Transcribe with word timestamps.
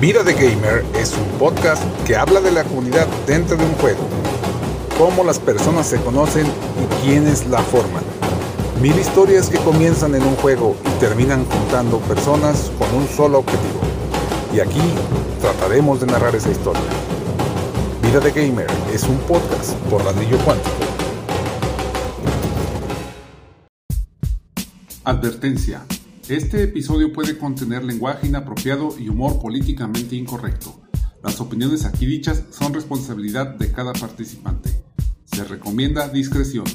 Vida 0.00 0.22
de 0.22 0.32
Gamer 0.32 0.82
es 0.94 1.12
un 1.12 1.38
podcast 1.38 1.82
que 2.06 2.16
habla 2.16 2.40
de 2.40 2.50
la 2.50 2.64
comunidad 2.64 3.06
dentro 3.26 3.58
de 3.58 3.66
un 3.66 3.74
juego, 3.74 4.00
cómo 4.96 5.22
las 5.24 5.38
personas 5.38 5.88
se 5.88 6.00
conocen 6.00 6.46
y 6.46 7.04
quiénes 7.04 7.46
la 7.48 7.58
forman. 7.58 8.02
Mil 8.80 8.98
historias 8.98 9.50
que 9.50 9.58
comienzan 9.58 10.14
en 10.14 10.22
un 10.22 10.36
juego 10.36 10.74
y 10.86 11.00
terminan 11.00 11.44
juntando 11.44 11.98
personas 11.98 12.72
con 12.78 12.94
un 12.94 13.06
solo 13.08 13.40
objetivo. 13.40 13.80
Y 14.54 14.60
aquí 14.60 14.80
trataremos 15.38 16.00
de 16.00 16.06
narrar 16.06 16.34
esa 16.34 16.50
historia. 16.50 16.80
Vida 18.00 18.20
de 18.20 18.30
Gamer 18.30 18.68
es 18.94 19.02
un 19.02 19.18
podcast 19.18 19.74
por 19.90 20.02
Ladrillo 20.02 20.38
Cuántico. 20.38 20.76
Advertencia. 25.04 25.84
Este 26.30 26.62
episodio 26.62 27.12
puede 27.12 27.36
contener 27.36 27.82
lenguaje 27.82 28.28
inapropiado 28.28 28.96
y 28.96 29.08
humor 29.08 29.40
políticamente 29.40 30.14
incorrecto. 30.14 30.80
Las 31.24 31.40
opiniones 31.40 31.84
aquí 31.84 32.06
dichas 32.06 32.44
son 32.50 32.72
responsabilidad 32.72 33.56
de 33.56 33.72
cada 33.72 33.92
participante. 33.92 34.70
Se 35.24 35.42
recomienda 35.42 36.08
discreción. 36.08 36.66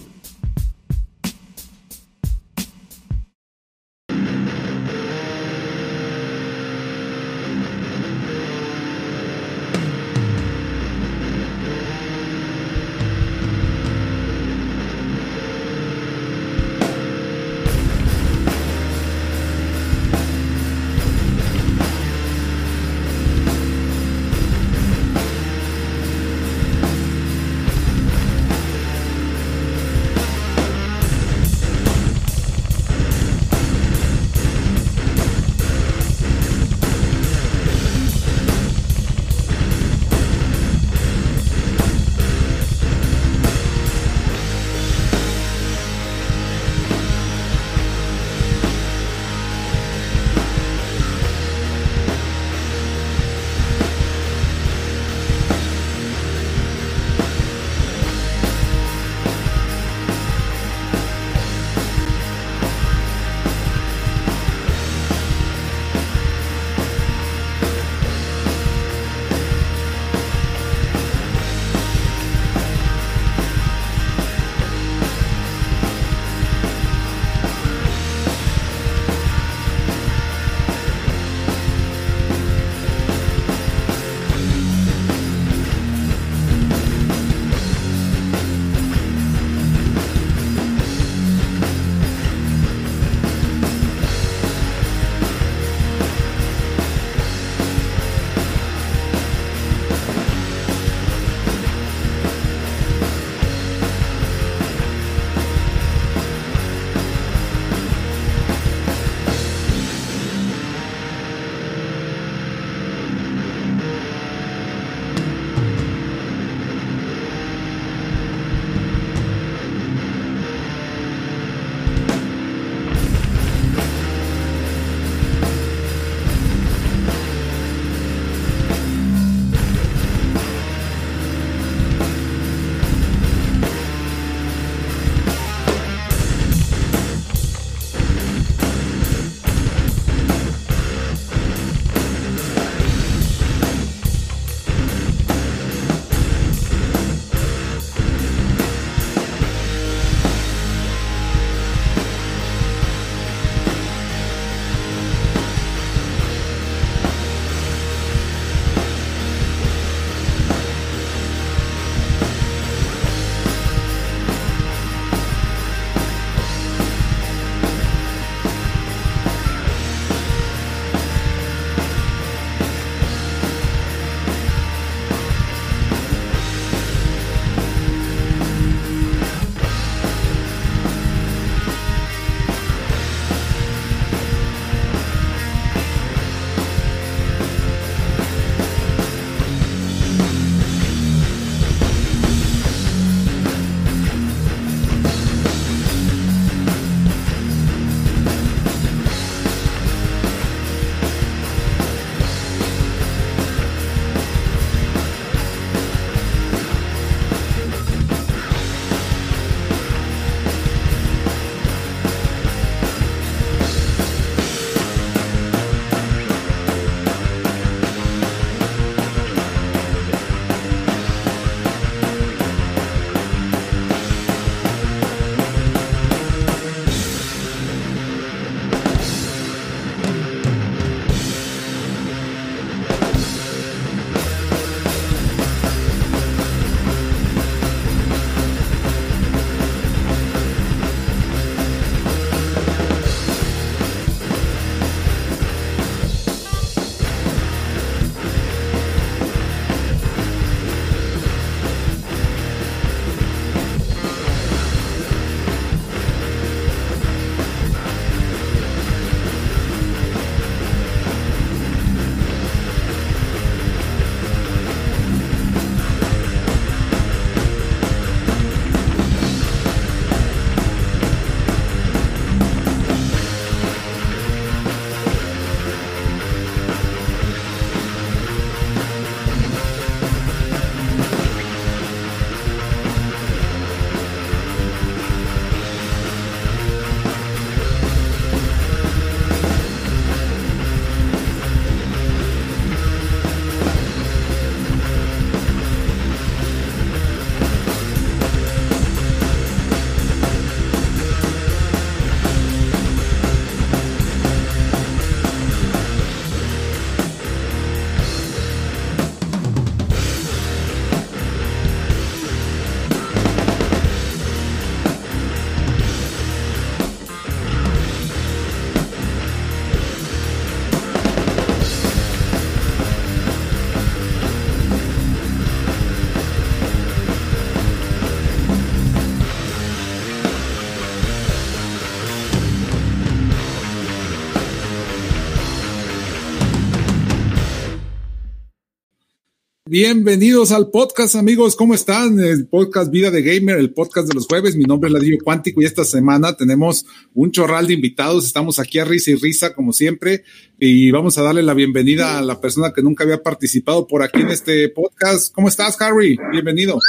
Bienvenidos 339.77 340.53
al 340.53 340.71
podcast, 340.71 341.15
amigos. 341.15 341.57
¿Cómo 341.57 341.73
están? 341.73 342.17
El 342.21 342.47
podcast 342.47 342.89
Vida 342.89 343.11
de 343.11 343.21
Gamer, 343.21 343.57
el 343.57 343.73
podcast 343.73 344.07
de 344.07 344.13
los 344.13 344.25
jueves. 344.25 344.55
Mi 344.55 344.63
nombre 344.63 344.87
es 344.87 344.93
Ladrillo 344.93 345.17
Cuántico 345.21 345.61
y 345.61 345.65
esta 345.65 345.83
semana 345.83 346.37
tenemos 346.37 346.85
un 347.13 347.29
chorral 347.31 347.67
de 347.67 347.73
invitados. 347.73 348.25
Estamos 348.25 348.57
aquí 348.57 348.79
a 348.79 348.85
risa 348.85 349.11
y 349.11 349.15
risa, 349.15 349.53
como 349.53 349.73
siempre, 349.73 350.23
y 350.57 350.91
vamos 350.91 351.17
a 351.17 351.23
darle 351.23 351.43
la 351.43 351.53
bienvenida 351.53 352.17
a 352.17 352.21
la 352.21 352.39
persona 352.39 352.71
que 352.73 352.81
nunca 352.81 353.03
había 353.03 353.21
participado 353.21 353.85
por 353.85 354.01
aquí 354.01 354.21
en 354.21 354.29
este 354.29 354.69
podcast. 354.69 355.33
¿Cómo 355.35 355.49
estás, 355.49 355.75
Harry? 355.81 356.17
Bienvenido. 356.31 356.79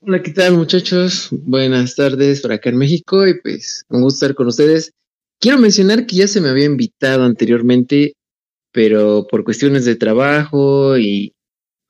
Hola, 0.00 0.22
¿qué 0.22 0.30
tal, 0.30 0.56
muchachos? 0.56 1.28
Buenas 1.32 1.96
tardes 1.96 2.40
por 2.40 2.52
acá 2.52 2.70
en 2.70 2.78
México 2.78 3.28
y 3.28 3.38
pues 3.42 3.84
un 3.90 4.00
gusto 4.00 4.24
estar 4.24 4.34
con 4.34 4.46
ustedes. 4.46 4.90
Quiero 5.38 5.58
mencionar 5.58 6.06
que 6.06 6.16
ya 6.16 6.28
se 6.28 6.40
me 6.40 6.48
había 6.48 6.64
invitado 6.64 7.24
anteriormente, 7.24 8.14
pero 8.72 9.26
por 9.30 9.44
cuestiones 9.44 9.84
de 9.84 9.96
trabajo 9.96 10.96
y 10.96 11.33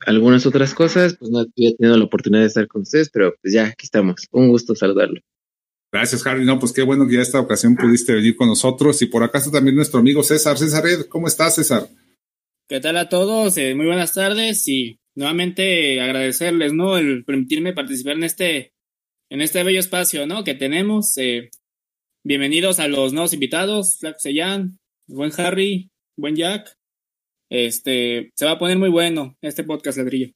algunas 0.05 0.45
otras 0.45 0.73
cosas, 0.73 1.15
pues 1.17 1.31
no 1.31 1.39
había 1.39 1.75
tenido 1.75 1.97
la 1.97 2.05
oportunidad 2.05 2.41
de 2.41 2.47
estar 2.47 2.67
con 2.67 2.83
ustedes, 2.83 3.09
pero 3.11 3.33
pues 3.41 3.53
ya 3.53 3.67
aquí 3.67 3.85
estamos. 3.85 4.27
Un 4.31 4.49
gusto 4.49 4.75
saludarlo. 4.75 5.19
Gracias, 5.91 6.25
Harry. 6.27 6.45
No, 6.45 6.59
pues 6.59 6.73
qué 6.73 6.81
bueno 6.81 7.07
que 7.07 7.15
ya 7.15 7.21
esta 7.21 7.39
ocasión 7.39 7.75
pudiste 7.75 8.13
venir 8.13 8.35
con 8.35 8.47
nosotros. 8.47 9.01
Y 9.01 9.05
por 9.05 9.23
acá 9.23 9.37
está 9.37 9.51
también 9.51 9.75
nuestro 9.75 9.99
amigo 9.99 10.23
César. 10.23 10.57
César, 10.57 10.83
¿cómo 11.07 11.27
estás, 11.27 11.55
César? 11.55 11.87
¿Qué 12.67 12.79
tal 12.79 12.97
a 12.97 13.09
todos? 13.09 13.57
Eh, 13.57 13.75
muy 13.75 13.85
buenas 13.85 14.13
tardes 14.13 14.67
y 14.67 14.99
nuevamente 15.15 16.01
agradecerles, 16.01 16.73
¿no? 16.73 16.97
El 16.97 17.23
permitirme 17.23 17.73
participar 17.73 18.13
en 18.13 18.23
este, 18.23 18.73
en 19.29 19.41
este 19.41 19.63
bello 19.63 19.79
espacio, 19.79 20.27
¿no? 20.27 20.43
Que 20.43 20.53
tenemos. 20.53 21.17
Eh, 21.17 21.49
bienvenidos 22.23 22.79
a 22.79 22.87
los 22.87 23.13
nuevos 23.13 23.33
invitados, 23.33 23.97
Flaco 23.99 24.19
Sellán, 24.19 24.79
buen 25.07 25.31
Harry, 25.37 25.91
buen 26.17 26.35
Jack. 26.35 26.75
Este, 27.49 28.31
se 28.35 28.45
va 28.45 28.51
a 28.51 28.59
poner 28.59 28.77
muy 28.77 28.89
bueno 28.89 29.37
este 29.41 29.63
podcast, 29.63 29.97
ladrillo. 29.97 30.31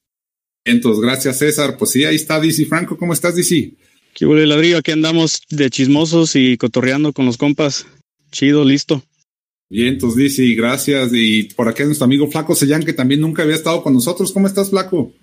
Entonces, 0.66 1.02
gracias 1.02 1.40
César. 1.40 1.78
Pues 1.78 1.92
sí, 1.92 2.04
ahí 2.04 2.16
está 2.16 2.40
DC 2.40 2.66
Franco. 2.66 2.98
¿Cómo 2.98 3.14
estás, 3.14 3.36
DC? 3.36 3.74
¿Qué 4.14 4.26
huele 4.26 4.46
ladrillo? 4.46 4.78
Aquí 4.78 4.92
andamos 4.92 5.42
de 5.50 5.70
chismosos 5.70 6.36
y 6.36 6.58
cotorreando 6.58 7.14
con 7.14 7.26
los 7.26 7.38
compas. 7.38 7.88
Chido, 8.32 8.64
listo. 8.64 9.04
Bien, 9.70 9.94
entonces 9.94 10.36
DC, 10.36 10.56
gracias. 10.56 11.12
Y 11.14 11.44
por 11.56 11.68
aquí 11.68 11.84
nuestro 11.84 12.06
amigo 12.06 12.30
Flaco 12.30 12.56
Sellán, 12.56 12.84
que 12.84 12.94
también 12.94 13.22
nunca 13.22 13.44
había 13.44 13.56
estado 13.56 13.82
con 13.82 13.94
nosotros. 13.94 14.32
¿Cómo 14.32 14.48
estás, 14.48 14.70
Flaco? 14.70 15.14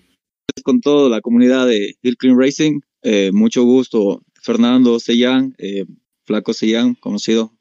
Con 0.64 0.80
toda 0.80 1.08
la 1.10 1.20
comunidad 1.20 1.66
de 1.66 1.96
Hill 2.02 2.16
Clean 2.16 2.38
Racing. 2.38 2.80
Eh, 3.02 3.30
mucho 3.32 3.64
gusto, 3.64 4.22
Fernando 4.42 4.98
Sellán, 4.98 5.54
eh, 5.58 5.84
Flaco 6.24 6.52
Sellán, 6.54 6.94
conocido. 6.94 7.52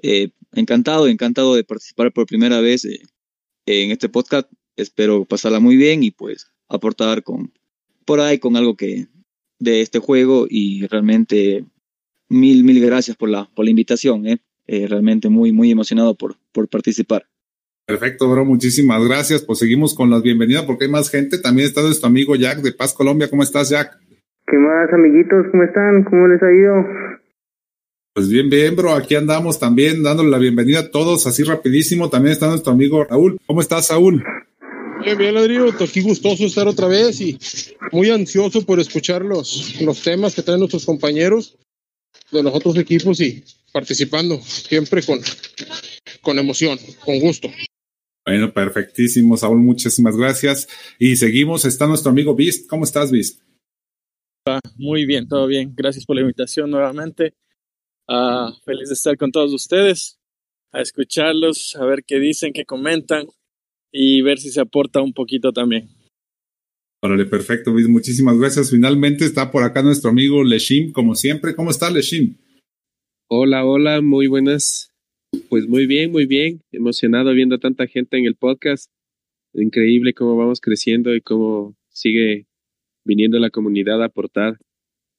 Eh, 0.00 0.30
encantado, 0.52 1.08
encantado 1.08 1.54
de 1.54 1.64
participar 1.64 2.12
por 2.12 2.26
primera 2.26 2.60
vez 2.60 2.86
en 3.66 3.90
este 3.90 4.08
podcast. 4.08 4.50
Espero 4.76 5.24
pasarla 5.24 5.60
muy 5.60 5.76
bien 5.76 6.02
y 6.02 6.10
pues 6.10 6.50
aportar 6.68 7.22
con 7.22 7.52
por 8.04 8.20
ahí 8.20 8.38
con 8.38 8.56
algo 8.56 8.76
que 8.76 9.06
de 9.58 9.80
este 9.80 9.98
juego 9.98 10.46
y 10.48 10.86
realmente 10.88 11.64
mil 12.28 12.64
mil 12.64 12.84
gracias 12.84 13.16
por 13.16 13.28
la 13.28 13.48
por 13.54 13.64
la 13.64 13.70
invitación, 13.70 14.26
¿eh? 14.26 14.38
Eh, 14.66 14.86
realmente 14.88 15.28
muy 15.28 15.52
muy 15.52 15.70
emocionado 15.70 16.14
por 16.14 16.36
por 16.52 16.68
participar. 16.68 17.26
Perfecto, 17.86 18.30
bro, 18.30 18.44
muchísimas 18.44 19.06
gracias. 19.06 19.42
Pues 19.42 19.58
seguimos 19.58 19.94
con 19.94 20.08
las 20.10 20.22
bienvenidas 20.22 20.64
porque 20.64 20.86
hay 20.86 20.90
más 20.90 21.10
gente. 21.10 21.38
También 21.38 21.68
está 21.68 21.82
nuestro 21.82 22.08
amigo 22.08 22.34
Jack 22.34 22.62
de 22.62 22.72
Paz 22.72 22.94
Colombia. 22.94 23.28
¿Cómo 23.28 23.42
estás, 23.42 23.68
Jack? 23.68 23.98
¿Qué 24.46 24.56
más, 24.56 24.90
amiguitos? 24.92 25.46
¿Cómo 25.50 25.62
están? 25.64 26.04
¿Cómo 26.04 26.26
les 26.28 26.42
ha 26.42 26.50
ido? 26.50 26.74
Pues 28.14 28.28
bien, 28.28 28.48
bien, 28.48 28.76
bro. 28.76 28.94
Aquí 28.94 29.16
andamos 29.16 29.58
también 29.58 30.04
dándole 30.04 30.30
la 30.30 30.38
bienvenida 30.38 30.78
a 30.78 30.90
todos, 30.92 31.26
así 31.26 31.42
rapidísimo. 31.42 32.10
También 32.10 32.32
está 32.32 32.46
nuestro 32.46 32.72
amigo 32.72 33.02
Raúl. 33.02 33.38
¿Cómo 33.44 33.60
estás, 33.60 33.88
Saúl? 33.88 34.22
Bien, 35.04 35.18
bien, 35.18 35.34
Ladrillo. 35.34 35.74
Aquí 35.80 36.00
gustoso 36.00 36.46
estar 36.46 36.68
otra 36.68 36.86
vez 36.86 37.20
y 37.20 37.36
muy 37.90 38.10
ansioso 38.10 38.64
por 38.64 38.78
escuchar 38.78 39.24
los, 39.24 39.80
los 39.80 40.00
temas 40.00 40.32
que 40.36 40.42
traen 40.42 40.60
nuestros 40.60 40.86
compañeros 40.86 41.58
de 42.30 42.44
los 42.44 42.54
otros 42.54 42.76
equipos 42.78 43.20
y 43.20 43.42
participando 43.72 44.40
siempre 44.40 45.02
con, 45.02 45.18
con 46.22 46.38
emoción, 46.38 46.78
con 47.04 47.18
gusto. 47.18 47.50
Bueno, 48.24 48.54
perfectísimo, 48.54 49.36
Saúl. 49.36 49.58
Muchísimas 49.58 50.16
gracias. 50.16 50.68
Y 51.00 51.16
seguimos. 51.16 51.64
Está 51.64 51.88
nuestro 51.88 52.12
amigo 52.12 52.36
Beast. 52.36 52.68
¿Cómo 52.68 52.84
estás, 52.84 53.10
Beast? 53.10 53.40
Muy 54.76 55.04
bien, 55.04 55.26
todo 55.26 55.48
bien. 55.48 55.74
Gracias 55.74 56.06
por 56.06 56.14
la 56.14 56.22
invitación 56.22 56.70
nuevamente. 56.70 57.34
Uh, 58.06 58.52
feliz 58.64 58.88
de 58.88 58.94
estar 58.94 59.16
con 59.16 59.32
todos 59.32 59.52
ustedes, 59.54 60.18
a 60.72 60.80
escucharlos, 60.82 61.74
a 61.76 61.86
ver 61.86 62.04
qué 62.06 62.18
dicen, 62.18 62.52
qué 62.52 62.64
comentan 62.64 63.26
y 63.90 64.20
ver 64.20 64.38
si 64.38 64.50
se 64.50 64.60
aporta 64.60 65.00
un 65.00 65.14
poquito 65.14 65.52
también. 65.52 65.88
Órale, 67.02 67.26
perfecto, 67.26 67.72
muchísimas 67.72 68.38
gracias. 68.38 68.70
Finalmente 68.70 69.24
está 69.24 69.50
por 69.50 69.62
acá 69.62 69.82
nuestro 69.82 70.10
amigo 70.10 70.42
Leshim, 70.42 70.92
como 70.92 71.14
siempre. 71.14 71.54
¿Cómo 71.54 71.70
está 71.70 71.90
Leshim? 71.90 72.36
Hola, 73.28 73.64
hola, 73.64 74.00
muy 74.00 74.26
buenas. 74.26 74.90
Pues 75.48 75.66
muy 75.66 75.86
bien, 75.86 76.12
muy 76.12 76.26
bien. 76.26 76.60
Emocionado 76.72 77.32
viendo 77.32 77.56
a 77.56 77.58
tanta 77.58 77.86
gente 77.86 78.18
en 78.18 78.26
el 78.26 78.36
podcast. 78.36 78.90
Increíble 79.52 80.14
cómo 80.14 80.36
vamos 80.36 80.60
creciendo 80.60 81.14
y 81.14 81.20
cómo 81.20 81.76
sigue 81.88 82.46
viniendo 83.04 83.38
la 83.38 83.50
comunidad 83.50 84.02
a 84.02 84.06
aportar 84.06 84.58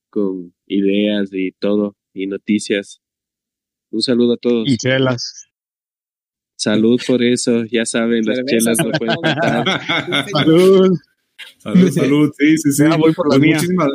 con 0.09 0.53
ideas 0.65 1.29
y 1.33 1.51
todo 1.51 1.95
y 2.15 2.25
noticias. 2.27 3.01
Un 3.91 4.01
saludo 4.01 4.33
a 4.33 4.37
todos. 4.37 4.67
Y 4.67 4.77
chelas. 4.77 5.45
Salud 6.57 6.99
por 7.05 7.21
eso, 7.21 7.65
ya 7.65 7.85
saben, 7.85 8.25
las 8.25 8.39
chelas 8.45 8.77
no 8.79 8.91
pueden 8.91 9.15
faltar. 9.21 10.25
salud. 10.31 10.89
Salud, 11.57 11.91
salud, 11.91 12.31
sí, 12.39 12.57
sí, 12.57 12.71
sí. 12.71 12.83
Ya 12.83 12.95
voy 12.95 13.13
por 13.13 13.25
la 13.27 13.31
pues 13.37 13.41
mía. 13.41 13.55
muchísimas, 13.55 13.89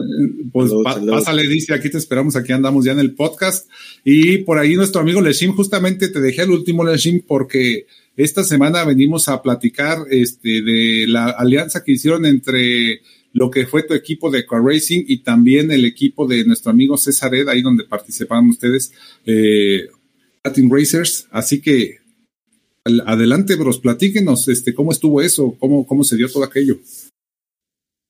pues 0.53 0.69
Salud, 0.69 0.85
pa- 0.85 0.93
salud. 0.95 1.11
pásale, 1.13 1.49
dice, 1.49 1.73
aquí 1.73 1.89
te 1.89 1.97
esperamos, 1.97 2.37
aquí 2.37 2.53
andamos 2.53 2.85
ya 2.85 2.93
en 2.93 2.99
el 3.01 3.15
podcast. 3.15 3.67
Y 4.05 4.39
por 4.39 4.59
ahí 4.59 4.75
nuestro 4.77 5.01
amigo 5.01 5.23
Leshim, 5.23 5.53
justamente 5.55 6.09
te 6.09 6.21
dejé 6.21 6.43
el 6.43 6.51
último 6.51 6.85
Leshim 6.85 7.23
porque 7.27 7.87
esta 8.15 8.45
semana 8.45 8.85
venimos 8.85 9.29
a 9.31 9.41
platicar 9.41 10.01
este, 10.11 10.61
de 10.61 11.07
la 11.09 11.31
alianza 11.31 11.83
que 11.83 11.93
hicieron 11.93 12.27
entre 12.27 13.01
lo 13.33 13.51
que 13.51 13.67
fue 13.67 13.83
tu 13.85 13.95
equipo 13.95 14.31
de 14.31 14.45
Car 14.45 14.63
Racing 14.63 15.05
y 15.07 15.19
también 15.23 15.71
el 15.71 15.85
equipo 15.85 16.27
de 16.27 16.45
nuestro 16.45 16.71
amigo 16.73 16.97
César 16.97 17.35
Ed, 17.35 17.49
ahí 17.49 17.63
donde 17.63 17.85
participaban 17.85 18.49
ustedes, 18.49 18.93
eh, 19.25 19.87
Latin 20.45 20.69
Racers. 20.71 21.29
Así 21.31 21.61
que 21.61 21.99
al- 22.85 23.03
adelante, 23.07 23.55
bros, 23.57 23.79
platíquenos 23.79 24.49
este, 24.49 24.75
cómo 24.75 24.91
estuvo 24.91 25.21
eso, 25.23 25.57
cómo, 25.61 25.87
cómo 25.87 26.03
se 26.05 26.17
dio 26.17 26.29
todo 26.29 26.45
aquello. 26.45 26.79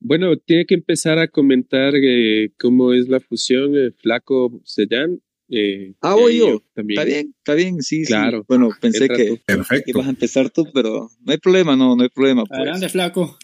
Bueno, 0.03 0.37
tiene 0.39 0.65
que 0.65 0.75
empezar 0.75 1.19
a 1.19 1.29
comentar 1.29 1.93
eh, 1.95 2.51
cómo 2.59 2.95
es 2.95 3.09
la 3.09 3.21
fusión 3.21 3.77
eh, 3.77 3.91
Flaco 3.99 4.61
Sellán. 4.65 5.21
Eh, 5.51 5.93
Ah, 6.01 6.15
voy 6.15 6.39
yo. 6.39 6.63
También. 6.75 6.99
Está 6.99 7.05
bien, 7.13 7.35
está 7.37 7.55
bien, 7.55 7.83
sí, 7.83 8.05
Claro. 8.05 8.39
sí. 8.39 8.45
Bueno, 8.49 8.71
pensé 8.81 9.09
que. 9.09 9.39
Perfecto. 9.45 9.91
ibas 9.91 10.07
a 10.07 10.11
empezar 10.11 10.49
tú, 10.49 10.65
pero 10.73 11.11
no 11.21 11.33
hay 11.33 11.39
problema, 11.39 11.77
no, 11.77 11.97
no 11.97 12.03
hay 12.03 12.09
problema. 12.09 12.45
Pues. 12.47 12.59
Adelante, 12.61 12.89
flaco. 12.89 13.37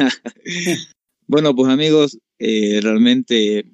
bueno, 1.26 1.54
pues 1.54 1.70
amigos, 1.72 2.18
eh, 2.38 2.80
realmente 2.82 3.64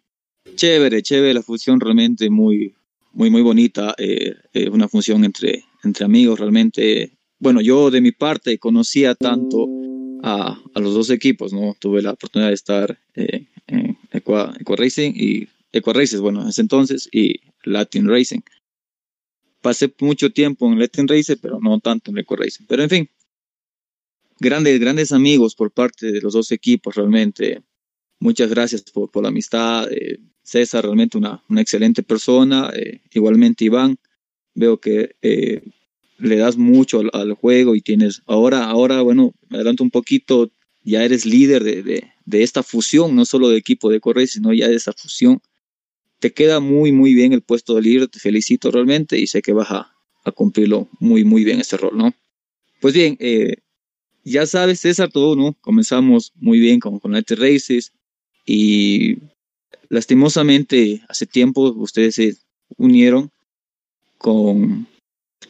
chévere, 0.54 1.02
chévere 1.02 1.34
la 1.34 1.42
fusión, 1.42 1.80
realmente 1.80 2.30
muy, 2.30 2.74
muy, 3.12 3.30
muy 3.30 3.42
bonita. 3.42 3.94
eh, 3.98 4.34
una 4.70 4.88
función 4.88 5.24
entre, 5.24 5.64
entre 5.84 6.04
amigos, 6.04 6.38
realmente. 6.38 7.12
Bueno, 7.38 7.60
yo 7.60 7.90
de 7.90 8.00
mi 8.00 8.12
parte 8.12 8.58
conocía 8.58 9.14
tanto 9.14 9.68
a, 10.22 10.58
a 10.74 10.80
los 10.80 10.94
dos 10.94 11.10
equipos, 11.10 11.52
¿no? 11.52 11.76
Tuve 11.78 12.02
la 12.02 12.12
oportunidad 12.12 12.48
de 12.48 12.54
estar 12.54 12.98
eh, 13.14 13.46
en 13.66 13.98
Equa, 14.12 14.54
Equa 14.58 14.76
Racing 14.76 15.12
y 15.14 15.48
Equa 15.72 15.92
Races, 15.92 16.20
bueno, 16.20 16.42
en 16.42 16.48
ese 16.48 16.62
entonces, 16.62 17.08
y 17.12 17.40
Latin 17.64 18.08
Racing. 18.08 18.40
Pasé 19.60 19.92
mucho 20.00 20.30
tiempo 20.30 20.70
en 20.70 20.78
Latin 20.78 21.08
Racing, 21.08 21.36
pero 21.40 21.58
no 21.60 21.78
tanto 21.80 22.10
en 22.10 22.18
Equa 22.18 22.36
Racing. 22.38 22.64
Pero 22.68 22.82
en 22.82 22.90
fin, 22.90 23.10
grandes, 24.38 24.78
grandes 24.80 25.12
amigos 25.12 25.54
por 25.54 25.70
parte 25.70 26.12
de 26.12 26.20
los 26.20 26.34
dos 26.34 26.52
equipos, 26.52 26.94
realmente. 26.94 27.62
Muchas 28.18 28.50
gracias 28.50 28.82
por, 28.82 29.10
por 29.10 29.22
la 29.22 29.28
amistad. 29.28 29.90
eh, 29.92 30.18
César, 30.42 30.84
realmente 30.84 31.18
una, 31.18 31.42
una 31.48 31.60
excelente 31.60 32.02
persona. 32.02 32.70
eh, 32.74 33.00
igualmente 33.12 33.64
Iván, 33.64 33.96
veo 34.54 34.78
que 34.78 35.16
eh, 35.22 35.62
le 36.18 36.36
das 36.36 36.56
mucho 36.56 37.02
al, 37.12 37.32
juego 37.34 37.74
y 37.74 37.80
tienes, 37.80 38.22
ahora, 38.26 38.64
ahora, 38.64 39.02
bueno, 39.02 39.34
me 39.48 39.56
adelanto 39.58 39.82
un 39.82 39.90
poquito, 39.90 40.50
ya 40.82 41.04
eres 41.04 41.26
líder 41.26 41.62
de, 41.64 41.82
de, 41.82 42.10
de 42.24 42.42
esta 42.42 42.62
fusión, 42.62 43.14
no 43.16 43.24
solo 43.24 43.48
de 43.48 43.58
equipo 43.58 43.90
de 43.90 44.00
correr, 44.00 44.28
sino 44.28 44.52
ya 44.52 44.68
de 44.68 44.76
esta 44.76 44.92
fusión. 44.92 45.40
Te 46.20 46.32
queda 46.32 46.60
muy, 46.60 46.92
muy 46.92 47.12
bien 47.12 47.32
el 47.32 47.42
puesto 47.42 47.74
de 47.74 47.82
líder, 47.82 48.08
te 48.08 48.18
felicito 48.18 48.70
realmente 48.70 49.18
y 49.18 49.26
sé 49.26 49.42
que 49.42 49.52
vas 49.52 49.70
a, 49.70 49.92
a 50.24 50.32
cumplirlo 50.32 50.88
muy, 51.00 51.24
muy 51.24 51.44
bien 51.44 51.60
este 51.60 51.76
rol, 51.76 51.96
¿no? 51.98 52.14
Pues 52.80 52.94
bien, 52.94 53.16
eh, 53.20 53.56
ya 54.32 54.46
sabes, 54.46 54.80
César, 54.80 55.10
todo, 55.10 55.36
¿no? 55.36 55.54
Comenzamos 55.60 56.32
muy 56.36 56.58
bien 56.60 56.80
con, 56.80 56.98
con 56.98 57.12
Light 57.12 57.30
Races 57.32 57.92
y 58.44 59.18
lastimosamente 59.88 61.02
hace 61.08 61.26
tiempo 61.26 61.72
ustedes 61.72 62.14
se 62.16 62.36
unieron 62.76 63.30
con, 64.18 64.86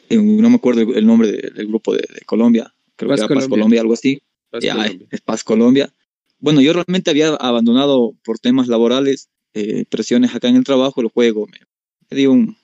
eh, 0.08 0.16
no 0.16 0.50
me 0.50 0.56
acuerdo 0.56 0.82
el 0.94 1.06
nombre 1.06 1.32
de- 1.32 1.50
del 1.50 1.66
grupo 1.68 1.94
de, 1.94 2.00
de 2.12 2.20
Colombia, 2.26 2.72
creo 2.96 3.08
Paz 3.10 3.20
que 3.20 3.24
era 3.24 3.28
Paz 3.28 3.44
Colombia. 3.44 3.48
Colombia, 3.48 3.80
algo 3.80 3.92
así. 3.94 4.20
Paz 4.50 4.62
ya, 4.64 4.74
Colombia. 4.76 5.06
es 5.10 5.20
Paz 5.20 5.44
Colombia. 5.44 5.92
Bueno, 6.38 6.60
yo 6.60 6.72
realmente 6.72 7.10
había 7.10 7.28
abandonado 7.34 8.14
por 8.24 8.38
temas 8.38 8.68
laborales, 8.68 9.28
eh, 9.54 9.84
presiones 9.88 10.34
acá 10.34 10.48
en 10.48 10.56
el 10.56 10.64
trabajo, 10.64 11.00
el 11.00 11.08
juego. 11.08 11.46
Me, 11.46 11.58
me 12.10 12.16
dio 12.16 12.32
un- 12.32 12.56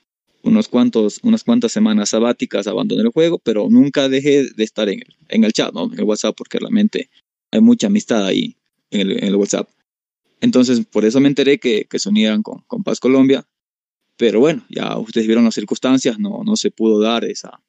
unos 0.43 0.69
cuantos, 0.69 1.21
unas 1.23 1.45
cuantas 1.45 1.73
semanas 1.73 2.11
sabáticas, 2.11 2.67
abandoné 2.67 3.03
el 3.03 3.11
juego, 3.11 3.39
pero 3.39 3.69
nunca 3.71 4.09
dejé 4.09 4.45
de 4.45 4.65
estar 4.65 4.89
en 4.89 5.01
el, 5.01 5.17
en 5.29 5.45
el 5.45 5.53
chat, 5.53 5.75
en 5.75 5.99
el 5.99 6.05
WhatsApp, 6.05 6.35
porque 6.37 6.59
realmente 6.59 7.11
hay 7.51 7.61
mucha 7.61 7.87
amistad 7.87 8.27
ahí 8.27 8.57
en 8.91 9.11
el, 9.11 9.37
WhatsApp. 9.37 9.69
Entonces, 10.41 10.85
por 10.85 11.05
eso 11.05 11.21
me 11.21 11.29
enteré 11.29 11.59
que, 11.59 11.87
que 11.89 11.99
se 11.99 12.09
unieran 12.09 12.43
con, 12.43 12.63
con 12.67 12.83
Paz 12.83 13.01
Colombia. 13.01 13.47
Pero 14.17 14.41
bueno, 14.41 14.65
ya 14.69 14.99
ustedes 14.99 15.27
vieron 15.27 15.45
las 15.45 15.55
circunstancias, 15.55 16.19
no, 16.19 16.43
no 16.45 16.57
se 16.57 16.71
pudo 16.71 17.01
dar 17.01 17.25
esa, 17.25 17.63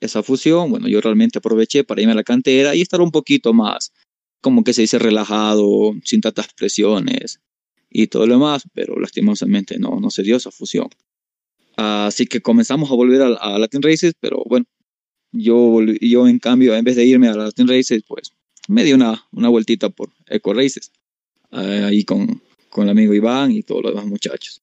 esa 0.00 0.22
fusión. 0.22 0.70
Bueno, 0.70 0.88
yo 0.88 1.00
realmente 1.00 1.38
aproveché 1.38 1.84
para 1.84 2.00
irme 2.00 2.12
a 2.12 2.16
la 2.16 2.24
cantera 2.24 2.74
y 2.74 2.80
estar 2.80 3.00
un 3.00 3.10
poquito 3.10 3.52
más, 3.52 3.92
como 4.40 4.64
que 4.64 4.72
se 4.72 4.82
dice, 4.82 4.98
relajado, 4.98 5.94
sin 6.04 6.20
tantas 6.20 6.48
presiones 6.54 7.40
y 7.90 8.08
todo 8.08 8.26
lo 8.26 8.34
demás, 8.34 8.64
pero 8.74 8.98
lastimosamente 8.98 9.78
no, 9.78 10.00
no 10.00 10.10
se 10.10 10.22
dio 10.22 10.36
esa 10.36 10.50
fusión. 10.50 10.88
Así 11.76 12.26
que 12.26 12.40
comenzamos 12.40 12.90
a 12.90 12.94
volver 12.94 13.22
a, 13.22 13.58
Latin 13.58 13.82
Races, 13.82 14.14
pero 14.18 14.42
bueno, 14.46 14.64
yo, 15.32 15.82
yo 16.00 16.26
en 16.26 16.38
cambio, 16.38 16.74
en 16.74 16.84
vez 16.84 16.96
de 16.96 17.04
irme 17.04 17.28
a 17.28 17.34
Latin 17.34 17.68
Races, 17.68 18.02
pues 18.08 18.32
me 18.68 18.82
di 18.82 18.92
una, 18.92 19.26
una 19.32 19.48
vueltita 19.48 19.90
por 19.90 20.10
Eco 20.26 20.54
Races, 20.54 20.90
eh, 21.52 21.84
ahí 21.84 22.04
con, 22.04 22.42
con 22.70 22.84
el 22.84 22.90
amigo 22.90 23.12
Iván 23.14 23.52
y 23.52 23.62
todos 23.62 23.82
los 23.82 23.92
demás 23.92 24.06
muchachos. 24.06 24.62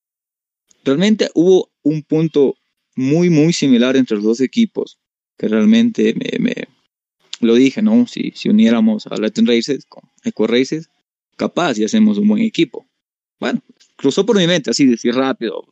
Realmente 0.84 1.30
hubo 1.36 1.70
un 1.84 2.02
punto 2.02 2.56
muy, 2.96 3.30
muy 3.30 3.54
similar 3.54 3.96
entre 3.96 4.18
los 4.18 4.26
dos 4.26 4.42
equipos, 4.42 4.98
que 5.38 5.48
realmente 5.48 6.14
me, 6.16 6.40
me- 6.40 6.68
lo 7.40 7.56
dije, 7.56 7.82
¿no? 7.82 8.08
Si, 8.08 8.32
si 8.36 8.50
uniéramos 8.50 9.06
a 9.08 9.18
Latin 9.18 9.46
Races 9.46 9.86
con 9.86 10.04
Eco 10.24 10.48
Races, 10.48 10.90
capaz 11.36 11.78
y 11.78 11.84
hacemos 11.84 12.18
un 12.18 12.28
buen 12.28 12.42
equipo. 12.42 12.86
Bueno, 13.40 13.62
cruzó 13.98 14.26
por 14.26 14.38
mi 14.38 14.48
mente 14.48 14.70
así, 14.72 14.86
decir 14.86 15.14
rápido. 15.14 15.66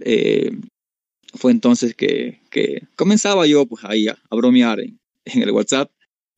Eh, 0.00 0.50
fue 1.34 1.52
entonces 1.52 1.94
que, 1.94 2.40
que 2.50 2.82
comenzaba 2.96 3.46
yo 3.46 3.66
pues 3.66 3.84
ahí 3.84 4.08
a, 4.08 4.18
a 4.30 4.36
bromear 4.36 4.80
en, 4.80 4.98
en 5.24 5.42
el 5.42 5.50
WhatsApp. 5.50 5.90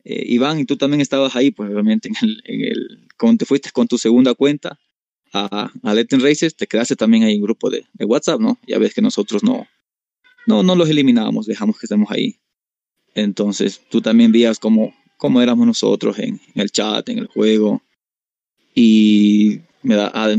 Eh, 0.04 0.24
Iván, 0.26 0.60
y 0.60 0.64
tú 0.66 0.76
también 0.76 1.00
estabas 1.00 1.34
ahí, 1.34 1.50
pues 1.50 1.70
realmente 1.70 2.08
en 2.08 2.14
el, 2.20 2.42
en 2.44 2.60
el, 2.60 3.08
cuando 3.18 3.38
te 3.38 3.46
fuiste 3.46 3.70
con 3.70 3.88
tu 3.88 3.96
segunda 3.96 4.34
cuenta 4.34 4.78
a, 5.32 5.70
a 5.82 5.94
Latin 5.94 6.20
Races, 6.20 6.54
te 6.54 6.66
quedaste 6.66 6.94
también 6.94 7.24
ahí 7.24 7.34
en 7.34 7.42
grupo 7.42 7.70
de, 7.70 7.86
de 7.92 8.04
WhatsApp, 8.04 8.40
¿no? 8.40 8.58
Ya 8.66 8.78
ves 8.78 8.94
que 8.94 9.02
nosotros 9.02 9.42
no, 9.42 9.66
no, 10.46 10.62
no 10.62 10.76
los 10.76 10.88
eliminamos, 10.88 11.46
dejamos 11.46 11.78
que 11.78 11.86
estemos 11.86 12.10
ahí. 12.10 12.36
Entonces 13.14 13.80
tú 13.88 14.00
también 14.00 14.30
vías 14.30 14.58
cómo, 14.58 14.94
cómo 15.16 15.40
éramos 15.40 15.66
nosotros 15.66 16.18
en, 16.18 16.40
en 16.54 16.62
el 16.62 16.70
chat, 16.70 17.08
en 17.08 17.18
el 17.18 17.26
juego. 17.26 17.82
Y 18.74 19.60
me 19.82 19.94
da, 19.94 20.10
ah, 20.14 20.34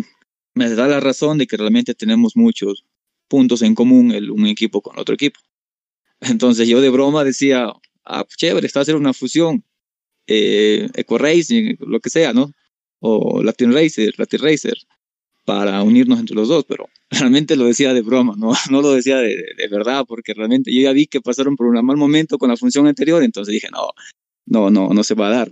me 0.53 0.69
da 0.69 0.88
la 0.88 1.00
razón 1.00 1.38
de 1.38 1.48
que 1.48 1.57
realmente 1.57 1.95
tenemos 1.95 2.36
muchos 2.36 2.86
puntos 3.27 3.62
en 3.62 3.75
común 3.75 4.12
el, 4.12 4.32
un 4.32 4.48
equipo 4.48 4.82
con 4.82 4.98
otro 5.00 5.15
equipo. 5.15 5.39
Entonces 6.22 6.67
yo 6.67 6.82
de 6.82 6.89
broma 6.89 7.24
decía, 7.24 7.72
ah, 8.05 8.25
chévere, 8.38 8.67
está 8.67 8.79
a 8.79 8.84
hacer 8.84 8.96
una 8.96 9.13
fusión, 9.13 9.63
eh, 10.27 10.89
Eco 10.96 11.17
Racing, 11.17 11.75
lo 11.79 12.00
que 12.00 12.10
sea, 12.10 12.34
¿no? 12.34 12.51
O 13.00 13.44
Latin 13.44 13.74
Racer, 13.74 14.13
Latin 14.17 14.39
Racer, 14.41 14.75
para 15.46 15.84
unirnos 15.84 16.20
entre 16.20 16.36
los 16.36 16.48
dos, 16.48 16.65
pero 16.67 16.89
realmente 17.12 17.55
lo 17.55 17.65
decía 17.65 17.94
de 17.94 18.01
broma, 18.01 18.36
no, 18.38 18.53
no 18.72 18.82
lo 18.82 18.91
decía 18.91 19.17
de, 19.17 19.29
de- 19.36 19.53
de 19.58 19.67
verdad, 19.67 20.05
porque 20.08 20.34
realmente 20.34 20.74
yo 20.74 20.82
ya 20.82 20.91
vi 20.94 21.08
que 21.08 21.22
pasaron 21.22 21.55
por 21.55 21.67
un 21.67 21.86
mal 21.86 21.98
momento 21.98 22.38
con 22.38 22.50
la 22.50 22.58
función 22.58 22.88
anterior, 22.88 23.24
entonces 23.24 23.53
dije, 23.53 23.70
no, 23.72 23.89
no, 24.48 24.70
no, 24.72 24.94
no 24.94 25.03
se 25.03 25.15
va 25.15 25.27
a 25.27 25.32
dar. 25.32 25.51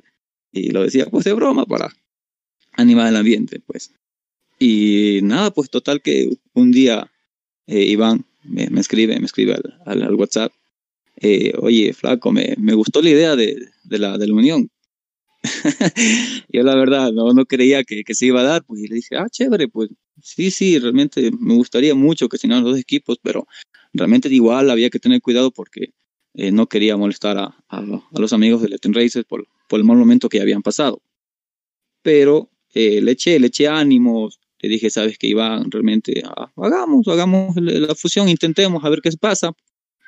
Y 0.52 0.72
lo 0.72 0.84
decía 0.84 1.08
pues 1.08 1.26
de 1.26 1.34
broma 1.34 1.66
para 1.66 1.92
animar 2.74 3.08
el 3.08 3.16
ambiente, 3.18 3.60
pues. 3.60 3.94
Y 4.60 5.20
nada, 5.24 5.52
pues 5.52 5.70
total 5.70 6.02
que 6.02 6.30
un 6.54 6.72
día 6.72 7.12
eh, 7.68 7.86
Iván 7.86 8.26
me, 8.44 8.68
me 8.70 8.82
escribe, 8.82 9.20
me 9.20 9.26
escribe 9.26 9.56
al, 9.86 10.04
al- 10.04 10.16
WhatsApp, 10.16 10.52
eh, 11.18 11.54
oye, 11.60 11.94
flaco, 11.94 12.32
me, 12.32 12.56
me 12.58 12.74
gustó 12.74 13.02
la 13.02 13.10
idea 13.10 13.36
de, 13.36 13.58
de 13.84 14.00
la, 14.00 14.18
de 14.18 14.28
la 14.28 14.34
unión. 14.34 14.70
Yo 16.50 16.64
la 16.64 16.76
verdad 16.76 17.12
no, 17.12 17.34
no 17.34 17.46
creía 17.46 17.84
que, 17.84 18.04
que 18.04 18.16
se 18.16 18.28
iba 18.28 18.42
a 18.42 18.44
dar, 18.44 18.64
pues 18.66 18.82
y 18.82 18.88
le 18.88 18.96
dije, 18.96 19.18
ah, 19.18 19.28
chévere, 19.30 19.68
pues 19.68 19.90
sí, 20.22 20.52
sí, 20.52 20.80
realmente 20.80 21.32
me 21.40 21.56
gustaría 21.56 21.96
mucho 21.96 22.30
que 22.30 22.38
se 22.38 22.48
unieran 22.48 22.64
los 22.64 22.74
dos 22.74 22.80
equipos, 22.82 23.18
pero 23.22 23.48
realmente 23.94 24.30
igual 24.30 24.70
había 24.72 24.90
que 24.90 25.00
tener 25.00 25.22
cuidado 25.22 25.52
porque 25.52 25.94
eh, 26.36 26.52
no 26.52 26.68
quería 26.68 26.98
molestar 26.98 27.38
a, 27.38 27.56
a, 27.70 27.82
los 28.12 28.34
amigos 28.34 28.62
de 28.62 28.70
Latin 28.70 28.94
Races 28.94 29.26
por, 29.26 29.46
por 29.68 29.80
el 29.80 29.86
mal 29.86 29.98
momento 29.98 30.30
que 30.30 30.42
habían 30.42 30.62
pasado. 30.64 31.02
Pero 32.02 32.50
eh, 32.74 33.02
le 33.02 33.12
eché, 33.12 33.40
le 33.40 33.48
eché 33.48 33.68
ánimos, 33.68 34.40
le 34.64 34.70
dije, 34.70 34.90
sabes 34.90 35.18
que 35.18 35.28
Iván, 35.28 35.70
realmente 35.70 36.24
ah, 36.26 36.52
hagamos, 36.56 37.08
hagamos 37.08 37.56
la 37.58 37.94
fusión, 37.96 38.30
intentemos 38.30 38.84
a 38.84 38.90
ver 38.90 39.02
qué 39.02 39.12
pasa. 39.20 39.52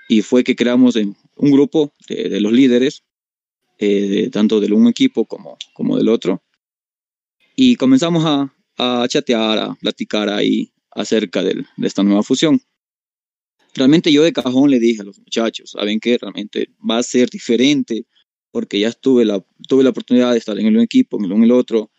Y 0.08 0.22
fue 0.22 0.44
que 0.44 0.56
creamos 0.56 0.96
eh, 0.96 1.08
un 1.36 1.52
grupo 1.52 1.92
de, 2.08 2.30
de 2.30 2.40
los 2.42 2.54
líderes, 2.54 3.04
eh, 3.80 4.08
de- 4.08 4.30
tanto 4.30 4.60
del 4.60 4.74
un 4.74 4.88
equipo 4.88 5.26
como, 5.26 5.58
como 5.74 5.98
del 5.98 6.10
otro. 6.10 6.42
Y 7.56 7.76
comenzamos 7.76 8.24
a, 8.26 8.54
a 8.78 9.08
chatear, 9.08 9.58
a 9.60 9.76
platicar 9.76 10.30
ahí 10.30 10.72
acerca 10.92 11.44
del- 11.44 11.66
de 11.78 11.88
esta 11.88 12.04
nueva 12.04 12.24
fusión. 12.24 12.62
Realmente 13.74 14.12
yo 14.12 14.24
de 14.24 14.32
cajón 14.32 14.72
le 14.72 14.80
dije 14.80 15.02
a 15.02 15.06
los 15.06 15.20
muchachos, 15.20 15.72
saben 15.72 16.00
que 16.00 16.18
realmente 16.18 16.70
va 16.90 17.00
a 17.00 17.04
ser 17.04 17.30
diferente 17.30 18.06
porque 18.52 18.80
ya 18.80 18.92
tuve 18.94 19.26
la, 19.26 19.44
tuve 19.68 19.84
la 19.84 19.90
oportunidad 19.90 20.32
de 20.32 20.38
estar 20.38 20.58
en 20.58 20.68
el 20.68 20.78
un 20.78 20.84
equipo, 20.84 21.18
en 21.20 21.26
el, 21.26 21.32
en 21.34 21.44
el 21.44 21.52
otro, 21.52 21.92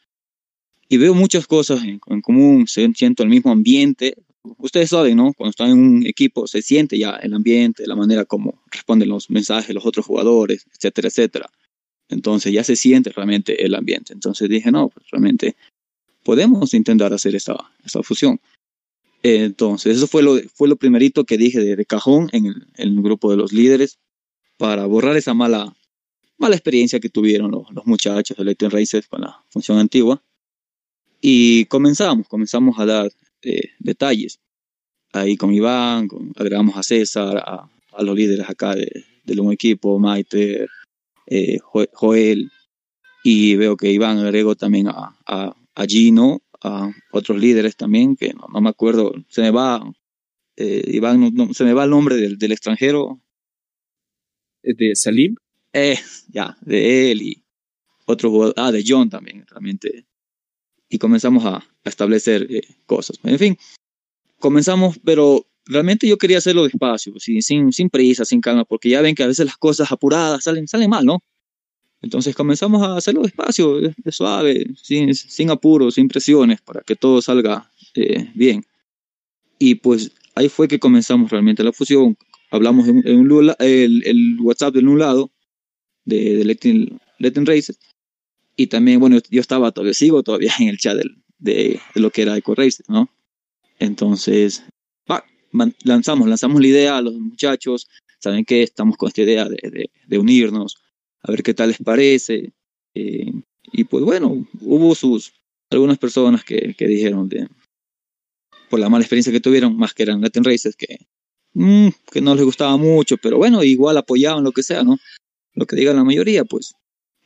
y 0.89 0.97
veo 0.97 1.15
muchas 1.15 1.47
cosas 1.47 1.83
en, 1.85 2.01
en 2.07 2.21
común, 2.21 2.67
siento 2.67 3.23
el 3.23 3.29
mismo 3.29 3.51
ambiente. 3.51 4.17
Ustedes 4.59 4.91
saben, 4.91 5.17
¿no? 5.17 5.33
Cuando 5.33 5.51
están 5.51 5.71
en 5.71 5.79
un 5.79 6.07
equipo 6.07 6.47
se 6.47 6.63
siente 6.63 6.99
ya 6.99 7.17
el 7.17 7.35
ambiente, 7.35 7.87
la 7.87 7.97
manera 7.97 8.25
como 8.25 8.63
responden 8.71 9.09
los 9.09 9.29
mensajes 9.31 9.75
los 9.75 9.85
otros 9.87 10.07
jugadores, 10.07 10.67
etcétera, 10.73 11.09
etcétera. 11.09 11.51
Entonces 12.09 12.53
ya 12.53 12.63
se 12.63 12.77
siente 12.77 13.11
realmente 13.11 13.65
el 13.65 13.75
ambiente. 13.75 14.13
Entonces 14.13 14.49
dije, 14.49 14.71
no, 14.71 14.89
pues 14.89 15.07
realmente 15.11 15.57
podemos 16.23 16.75
intentar 16.75 17.13
hacer 17.13 17.35
esta, 17.35 17.57
esta 17.85 18.03
fusión. 18.03 18.41
Entonces, 19.23 19.97
eso 19.97 20.07
fue 20.07 20.23
lo, 20.23 20.39
fue 20.55 20.69
lo 20.69 20.77
primerito 20.77 21.25
que 21.25 21.39
dije 21.39 21.61
de, 21.61 21.75
de 21.75 21.85
cajón 21.85 22.29
en 22.33 22.47
el, 22.47 22.67
en 22.77 22.89
el 22.91 23.03
grupo 23.03 23.31
de 23.31 23.37
los 23.37 23.53
líderes 23.53 23.99
para 24.57 24.87
borrar 24.87 25.17
esa 25.17 25.35
mala, 25.35 25.75
mala 26.39 26.55
experiencia 26.55 27.01
que 27.01 27.09
tuvieron 27.09 27.51
los, 27.51 27.71
los 27.73 27.87
muchachos 27.87 28.37
de 28.37 28.45
Latin 28.45 28.71
Races 28.71 29.09
con 29.09 29.23
la 29.23 29.43
función 29.49 29.79
antigua. 29.79 30.23
Y 31.21 31.65
comenzamos, 31.67 32.29
comenzamos 32.29 32.79
a 32.79 32.87
dar 32.87 33.11
eh, 33.43 33.71
detalles. 33.79 34.41
Ahí 35.13 35.37
con 35.37 35.53
Iván, 35.53 36.09
con, 36.09 36.33
agregamos 36.37 36.77
a 36.77 36.83
César, 36.83 37.39
a, 37.39 37.69
a 37.93 38.03
los 38.03 38.17
líderes 38.17 38.49
acá 38.49 38.75
de, 38.75 39.05
del 39.25 39.41
un 39.41 39.53
equipo, 39.53 39.99
Maite, 39.99 40.67
eh, 41.27 41.59
Jo- 41.61 41.87
Joel, 41.93 42.51
y 43.25 43.57
veo 43.57 43.77
que 43.77 43.91
Iván 43.91 44.19
agregó 44.19 44.55
también 44.57 44.89
a, 44.89 45.17
a, 45.27 45.57
a 45.75 45.85
Gino, 45.87 46.43
a 46.63 46.91
otros 47.13 47.39
líderes 47.39 47.77
también, 47.77 48.17
que 48.17 48.33
no, 48.35 48.47
no 48.53 48.61
me 48.61 48.69
acuerdo, 48.71 49.13
se 49.29 49.43
me 49.43 49.51
va, 49.51 49.83
eh, 50.57 50.83
Iván, 50.89 51.21
no- 51.21 51.31
no- 51.47 51.55
se 51.55 51.65
me 51.65 51.73
va 51.73 51.85
el 51.85 51.91
nombre 51.91 52.17
del, 52.17 52.39
del 52.39 52.53
extranjero, 52.53 53.21
De 54.63 54.97
Salim. 54.97 55.37
eh, 55.73 55.99
ya, 56.29 56.57
de 56.61 57.11
él 57.13 57.23
y 57.23 57.43
otro 58.07 58.31
jugador, 58.31 58.55
ah, 58.57 58.73
de 58.73 58.85
John 58.87 59.09
también, 59.11 59.45
realmente. 59.49 60.06
Y 60.89 60.99
comenzamos 60.99 61.45
a, 61.45 61.57
a 61.57 61.89
establecer 61.89 62.47
eh, 62.51 62.63
cosas. 62.87 63.19
En 63.25 63.39
fin, 63.39 63.59
comenzamos, 64.39 64.99
pero 65.05 65.47
realmente 65.67 66.07
yo 66.07 66.17
quería 66.19 66.39
hacerlo 66.39 66.65
despacio, 66.65 67.19
sin, 67.19 67.43
sin, 67.43 67.73
sin 67.73 67.91
prisa, 67.91 68.25
sin 68.25 68.41
calma, 68.41 68.65
porque 68.65 68.91
ya 68.91 69.01
ven 69.01 69.15
que 69.15 69.23
a 69.25 69.27
veces 69.27 69.47
las 69.47 69.57
cosas 69.57 69.91
apuradas 69.91 70.45
salen, 70.45 70.69
salen 70.69 70.91
mal, 70.91 71.05
¿no? 71.05 71.19
Entonces 72.03 72.37
comenzamos 72.37 72.83
a 72.87 72.97
hacerlo 72.97 73.23
despacio, 73.23 73.81
de- 73.81 73.95
de 73.97 74.13
suave, 74.13 74.67
sin, 74.81 75.15
sin 75.15 75.51
apuros, 75.51 75.95
sin 75.95 76.09
presiones, 76.09 76.61
para 76.61 76.83
que 76.83 76.95
todo 76.95 77.21
salga 77.21 77.69
eh, 77.95 78.31
bien. 78.35 78.65
Y 79.59 79.77
pues 79.77 80.13
ahí 80.35 80.49
fue 80.49 80.69
que 80.69 80.79
comenzamos 80.79 81.31
realmente 81.31 81.65
la 81.65 81.73
fusión. 81.73 82.17
Hablamos 82.51 82.87
en, 82.87 83.03
en 83.09 83.19
un 83.21 83.55
el, 83.59 84.03
el 84.07 84.37
WhatsApp 84.41 84.75
de 84.75 84.81
un 84.81 84.99
lado, 84.99 85.33
de, 86.05 86.37
de 86.37 86.45
Latin, 86.45 87.01
Latin 87.19 87.47
Races. 87.47 87.79
Y 88.57 88.69
también, 88.69 89.01
bueno, 89.01 89.19
yo 89.31 89.41
estaba 89.41 89.71
todavía, 89.73 89.95
sigo 89.95 90.23
todavía 90.23 90.53
en 90.61 90.69
el 90.69 90.79
chat 90.79 90.97
de, 90.97 91.05
de 91.39 91.81
lo 91.95 92.11
que 92.11 92.23
era 92.23 92.37
Eco 92.37 92.55
Races, 92.55 92.89
¿no? 92.89 93.09
Entonces, 93.79 94.65
ah, 95.09 95.25
man- 95.53 95.75
lanzamos, 95.85 96.29
lanzamos 96.29 96.61
la 96.61 96.67
idea 96.69 96.97
a 96.97 97.03
los 97.03 97.15
muchachos, 97.15 97.89
saben 98.19 98.45
que 98.45 98.63
estamos 98.63 98.97
con 98.97 99.09
esta 99.09 99.23
idea 99.23 99.47
de, 99.49 99.57
de- 99.71 99.91
de 100.07 100.19
unirnos, 100.19 100.77
a 101.23 101.31
ver 101.31 101.43
qué 101.43 101.55
tal 101.55 101.69
les 101.69 101.79
parece. 101.79 102.53
eh, 102.95 103.31
y 103.73 103.85
pues 103.85 104.05
bueno, 104.05 104.47
hubo 104.61 104.95
sus, 104.95 105.33
algunas 105.71 105.99
personas 105.99 106.45
que, 106.45 106.75
que 106.79 106.87
dijeron 106.87 107.29
de, 107.29 107.49
por 108.71 108.81
la 108.81 108.89
mala 108.89 109.03
experiencia 109.03 109.33
que 109.33 109.41
tuvieron, 109.41 109.77
más 109.77 109.93
que 109.95 110.05
eran 110.05 110.21
Latin 110.21 110.45
Races, 110.45 110.77
que, 110.77 110.99
mm, 111.55 111.89
que 112.13 112.21
no 112.21 112.35
les 112.35 112.45
gustaba 112.45 112.77
mucho, 112.77 113.17
pero 113.19 113.39
bueno, 113.39 113.63
igual 113.63 113.97
apoyaban 113.99 114.45
lo 114.45 114.53
que 114.53 114.63
sea, 114.63 114.83
¿no? 114.83 114.97
Lo 115.55 115.67
que 115.67 115.77
diga 115.77 115.93
la 115.93 116.05
mayoría, 116.05 116.45
pues 116.45 116.75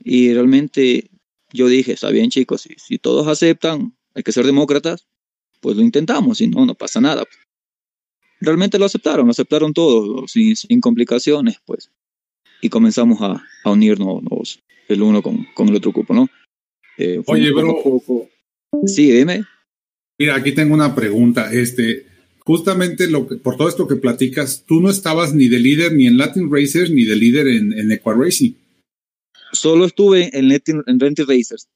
Y 0.03 0.33
realmente 0.33 1.11
yo 1.53 1.69
dije, 1.69 1.93
está 1.93 2.11
bien 2.11 2.31
chicos, 2.31 2.63
si, 2.63 2.75
si 2.77 2.99
todos 2.99 3.27
aceptan, 3.27 3.95
hay 4.15 4.23
que 4.23 4.33
ser 4.33 4.47
demócratas, 4.47 5.07
pues 5.61 5.77
lo 5.77 5.83
intentamos, 5.83 6.39
si 6.39 6.49
no, 6.49 6.67
no 6.67 6.75
pasa 6.75 7.01
nada. 7.01 7.25
Realmente 8.41 8.79
lo 8.79 8.87
aceptaron, 8.87 9.27
lo 9.27 9.33
aceptaron 9.33 9.75
todos, 9.75 10.33
sin, 10.33 10.57
sin 10.57 10.81
complicaciones, 10.81 11.59
pues. 11.67 11.91
Y 12.63 12.69
comenzamos 12.69 13.21
a, 13.21 13.43
a 13.65 13.71
unirnos 13.71 14.23
el 14.89 15.03
uno 15.03 15.23
con, 15.23 15.47
con 15.55 15.69
el 15.69 15.77
otro 15.77 15.93
grupo, 15.93 16.15
¿no? 16.15 16.29
Eh, 16.99 17.23
Oye, 17.27 17.53
bro. 17.53 17.83
Poco... 17.83 18.29
Sí, 18.87 19.11
dime. 19.11 19.45
Mira, 20.19 20.37
aquí 20.37 20.53
tengo 20.53 20.75
una 20.75 20.95
pregunta. 20.95 21.53
Este, 21.53 22.07
justamente 22.41 23.09
lo 23.09 23.27
que, 23.27 23.37
por 23.37 23.57
todo 23.57 23.69
esto 23.69 23.87
que 23.87 23.97
platicas, 23.97 24.65
tú 24.67 24.81
no 24.81 24.91
estabas 24.91 25.35
ni 25.35 25.49
de 25.49 25.59
líder 25.59 25.93
ni 25.95 26.07
en 26.07 26.19
Latin 26.19 26.51
Racers 26.51 26.91
ni 26.91 27.05
de 27.05 27.17
líder 27.17 27.49
en, 27.49 27.73
en 27.73 27.93
Equa 27.93 28.15
Racing. 28.15 28.53
Solo 29.53 29.85
estuve 29.85 30.37
en, 30.37 30.49
Latin, 30.49 30.83
en 30.87 31.01
Renty 31.01 31.23
Racers, 31.23 31.69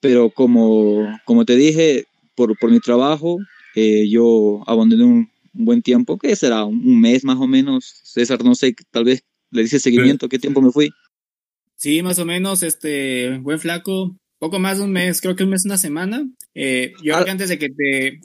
pero 0.00 0.30
como, 0.30 1.18
como 1.24 1.44
te 1.44 1.56
dije, 1.56 2.06
por, 2.34 2.58
por 2.58 2.70
mi 2.70 2.80
trabajo, 2.80 3.38
eh, 3.74 4.08
yo 4.08 4.62
abandoné 4.66 5.04
un, 5.04 5.30
un, 5.54 5.64
buen 5.64 5.82
tiempo, 5.82 6.18
¿qué 6.18 6.34
será? 6.36 6.64
Un, 6.64 7.00
mes 7.00 7.24
más 7.24 7.38
o 7.38 7.46
menos. 7.46 8.00
César, 8.04 8.44
no 8.44 8.54
sé, 8.54 8.74
tal 8.90 9.04
vez 9.04 9.24
le 9.50 9.62
dice 9.62 9.78
seguimiento, 9.78 10.28
¿qué 10.28 10.38
tiempo 10.38 10.60
me 10.60 10.70
fui? 10.70 10.90
Sí, 11.76 12.02
más 12.02 12.18
o 12.18 12.24
menos, 12.24 12.62
este, 12.62 13.38
buen 13.38 13.58
flaco, 13.58 14.16
poco 14.38 14.58
más 14.58 14.78
de 14.78 14.84
un 14.84 14.92
mes, 14.92 15.20
creo 15.20 15.36
que 15.36 15.44
un 15.44 15.50
mes, 15.50 15.64
una 15.64 15.78
semana. 15.78 16.28
Eh, 16.54 16.92
yo 17.02 17.14
creo 17.14 17.24
que 17.24 17.30
antes 17.30 17.48
de 17.48 17.58
que 17.58 17.68
te, 17.70 18.20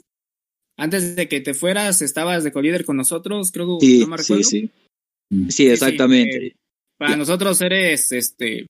antes 0.76 1.16
de 1.16 1.28
que 1.28 1.40
te 1.40 1.54
fueras, 1.54 2.02
estabas 2.02 2.44
de 2.44 2.52
colíder 2.52 2.84
con 2.84 2.96
nosotros, 2.96 3.50
creo 3.50 3.78
que 3.78 3.98
no 4.00 4.08
me 4.08 4.16
recuerdo. 4.16 4.44
Sí, 4.44 4.70
sí. 5.30 5.50
Sí, 5.50 5.68
exactamente. 5.68 6.46
Eh, 6.46 6.56
para 6.96 7.16
nosotros 7.16 7.60
eres, 7.60 8.12
este, 8.12 8.66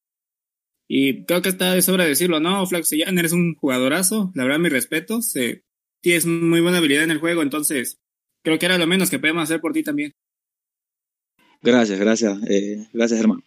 y 0.88 1.24
creo 1.24 1.42
que 1.42 1.50
está 1.50 1.74
de 1.74 1.82
sobra 1.82 2.06
decirlo, 2.06 2.40
¿no? 2.40 2.66
Flax 2.66 2.90
eres 2.92 3.32
un 3.32 3.54
jugadorazo, 3.54 4.32
la 4.34 4.44
verdad, 4.44 4.58
mis 4.58 4.72
respetos. 4.72 5.36
Eh, 5.36 5.62
tienes 6.00 6.24
muy 6.24 6.62
buena 6.62 6.78
habilidad 6.78 7.04
en 7.04 7.10
el 7.10 7.18
juego, 7.18 7.42
entonces 7.42 7.98
creo 8.42 8.58
que 8.58 8.66
era 8.66 8.78
lo 8.78 8.86
menos 8.86 9.10
que 9.10 9.18
podemos 9.18 9.42
hacer 9.42 9.60
por 9.60 9.74
ti 9.74 9.82
también. 9.82 10.14
Gracias, 11.60 11.98
gracias, 12.00 12.38
eh, 12.48 12.86
gracias, 12.94 13.20
hermano. 13.20 13.42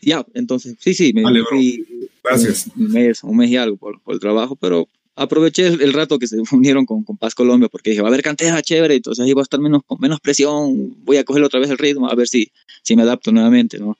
Ya, 0.00 0.24
entonces, 0.32 0.76
sí, 0.78 0.94
sí, 0.94 1.12
me 1.12 1.22
fui 1.44 1.84
gracias. 2.24 2.70
Un, 2.74 2.92
mes, 2.92 3.22
un 3.22 3.36
mes 3.36 3.50
y 3.50 3.56
algo 3.56 3.76
por, 3.76 4.00
por 4.00 4.14
el 4.14 4.20
trabajo, 4.20 4.56
pero 4.56 4.88
aproveché 5.16 5.66
el, 5.66 5.92
rato 5.92 6.18
que 6.18 6.28
se 6.28 6.36
unieron 6.52 6.86
con, 6.86 7.04
con, 7.04 7.18
Paz 7.18 7.34
Colombia 7.34 7.68
porque 7.68 7.90
dije, 7.90 8.00
va 8.00 8.08
a 8.08 8.10
haber 8.10 8.22
cantera 8.22 8.62
chévere, 8.62 8.94
entonces 8.94 9.22
ahí 9.22 9.34
voy 9.34 9.42
a 9.42 9.42
estar 9.42 9.60
menos, 9.60 9.82
con 9.84 10.00
menos 10.00 10.20
presión, 10.20 10.96
voy 11.04 11.18
a 11.18 11.24
coger 11.24 11.42
otra 11.42 11.60
vez 11.60 11.68
el 11.68 11.78
ritmo, 11.78 12.08
a 12.08 12.14
ver 12.14 12.28
si, 12.28 12.50
si 12.82 12.96
me 12.96 13.02
adapto 13.02 13.32
nuevamente, 13.32 13.78
¿no? 13.78 13.98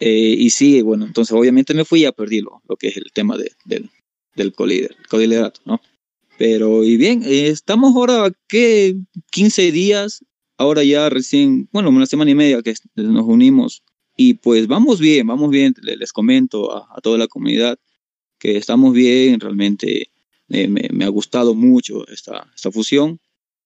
Eh, 0.00 0.34
y 0.38 0.50
sí, 0.50 0.82
bueno, 0.82 1.04
entonces 1.04 1.36
obviamente 1.36 1.74
me 1.74 1.84
fui 1.84 2.04
a 2.04 2.12
perdí 2.12 2.40
lo, 2.40 2.62
lo 2.68 2.76
que 2.76 2.88
es 2.88 2.96
el 2.96 3.12
tema 3.12 3.36
de, 3.36 3.52
del, 3.64 3.90
del 4.34 4.52
coliderato, 4.52 5.60
¿no? 5.64 5.80
Pero, 6.38 6.84
y 6.84 6.96
bien, 6.96 7.22
eh, 7.22 7.48
estamos 7.48 7.94
ahora, 7.94 8.32
¿qué? 8.48 8.96
15 9.30 9.72
días, 9.72 10.24
ahora 10.56 10.82
ya 10.82 11.10
recién, 11.10 11.68
bueno, 11.70 11.90
una 11.90 12.06
semana 12.06 12.30
y 12.30 12.34
media 12.34 12.62
que 12.62 12.74
nos 12.96 13.26
unimos 13.26 13.82
y 14.16 14.34
pues 14.34 14.66
vamos 14.66 15.00
bien, 15.00 15.26
vamos 15.26 15.50
bien, 15.50 15.74
les 15.82 16.12
comento 16.12 16.72
a, 16.72 16.88
a 16.96 17.00
toda 17.00 17.18
la 17.18 17.26
comunidad 17.26 17.78
que 18.38 18.56
estamos 18.56 18.94
bien, 18.94 19.38
realmente 19.38 20.10
eh, 20.48 20.68
me, 20.68 20.88
me, 20.92 21.04
ha 21.04 21.08
gustado 21.08 21.54
mucho 21.54 22.06
esta, 22.08 22.50
esta 22.54 22.72
fusión. 22.72 23.20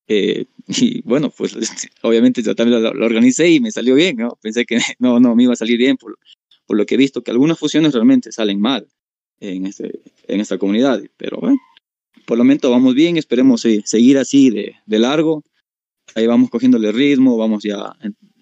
Eh, 0.07 0.47
y 0.69 1.03
bueno, 1.03 1.31
pues 1.31 1.57
obviamente 2.03 2.43
yo 2.43 2.55
también 2.55 2.83
lo, 2.83 2.95
lo, 2.95 3.07
organicé 3.07 3.51
y 3.51 3.61
me 3.61 3.71
salió 3.71 3.95
bien, 3.95 4.17
¿no? 4.17 4.39
Pensé 4.41 4.65
que 4.65 4.79
no, 4.99 5.21
no 5.21 5.35
me 5.35 5.45
iba 5.45 5.53
a 5.53 5.57
salir 5.57 5.79
bien 5.79 5.97
por, 5.97 6.19
por 6.67 6.77
lo 6.77 6.87
que 6.87 6.95
he 6.95 6.99
visto, 6.99 7.23
que 7.23 7.31
algunas 7.31 7.59
fusiones 7.59 7.93
realmente 7.93 8.33
salen 8.33 8.61
mal 8.61 8.87
en, 9.41 9.67
este, 9.67 10.01
en 10.27 10.41
esta 10.41 10.59
comunidad, 10.59 11.03
pero 11.17 11.39
bueno, 11.39 11.59
por 12.27 12.39
lo 12.39 12.45
menos 12.45 12.63
vamos 12.63 12.95
bien, 12.95 13.17
esperemos 13.17 13.65
eh, 13.65 13.83
seguir 13.85 14.19
así 14.19 14.51
de, 14.51 14.77
de, 14.87 14.99
largo, 14.99 15.43
ahí 16.15 16.27
vamos 16.27 16.51
cogiéndole 16.51 16.93
ritmo, 16.93 17.37
vamos 17.37 17.63
ya, 17.65 17.95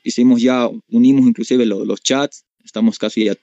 hicimos 0.05 0.41
ya, 0.41 0.69
unimos 0.89 1.27
inclusive 1.27 1.67
los, 1.67 1.87
los 1.87 2.03
chats, 2.03 2.45
estamos 2.65 2.99
casi 2.99 3.25
ya, 3.25 3.35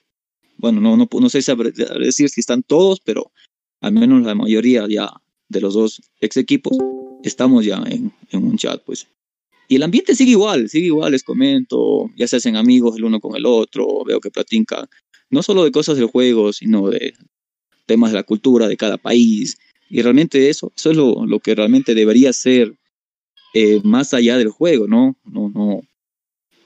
bueno, 0.56 0.80
no, 0.80 0.96
no, 0.96 1.08
no 1.12 1.28
sé 1.28 1.42
si 1.42 1.52
decir 1.98 2.28
si 2.30 2.40
están 2.40 2.62
todos, 2.62 3.00
pero 3.00 3.32
al 3.80 3.92
menos 3.92 4.22
la 4.22 4.34
mayoría 4.34 4.86
ya 4.88 5.10
de 5.48 5.60
los 5.60 5.74
dos 5.74 6.00
ex 6.20 6.36
equipos 6.36 6.76
estamos 7.22 7.64
ya 7.64 7.82
en, 7.86 8.12
un 8.32 8.56
chat, 8.56 8.82
pues. 8.84 9.06
Y 9.68 9.76
el 9.76 9.82
ambiente 9.82 10.14
sigue 10.14 10.32
igual, 10.32 10.68
sigue 10.68 10.86
igual, 10.86 11.12
les 11.12 11.22
comento, 11.22 12.10
ya 12.16 12.26
se 12.26 12.36
hacen 12.36 12.56
amigos 12.56 12.96
el 12.96 13.04
uno 13.04 13.20
con 13.20 13.36
el 13.36 13.46
otro, 13.46 14.04
veo 14.04 14.20
que 14.20 14.30
platican, 14.30 14.86
no 15.30 15.42
solo 15.42 15.62
de 15.64 15.70
cosas 15.70 15.96
del 15.96 16.06
juego, 16.06 16.52
sino 16.52 16.88
de 16.88 17.14
temas 17.86 18.10
de 18.10 18.16
la 18.16 18.24
cultura 18.24 18.66
de 18.66 18.76
cada 18.76 18.96
país. 18.96 19.58
Y 19.88 20.02
realmente 20.02 20.48
eso, 20.48 20.72
eso 20.76 20.90
es 20.90 20.96
lo, 20.96 21.24
lo 21.26 21.38
que 21.40 21.54
realmente 21.54 21.94
debería 21.94 22.32
ser 22.32 22.74
eh, 23.54 23.80
más 23.84 24.12
allá 24.14 24.38
del 24.38 24.50
juego, 24.50 24.86
¿no? 24.88 25.16
No, 25.24 25.50
no 25.50 25.82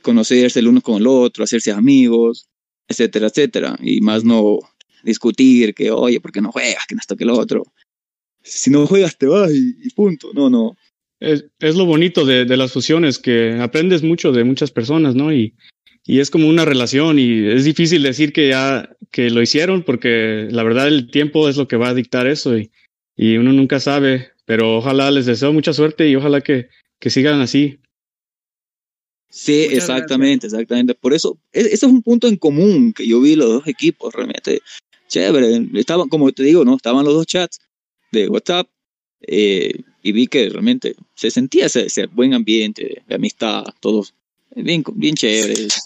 conocerse 0.02 0.60
el 0.60 0.68
uno 0.68 0.80
con 0.80 0.96
el 0.96 1.06
otro, 1.06 1.44
hacerse 1.44 1.72
amigos, 1.72 2.48
etcétera, 2.88 3.28
etcétera. 3.28 3.76
Y 3.82 4.00
más 4.00 4.24
no 4.24 4.58
discutir 5.02 5.74
que, 5.74 5.90
oye, 5.90 6.20
¿por 6.20 6.32
qué 6.32 6.40
no 6.40 6.52
juegas? 6.52 6.86
Que 6.86 6.94
no 6.94 7.00
esto 7.00 7.16
que 7.16 7.24
el 7.24 7.30
otro 7.30 7.64
si 8.44 8.70
no 8.70 8.86
juegas 8.86 9.16
te 9.18 9.26
vas 9.26 9.50
y, 9.52 9.76
y 9.82 9.90
punto. 9.90 10.30
No, 10.34 10.50
no. 10.50 10.76
Es, 11.18 11.46
es 11.58 11.74
lo 11.74 11.86
bonito 11.86 12.24
de, 12.24 12.44
de, 12.44 12.56
las 12.56 12.72
fusiones, 12.72 13.18
que 13.18 13.58
aprendes 13.60 14.02
mucho 14.02 14.30
de 14.30 14.44
muchas 14.44 14.70
personas, 14.70 15.14
¿no? 15.14 15.32
Y, 15.32 15.54
y 16.04 16.20
es 16.20 16.30
como 16.30 16.48
una 16.48 16.64
relación 16.64 17.18
y 17.18 17.46
es 17.48 17.64
difícil 17.64 18.02
decir 18.02 18.32
que 18.32 18.48
ya 18.48 18.94
que 19.10 19.30
lo 19.30 19.40
hicieron 19.40 19.82
porque 19.84 20.48
la 20.50 20.62
verdad 20.62 20.88
el 20.88 21.10
tiempo 21.10 21.48
es 21.48 21.56
lo 21.56 21.66
que 21.66 21.76
va 21.76 21.88
a 21.88 21.94
dictar 21.94 22.26
eso 22.26 22.58
y, 22.58 22.70
y 23.16 23.36
uno 23.38 23.52
nunca 23.52 23.80
sabe, 23.80 24.32
pero 24.44 24.76
ojalá 24.76 25.10
les 25.10 25.24
deseo 25.24 25.52
mucha 25.52 25.72
suerte 25.72 26.08
y 26.08 26.16
ojalá 26.16 26.40
que, 26.42 26.68
que 26.98 27.10
sigan 27.10 27.40
así. 27.40 27.78
Sí, 29.30 29.62
Muchas 29.64 29.78
exactamente, 29.78 30.46
gracias. 30.46 30.52
exactamente. 30.52 30.94
Por 30.94 31.14
eso, 31.14 31.38
ese 31.52 31.74
es 31.74 31.82
un 31.82 32.02
punto 32.02 32.28
en 32.28 32.36
común 32.36 32.92
que 32.92 33.06
yo 33.06 33.20
vi 33.20 33.34
los 33.34 33.48
dos 33.48 33.66
equipos 33.66 34.12
realmente 34.12 34.60
chévere. 35.08 35.66
Estaban, 35.74 36.08
como 36.08 36.30
te 36.32 36.42
digo, 36.42 36.64
¿no? 36.64 36.76
Estaban 36.76 37.04
los 37.04 37.14
dos 37.14 37.26
chats 37.26 37.60
de 38.14 38.28
WhatsApp 38.28 38.68
eh, 39.20 39.82
y 40.02 40.12
vi 40.12 40.26
que 40.26 40.48
realmente 40.48 40.94
se 41.14 41.30
sentía 41.30 41.66
ese, 41.66 41.86
ese 41.86 42.06
buen 42.06 42.34
ambiente 42.34 43.02
de, 43.06 43.14
amistad, 43.14 43.64
todos 43.80 44.14
bien, 44.54 44.84
bien 44.94 45.14
chéveres, 45.14 45.82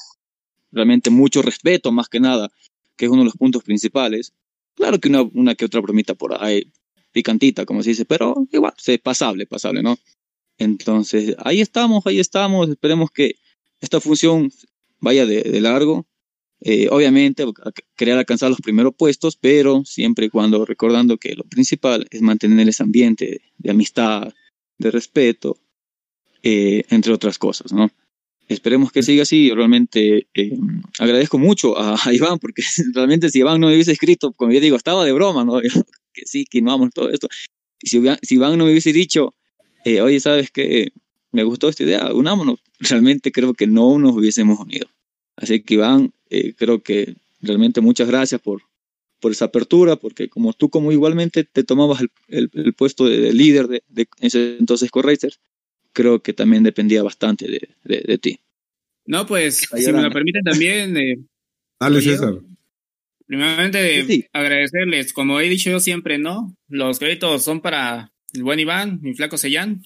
realmente 0.72 1.10
mucho 1.10 1.40
respeto 1.42 1.92
más 1.92 2.08
que 2.08 2.20
nada, 2.20 2.50
que 2.96 3.06
es 3.06 3.10
uno 3.10 3.22
de 3.22 3.26
los 3.26 3.36
puntos 3.36 3.62
principales. 3.62 4.32
Claro 4.74 4.98
que 4.98 5.08
una, 5.08 5.22
una 5.22 5.54
que 5.54 5.64
otra 5.64 5.80
bromita 5.80 6.14
por 6.14 6.42
ahí, 6.42 6.70
picantita, 7.12 7.64
como 7.64 7.82
se 7.82 7.90
dice, 7.90 8.04
pero 8.04 8.34
igual, 8.52 8.74
es 8.84 8.98
pasable, 9.00 9.46
pasable, 9.46 9.82
¿no? 9.82 9.96
Entonces, 10.58 11.36
ahí 11.38 11.60
estamos, 11.60 12.04
ahí 12.06 12.18
estamos, 12.18 12.68
esperemos 12.68 13.10
que 13.12 13.36
esta 13.80 14.00
función 14.00 14.50
vaya 14.98 15.24
de, 15.26 15.42
de 15.42 15.60
largo, 15.60 16.07
eh, 16.60 16.88
obviamente, 16.90 17.44
querer 17.96 18.18
alcanzar 18.18 18.50
los 18.50 18.60
primeros 18.60 18.94
puestos, 18.96 19.36
pero 19.36 19.84
siempre 19.84 20.26
y 20.26 20.28
cuando 20.28 20.64
recordando 20.64 21.16
que 21.18 21.34
lo 21.34 21.44
principal 21.44 22.06
es 22.10 22.20
mantener 22.22 22.68
ese 22.68 22.82
ambiente 22.82 23.24
de, 23.26 23.40
de 23.58 23.70
amistad, 23.70 24.32
de 24.78 24.90
respeto, 24.90 25.58
eh, 26.42 26.84
entre 26.90 27.12
otras 27.12 27.38
cosas, 27.38 27.72
¿no? 27.72 27.90
Esperemos 28.48 28.92
que 28.92 29.02
siga 29.02 29.22
así. 29.22 29.50
Realmente 29.50 30.28
eh, 30.34 30.58
agradezco 30.98 31.38
mucho 31.38 31.78
a, 31.78 31.96
a, 32.02 32.14
Iván, 32.14 32.38
porque 32.38 32.62
realmente 32.94 33.28
si 33.30 33.40
Iván 33.40 33.60
no 33.60 33.66
me 33.66 33.74
hubiese 33.74 33.92
escrito, 33.92 34.32
como 34.32 34.52
yo 34.52 34.60
digo, 34.60 34.76
estaba 34.76 35.04
de 35.04 35.12
broma, 35.12 35.44
¿no? 35.44 35.60
que 36.12 36.22
sí, 36.24 36.44
que 36.44 36.62
no 36.62 36.70
vamos 36.70 36.90
todo 36.94 37.10
esto. 37.10 37.28
Y 37.80 37.88
si, 37.88 38.02
si 38.22 38.34
Iván 38.36 38.56
no 38.56 38.64
me 38.64 38.70
hubiese 38.70 38.92
dicho, 38.92 39.34
eh, 39.84 40.00
oye, 40.00 40.20
¿sabes 40.20 40.50
qué? 40.50 40.92
Me 41.32 41.42
gustó 41.44 41.68
esta 41.68 41.82
idea, 41.82 42.12
unámonos. 42.12 42.60
Realmente 42.80 43.32
creo 43.32 43.54
que 43.54 43.66
no 43.66 43.98
nos 43.98 44.12
hubiésemos 44.12 44.58
unido. 44.58 44.88
Así 45.40 45.62
que 45.62 45.74
Iván, 45.74 46.12
eh, 46.30 46.52
creo 46.54 46.82
que 46.82 47.14
realmente 47.40 47.80
muchas 47.80 48.08
gracias 48.08 48.40
por, 48.40 48.62
por 49.20 49.30
esa 49.30 49.46
apertura, 49.46 49.96
porque 49.96 50.28
como 50.28 50.52
tú 50.52 50.68
como 50.68 50.90
igualmente 50.90 51.44
te 51.44 51.62
tomabas 51.62 52.00
el, 52.00 52.10
el, 52.26 52.50
el 52.52 52.72
puesto 52.74 53.06
de, 53.06 53.18
de, 53.18 53.32
líder 53.32 53.68
de, 53.68 53.82
de 53.88 54.08
ese 54.20 54.56
entonces 54.58 54.90
Corracers, 54.90 55.38
creo 55.92 56.20
que 56.22 56.32
también 56.32 56.64
dependía 56.64 57.04
bastante 57.04 57.46
de, 57.46 57.68
de, 57.84 58.00
de 58.00 58.18
ti. 58.18 58.40
No, 59.06 59.26
pues, 59.26 59.68
si 59.72 59.92
me 59.92 60.02
lo 60.02 60.10
permiten 60.10 60.42
también... 60.42 60.96
Eh, 60.96 61.18
Dale, 61.80 62.02
César. 62.02 62.40
Primeramente, 63.26 64.02
sí, 64.02 64.06
sí. 64.06 64.24
agradecerles, 64.32 65.12
como 65.12 65.38
he 65.40 65.48
dicho 65.48 65.70
yo 65.70 65.80
siempre, 65.80 66.18
¿no? 66.18 66.56
Los 66.68 66.98
créditos 66.98 67.44
son 67.44 67.60
para 67.60 68.12
el 68.32 68.42
buen 68.42 68.58
Iván, 68.58 68.98
mi 69.02 69.14
flaco 69.14 69.38
Sellán. 69.38 69.84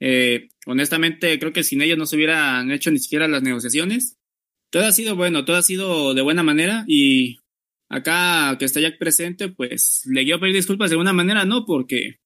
Eh, 0.00 0.48
honestamente, 0.66 1.38
creo 1.38 1.52
que 1.52 1.64
sin 1.64 1.82
ellos 1.82 1.98
no 1.98 2.06
se 2.06 2.16
hubieran 2.16 2.70
hecho 2.70 2.90
ni 2.90 2.98
siquiera 2.98 3.26
las 3.26 3.42
negociaciones 3.42 4.18
todo 4.74 4.86
ha 4.86 4.92
sido 4.92 5.14
bueno, 5.14 5.44
todo 5.44 5.56
ha 5.56 5.62
sido 5.62 6.14
de 6.14 6.22
buena 6.22 6.42
manera 6.42 6.84
y 6.88 7.38
acá 7.88 8.56
que 8.58 8.64
está 8.64 8.80
Jack 8.80 8.98
presente, 8.98 9.48
pues 9.48 10.02
le 10.04 10.24
quiero 10.24 10.40
pedir 10.40 10.56
disculpas 10.56 10.90
de 10.90 10.94
alguna 10.94 11.12
manera, 11.12 11.44
¿no? 11.44 11.64
Porque 11.64 12.16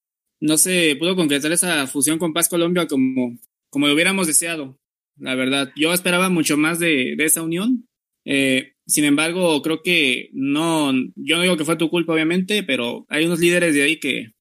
no 0.41 0.57
se 0.57 0.97
pudo 0.97 1.15
concretar 1.15 1.53
esa 1.53 1.87
fusión 1.87 2.19
con 2.19 2.33
Paz 2.33 2.49
Colombia 2.49 2.87
como, 2.87 3.37
como 3.69 3.87
lo 3.87 3.93
hubiéramos 3.93 4.27
deseado, 4.27 4.79
la 5.19 5.35
verdad. 5.35 5.73
Yo 5.77 5.93
esperaba 5.93 6.31
mucho 6.31 6.57
más 6.57 6.79
de, 6.79 7.17
de 7.19 7.25
esa 7.27 7.43
unión. 7.43 7.87
Eh, 8.25 8.73
sin 8.87 9.05
embargo, 9.05 9.61
creo 9.61 9.83
que 9.83 10.31
no, 10.33 10.95
yo 11.17 11.37
no 11.37 11.43
digo 11.43 11.59
que 11.59 11.67
fue 11.67 11.77
tu 11.77 11.91
culpa, 11.91 12.15
obviamente, 12.15 12.63
pero 12.63 13.05
hay 13.11 13.27
unos 13.27 13.41
líderes 13.41 13.75
de 13.75 13.83
ahí 13.83 14.01
que, 14.01 14.33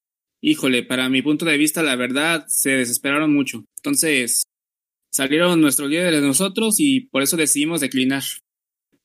híjole, 0.41 0.81
para 0.81 1.09
mi 1.09 1.21
punto 1.21 1.43
de 1.43 1.57
vista, 1.57 1.83
la 1.83 1.97
verdad, 1.97 2.45
se 2.47 2.69
desesperaron 2.69 3.33
mucho. 3.33 3.65
Entonces, 3.79 4.45
salieron 5.17 5.59
nuestros 5.59 5.89
líderes 5.89 6.21
de 6.21 6.27
nosotros 6.27 6.75
y 6.77 7.01
por 7.01 7.23
eso 7.23 7.37
decidimos 7.37 7.81
declinar. 7.81 8.21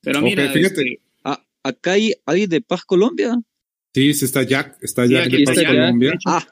Pero 0.02 0.20
mira, 0.20 0.46
fíjate. 0.50 0.82
este, 0.82 1.00
Ah, 1.24 1.42
acá 1.62 1.92
hay, 1.92 2.12
hay 2.26 2.46
de 2.46 2.60
Paz 2.60 2.84
Colombia. 2.84 3.40
Sí, 3.94 4.12
sí 4.14 4.24
está 4.26 4.42
Jack, 4.42 4.76
está 4.82 5.06
Jack 5.06 5.30
de 5.30 5.44
Paz 5.44 5.56
Jack, 5.56 5.66
Colombia. 5.68 6.12
Ah, 6.26 6.46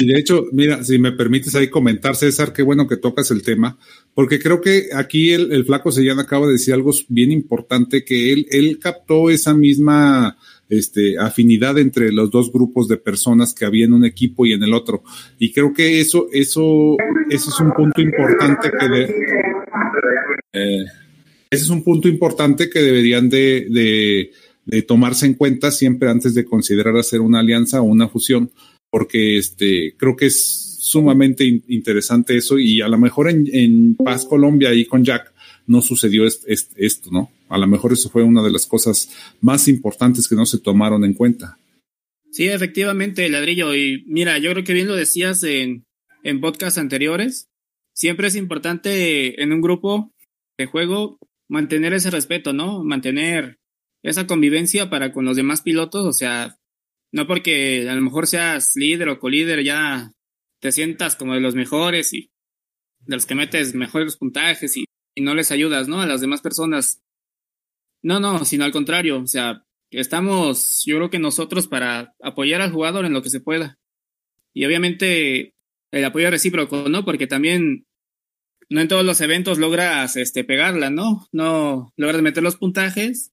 Y 0.00 0.06
de 0.06 0.18
hecho, 0.18 0.44
mira, 0.52 0.84
si 0.84 0.98
me 0.98 1.10
permites 1.12 1.54
ahí 1.56 1.68
comentar, 1.70 2.14
César, 2.14 2.52
qué 2.52 2.62
bueno 2.62 2.86
que 2.86 2.96
tocas 2.96 3.30
el 3.32 3.42
tema, 3.42 3.78
porque 4.14 4.38
creo 4.38 4.60
que 4.60 4.90
aquí 4.94 5.32
el, 5.32 5.50
el 5.52 5.64
flaco 5.64 5.90
Sellán 5.90 6.20
acaba 6.20 6.46
de 6.46 6.52
decir 6.52 6.72
algo 6.74 6.92
bien 7.08 7.32
importante, 7.32 8.04
que 8.04 8.32
él, 8.32 8.46
él 8.50 8.78
captó 8.80 9.28
esa 9.30 9.54
misma 9.54 10.36
este, 10.70 11.18
afinidad 11.18 11.78
entre 11.78 12.10
los 12.12 12.30
dos 12.30 12.50
grupos 12.50 12.88
de 12.88 12.96
personas 12.96 13.52
que 13.52 13.66
había 13.66 13.84
en 13.84 13.92
un 13.92 14.04
equipo 14.06 14.46
y 14.46 14.52
en 14.54 14.62
el 14.62 14.72
otro. 14.72 15.02
Y 15.38 15.52
creo 15.52 15.74
que 15.74 16.00
eso, 16.00 16.28
eso, 16.32 16.96
eso 17.28 17.50
es 17.50 17.60
un 17.60 17.72
punto 17.72 18.00
importante 18.00 18.70
que 18.70 18.86
eh, 20.52 20.84
ese 21.50 21.64
es 21.64 21.70
un 21.70 21.82
punto 21.82 22.08
importante 22.08 22.70
que 22.70 22.80
deberían 22.80 23.28
de, 23.28 24.30
de, 24.66 24.82
tomarse 24.82 25.26
en 25.26 25.34
cuenta 25.34 25.70
siempre 25.70 26.08
antes 26.08 26.32
de 26.34 26.44
considerar 26.44 26.96
hacer 26.96 27.20
una 27.20 27.40
alianza 27.40 27.80
o 27.80 27.84
una 27.84 28.08
fusión, 28.08 28.50
porque 28.90 29.36
este, 29.38 29.94
creo 29.96 30.14
que 30.16 30.26
es 30.26 30.76
sumamente 30.80 31.44
in- 31.44 31.64
interesante 31.68 32.36
eso 32.36 32.58
y 32.58 32.80
a 32.80 32.88
lo 32.88 32.98
mejor 32.98 33.28
en, 33.28 33.48
en 33.52 33.96
Paz 33.96 34.24
Colombia 34.24 34.72
y 34.74 34.84
con 34.86 35.04
Jack 35.04 35.32
no 35.66 35.82
sucedió 35.82 36.24
est- 36.26 36.44
est- 36.48 36.72
esto, 36.76 37.10
¿no? 37.12 37.30
A 37.50 37.58
lo 37.58 37.66
mejor 37.66 37.92
eso 37.92 38.08
fue 38.08 38.22
una 38.22 38.42
de 38.42 38.52
las 38.52 38.64
cosas 38.64 39.10
más 39.40 39.68
importantes 39.68 40.28
que 40.28 40.36
no 40.36 40.46
se 40.46 40.58
tomaron 40.58 41.04
en 41.04 41.14
cuenta. 41.14 41.58
Sí, 42.30 42.48
efectivamente, 42.48 43.28
ladrillo. 43.28 43.74
Y 43.74 44.04
mira, 44.06 44.38
yo 44.38 44.52
creo 44.52 44.64
que 44.64 44.72
bien 44.72 44.86
lo 44.86 44.94
decías 44.94 45.42
en, 45.42 45.84
en 46.22 46.40
podcasts 46.40 46.78
anteriores. 46.78 47.48
Siempre 47.92 48.28
es 48.28 48.36
importante 48.36 49.42
en 49.42 49.52
un 49.52 49.60
grupo 49.60 50.12
de 50.56 50.66
juego 50.66 51.18
mantener 51.48 51.92
ese 51.92 52.10
respeto, 52.10 52.52
¿no? 52.52 52.84
Mantener 52.84 53.58
esa 54.02 54.28
convivencia 54.28 54.88
para 54.88 55.12
con 55.12 55.24
los 55.24 55.36
demás 55.36 55.60
pilotos. 55.60 56.06
O 56.06 56.12
sea, 56.12 56.56
no 57.12 57.26
porque 57.26 57.88
a 57.90 57.94
lo 57.96 58.00
mejor 58.00 58.28
seas 58.28 58.72
líder 58.76 59.08
o 59.08 59.18
colíder 59.18 59.64
ya 59.64 60.12
te 60.60 60.70
sientas 60.70 61.16
como 61.16 61.34
de 61.34 61.40
los 61.40 61.56
mejores 61.56 62.12
y 62.12 62.30
de 63.00 63.16
los 63.16 63.26
que 63.26 63.34
metes 63.34 63.74
mejores 63.74 64.16
puntajes 64.16 64.76
y, 64.76 64.84
y 65.16 65.22
no 65.22 65.34
les 65.34 65.50
ayudas, 65.50 65.88
¿no? 65.88 66.00
A 66.00 66.06
las 66.06 66.20
demás 66.20 66.42
personas. 66.42 67.00
No, 68.02 68.20
no, 68.20 68.44
sino 68.44 68.64
al 68.64 68.72
contrario. 68.72 69.20
O 69.20 69.26
sea, 69.26 69.64
estamos, 69.90 70.82
yo 70.86 70.96
creo 70.96 71.10
que 71.10 71.18
nosotros 71.18 71.66
para 71.66 72.14
apoyar 72.22 72.60
al 72.60 72.72
jugador 72.72 73.04
en 73.04 73.12
lo 73.12 73.22
que 73.22 73.30
se 73.30 73.40
pueda. 73.40 73.78
Y 74.54 74.64
obviamente 74.64 75.54
el 75.92 76.04
apoyo 76.04 76.30
recíproco, 76.30 76.88
¿no? 76.88 77.04
Porque 77.04 77.26
también 77.26 77.86
no 78.68 78.80
en 78.80 78.88
todos 78.88 79.04
los 79.04 79.20
eventos 79.20 79.58
logras 79.58 80.16
este, 80.16 80.44
pegarla, 80.44 80.90
¿no? 80.90 81.26
No 81.32 81.92
logras 81.96 82.22
meter 82.22 82.42
los 82.42 82.56
puntajes. 82.56 83.32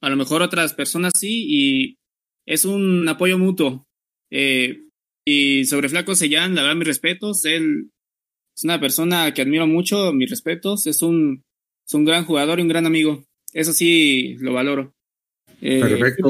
A 0.00 0.08
lo 0.10 0.16
mejor 0.16 0.42
otras 0.42 0.74
personas 0.74 1.12
sí, 1.16 1.44
y 1.48 1.98
es 2.46 2.64
un 2.64 3.08
apoyo 3.08 3.38
mutuo. 3.38 3.86
Eh, 4.30 4.82
y 5.24 5.64
sobre 5.66 5.88
Flaco 5.88 6.14
Sellán, 6.14 6.54
la 6.54 6.62
verdad, 6.62 6.76
mis 6.76 6.88
respetos. 6.88 7.44
Él 7.44 7.90
es 8.56 8.64
una 8.64 8.80
persona 8.80 9.32
que 9.32 9.42
admiro 9.42 9.66
mucho, 9.66 10.12
mis 10.12 10.30
respetos. 10.30 10.86
Es 10.86 11.02
un, 11.02 11.42
es 11.86 11.94
un 11.94 12.04
gran 12.04 12.24
jugador 12.24 12.58
y 12.58 12.62
un 12.62 12.68
gran 12.68 12.86
amigo. 12.86 13.24
Eso 13.54 13.72
sí 13.72 14.36
lo 14.40 14.52
valoro. 14.52 14.92
Eh, 15.62 15.80
Perfecto. 15.80 16.28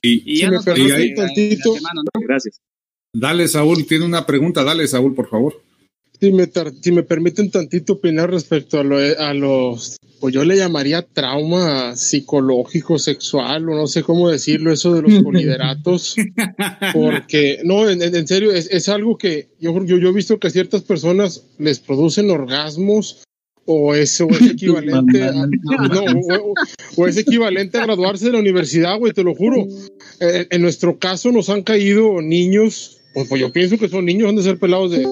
Y, 0.00 0.22
Y 0.24 0.38
ya 0.38 0.46
Si 0.46 0.50
me 0.50 0.56
nos 0.56 0.64
tantito. 0.64 1.74
gracias. 2.20 2.60
dale, 3.14 3.48
Saúl, 3.48 3.84
tiene 3.86 4.04
una 4.04 4.24
pregunta, 4.24 4.62
dale, 4.64 4.86
Saúl, 4.86 5.14
por 5.14 5.28
favor. 5.28 5.60
Si 6.20 6.32
me, 6.32 6.46
tar- 6.46 6.72
si 6.80 6.90
me 6.92 7.02
permiten 7.02 7.50
tantito 7.50 7.94
opinar 7.94 8.30
respecto 8.30 8.80
a, 8.80 8.84
lo, 8.84 8.96
a 8.98 9.34
los, 9.34 9.98
pues 10.20 10.34
yo 10.34 10.44
le 10.44 10.56
llamaría 10.56 11.02
trauma 11.02 11.94
psicológico, 11.96 12.98
sexual, 12.98 13.68
o 13.68 13.74
no 13.76 13.86
sé 13.86 14.02
cómo 14.02 14.28
decirlo, 14.28 14.72
eso 14.72 14.94
de 14.94 15.02
los 15.02 15.12
colideratos, 15.24 16.16
porque, 16.92 17.60
no, 17.64 17.88
en, 17.88 18.02
en- 18.02 18.14
en 18.16 18.26
serio, 18.26 18.52
es, 18.52 18.68
es 18.70 18.88
algo 18.88 19.16
que 19.18 19.48
yo, 19.60 19.84
yo, 19.84 19.98
yo 19.98 20.08
he 20.08 20.12
visto 20.12 20.38
que 20.40 20.48
a 20.48 20.50
ciertas 20.50 20.82
personas 20.82 21.44
les 21.58 21.78
producen 21.80 22.30
orgasmos, 22.30 23.22
o 23.70 23.94
eso 23.94 24.26
es 24.30 24.40
equivalente 24.52 25.22
a, 25.22 25.32
no, 25.32 26.02
o, 26.04 26.50
o- 26.50 26.54
o 26.96 27.06
es 27.06 27.16
equivalente 27.18 27.78
a 27.78 27.84
graduarse 27.84 28.24
de 28.26 28.32
la 28.32 28.38
universidad, 28.40 28.98
güey, 28.98 29.12
te 29.12 29.22
lo 29.22 29.34
juro. 29.34 29.66
Eh, 30.20 30.46
en 30.50 30.62
nuestro 30.62 30.98
caso 30.98 31.30
nos 31.30 31.48
han 31.50 31.62
caído 31.62 32.20
niños, 32.22 32.98
pues, 33.14 33.28
pues 33.28 33.40
yo 33.40 33.52
pienso 33.52 33.78
que 33.78 33.88
son 33.88 34.04
niños, 34.06 34.28
han 34.30 34.36
de 34.36 34.42
ser 34.42 34.58
pelados 34.58 34.90
de 34.90 35.06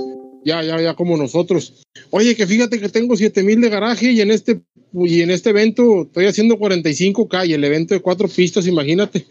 ya, 0.44 0.62
ya, 0.62 0.80
ya 0.80 0.94
como 0.94 1.16
nosotros. 1.16 1.82
Oye, 2.10 2.34
que 2.34 2.46
fíjate 2.46 2.80
que 2.80 2.88
tengo 2.88 3.16
7000 3.16 3.60
de 3.60 3.68
garaje 3.68 4.12
y 4.12 4.20
en 4.20 4.30
este 4.30 4.60
y 4.94 5.20
en 5.20 5.30
este 5.30 5.50
evento 5.50 6.02
estoy 6.02 6.24
haciendo 6.26 6.56
45k 6.58 7.46
y 7.48 7.52
el 7.52 7.64
evento 7.64 7.92
de 7.94 8.00
cuatro 8.00 8.28
pistas, 8.28 8.66
imagínate. 8.66 9.26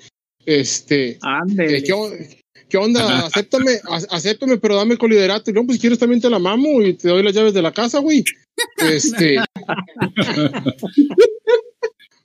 Este, 0.45 1.17
¿qué, 1.81 1.93
o- 1.93 2.11
qué 2.75 2.83
onda? 2.83 3.25
Acéptame, 3.25 3.79
acéptame, 4.09 4.57
pero 4.57 4.75
dame 4.75 4.97
coliderato. 4.97 5.49
Y 5.49 5.53
no, 5.53 5.65
pues 5.65 5.77
si 5.77 5.81
quieres 5.81 5.99
también 5.99 6.19
te 6.19 6.29
la 6.29 6.39
mamo 6.39 6.81
y 6.81 6.93
te 6.93 7.07
doy 7.07 7.23
las 7.23 7.33
llaves 7.33 7.53
de 7.53 7.61
la 7.61 7.71
casa, 7.71 7.99
güey. 7.99 8.23
Este, 8.77 9.37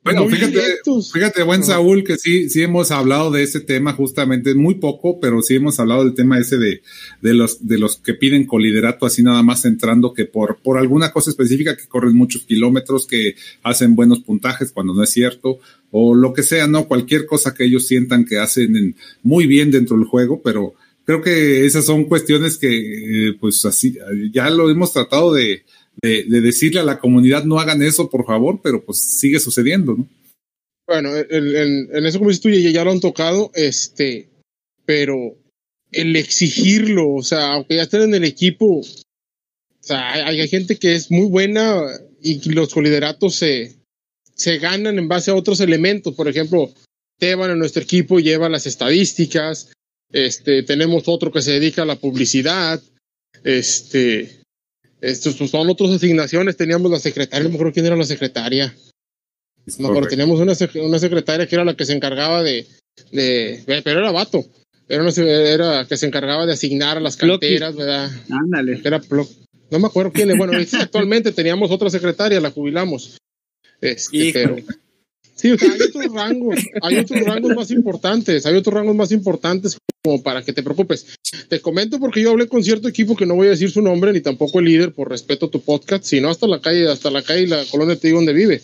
Bueno, 0.03 0.25
muy 0.25 0.33
fíjate, 0.33 0.53
directos. 0.53 1.13
fíjate, 1.13 1.43
buen. 1.43 1.63
Saúl, 1.63 2.05
que 2.05 2.17
sí, 2.17 2.49
sí 2.49 2.63
hemos 2.63 2.91
hablado 2.91 3.31
de 3.31 3.43
ese 3.43 3.61
tema 3.61 3.93
justamente, 3.93 4.55
muy 4.55 4.77
poco, 4.77 5.21
pero 5.21 5.43
sí 5.43 5.57
hemos 5.57 5.79
hablado 5.79 6.05
del 6.05 6.15
tema 6.15 6.39
ese 6.39 6.57
de, 6.57 6.81
de 7.21 7.35
los, 7.35 7.67
de 7.67 7.79
los 7.79 7.97
que 7.99 8.15
piden 8.15 8.47
coliderato 8.47 9.05
así 9.05 9.23
nada 9.23 9.43
más 9.43 9.67
entrando 9.67 10.15
que 10.15 10.25
por, 10.25 10.57
por 10.63 10.79
alguna 10.79 11.13
cosa 11.13 11.29
específica 11.31 11.77
que 11.77 11.87
corren 11.87 12.15
muchos 12.17 12.43
kilómetros, 12.47 13.07
que 13.07 13.35
hacen 13.63 13.95
buenos 13.95 14.21
puntajes 14.21 14.73
cuando 14.73 14.95
no 14.95 15.03
es 15.03 15.11
cierto, 15.11 15.59
o 15.91 16.15
lo 16.15 16.33
que 16.33 16.45
sea, 16.45 16.67
¿no? 16.67 16.89
Cualquier 16.89 17.27
cosa 17.27 17.53
que 17.53 17.65
ellos 17.65 17.87
sientan 17.87 18.25
que 18.25 18.39
hacen 18.39 18.77
en- 18.77 18.97
muy 19.23 19.47
bien 19.47 19.71
dentro 19.71 19.97
del 19.99 20.07
juego, 20.07 20.41
pero 20.43 20.73
creo 21.05 21.21
que 21.21 21.67
esas 21.67 21.85
son 21.85 22.05
cuestiones 22.05 22.57
que, 22.57 23.29
eh, 23.29 23.37
pues 23.39 23.65
así, 23.67 23.99
ya 24.33 24.49
lo 24.49 24.71
hemos 24.71 24.93
tratado 24.95 25.35
de, 25.35 25.63
de, 26.03 26.25
de 26.25 26.41
decirle 26.41 26.81
a 26.81 26.85
la 26.85 26.99
comunidad 26.99 27.45
no 27.45 27.59
hagan 27.59 27.83
eso, 27.83 28.09
por 28.09 28.25
favor, 28.25 28.61
pero 28.63 28.85
pues 28.85 29.19
sigue 29.19 29.41
sucediendo, 29.41 29.95
¿no? 29.97 30.09
Bueno, 30.87 31.11
en 31.17 32.07
eso 32.07 32.19
como 32.19 32.31
dices 32.31 32.43
tú, 32.43 32.51
ya, 32.51 32.83
lo 32.83 32.91
han 32.91 32.99
tocado, 32.99 33.53
este, 33.55 34.29
pero 34.85 35.37
el 35.93 36.17
exigirlo, 36.17 37.15
o 37.15 37.23
sea, 37.23 37.53
aunque 37.53 37.77
ya 37.77 37.83
estén 37.83 38.03
en 38.03 38.15
el 38.15 38.25
equipo, 38.25 38.81
o 38.81 38.85
sea, 39.81 40.27
hay, 40.27 40.41
hay 40.41 40.49
gente 40.49 40.77
que 40.79 40.95
es 40.95 41.11
muy 41.11 41.29
buena 41.29 41.81
y 42.21 42.51
los 42.51 42.75
colideratos 42.75 43.37
se, 43.37 43.77
se 44.35 44.59
ganan 44.59 44.99
en 44.99 45.07
base 45.07 45.31
a 45.31 45.37
otros 45.37 45.61
elementos. 45.61 46.15
Por 46.15 46.29
ejemplo, 46.29 46.73
Teban 47.21 47.51
en 47.51 47.59
nuestro 47.59 47.83
equipo 47.83 48.19
lleva 48.19 48.49
las 48.49 48.67
estadísticas, 48.67 49.71
este, 50.11 50.63
tenemos 50.63 51.07
otro 51.07 51.31
que 51.31 51.43
se 51.43 51.53
dedica 51.53 51.83
a 51.83 51.87
la 51.87 51.97
publicidad, 51.97 52.83
este, 53.45 54.40
estos 55.01 55.37
son 55.51 55.71
otras 55.71 55.91
asignaciones, 55.91 56.57
teníamos 56.57 56.91
la 56.91 56.99
secretaria, 56.99 57.45
no 57.45 57.51
me 57.51 57.55
acuerdo 57.57 57.73
quién 57.73 57.87
era 57.87 57.97
la 57.97 58.05
secretaria. 58.05 58.75
No, 59.67 59.75
pero 59.77 59.89
Correcto. 59.95 60.11
teníamos 60.11 60.41
una, 60.41 60.55
una 60.87 60.99
secretaria 60.99 61.47
que 61.47 61.55
era 61.55 61.65
la 61.65 61.75
que 61.77 61.85
se 61.85 61.93
encargaba 61.93 62.43
de, 62.43 62.67
de 63.13 63.63
pero 63.85 64.01
era 64.01 64.11
vato, 64.11 64.45
era, 64.89 65.03
una, 65.03 65.13
era 65.13 65.85
que 65.87 65.97
se 65.97 66.07
encargaba 66.07 66.47
de 66.47 66.55
asignar 66.55 66.97
a 66.97 67.01
las 67.01 67.17
Floki. 67.17 67.47
canteras, 67.47 67.77
¿verdad? 67.77 68.11
Ándale. 68.31 68.81
Era 68.83 69.01
Plo- 69.01 69.29
no 69.71 69.79
me 69.79 69.87
acuerdo 69.87 70.13
quién 70.13 70.31
es, 70.33 70.37
bueno, 70.39 70.53
actualmente 70.81 71.31
teníamos 71.33 71.71
otra 71.71 71.91
secretaria, 71.91 72.41
la 72.41 72.51
jubilamos. 72.51 73.19
Este, 73.81 74.31
pero 74.33 74.57
sí, 75.41 75.53
o 75.53 75.59
sea, 75.59 75.73
hay 75.73 75.81
otros 75.81 76.13
rangos, 76.13 76.61
hay 76.83 76.99
otros 76.99 77.21
rangos 77.23 77.55
más 77.55 77.71
importantes, 77.71 78.47
hay 78.47 78.55
otros 78.55 78.75
rangos 78.75 78.97
más 78.97 79.13
importantes 79.13 79.79
como 80.03 80.23
para 80.23 80.43
que 80.43 80.53
te 80.53 80.63
preocupes. 80.63 81.07
Te 81.49 81.61
comento 81.61 81.99
porque 81.99 82.23
yo 82.23 82.31
hablé 82.31 82.49
con 82.49 82.63
cierto 82.63 82.89
equipo 82.89 83.17
que 83.17 83.27
no 83.27 83.35
voy 83.35 83.49
a 83.49 83.51
decir 83.51 83.71
su 83.71 83.83
nombre 83.83 84.13
ni 84.13 84.21
tampoco 84.21 84.59
el 84.59 84.67
líder 84.67 84.93
por 84.93 85.11
respeto 85.11 85.47
a 85.47 85.51
tu 85.51 85.61
podcast, 85.61 86.05
sino 86.05 86.29
hasta 86.29 86.47
la 86.47 86.61
calle, 86.61 86.89
hasta 86.89 87.11
la 87.11 87.23
calle 87.23 87.43
y 87.43 87.47
la 87.47 87.65
colonia 87.67 87.97
te 87.97 88.09
digo 88.09 88.19
donde 88.19 88.33
vive 88.33 88.63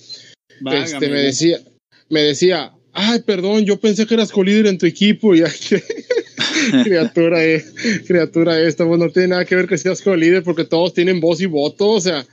este, 0.73 1.09
me 1.09 1.21
decía, 1.21 1.61
me 2.09 2.21
decía, 2.23 2.73
ay, 2.93 3.21
perdón, 3.23 3.65
yo 3.65 3.79
pensé 3.79 4.07
que 4.07 4.15
eras 4.15 4.33
colíder 4.33 4.67
en 4.67 4.79
tu 4.79 4.87
equipo 4.87 5.35
y 5.35 5.43
ay, 5.43 5.53
qué 5.69 5.83
criatura, 6.85 7.45
eh, 7.45 7.65
criatura 8.07 8.61
esta, 8.61 8.87
pues 8.87 8.99
no 8.99 9.11
tiene 9.11 9.29
nada 9.29 9.45
que 9.45 9.57
ver 9.57 9.67
que 9.67 9.79
seas 9.79 10.03
colíder 10.03 10.43
porque 10.43 10.65
todos 10.65 10.95
tienen 10.95 11.21
voz 11.21 11.41
y 11.41 11.47
voto, 11.47 11.91
o 11.91 12.01
sea, 12.01 12.27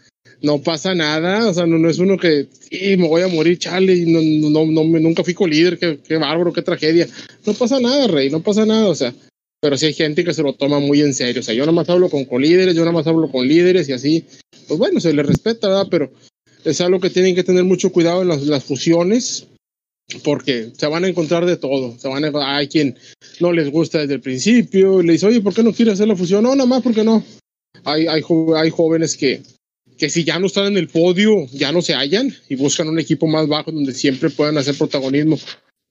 no 0.43 0.61
pasa 0.61 0.93
nada, 0.93 1.49
o 1.49 1.53
sea, 1.53 1.65
no, 1.65 1.79
no 1.79 1.89
es 1.89 1.99
uno 1.99 2.17
que, 2.17 2.47
sí, 2.69 2.97
me 2.97 3.07
voy 3.07 3.21
a 3.21 3.27
morir, 3.29 3.57
chale, 3.57 3.95
y 3.95 4.05
no, 4.05 4.21
no, 4.49 4.65
no, 4.65 4.99
nunca 4.99 5.23
fui 5.23 5.33
colíder, 5.33 5.79
qué, 5.79 5.99
qué 6.05 6.17
bárbaro, 6.17 6.51
qué 6.51 6.61
tragedia, 6.61 7.07
no 7.45 7.53
pasa 7.53 7.79
nada, 7.79 8.07
rey, 8.07 8.29
no 8.29 8.43
pasa 8.43 8.65
nada, 8.65 8.87
o 8.87 8.95
sea, 8.95 9.15
pero 9.61 9.77
sí 9.77 9.85
hay 9.85 9.93
gente 9.93 10.25
que 10.25 10.33
se 10.33 10.43
lo 10.43 10.53
toma 10.53 10.79
muy 10.79 11.01
en 11.01 11.13
serio, 11.13 11.39
o 11.39 11.43
sea, 11.43 11.55
yo 11.55 11.61
nada 11.61 11.71
más 11.71 11.89
hablo 11.89 12.09
con 12.09 12.25
colíderes, 12.25 12.75
yo 12.75 12.81
nada 12.81 12.91
más 12.91 13.07
hablo 13.07 13.31
con 13.31 13.47
líderes 13.47 13.87
y 13.87 13.93
así, 13.93 14.25
pues 14.67 14.77
bueno, 14.77 14.99
se 14.99 15.13
le 15.13 15.23
respeta, 15.23 15.69
¿verdad? 15.69 15.87
Pero 15.89 16.11
es 16.65 16.81
algo 16.81 16.99
que 16.99 17.09
tienen 17.09 17.35
que 17.35 17.43
tener 17.43 17.63
mucho 17.63 17.91
cuidado 17.91 18.21
en 18.21 18.27
las, 18.27 18.43
las 18.43 18.65
fusiones, 18.65 19.47
porque 20.23 20.71
se 20.77 20.87
van 20.87 21.05
a 21.05 21.07
encontrar 21.07 21.45
de 21.45 21.57
todo. 21.57 21.97
Se 21.97 22.07
van 22.07 22.25
a, 22.25 22.57
hay 22.57 22.67
quien 22.67 22.97
no 23.39 23.51
les 23.51 23.71
gusta 23.71 23.99
desde 23.99 24.15
el 24.15 24.21
principio 24.21 25.01
y 25.01 25.05
le 25.05 25.13
dice, 25.13 25.27
oye, 25.27 25.41
¿por 25.41 25.53
qué 25.53 25.63
no 25.63 25.73
quieres 25.73 25.95
hacer 25.95 26.07
la 26.07 26.15
fusión? 26.15 26.43
No, 26.43 26.55
nada 26.55 26.67
más 26.67 26.83
porque 26.83 27.03
no. 27.03 27.23
Hay, 27.85 28.07
hay, 28.07 28.21
hay 28.55 28.69
jóvenes 28.69 29.17
que, 29.17 29.41
que 29.97 30.09
si 30.09 30.23
ya 30.23 30.39
no 30.39 30.47
están 30.47 30.67
en 30.67 30.77
el 30.77 30.87
podio, 30.87 31.45
ya 31.51 31.71
no 31.71 31.81
se 31.81 31.93
hallan 31.93 32.33
y 32.49 32.55
buscan 32.55 32.87
un 32.87 32.99
equipo 32.99 33.27
más 33.27 33.47
bajo 33.47 33.71
donde 33.71 33.93
siempre 33.93 34.29
puedan 34.29 34.57
hacer 34.57 34.77
protagonismo. 34.77 35.37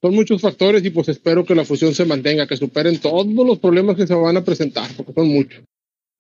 Son 0.01 0.15
muchos 0.15 0.41
factores 0.41 0.85
y 0.85 0.91
pues 0.91 1.09
espero 1.09 1.45
que 1.45 1.55
la 1.55 1.65
fusión 1.65 1.95
se 1.95 2.05
mantenga, 2.05 2.47
que 2.47 2.57
superen 2.57 2.99
todos 2.99 3.27
los 3.27 3.59
problemas 3.59 3.97
que 3.97 4.07
se 4.07 4.15
van 4.15 4.37
a 4.37 4.45
presentar, 4.45 4.91
porque 4.97 5.13
son 5.13 5.29
muchos. 5.29 5.63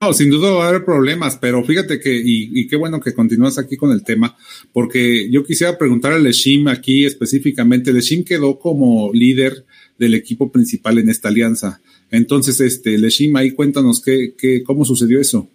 No, 0.01 0.13
sin 0.13 0.31
duda 0.31 0.51
va 0.51 0.65
a 0.65 0.69
haber 0.69 0.85
problemas, 0.85 1.37
pero 1.41 1.63
fíjate 1.63 2.01
que, 2.01 2.21
y, 2.25 2.67
qué 2.67 2.75
bueno 2.75 3.01
que 3.01 3.15
continúas 3.15 3.57
aquí 3.59 3.77
con 3.77 3.93
el 3.93 4.03
tema, 4.03 4.37
porque 4.73 5.31
yo 5.31 5.45
quisiera 5.45 5.79
preguntar 5.79 6.13
a 6.13 6.19
Leshim 6.19 6.67
aquí 6.67 7.05
específicamente. 7.05 7.93
Leshim 7.93 8.25
quedó 8.25 8.59
como 8.59 9.13
líder 9.13 9.65
del 9.99 10.15
equipo 10.15 10.51
principal 10.51 10.99
en 10.99 11.09
esta 11.09 11.29
alianza. 11.29 11.81
Entonces, 12.11 12.61
este, 12.61 12.99
Leshim, 12.99 13.37
ahí 13.37 13.53
cuéntanos 13.53 14.03
qué, 14.03 14.35
qué, 14.37 14.65
cómo 14.65 14.85
sucedió 14.85 15.21
eso. 15.21 15.49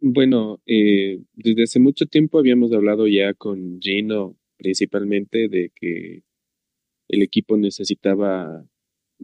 Bueno, 0.00 0.60
eh, 0.66 1.20
desde 1.34 1.64
hace 1.64 1.80
mucho 1.80 2.06
tiempo 2.06 2.38
habíamos 2.38 2.72
hablado 2.72 3.08
ya 3.08 3.34
con 3.34 3.80
Gino 3.80 4.36
principalmente 4.56 5.48
de 5.48 5.70
que 5.74 6.22
el 7.08 7.22
equipo 7.22 7.56
necesitaba, 7.56 8.64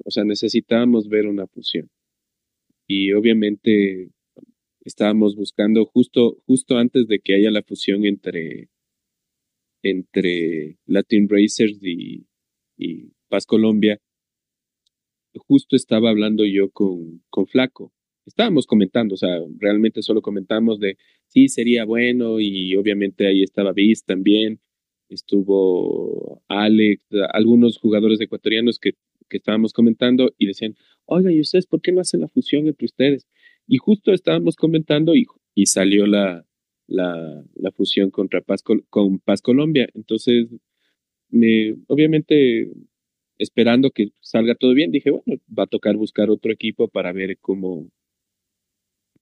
o 0.04 0.10
sea, 0.10 0.24
necesitábamos 0.24 1.08
ver 1.08 1.26
una 1.26 1.46
fusión. 1.46 1.90
Y 2.88 3.12
obviamente 3.12 4.10
estábamos 4.80 5.36
buscando 5.36 5.84
justo, 5.86 6.38
justo 6.46 6.76
antes 6.78 7.06
de 7.08 7.20
que 7.20 7.34
haya 7.34 7.50
la 7.50 7.62
fusión 7.62 8.04
entre, 8.04 8.68
entre 9.82 10.78
Latin 10.86 11.28
Racers 11.28 11.78
y, 11.82 12.26
y 12.76 13.12
Paz 13.28 13.46
Colombia, 13.46 14.00
justo 15.34 15.76
estaba 15.76 16.10
hablando 16.10 16.44
yo 16.44 16.70
con, 16.70 17.22
con 17.30 17.46
Flaco. 17.46 17.92
Estábamos 18.26 18.66
comentando, 18.66 19.14
o 19.14 19.18
sea, 19.18 19.38
realmente 19.58 20.02
solo 20.02 20.22
comentamos 20.22 20.80
de 20.80 20.96
sí, 21.26 21.48
sería 21.48 21.84
bueno 21.84 22.40
y 22.40 22.74
obviamente 22.76 23.26
ahí 23.26 23.42
estaba 23.42 23.72
Biz 23.72 24.04
también, 24.04 24.60
estuvo 25.08 26.42
Alex, 26.48 27.04
algunos 27.32 27.78
jugadores 27.78 28.20
ecuatorianos 28.20 28.78
que, 28.78 28.92
que 29.28 29.36
estábamos 29.36 29.72
comentando 29.72 30.30
y 30.38 30.46
decían, 30.46 30.74
oiga, 31.06 31.32
¿y 31.32 31.40
ustedes 31.40 31.66
por 31.66 31.80
qué 31.82 31.92
no 31.92 32.00
hacen 32.00 32.20
la 32.20 32.28
fusión 32.28 32.66
entre 32.66 32.86
ustedes? 32.86 33.26
Y 33.66 33.78
justo 33.78 34.12
estábamos 34.12 34.56
comentando 34.56 35.14
y, 35.14 35.26
y 35.54 35.66
salió 35.66 36.06
la, 36.06 36.46
la, 36.86 37.44
la 37.54 37.72
fusión 37.72 38.10
contra 38.10 38.40
Paz, 38.40 38.62
con 38.62 39.18
Paz 39.18 39.42
Colombia. 39.42 39.88
Entonces, 39.94 40.48
me, 41.30 41.76
obviamente, 41.88 42.70
esperando 43.38 43.90
que 43.90 44.10
salga 44.20 44.54
todo 44.54 44.74
bien, 44.74 44.90
dije, 44.90 45.10
bueno, 45.10 45.40
va 45.56 45.64
a 45.64 45.68
tocar 45.68 45.96
buscar 45.96 46.30
otro 46.30 46.52
equipo 46.52 46.88
para 46.88 47.12
ver 47.12 47.38
cómo, 47.40 47.88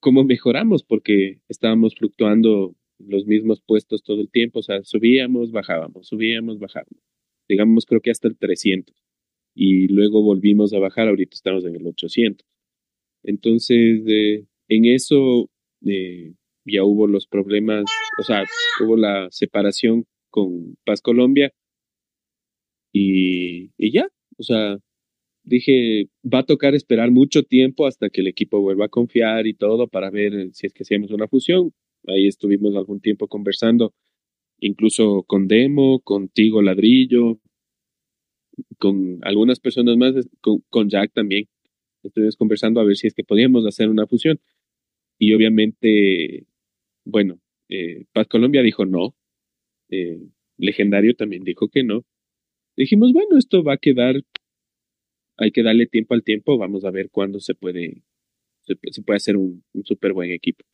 cómo 0.02 0.24
mejoramos, 0.24 0.82
porque 0.82 1.38
estábamos 1.48 1.94
fluctuando 1.94 2.74
los 2.98 3.24
mismos 3.24 3.62
puestos 3.62 4.02
todo 4.02 4.20
el 4.20 4.28
tiempo, 4.30 4.58
o 4.58 4.62
sea, 4.62 4.82
subíamos, 4.82 5.52
bajábamos, 5.52 6.08
subíamos, 6.08 6.58
bajábamos. 6.58 7.00
Digamos, 7.48 7.86
creo 7.86 8.00
que 8.00 8.10
hasta 8.10 8.26
el 8.26 8.36
300. 8.36 8.94
Y 9.54 9.86
luego 9.86 10.22
volvimos 10.22 10.72
a 10.72 10.80
bajar, 10.80 11.06
ahorita 11.08 11.34
estamos 11.34 11.64
en 11.64 11.76
el 11.76 11.86
800. 11.86 12.44
Entonces, 13.22 14.02
en 14.68 14.84
eso 14.86 15.48
eh, 15.86 16.34
ya 16.64 16.82
hubo 16.82 17.06
los 17.06 17.28
problemas, 17.28 17.84
o 18.18 18.24
sea, 18.24 18.44
hubo 18.84 18.96
la 18.96 19.28
separación 19.30 20.06
con 20.30 20.76
Paz 20.84 21.00
Colombia 21.00 21.52
y, 22.92 23.70
y 23.78 23.92
ya, 23.92 24.08
o 24.36 24.42
sea, 24.42 24.78
dije, 25.44 26.09
va 26.24 26.40
a 26.40 26.44
tocar 26.44 26.74
esperar 26.74 27.11
mucho 27.11 27.42
tiempo 27.42 27.87
hasta 27.87 28.11
que 28.11 28.20
el 28.20 28.28
equipo 28.28 28.61
vuelva 28.61 28.87
a 28.87 28.88
confiar 28.88 29.46
y 29.46 29.55
todo 29.55 29.88
para 29.88 30.11
ver 30.11 30.50
si 30.52 30.66
es 30.66 30.72
que 30.72 30.83
hacemos 30.83 31.11
una 31.11 31.28
fusión. 31.28 31.72
Ahí 32.07 32.26
estuvimos 32.26 32.74
algún 32.76 33.00
tiempo 33.00 33.28
conversando, 33.28 33.94
incluso 34.59 35.22
con 35.24 35.48
Demo, 35.48 36.00
contigo 36.00 36.62
Ladrillo, 36.62 37.38
con 38.78 39.18
algunas 39.22 39.61
personas 39.61 39.96
más, 39.96 40.14
con 40.40 40.88
Jack 40.88 41.12
también 41.12 41.48
estuvimos 42.02 42.37
conversando 42.37 42.81
a 42.81 42.85
ver 42.85 42.96
si 42.96 43.07
es 43.07 43.14
que 43.14 43.24
podíamos 43.24 43.66
hacer 43.66 43.88
una 43.88 44.07
fusión. 44.07 44.40
Y 45.18 45.35
obviamente, 45.35 46.46
bueno, 47.05 47.40
eh, 47.68 48.05
Paz 48.12 48.26
Colombia 48.28 48.62
dijo 48.62 48.87
no. 48.87 49.14
Eh, 49.90 50.20
Legendario 50.57 51.14
también 51.14 51.44
dijo 51.44 51.68
que 51.68 51.85
no. 51.85 52.05
Dijimos, 52.76 53.12
bueno, 53.12 53.38
esto 53.38 53.62
va 53.62 53.74
a 53.74 53.78
quedar, 53.78 54.22
hay 55.42 55.50
que 55.50 55.62
darle 55.62 55.87
tiempo 55.87 56.14
al 56.14 56.22
tiempo, 56.22 56.57
vamos 56.57 56.85
a 56.85 56.90
ver 56.90 57.11
cuándo 57.11 57.40
se 57.40 57.55
puede, 57.55 58.02
se, 58.62 58.76
puede 59.02 59.16
hacer 59.16 59.37
un, 59.37 59.64
un 59.72 59.85
súper 59.85 60.12
buen 60.12 60.31
equipo. 60.31 60.64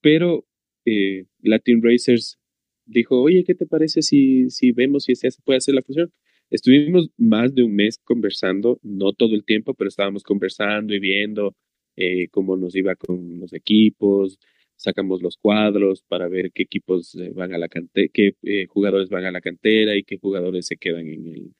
Pero 0.00 0.44
eh, 0.84 1.26
Latin 1.40 1.82
Racers 1.82 2.38
dijo, 2.84 3.20
oye, 3.20 3.44
¿qué 3.44 3.54
te 3.54 3.66
parece 3.66 4.02
si, 4.02 4.50
si 4.50 4.72
vemos 4.72 5.04
si 5.04 5.14
se 5.14 5.28
puede 5.44 5.58
hacer 5.58 5.74
la 5.74 5.82
fusión? 5.82 6.12
Estuvimos 6.50 7.10
más 7.16 7.54
de 7.54 7.62
un 7.62 7.74
mes 7.74 7.98
conversando, 8.02 8.80
no 8.82 9.12
todo 9.12 9.34
el 9.36 9.44
tiempo, 9.44 9.74
pero 9.74 9.88
estábamos 9.88 10.24
conversando 10.24 10.92
y 10.92 10.98
viendo 10.98 11.54
eh, 11.96 12.26
cómo 12.30 12.56
nos 12.56 12.74
iba 12.74 12.96
con 12.96 13.38
los 13.38 13.52
equipos, 13.52 14.38
sacamos 14.74 15.22
los 15.22 15.36
cuadros 15.36 16.02
para 16.08 16.28
ver 16.28 16.50
qué 16.52 16.64
equipos 16.64 17.14
eh, 17.14 17.30
van 17.34 17.54
a 17.54 17.58
la 17.58 17.68
cantera, 17.68 18.08
qué 18.12 18.34
eh, 18.42 18.66
jugadores 18.66 19.10
van 19.10 19.26
a 19.26 19.30
la 19.30 19.40
cantera 19.40 19.96
y 19.96 20.02
qué 20.02 20.18
jugadores 20.18 20.66
se 20.66 20.76
quedan 20.76 21.06
en 21.06 21.28
el, 21.28 21.54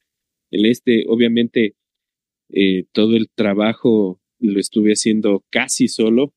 el 0.51 0.66
este. 0.66 1.05
Obviamente, 1.07 1.75
todo 2.92 3.16
el 3.16 3.28
trabajo 3.30 4.20
lo 4.38 4.58
estuve 4.58 4.92
haciendo 4.92 5.44
casi 5.50 5.88
solo. 5.88 6.34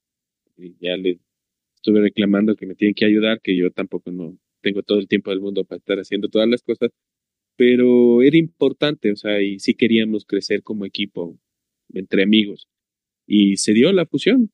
ya 0.79 0.97
le 0.97 1.19
estuve 1.75 2.01
reclamando 2.01 2.55
que 2.55 2.65
me 2.65 2.75
tienen 2.75 2.93
que 2.93 3.05
ayudar, 3.05 3.41
que 3.41 3.55
yo 3.55 3.71
tampoco 3.71 4.11
no 4.11 4.37
tengo 4.61 4.81
todo 4.83 4.99
el 4.99 5.07
tiempo 5.07 5.31
del 5.31 5.41
mundo 5.41 5.65
para 5.65 5.79
estar 5.79 5.97
haciendo 5.99 6.29
todas 6.29 6.47
las 6.47 6.63
cosas, 6.63 6.91
pero 7.55 8.21
era 8.21 8.37
importante, 8.37 9.11
o 9.11 9.15
sea, 9.15 9.41
y 9.41 9.59
sí 9.59 9.75
queríamos 9.75 10.25
crecer 10.25 10.63
como 10.63 10.85
equipo, 10.85 11.37
entre 11.93 12.23
amigos. 12.23 12.67
Y 13.27 13.57
se 13.57 13.73
dio 13.73 13.91
la 13.91 14.05
fusión. 14.05 14.51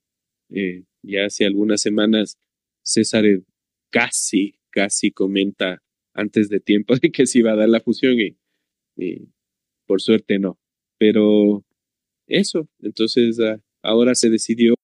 Eh, 0.49 0.83
ya 1.03 1.25
hace 1.25 1.45
algunas 1.45 1.81
semanas 1.81 2.37
César 2.81 3.23
casi, 3.91 4.55
casi 4.71 5.11
comenta 5.11 5.81
antes 6.13 6.49
de 6.49 6.59
tiempo 6.59 6.95
que 7.13 7.25
se 7.25 7.39
iba 7.39 7.51
a 7.51 7.55
dar 7.55 7.69
la 7.69 7.79
fusión 7.79 8.17
y, 8.19 8.35
por 9.85 10.01
suerte 10.01 10.39
no. 10.39 10.59
Pero 10.99 11.63
eso, 12.27 12.67
entonces 12.81 13.39
ah, 13.39 13.59
ahora 13.81 14.15
se 14.15 14.29
decidió, 14.29 14.75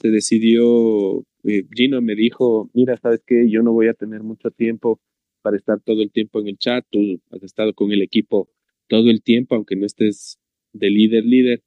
se 0.00 0.10
decidió, 0.10 1.20
eh, 1.44 1.64
Gino 1.74 2.00
me 2.02 2.14
dijo, 2.14 2.70
mira, 2.74 2.96
sabes 2.98 3.22
que 3.26 3.50
yo 3.50 3.62
no 3.62 3.72
voy 3.72 3.88
a 3.88 3.94
tener 3.94 4.22
mucho 4.22 4.50
tiempo 4.50 5.00
para 5.42 5.56
estar 5.56 5.80
todo 5.80 6.02
el 6.02 6.12
tiempo 6.12 6.40
en 6.40 6.48
el 6.48 6.58
chat, 6.58 6.86
tú 6.90 7.20
has 7.30 7.42
estado 7.42 7.74
con 7.74 7.92
el 7.92 8.02
equipo 8.02 8.48
todo 8.88 9.10
el 9.10 9.22
tiempo, 9.22 9.54
aunque 9.54 9.74
no 9.76 9.86
estés 9.86 10.38
de 10.72 10.90
líder, 10.90 11.24
líder, 11.24 11.62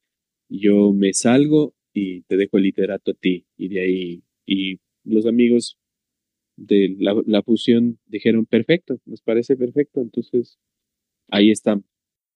yo 0.49 0.93
me 0.93 1.13
salgo 1.13 1.73
y 1.93 2.21
te 2.23 2.37
dejo 2.37 2.57
el 2.57 2.63
liderato 2.63 3.11
a 3.11 3.13
ti. 3.15 3.47
Y 3.57 3.69
de 3.69 3.81
ahí, 3.81 4.23
y 4.45 4.79
los 5.03 5.25
amigos 5.25 5.79
de 6.55 6.95
la, 6.99 7.41
fusión 7.41 7.99
dijeron, 8.05 8.45
perfecto, 8.45 8.99
nos 9.05 9.21
parece 9.21 9.57
perfecto, 9.57 10.01
entonces 10.01 10.59
ahí 11.29 11.51
estamos. 11.51 11.94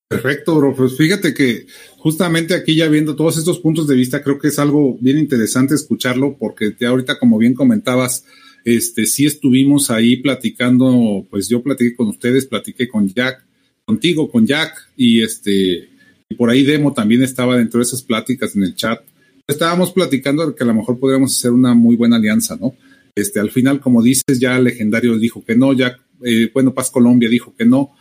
Perfecto, 0.10 0.56
bro. 0.56 0.76
Pues 0.76 0.98
fíjate 0.98 1.36
que 1.36 1.68
justamente 1.98 2.56
aquí 2.56 2.74
ya 2.74 2.88
viendo 2.88 3.16
todos 3.16 3.38
estos 3.38 3.60
puntos 3.60 3.88
de 3.88 3.96
vista, 3.96 4.24
creo 4.24 4.40
que 4.40 4.48
es 4.48 4.58
algo 4.58 4.98
bien 5.00 5.20
interesante 5.20 5.76
escucharlo, 5.76 6.36
porque 6.36 6.76
ya 6.80 6.90
ahorita, 6.90 7.20
como 7.20 7.38
bien 7.38 7.54
comentabas, 7.54 8.26
este, 8.66 9.06
sí 9.06 9.28
estuvimos 9.28 9.92
ahí 9.92 10.18
platicando, 10.18 11.28
pues 11.30 11.48
yo 11.48 11.62
platiqué 11.62 11.96
con 11.96 12.08
ustedes, 12.08 12.48
platiqué 12.48 12.88
con 12.88 13.08
Jack, 13.08 13.46
contigo, 13.86 14.32
con 14.32 14.48
Jack, 14.48 14.90
y 14.98 15.22
este, 15.22 15.90
y 16.28 16.36
por 16.36 16.50
ahí 16.50 16.64
Demo 16.64 16.92
también 16.92 17.22
estaba 17.22 17.56
dentro 17.56 17.80
de 17.80 17.84
esas 17.84 18.02
pláticas 18.02 18.56
en 18.56 18.64
el 18.64 18.74
chat. 18.74 19.02
Estábamos 19.46 19.92
platicando 19.92 20.48
de 20.48 20.56
que 20.56 20.64
a 20.64 20.68
lo 20.68 20.74
mejor 20.74 21.00
podríamos 21.00 21.38
hacer 21.38 21.52
una 21.52 21.76
muy 21.76 21.96
buena 21.96 22.16
alianza, 22.16 22.58
¿no? 22.60 22.74
Este, 23.14 23.40
al 23.40 23.52
final, 23.52 23.80
como 23.80 24.02
dices, 24.02 24.40
ya 24.40 24.58
Legendario 24.60 25.20
dijo 25.20 25.46
que 25.46 25.56
no, 25.56 25.72
Jack, 25.74 26.02
eh, 26.26 26.50
bueno, 26.52 26.74
Paz 26.74 26.90
Colombia 26.90 27.30
dijo 27.30 27.54
que 27.56 27.66
no, 27.66 27.92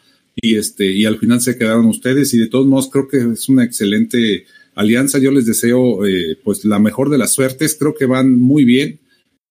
y 0.41 0.57
este, 0.57 0.93
y 0.93 1.05
al 1.05 1.19
final 1.19 1.41
se 1.41 1.57
quedaron 1.57 1.87
ustedes, 1.87 2.33
y 2.35 2.39
de 2.39 2.49
todos 2.49 2.67
modos 2.67 2.91
creo 2.91 3.09
que 3.09 3.19
es 3.33 3.49
una 3.49 3.65
excelente 3.65 4.47
alianza. 4.75 5.19
Yo 5.19 5.31
les 5.31 5.47
deseo, 5.47 6.07
eh, 6.07 6.39
pues, 6.43 6.65
la 6.65 6.79
mejor 6.79 7.11
de 7.11 7.19
las 7.19 7.33
suertes, 7.33 7.77
creo 7.79 7.95
que 7.95 8.07
van 8.07 8.41
muy 8.41 8.65
bien 8.65 9.01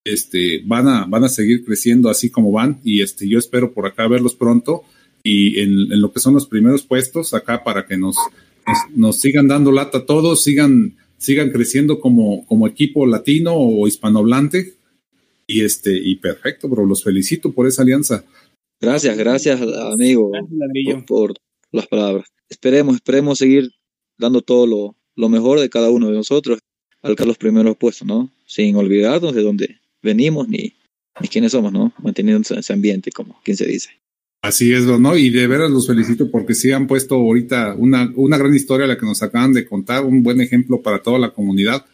este, 0.07 0.61
van 0.65 0.87
a, 0.87 1.05
van 1.05 1.25
a 1.25 1.29
seguir 1.29 1.65
creciendo 1.65 2.09
así 2.09 2.29
como 2.29 2.51
van 2.51 2.79
y 2.83 3.01
este, 3.01 3.27
yo 3.27 3.37
espero 3.37 3.73
por 3.73 3.85
acá 3.85 4.07
verlos 4.07 4.35
pronto 4.35 4.83
y 5.23 5.59
en, 5.59 5.99
lo 5.99 6.13
que 6.13 6.19
son 6.19 6.33
los 6.33 6.47
primeros 6.47 6.83
puestos 6.83 7.33
acá 7.33 7.63
para 7.63 7.85
que 7.85 7.97
nos, 7.97 8.15
nos, 8.95 9.17
sigan 9.19 9.47
dando 9.47 9.71
lata 9.71 10.05
todos, 10.05 10.43
sigan, 10.43 10.95
sigan 11.17 11.51
creciendo 11.51 11.99
como, 11.99 12.45
como 12.45 12.67
equipo 12.67 13.05
latino 13.05 13.53
o 13.53 13.85
hispanohablante 13.87 14.75
Y 15.45 15.61
este, 15.61 15.97
y 15.97 16.15
perfecto, 16.15 16.69
bro, 16.69 16.85
los 16.85 17.03
felicito 17.03 17.51
por 17.51 17.67
esa 17.67 17.81
alianza. 17.81 18.23
Gracias, 18.79 19.17
gracias, 19.17 19.59
amigo, 19.61 20.31
por, 20.31 21.05
por, 21.05 21.33
las 21.71 21.87
palabras. 21.87 22.27
Esperemos, 22.49 22.95
esperemos 22.95 23.39
seguir 23.39 23.71
dando 24.17 24.41
todo 24.41 24.67
lo, 24.67 24.95
lo 25.15 25.29
mejor 25.29 25.59
de 25.59 25.69
cada 25.69 25.89
uno 25.89 26.07
de 26.07 26.13
nosotros 26.13 26.59
al 27.01 27.15
que 27.15 27.25
los 27.25 27.37
primeros 27.37 27.75
puestos, 27.77 28.07
¿no? 28.07 28.31
Sin 28.45 28.75
olvidarnos 28.75 29.33
de 29.33 29.43
dónde 29.43 29.79
venimos 30.01 30.47
ni, 30.47 30.73
ni 31.19 31.27
quiénes 31.27 31.51
somos, 31.51 31.73
¿no? 31.73 31.93
Manteniendo 32.01 32.41
ese 32.55 32.73
ambiente, 32.73 33.11
como 33.11 33.39
quien 33.43 33.57
se 33.57 33.65
dice. 33.65 33.89
Así 34.41 34.71
es, 34.71 34.85
¿no? 34.85 35.17
Y 35.17 35.29
de 35.29 35.47
veras 35.47 35.71
los 35.71 35.87
felicito 35.87 36.29
porque 36.29 36.53
sí 36.53 36.71
han 36.71 36.87
puesto 36.87 37.15
ahorita 37.15 37.75
una, 37.77 38.11
una 38.15 38.37
gran 38.37 38.53
historia 38.53 38.87
la 38.87 38.97
que 38.97 39.05
nos 39.05 39.21
acaban 39.23 39.53
de 39.53 39.65
contar, 39.65 40.05
un 40.05 40.23
buen 40.23 40.39
ejemplo 40.41 40.81
para 40.81 41.01
toda 41.01 41.19
la 41.19 41.33
comunidad. 41.33 41.85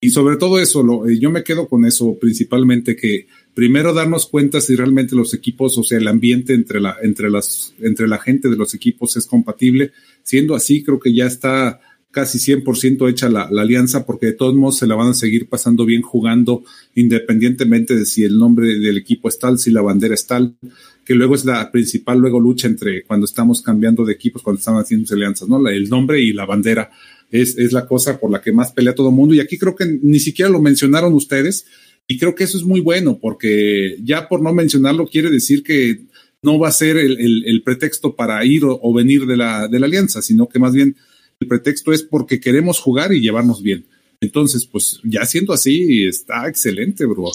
Y 0.00 0.10
sobre 0.10 0.36
todo 0.36 0.58
eso, 0.60 0.82
lo, 0.82 1.08
eh, 1.08 1.18
yo 1.18 1.30
me 1.30 1.44
quedo 1.44 1.68
con 1.68 1.84
eso 1.84 2.18
principalmente, 2.18 2.96
que 2.96 3.28
primero 3.56 3.94
darnos 3.94 4.26
cuenta 4.26 4.60
si 4.60 4.76
realmente 4.76 5.16
los 5.16 5.32
equipos, 5.32 5.78
o 5.78 5.82
sea, 5.82 5.96
el 5.96 6.06
ambiente 6.08 6.52
entre 6.52 6.78
la, 6.78 6.98
entre 7.02 7.30
las, 7.30 7.72
entre 7.80 8.06
la 8.06 8.18
gente 8.18 8.50
de 8.50 8.56
los 8.56 8.74
equipos 8.74 9.16
es 9.16 9.24
compatible. 9.24 9.92
Siendo 10.22 10.54
así, 10.54 10.84
creo 10.84 11.00
que 11.00 11.14
ya 11.14 11.24
está 11.24 11.80
casi 12.10 12.36
100% 12.38 13.08
hecha 13.08 13.30
la, 13.30 13.48
la, 13.50 13.62
alianza 13.62 14.04
porque 14.04 14.26
de 14.26 14.32
todos 14.34 14.54
modos 14.54 14.76
se 14.76 14.86
la 14.86 14.94
van 14.94 15.08
a 15.08 15.14
seguir 15.14 15.48
pasando 15.48 15.86
bien 15.86 16.02
jugando 16.02 16.64
independientemente 16.94 17.96
de 17.96 18.04
si 18.04 18.24
el 18.24 18.36
nombre 18.36 18.78
del 18.78 18.98
equipo 18.98 19.30
es 19.30 19.38
tal, 19.38 19.58
si 19.58 19.70
la 19.70 19.80
bandera 19.80 20.12
es 20.12 20.26
tal, 20.26 20.54
que 21.02 21.14
luego 21.14 21.34
es 21.34 21.46
la 21.46 21.72
principal 21.72 22.18
luego 22.18 22.38
lucha 22.38 22.66
entre 22.66 23.04
cuando 23.04 23.24
estamos 23.24 23.62
cambiando 23.62 24.04
de 24.04 24.12
equipos, 24.12 24.42
cuando 24.42 24.58
están 24.58 24.76
haciendo 24.76 25.14
alianzas, 25.14 25.48
¿no? 25.48 25.66
El 25.66 25.88
nombre 25.88 26.20
y 26.20 26.34
la 26.34 26.44
bandera 26.44 26.90
es, 27.30 27.56
es 27.56 27.72
la 27.72 27.86
cosa 27.86 28.20
por 28.20 28.30
la 28.30 28.42
que 28.42 28.52
más 28.52 28.72
pelea 28.72 28.94
todo 28.94 29.08
el 29.08 29.14
mundo 29.14 29.34
y 29.34 29.40
aquí 29.40 29.56
creo 29.56 29.74
que 29.74 29.98
ni 30.02 30.20
siquiera 30.20 30.50
lo 30.50 30.60
mencionaron 30.60 31.14
ustedes 31.14 31.64
y 32.08 32.18
creo 32.18 32.34
que 32.34 32.44
eso 32.44 32.56
es 32.56 32.64
muy 32.64 32.80
bueno 32.80 33.18
porque 33.20 33.96
ya 34.02 34.28
por 34.28 34.40
no 34.42 34.52
mencionarlo 34.52 35.06
quiere 35.06 35.30
decir 35.30 35.62
que 35.62 36.00
no 36.42 36.58
va 36.58 36.68
a 36.68 36.72
ser 36.72 36.96
el, 36.96 37.18
el, 37.18 37.44
el 37.46 37.62
pretexto 37.62 38.14
para 38.14 38.44
ir 38.44 38.64
o, 38.64 38.78
o 38.80 38.94
venir 38.94 39.26
de 39.26 39.36
la, 39.36 39.66
de 39.68 39.80
la 39.80 39.86
alianza, 39.86 40.22
sino 40.22 40.48
que 40.48 40.58
más 40.58 40.72
bien 40.72 40.96
el 41.40 41.48
pretexto 41.48 41.92
es 41.92 42.02
porque 42.02 42.40
queremos 42.40 42.80
jugar 42.80 43.12
y 43.12 43.20
llevarnos 43.20 43.62
bien. 43.62 43.86
Entonces, 44.20 44.66
pues 44.66 45.00
ya 45.04 45.24
siendo 45.24 45.52
así, 45.52 46.06
está 46.06 46.48
excelente, 46.48 47.04
bro. 47.04 47.30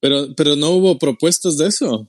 Pero, 0.00 0.34
pero 0.36 0.56
no 0.56 0.70
hubo 0.70 0.98
propuestas 0.98 1.56
de 1.56 1.68
eso. 1.68 2.08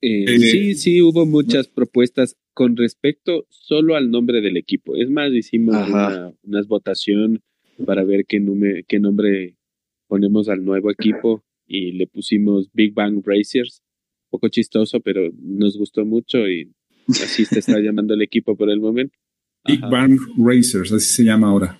Eh, 0.00 0.24
eh, 0.24 0.38
sí, 0.38 0.74
sí, 0.74 1.02
hubo 1.02 1.26
muchas 1.26 1.68
propuestas 1.68 2.36
con 2.52 2.76
respecto 2.76 3.46
solo 3.48 3.96
al 3.96 4.10
nombre 4.10 4.40
del 4.40 4.56
equipo. 4.56 4.94
Es 4.96 5.10
más, 5.10 5.32
hicimos 5.32 5.76
una, 5.88 6.32
una, 6.42 6.62
votación 6.68 7.42
para 7.84 8.04
ver 8.04 8.24
qué, 8.26 8.38
nume, 8.38 8.84
qué 8.86 8.98
nombre 9.00 9.56
ponemos 10.06 10.48
al 10.48 10.64
nuevo 10.64 10.90
equipo 10.90 11.42
y 11.66 11.92
le 11.92 12.06
pusimos 12.06 12.68
Big 12.72 12.94
Bang 12.94 13.22
Racers. 13.24 13.82
Un 14.26 14.30
poco 14.30 14.48
chistoso, 14.48 15.00
pero 15.00 15.30
nos 15.40 15.76
gustó 15.76 16.04
mucho 16.04 16.48
y 16.48 16.72
así 17.08 17.44
se 17.44 17.60
está 17.60 17.78
llamando 17.80 18.14
el 18.14 18.22
equipo 18.22 18.56
por 18.56 18.70
el 18.70 18.80
momento. 18.80 19.16
Big 19.64 19.80
Bang 19.80 20.18
Racers, 20.38 20.92
así 20.92 21.06
se 21.06 21.24
llama 21.24 21.48
ahora. 21.48 21.78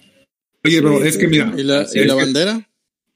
Oye, 0.64 0.81
bro, 0.81 1.05
es 1.05 1.16
que 1.16 1.29
mira. 1.29 1.53
¿Y 1.57 1.62
la, 1.62 1.87
¿y 1.92 2.05
la 2.05 2.14
bandera? 2.14 2.68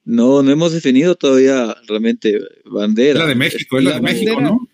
No, 0.04 0.42
no 0.42 0.50
hemos 0.50 0.72
definido 0.72 1.14
todavía 1.14 1.76
realmente 1.86 2.38
bandera. 2.64 3.12
Es 3.12 3.18
la 3.18 3.26
de 3.26 3.34
México, 3.34 3.78
es 3.78 3.84
la, 3.84 3.90
la 3.90 3.96
de 3.96 4.02
bandera. 4.02 4.36
México, 4.36 4.40
¿no? 4.40 4.68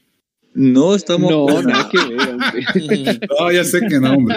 No, 0.55 0.95
estamos. 0.95 1.31
No, 1.31 1.63
nada 1.63 1.91
que 1.91 1.99
ver, 1.99 3.21
No, 3.39 3.53
ya 3.53 3.65
sé 3.65 3.81
que 3.89 4.01
no, 4.01 4.15
hombre. 4.15 4.37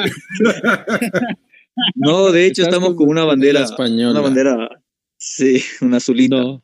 No, 1.95 2.31
de 2.31 2.45
hecho, 2.45 2.63
estamos 2.63 2.95
con 2.95 3.07
una 3.07 3.23
bandera 3.23 3.63
española. 3.63 4.11
Una 4.11 4.21
bandera, 4.21 4.83
sí, 5.17 5.61
una 5.81 5.97
azulita. 5.97 6.35
No, 6.35 6.63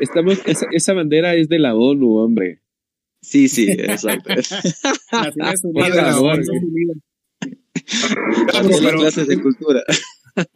estamos, 0.00 0.40
esa, 0.46 0.66
esa 0.72 0.92
bandera 0.94 1.34
es 1.34 1.48
de 1.48 1.58
la 1.58 1.74
ONU, 1.74 2.16
hombre. 2.18 2.60
Sí, 3.22 3.48
sí, 3.48 3.70
exacto. 3.70 4.34
pero, 8.80 8.98
clases 8.98 9.26
de 9.26 9.40
cultura. 9.40 9.82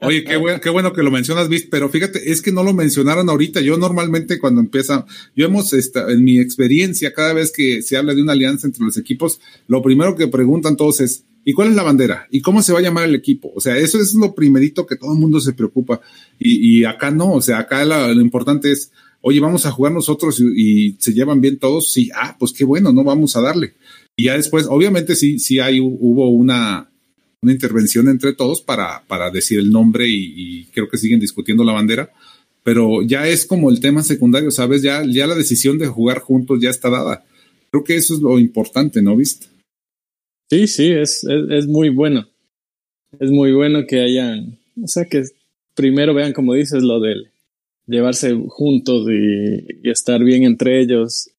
Oye, 0.01 0.25
qué 0.25 0.37
bueno, 0.37 0.61
qué 0.61 0.71
bueno 0.71 0.93
que 0.93 1.03
lo 1.03 1.11
mencionas, 1.11 1.49
Vist, 1.49 1.69
pero 1.71 1.89
fíjate, 1.89 2.31
es 2.31 2.41
que 2.43 2.53
no 2.53 2.63
lo 2.63 2.73
mencionaron 2.73 3.29
ahorita. 3.29 3.61
Yo 3.61 3.77
normalmente 3.77 4.39
cuando 4.39 4.61
empieza, 4.61 5.05
yo 5.37 5.47
hemos, 5.47 5.73
esta, 5.73 6.11
en 6.11 6.25
mi 6.25 6.39
experiencia, 6.39 7.13
cada 7.13 7.33
vez 7.35 7.53
que 7.53 7.83
se 7.83 7.97
habla 7.97 8.15
de 8.15 8.23
una 8.23 8.33
alianza 8.33 8.67
entre 8.67 8.85
los 8.85 8.97
equipos, 8.97 9.41
lo 9.67 9.83
primero 9.83 10.17
que 10.17 10.29
preguntan 10.29 10.77
todos 10.77 11.01
es, 11.01 11.25
¿y 11.45 11.53
cuál 11.53 11.69
es 11.69 11.75
la 11.75 11.83
bandera? 11.83 12.27
¿Y 12.31 12.41
cómo 12.41 12.63
se 12.63 12.73
va 12.73 12.79
a 12.79 12.83
llamar 12.83 13.05
el 13.05 13.15
equipo? 13.15 13.53
O 13.55 13.61
sea, 13.61 13.77
eso 13.77 14.01
es 14.01 14.15
lo 14.15 14.35
primerito 14.35 14.87
que 14.87 14.97
todo 14.97 15.13
el 15.13 15.19
mundo 15.19 15.41
se 15.41 15.53
preocupa. 15.53 16.01
Y, 16.39 16.79
y 16.79 16.85
acá 16.85 17.11
no, 17.11 17.33
o 17.33 17.43
sea, 17.43 17.59
acá 17.59 17.85
la, 17.85 18.09
lo 18.09 18.21
importante 18.21 18.71
es, 18.71 18.91
oye, 19.27 19.41
vamos 19.41 19.65
a 19.65 19.71
jugar 19.71 19.93
nosotros 19.93 20.39
y, 20.39 20.97
se 20.99 21.15
llevan 21.15 21.41
bien 21.41 21.59
todos. 21.59 21.91
Sí, 21.91 22.11
ah, 22.15 22.37
pues 22.39 22.53
qué 22.53 22.65
bueno, 22.65 22.93
no 22.93 23.05
vamos 23.05 23.37
a 23.37 23.41
darle. 23.41 23.73
Y 24.17 24.25
ya 24.25 24.37
después, 24.37 24.67
obviamente 24.69 25.17
sí, 25.17 25.39
sí 25.39 25.61
hay, 25.61 25.81
hubo 25.81 26.29
una, 26.29 26.91
una 27.41 27.53
intervención 27.53 28.09
entre 28.09 28.35
todos 28.35 28.61
para, 28.61 29.03
para 29.07 29.31
decir 29.31 29.59
el 29.59 29.71
nombre 29.71 30.07
y, 30.07 30.35
y, 30.37 30.65
creo 30.67 30.89
que 30.89 30.99
siguen 30.99 31.21
discutiendo 31.21 31.65
la 31.65 31.73
bandera, 31.73 32.13
pero 32.63 33.03
ya 33.03 33.27
es 33.27 33.47
como 33.47 33.71
el 33.71 33.81
tema 33.81 34.03
secundario, 34.03 34.51
¿sabes? 34.51 34.83
Ya, 34.83 35.03
ya 35.07 35.27
la 35.27 35.35
decisión 35.35 35.79
de 35.79 35.87
jugar 35.87 36.19
juntos 36.19 36.61
ya 36.61 36.69
está 36.69 36.91
dada. 36.91 37.25
Creo 37.71 37.83
que 37.83 37.97
eso 37.97 38.15
es 38.15 38.21
lo 38.21 38.39
importante, 38.39 39.01
¿no 39.01 39.17
viste? 39.17 39.47
Sí, 40.51 40.67
sí, 40.67 40.91
es, 40.91 41.25
es, 41.25 41.51
es 41.51 41.67
muy 41.67 41.89
bueno. 41.89 42.29
Es 43.19 43.31
muy 43.31 43.53
bueno 43.53 43.87
que 43.87 44.01
hayan, 44.01 44.59
o 44.83 44.87
sea, 44.87 45.07
que 45.07 45.25
primero 45.75 46.13
vean, 46.13 46.35
como 46.35 46.53
dices, 46.53 46.83
lo 46.83 47.01
del 47.01 47.31
llevarse 47.87 48.35
juntos 48.49 49.07
y, 49.11 49.89
estar 49.89 50.23
bien 50.23 50.45
entre 50.45 50.81
ellos 50.81 51.31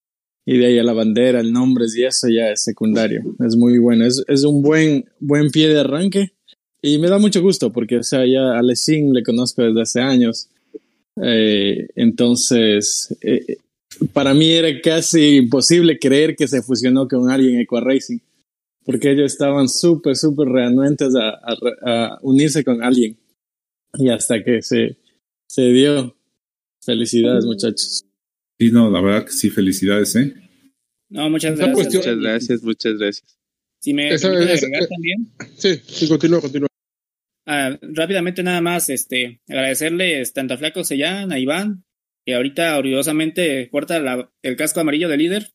y 0.45 0.57
de 0.57 0.67
ahí 0.67 0.79
a 0.79 0.83
la 0.83 0.93
bandera, 0.93 1.39
el 1.39 1.51
nombre 1.51 1.85
y 1.95 2.03
eso 2.03 2.27
ya 2.29 2.51
es 2.51 2.63
secundario. 2.63 3.21
Es 3.45 3.55
muy 3.55 3.79
bueno, 3.79 4.05
es, 4.05 4.23
es 4.27 4.43
un 4.43 4.61
buen, 4.61 5.05
buen 5.19 5.49
pie 5.49 5.69
de 5.69 5.79
arranque 5.79 6.33
y 6.81 6.99
me 6.99 7.09
da 7.09 7.17
mucho 7.17 7.41
gusto 7.41 7.71
porque, 7.71 7.97
o 7.97 8.03
sea, 8.03 8.25
ya 8.25 8.57
a 8.57 8.61
Lessing 8.61 9.13
le 9.13 9.23
conozco 9.23 9.63
desde 9.63 9.81
hace 9.81 10.01
años. 10.01 10.49
Eh, 11.21 11.87
entonces, 11.95 13.17
eh, 13.21 13.57
para 14.13 14.33
mí 14.33 14.51
era 14.51 14.69
casi 14.81 15.37
imposible 15.37 15.97
creer 15.97 16.35
que 16.35 16.47
se 16.47 16.61
fusionó 16.61 17.07
con 17.07 17.29
alguien 17.31 17.59
Equa 17.59 17.81
Racing 17.81 18.19
porque 18.85 19.11
ellos 19.11 19.31
estaban 19.31 19.67
súper, 19.67 20.15
súper 20.15 20.47
reanuentes 20.47 21.09
a, 21.15 21.39
a, 21.83 22.19
unirse 22.21 22.63
con 22.63 22.83
alguien 22.83 23.17
y 23.95 24.09
hasta 24.09 24.43
que 24.43 24.61
se, 24.61 24.97
se 25.47 25.63
dio. 25.71 26.15
Felicidades, 26.85 27.45
muchachos. 27.45 28.05
Sí, 28.59 28.71
no, 28.71 28.89
la 28.89 29.01
verdad 29.01 29.25
que 29.25 29.31
sí, 29.31 29.49
felicidades, 29.49 30.15
¿eh? 30.15 30.33
No, 31.09 31.29
muchas 31.29 31.57
gracias. 31.57 31.75
Cuestión... 31.75 32.01
Muchas 32.01 32.17
gracias, 32.17 32.63
muchas 32.63 32.97
gracias. 32.97 33.39
Si 33.79 33.93
me 33.93 34.13
esa, 34.13 34.31
esa, 34.39 34.65
agregar 34.65 34.87
también. 34.87 35.31
Sí, 35.57 35.75
sí, 35.85 36.07
continúa, 36.07 36.41
continúa. 36.41 36.67
Ah, 37.47 37.77
rápidamente 37.81 38.41
nada 38.43 38.61
más, 38.61 38.89
este, 38.89 39.41
agradecerles 39.47 40.33
tanto 40.33 40.53
a 40.53 40.57
Flaco 40.57 40.83
Sellán, 40.83 41.31
a 41.31 41.39
Iván, 41.39 41.85
que 42.25 42.33
ahorita 42.33 42.77
orgullosamente 42.77 43.67
porta 43.71 43.99
la, 43.99 44.31
el 44.41 44.55
casco 44.55 44.79
amarillo 44.79 45.09
de 45.09 45.17
líder 45.17 45.51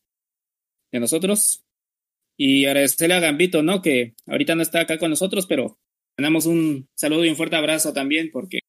de 0.93 1.01
nosotros. 1.01 1.65
Y 2.37 2.65
agradecerle 2.65 3.15
a 3.15 3.21
Gambito, 3.21 3.63
¿no? 3.63 3.83
Que 3.83 4.15
ahorita 4.27 4.55
no 4.55 4.63
está 4.63 4.81
acá 4.81 4.99
con 4.99 5.11
nosotros, 5.11 5.47
pero 5.47 5.79
mandamos 6.17 6.47
un 6.47 6.89
saludo 6.95 7.25
y 7.25 7.29
un 7.29 7.37
fuerte 7.37 7.57
abrazo 7.57 7.93
también, 7.93 8.31
porque 8.33 8.61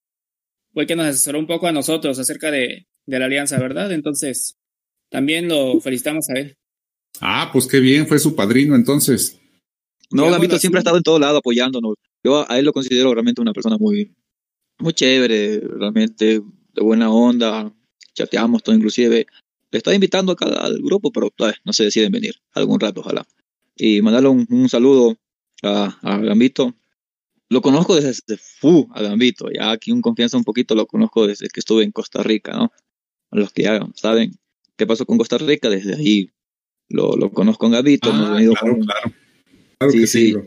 fue 0.73 0.87
que 0.87 0.95
nos 0.95 1.05
asesoró 1.05 1.39
un 1.39 1.47
poco 1.47 1.67
a 1.67 1.71
nosotros 1.71 2.17
acerca 2.19 2.51
de, 2.51 2.87
de 3.05 3.19
la 3.19 3.25
alianza, 3.25 3.59
¿verdad? 3.59 3.91
Entonces, 3.91 4.57
también 5.09 5.47
lo 5.47 5.79
felicitamos 5.81 6.29
a 6.29 6.39
él. 6.39 6.57
Ah, 7.19 7.49
pues 7.51 7.67
qué 7.67 7.79
bien, 7.79 8.07
fue 8.07 8.19
su 8.19 8.35
padrino 8.35 8.75
entonces. 8.75 9.39
No, 10.11 10.29
Gambito 10.29 10.57
siempre 10.57 10.79
ha 10.79 10.81
estado 10.81 10.97
en 10.97 11.03
todo 11.03 11.19
lado 11.19 11.37
apoyándonos. 11.37 11.95
Yo 12.23 12.49
a 12.49 12.59
él 12.59 12.65
lo 12.65 12.73
considero 12.73 13.13
realmente 13.13 13.41
una 13.41 13.53
persona 13.53 13.77
muy, 13.77 14.13
muy 14.79 14.93
chévere, 14.93 15.59
realmente 15.59 16.41
de 16.73 16.81
buena 16.81 17.09
onda. 17.11 17.73
Chateamos 18.13 18.63
todo, 18.63 18.75
inclusive. 18.75 19.25
Le 19.71 19.77
estaba 19.77 19.95
invitando 19.95 20.33
acá 20.33 20.45
al 20.45 20.81
grupo, 20.81 21.11
pero 21.11 21.29
todavía 21.29 21.59
no 21.63 21.71
se 21.71 21.85
deciden 21.85 22.11
venir. 22.11 22.35
Algún 22.53 22.79
rato, 22.79 23.01
ojalá. 23.01 23.25
Y 23.75 24.01
mandarle 24.01 24.29
un, 24.29 24.45
un 24.49 24.67
saludo 24.67 25.17
a, 25.63 25.97
a, 26.01 26.17
Gambito. 26.17 26.75
Lo 27.51 27.61
conozco 27.61 27.99
desde 27.99 28.37
Fu, 28.37 28.87
a 28.93 29.01
Gambito. 29.01 29.49
Ya 29.51 29.71
aquí 29.71 29.91
un 29.91 30.01
confianza 30.01 30.37
un 30.37 30.45
poquito 30.45 30.73
lo 30.73 30.87
conozco 30.87 31.27
desde 31.27 31.49
que 31.49 31.59
estuve 31.59 31.83
en 31.83 31.91
Costa 31.91 32.23
Rica, 32.23 32.53
¿no? 32.53 32.71
Los 33.29 33.51
que 33.51 33.63
ya 33.63 33.85
saben 33.93 34.39
qué 34.77 34.87
pasó 34.87 35.05
con 35.05 35.17
Costa 35.17 35.37
Rica, 35.37 35.69
desde 35.69 35.95
ahí 35.95 36.29
lo, 36.87 37.17
lo 37.17 37.29
conozco 37.29 37.65
en 37.65 37.73
Gavito. 37.73 38.09
Ah, 38.09 38.15
hemos 38.15 38.31
venido 38.31 38.53
claro, 38.53 38.75
con... 38.75 38.85
claro. 38.85 39.13
claro. 39.79 39.91
sí, 39.91 40.07
sí. 40.07 40.31
sí. 40.31 40.37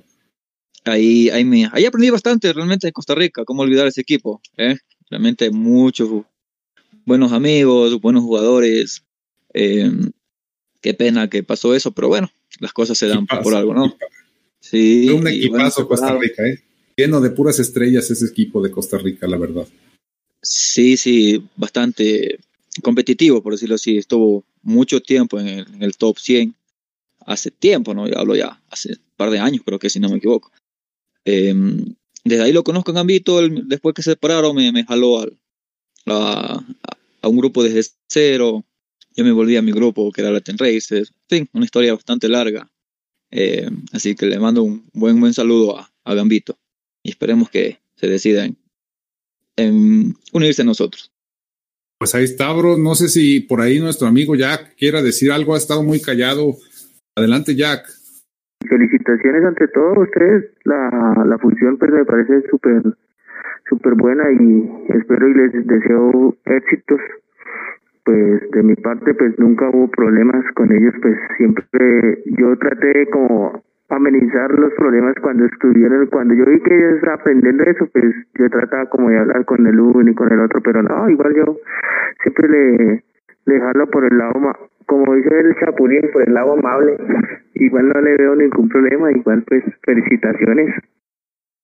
Ahí, 0.87 1.29
ahí, 1.29 1.45
me, 1.45 1.69
ahí 1.73 1.85
aprendí 1.85 2.09
bastante 2.09 2.51
realmente 2.55 2.87
de 2.87 2.93
Costa 2.95 3.15
Rica, 3.15 3.45
cómo 3.45 3.61
olvidar 3.61 3.87
ese 3.87 4.01
equipo. 4.01 4.41
¿eh? 4.57 4.79
Realmente 5.11 5.51
muchos 5.51 6.09
buenos 7.05 7.33
amigos, 7.33 8.01
buenos 8.01 8.23
jugadores. 8.23 9.05
Eh, 9.53 9.93
qué 10.81 10.95
pena 10.95 11.29
que 11.29 11.43
pasó 11.43 11.75
eso, 11.75 11.93
pero 11.93 12.09
bueno, 12.09 12.31
las 12.61 12.73
cosas 12.73 12.97
se 12.97 13.09
dan 13.09 13.25
equipazo, 13.25 13.43
por 13.43 13.55
algo, 13.55 13.75
¿no? 13.75 13.95
Sí. 14.61 15.05
Fue 15.07 15.17
un 15.17 15.29
equipazo 15.29 15.87
bueno, 15.87 15.89
Costa 15.89 16.19
Rica, 16.19 16.49
¿eh? 16.49 16.65
Lleno 16.97 17.21
de 17.21 17.31
puras 17.31 17.59
estrellas 17.59 18.11
ese 18.11 18.27
equipo 18.27 18.63
de 18.63 18.71
Costa 18.71 18.99
Rica, 18.99 19.27
la 19.27 19.37
verdad. 19.37 19.67
Sí, 20.43 20.97
sí, 20.97 21.43
bastante 21.57 22.39
competitivo, 22.83 23.43
por 23.43 23.53
decirlo 23.53 23.77
así. 23.77 23.97
Estuvo 23.97 24.45
mucho 24.63 25.01
tiempo 25.01 25.41
en 25.41 25.49
el, 25.49 25.67
en 25.75 25.83
el 25.83 25.97
top 25.97 26.19
100. 26.19 26.55
Hace 27.27 27.51
tiempo, 27.51 27.95
¿no? 27.95 28.07
Yo 28.07 28.19
hablo 28.19 28.37
ya, 28.37 28.63
hace 28.69 28.93
un 28.93 29.17
par 29.17 29.31
de 29.31 29.39
años, 29.39 29.63
creo 29.65 29.79
que 29.79 29.89
si 29.89 29.99
no 29.99 30.11
me 30.11 30.19
equivoco. 30.19 30.53
Em, 31.25 31.95
desde 32.25 32.43
ahí 32.43 32.53
lo 32.53 32.65
conozco 32.65 32.91
en 32.91 32.97
Gambito. 32.97 33.41
él, 33.41 33.67
después 33.67 33.95
que 33.95 34.03
se 34.03 34.11
separaron, 34.11 34.55
me, 34.55 34.85
jaló 34.85 35.21
al, 35.21 35.39
a, 36.07 36.63
un 37.23 37.37
grupo 37.37 37.63
desde 37.63 37.91
cero. 38.09 38.65
Yo 39.17 39.25
me 39.25 39.33
volví 39.33 39.57
a 39.57 39.63
mi 39.63 39.73
grupo, 39.73 40.13
que 40.13 40.21
era 40.21 40.31
Latin 40.31 40.59
Races. 40.59 41.13
En 41.31 41.39
fin, 41.39 41.51
una 41.55 41.65
historia 41.65 41.95
bastante 41.95 42.29
larga. 42.29 42.71
Eh, 43.31 43.71
así 43.93 44.15
que 44.15 44.27
le 44.27 44.39
mando 44.39 44.63
un 44.63 44.89
buen, 44.93 45.19
buen 45.21 45.33
saludo 45.33 45.79
a, 45.79 45.91
a 46.05 46.15
Gambito. 46.15 46.59
Y 47.05 47.11
esperemos 47.11 47.49
que 47.51 47.79
se 47.95 48.09
decidan 48.09 48.57
en 49.57 50.15
unirse 50.33 50.63
a 50.63 50.65
nosotros. 50.65 51.13
Pues 51.99 52.15
ahí 52.15 52.25
está, 52.25 52.53
bro. 52.53 52.77
No 52.77 52.97
sé 52.97 53.09
si 53.09 53.41
por 53.41 53.61
ahí 53.61 53.79
nuestro 53.79 54.09
amigo 54.09 54.35
Jack 54.35 54.75
quiera 54.77 55.01
decir 55.01 55.31
algo. 55.31 55.55
Ha 55.55 55.59
estado 55.59 55.85
muy 55.85 56.01
callado. 56.01 56.55
Adelante, 57.15 57.55
Jack. 57.55 57.87
Felicitaciones 58.69 59.45
ante 59.45 59.69
todos 59.69 59.99
ustedes. 59.99 60.51
La, 60.65 61.25
la 61.25 61.39
función 61.39 61.79
pues 61.79 61.93
me 61.93 62.05
parece 62.05 62.43
súper 62.51 62.83
súper 63.69 63.95
buena 63.95 64.25
y 64.33 64.71
espero 64.99 65.29
y 65.29 65.35
les 65.35 65.67
deseo 65.67 66.37
éxitos. 66.45 67.01
Pues 68.05 68.51
de 68.51 68.63
mi 68.63 68.75
parte 68.77 69.15
pues 69.15 69.39
nunca 69.39 69.69
hubo 69.71 69.89
problemas 69.89 70.45
con 70.55 70.71
ellos, 70.73 70.95
pues 71.01 71.17
siempre 71.39 72.23
yo 72.27 72.57
traté 72.59 73.09
como 73.11 73.63
amenizar 73.89 74.51
los 74.53 74.73
problemas 74.75 75.15
cuando 75.21 75.45
estuvieron, 75.45 76.07
cuando 76.07 76.35
yo 76.35 76.45
vi 76.47 76.61
que 76.61 76.75
ellos 76.75 77.03
aprendiendo 77.13 77.65
eso, 77.65 77.87
pues 77.93 78.15
yo 78.39 78.49
trataba 78.51 78.87
como 78.87 79.11
de 79.11 79.19
hablar 79.19 79.45
con 79.45 79.67
el 79.67 79.79
uno 79.79 80.11
y 80.11 80.15
con 80.15 80.33
el 80.33 80.41
otro, 80.41 80.61
pero 80.63 80.83
no, 80.83 81.09
igual 81.11 81.35
yo 81.35 81.59
siempre 82.23 83.03
le, 83.47 83.61
jalo 83.61 83.91
por 83.91 84.05
el 84.05 84.17
lado, 84.17 84.35
como 84.87 85.15
dice 85.15 85.29
el 85.39 85.55
chapulín, 85.61 86.11
por 86.13 86.27
el 86.27 86.35
lado 86.35 86.55
amable, 86.55 86.97
igual 87.55 87.89
no 87.89 88.01
le 88.01 88.17
veo 88.17 88.35
ningún 88.35 88.69
problema, 88.69 89.13
igual 89.13 89.45
pues 89.47 89.63
felicitaciones. 89.83 90.75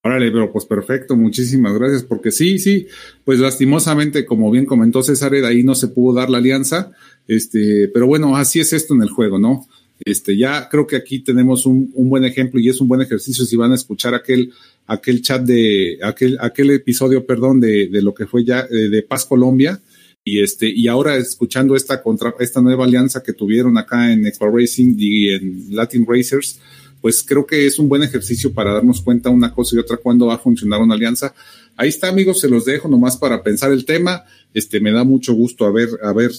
Órale, 0.03 0.31
pero 0.31 0.51
pues 0.51 0.65
perfecto, 0.65 1.15
muchísimas 1.15 1.79
gracias, 1.79 2.05
porque 2.05 2.31
sí, 2.31 2.59
sí, 2.59 2.87
pues 3.25 3.39
lastimosamente, 3.39 4.25
como 4.25 4.51
bien 4.51 4.65
comentó 4.65 5.03
César, 5.03 5.31
de 5.31 5.47
ahí 5.47 5.63
no 5.63 5.75
se 5.75 5.89
pudo 5.89 6.19
dar 6.19 6.31
la 6.31 6.39
alianza, 6.39 6.93
este, 7.29 7.91
pero 7.93 8.07
bueno, 8.07 8.37
así 8.37 8.61
es 8.61 8.73
esto 8.73 8.95
en 8.95 9.03
el 9.03 9.11
juego, 9.11 9.39
¿no? 9.39 9.67
Este, 10.05 10.37
ya 10.37 10.69
creo 10.69 10.87
que 10.87 10.97
aquí 10.97 11.21
tenemos 11.21 11.67
un, 11.67 11.91
un 11.95 12.09
buen 12.09 12.25
ejemplo 12.25 12.59
y 12.59 12.69
es 12.69 12.81
un 12.81 12.89
buen 12.89 13.03
ejercicio 13.03 13.45
si 13.45 13.57
van 13.57 13.73
a 13.73 13.75
escuchar 13.75 14.15
aquel, 14.15 14.53
aquel 14.87 15.23
chat 15.23 15.43
de, 15.43 15.99
aquel, 16.03 16.39
aquel 16.41 16.71
episodio, 16.71 17.27
perdón, 17.27 17.61
de, 17.61 17.89
de 17.89 18.03
lo 18.03 18.15
que 18.15 18.27
fue 18.27 18.45
ya 18.45 18.67
eh, 18.71 18.89
de 18.89 19.03
Paz 19.03 19.27
Colombia, 19.27 19.81
y 20.25 20.41
este, 20.43 20.69
y 20.69 20.87
ahora 20.87 21.17
escuchando 21.17 21.75
esta 21.75 22.03
contra, 22.03 22.35
esta 22.41 22.61
nueva 22.61 22.85
alianza 22.85 23.23
que 23.23 23.33
tuvieron 23.33 23.79
acá 23.79 24.13
en 24.13 24.27
Expo 24.27 24.51
Racing 24.51 24.95
y 24.99 25.33
en 25.33 25.67
Latin 25.71 26.07
Racers, 26.07 26.61
pues 27.01 27.23
creo 27.23 27.47
que 27.47 27.67
es 27.67 27.79
un 27.79 27.89
buen 27.89 28.03
ejercicio 28.03 28.53
para 28.53 28.75
darnos 28.75 29.01
cuenta 29.01 29.31
una 29.31 29.55
cosa 29.55 29.75
y 29.75 29.79
otra 29.79 29.97
cuándo 29.97 30.27
va 30.27 30.35
a 30.35 30.39
funcionar 30.39 30.81
una 30.83 30.95
alianza. 30.95 31.35
Ahí 31.77 31.89
está, 31.89 32.09
amigos, 32.09 32.41
se 32.41 32.49
los 32.49 32.67
dejo 32.67 32.89
nomás 32.89 33.17
para 33.17 33.43
pensar 33.43 33.73
el 33.73 33.87
tema. 33.87 34.25
Este, 34.53 34.81
me 34.81 34.93
da 34.93 35.05
mucho 35.05 35.33
gusto 35.33 35.65
haber, 35.65 35.89
haber, 36.03 36.31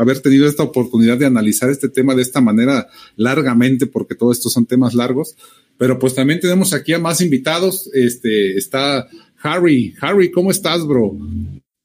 haber 0.00 0.20
tenido 0.20 0.48
esta 0.48 0.62
oportunidad 0.62 1.18
de 1.18 1.26
analizar 1.26 1.68
este 1.70 1.88
tema 1.88 2.14
de 2.14 2.22
esta 2.22 2.40
manera 2.40 2.88
largamente, 3.16 3.86
porque 3.86 4.14
todos 4.14 4.38
estos 4.38 4.52
son 4.52 4.66
temas 4.66 4.94
largos. 4.94 5.36
Pero 5.76 5.98
pues 5.98 6.14
también 6.14 6.40
tenemos 6.40 6.72
aquí 6.72 6.92
a 6.92 6.98
más 6.98 7.20
invitados. 7.20 7.90
Este, 7.92 8.56
está 8.56 9.08
Harry. 9.42 9.94
Harry, 10.00 10.30
¿cómo 10.30 10.50
estás, 10.50 10.86
bro? 10.86 11.16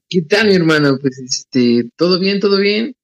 ¿Qué 0.08 0.22
tal, 0.22 0.48
mi 0.48 0.54
hermano? 0.54 0.98
Pues 1.00 1.18
este, 1.18 1.90
todo 1.96 2.18
bien, 2.18 2.40
todo 2.40 2.58
bien. 2.58 2.94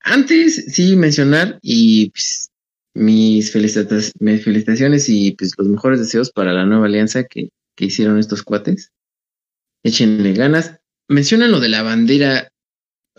Antes, 0.00 0.66
sí, 0.68 0.96
mencionar 0.96 1.58
y 1.62 2.10
pues, 2.10 2.50
mis, 2.94 3.52
felicitas- 3.52 4.12
mis 4.20 4.44
felicitaciones 4.44 5.08
y 5.08 5.32
pues 5.32 5.52
los 5.56 5.68
mejores 5.68 5.98
deseos 6.00 6.30
para 6.30 6.52
la 6.52 6.66
nueva 6.66 6.86
alianza 6.86 7.24
que, 7.24 7.48
que 7.76 7.86
hicieron 7.86 8.18
estos 8.18 8.42
cuates. 8.42 8.90
Échenle 9.84 10.32
ganas. 10.34 10.78
Mencionan 11.08 11.50
lo 11.50 11.58
de 11.60 11.68
la 11.68 11.82
bandera. 11.82 12.52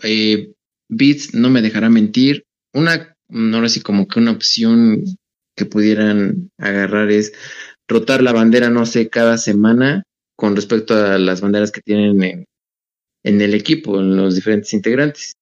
Eh, 0.02 0.53
Beats 0.96 1.34
no 1.34 1.50
me 1.50 1.62
dejará 1.62 1.88
mentir. 1.88 2.44
Una, 2.72 3.16
no 3.28 3.56
ahora 3.56 3.68
sí 3.68 3.80
como 3.80 4.06
que 4.06 4.18
una 4.18 4.32
opción 4.32 5.04
que 5.56 5.66
pudieran 5.66 6.50
agarrar 6.58 7.10
es 7.10 7.32
rotar 7.86 8.22
la 8.22 8.32
bandera, 8.32 8.70
no 8.70 8.86
sé, 8.86 9.08
cada 9.08 9.38
semana 9.38 10.04
con 10.36 10.56
respecto 10.56 10.94
a 10.94 11.18
las 11.18 11.40
banderas 11.40 11.70
que 11.70 11.80
tienen 11.80 12.22
en, 12.22 12.44
en 13.22 13.40
el 13.40 13.54
equipo, 13.54 14.00
en 14.00 14.16
los 14.16 14.34
diferentes 14.34 14.72
integrantes. 14.72 15.34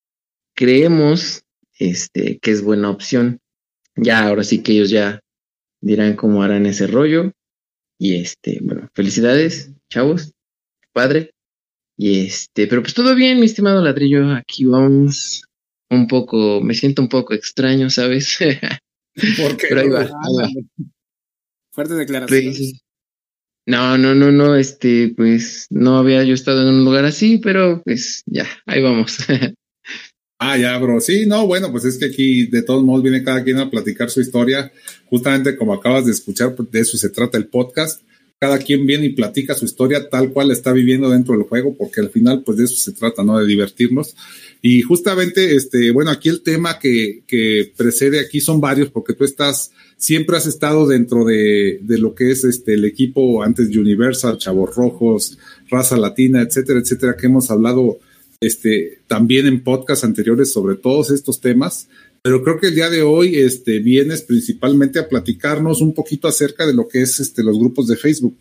Creemos 0.54 1.44
este, 1.78 2.38
que 2.38 2.50
es 2.50 2.62
buena 2.62 2.90
opción. 2.90 3.40
Ya, 3.96 4.26
ahora 4.26 4.44
sí 4.44 4.62
que 4.62 4.72
ellos 4.72 4.90
ya 4.90 5.20
dirán 5.80 6.16
cómo 6.16 6.42
harán 6.42 6.66
ese 6.66 6.86
rollo. 6.86 7.32
Y 7.98 8.16
este, 8.16 8.58
bueno, 8.62 8.88
felicidades, 8.94 9.70
chavos, 9.90 10.32
padre. 10.92 11.31
Y 12.02 12.26
este, 12.26 12.66
pero 12.66 12.82
pues 12.82 12.94
todo 12.94 13.14
bien, 13.14 13.38
mi 13.38 13.46
estimado 13.46 13.80
ladrillo. 13.80 14.32
Aquí 14.34 14.64
vamos 14.64 15.44
un 15.88 16.08
poco, 16.08 16.60
me 16.60 16.74
siento 16.74 17.00
un 17.00 17.08
poco 17.08 17.32
extraño, 17.32 17.90
¿sabes? 17.90 18.38
Porque 19.40 19.66
pero 19.68 19.82
ahí 19.82 19.88
va, 19.88 20.00
ahí 20.00 20.08
va. 20.08 20.48
Fuertes 21.70 21.98
declaraciones. 21.98 22.56
Sí. 22.56 22.80
No, 23.68 23.96
no, 23.98 24.16
no, 24.16 24.32
no, 24.32 24.56
este, 24.56 25.14
pues 25.16 25.68
no 25.70 25.96
había 25.96 26.24
yo 26.24 26.34
estado 26.34 26.62
en 26.62 26.74
un 26.74 26.84
lugar 26.84 27.04
así, 27.04 27.38
pero 27.38 27.80
pues 27.84 28.24
ya, 28.26 28.48
ahí 28.66 28.82
vamos. 28.82 29.18
Ah, 30.44 30.58
ya, 30.58 30.76
bro. 30.76 31.00
Sí, 31.00 31.24
no, 31.24 31.46
bueno, 31.46 31.70
pues 31.70 31.84
es 31.84 31.96
que 31.98 32.06
aquí 32.06 32.48
de 32.48 32.62
todos 32.62 32.82
modos 32.82 33.04
viene 33.04 33.22
cada 33.22 33.44
quien 33.44 33.58
a 33.58 33.70
platicar 33.70 34.10
su 34.10 34.20
historia. 34.20 34.72
Justamente 35.06 35.56
como 35.56 35.72
acabas 35.72 36.06
de 36.06 36.10
escuchar, 36.10 36.56
pues, 36.56 36.68
de 36.68 36.80
eso 36.80 36.98
se 36.98 37.10
trata 37.10 37.38
el 37.38 37.46
podcast. 37.46 38.02
Cada 38.42 38.58
quien 38.58 38.84
viene 38.86 39.06
y 39.06 39.10
platica 39.10 39.54
su 39.54 39.66
historia 39.66 40.08
tal 40.08 40.32
cual 40.32 40.50
está 40.50 40.72
viviendo 40.72 41.08
dentro 41.08 41.36
del 41.36 41.44
juego, 41.44 41.76
porque 41.76 42.00
al 42.00 42.10
final, 42.10 42.42
pues 42.42 42.58
de 42.58 42.64
eso 42.64 42.74
se 42.74 42.90
trata, 42.90 43.22
¿no? 43.22 43.38
De 43.38 43.46
divertirnos. 43.46 44.16
Y 44.60 44.82
justamente, 44.82 45.54
este, 45.54 45.92
bueno, 45.92 46.10
aquí 46.10 46.28
el 46.28 46.42
tema 46.42 46.80
que, 46.80 47.22
que 47.28 47.72
precede 47.76 48.18
aquí 48.18 48.40
son 48.40 48.60
varios, 48.60 48.90
porque 48.90 49.12
tú 49.12 49.22
estás, 49.22 49.70
siempre 49.96 50.36
has 50.36 50.46
estado 50.46 50.88
dentro 50.88 51.24
de, 51.24 51.78
de 51.82 51.98
lo 51.98 52.16
que 52.16 52.32
es 52.32 52.42
este, 52.42 52.74
el 52.74 52.84
equipo 52.84 53.44
antes 53.44 53.70
de 53.70 53.78
Universal, 53.78 54.38
Chavos 54.38 54.74
Rojos, 54.74 55.38
Raza 55.70 55.96
Latina, 55.96 56.42
etcétera, 56.42 56.80
etcétera, 56.80 57.16
que 57.16 57.26
hemos 57.26 57.48
hablado 57.48 58.00
este, 58.40 58.98
también 59.06 59.46
en 59.46 59.62
podcasts 59.62 60.04
anteriores 60.04 60.52
sobre 60.52 60.74
todos 60.74 61.12
estos 61.12 61.40
temas, 61.40 61.86
pero 62.22 62.42
creo 62.42 62.58
que 62.58 62.68
el 62.68 62.74
día 62.76 62.88
de 62.88 63.02
hoy 63.02 63.36
este, 63.36 63.80
vienes 63.80 64.22
principalmente 64.22 65.00
a 65.00 65.08
platicarnos 65.08 65.80
un 65.80 65.92
poquito 65.92 66.28
acerca 66.28 66.66
de 66.66 66.74
lo 66.74 66.86
que 66.86 67.02
es 67.02 67.18
este, 67.18 67.42
los 67.42 67.58
grupos 67.58 67.88
de 67.88 67.96
Facebook. 67.96 68.38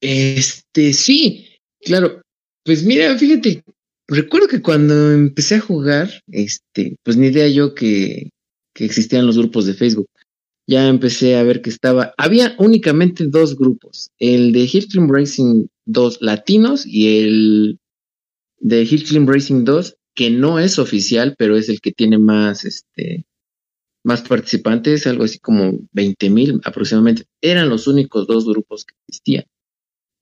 Este, 0.00 0.92
sí, 0.92 1.48
claro. 1.80 2.22
Pues 2.64 2.84
mira, 2.84 3.18
fíjate, 3.18 3.64
recuerdo 4.08 4.48
que 4.48 4.62
cuando 4.62 5.12
empecé 5.12 5.56
a 5.56 5.60
jugar, 5.60 6.08
este, 6.28 6.96
pues 7.02 7.16
ni 7.16 7.26
idea 7.26 7.48
yo 7.48 7.74
que, 7.74 8.30
existían 8.76 9.26
los 9.26 9.38
grupos 9.38 9.66
de 9.66 9.74
Facebook. 9.74 10.08
Ya 10.66 10.88
empecé 10.88 11.36
a 11.36 11.42
ver 11.42 11.62
que 11.62 11.70
estaba, 11.70 12.14
había 12.16 12.54
únicamente 12.58 13.26
dos 13.26 13.56
grupos, 13.56 14.10
el 14.18 14.52
de 14.52 14.60
Hillclimb 14.60 15.10
Racing 15.10 15.66
2 15.86 16.18
latinos 16.22 16.86
y 16.86 17.18
el 17.18 17.78
de 18.60 18.82
Hillclimb 18.84 19.28
Racing 19.28 19.64
2, 19.64 19.96
que 20.14 20.30
no 20.30 20.58
es 20.58 20.78
oficial, 20.78 21.34
pero 21.38 21.56
es 21.56 21.68
el 21.68 21.80
que 21.80 21.92
tiene 21.92 22.18
más, 22.18 22.64
este, 22.64 23.26
más 24.04 24.22
participantes, 24.22 25.06
algo 25.06 25.24
así 25.24 25.38
como 25.38 25.80
20 25.92 26.30
mil 26.30 26.60
aproximadamente. 26.64 27.24
Eran 27.40 27.68
los 27.68 27.86
únicos 27.86 28.26
dos 28.26 28.46
grupos 28.46 28.84
que 28.84 28.94
existían. 29.08 29.44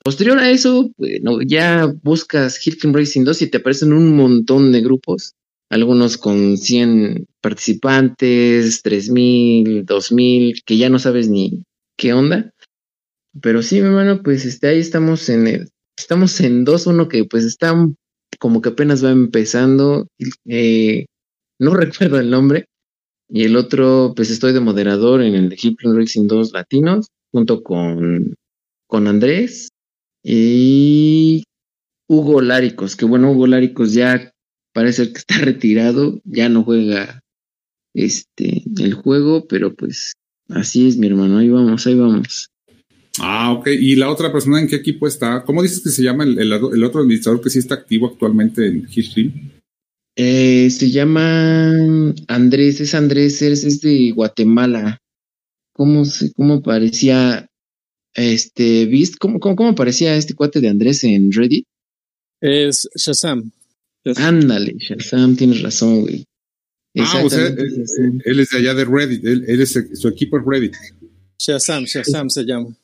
Posterior 0.04 0.38
a 0.38 0.50
eso, 0.50 0.90
bueno, 0.96 1.38
ya 1.46 1.92
buscas 2.02 2.58
Hillclimb 2.64 2.96
Racing 2.96 3.22
2 3.24 3.42
y 3.42 3.46
te 3.48 3.58
aparecen 3.58 3.92
un 3.92 4.16
montón 4.16 4.72
de 4.72 4.80
grupos, 4.80 5.34
algunos 5.70 6.16
con 6.16 6.56
100 6.56 7.28
participantes, 7.40 8.82
3000, 8.82 9.84
2000, 9.84 10.62
que 10.64 10.76
ya 10.76 10.88
no 10.88 10.98
sabes 10.98 11.28
ni 11.28 11.64
qué 11.96 12.12
onda. 12.14 12.52
Pero 13.40 13.62
sí, 13.62 13.80
mi 13.80 13.86
hermano, 13.86 14.22
pues 14.22 14.44
este, 14.44 14.68
ahí 14.68 14.80
estamos 14.80 15.28
en 15.28 15.46
el, 15.46 15.68
estamos 15.96 16.40
en 16.40 16.66
2-1 16.66 17.08
que 17.08 17.24
pues 17.24 17.44
está 17.44 17.72
como 18.42 18.60
que 18.60 18.70
apenas 18.70 19.04
va 19.04 19.12
empezando, 19.12 20.08
eh, 20.46 21.06
no 21.60 21.74
recuerdo 21.76 22.18
el 22.18 22.28
nombre, 22.28 22.64
y 23.28 23.44
el 23.44 23.54
otro, 23.54 24.14
pues 24.16 24.32
estoy 24.32 24.52
de 24.52 24.58
moderador 24.58 25.22
en 25.22 25.36
el 25.36 25.48
de 25.48 25.54
Hillclimb 25.54 25.96
Racing 25.96 26.26
2 26.26 26.52
Latinos, 26.52 27.06
junto 27.30 27.62
con, 27.62 28.34
con 28.88 29.06
Andrés 29.06 29.68
y 30.24 31.44
Hugo 32.08 32.40
Láricos, 32.40 32.96
que 32.96 33.04
bueno, 33.04 33.30
Hugo 33.30 33.46
Láricos 33.46 33.94
ya 33.94 34.32
parece 34.74 35.12
que 35.12 35.18
está 35.18 35.38
retirado, 35.40 36.20
ya 36.24 36.48
no 36.48 36.64
juega 36.64 37.20
este 37.94 38.64
el 38.80 38.94
juego, 38.94 39.46
pero 39.46 39.72
pues 39.72 40.14
así 40.48 40.88
es 40.88 40.96
mi 40.96 41.06
hermano, 41.06 41.38
ahí 41.38 41.48
vamos, 41.48 41.86
ahí 41.86 41.94
vamos. 41.94 42.48
Ah, 43.20 43.52
ok. 43.52 43.68
¿Y 43.68 43.96
la 43.96 44.10
otra 44.10 44.32
persona 44.32 44.60
en 44.60 44.66
qué 44.68 44.76
equipo 44.76 45.06
está? 45.06 45.44
¿Cómo 45.44 45.62
dices 45.62 45.80
que 45.82 45.90
se 45.90 46.02
llama 46.02 46.24
el, 46.24 46.38
el- 46.38 46.52
el 46.52 46.84
otro 46.84 47.00
administrador 47.02 47.40
que 47.42 47.50
sí 47.50 47.58
está 47.58 47.74
activo 47.74 48.06
actualmente 48.06 48.66
en 48.66 48.86
Hillstream? 48.90 49.32
Eh, 50.16 50.68
se 50.70 50.90
llama 50.90 51.70
Andrés, 52.28 52.80
es 52.80 52.94
Andrés, 52.94 53.40
es, 53.42 53.64
es 53.64 53.80
de 53.80 54.12
Guatemala. 54.12 54.98
¿Cómo, 55.74 56.04
se, 56.04 56.32
cómo 56.34 56.62
parecía 56.62 57.46
este, 58.14 58.84
¿viste 58.86 59.16
cómo, 59.18 59.40
cómo, 59.40 59.56
cómo 59.56 59.70
aparecía 59.70 60.14
este 60.16 60.34
cuate 60.34 60.60
de 60.60 60.68
Andrés 60.68 61.02
en 61.04 61.32
Reddit? 61.32 61.64
Es 62.40 62.88
Shazam. 62.94 63.50
Ándale, 64.16 64.74
Shazam, 64.78 65.36
tienes 65.36 65.62
razón, 65.62 66.02
güey. 66.02 66.24
Ah, 66.98 67.22
o 67.24 67.30
sea, 67.30 67.46
él, 67.46 67.56
él, 68.24 68.40
es 68.40 68.50
de 68.50 68.58
allá 68.58 68.74
de 68.74 68.84
Reddit, 68.84 69.24
él, 69.24 69.44
él 69.46 69.60
es 69.62 69.78
su 69.94 70.08
equipo 70.08 70.38
es 70.38 70.44
Reddit. 70.46 70.74
Shazam, 71.38 71.84
Shazam 71.84 72.28
se 72.28 72.44
llama. 72.44 72.76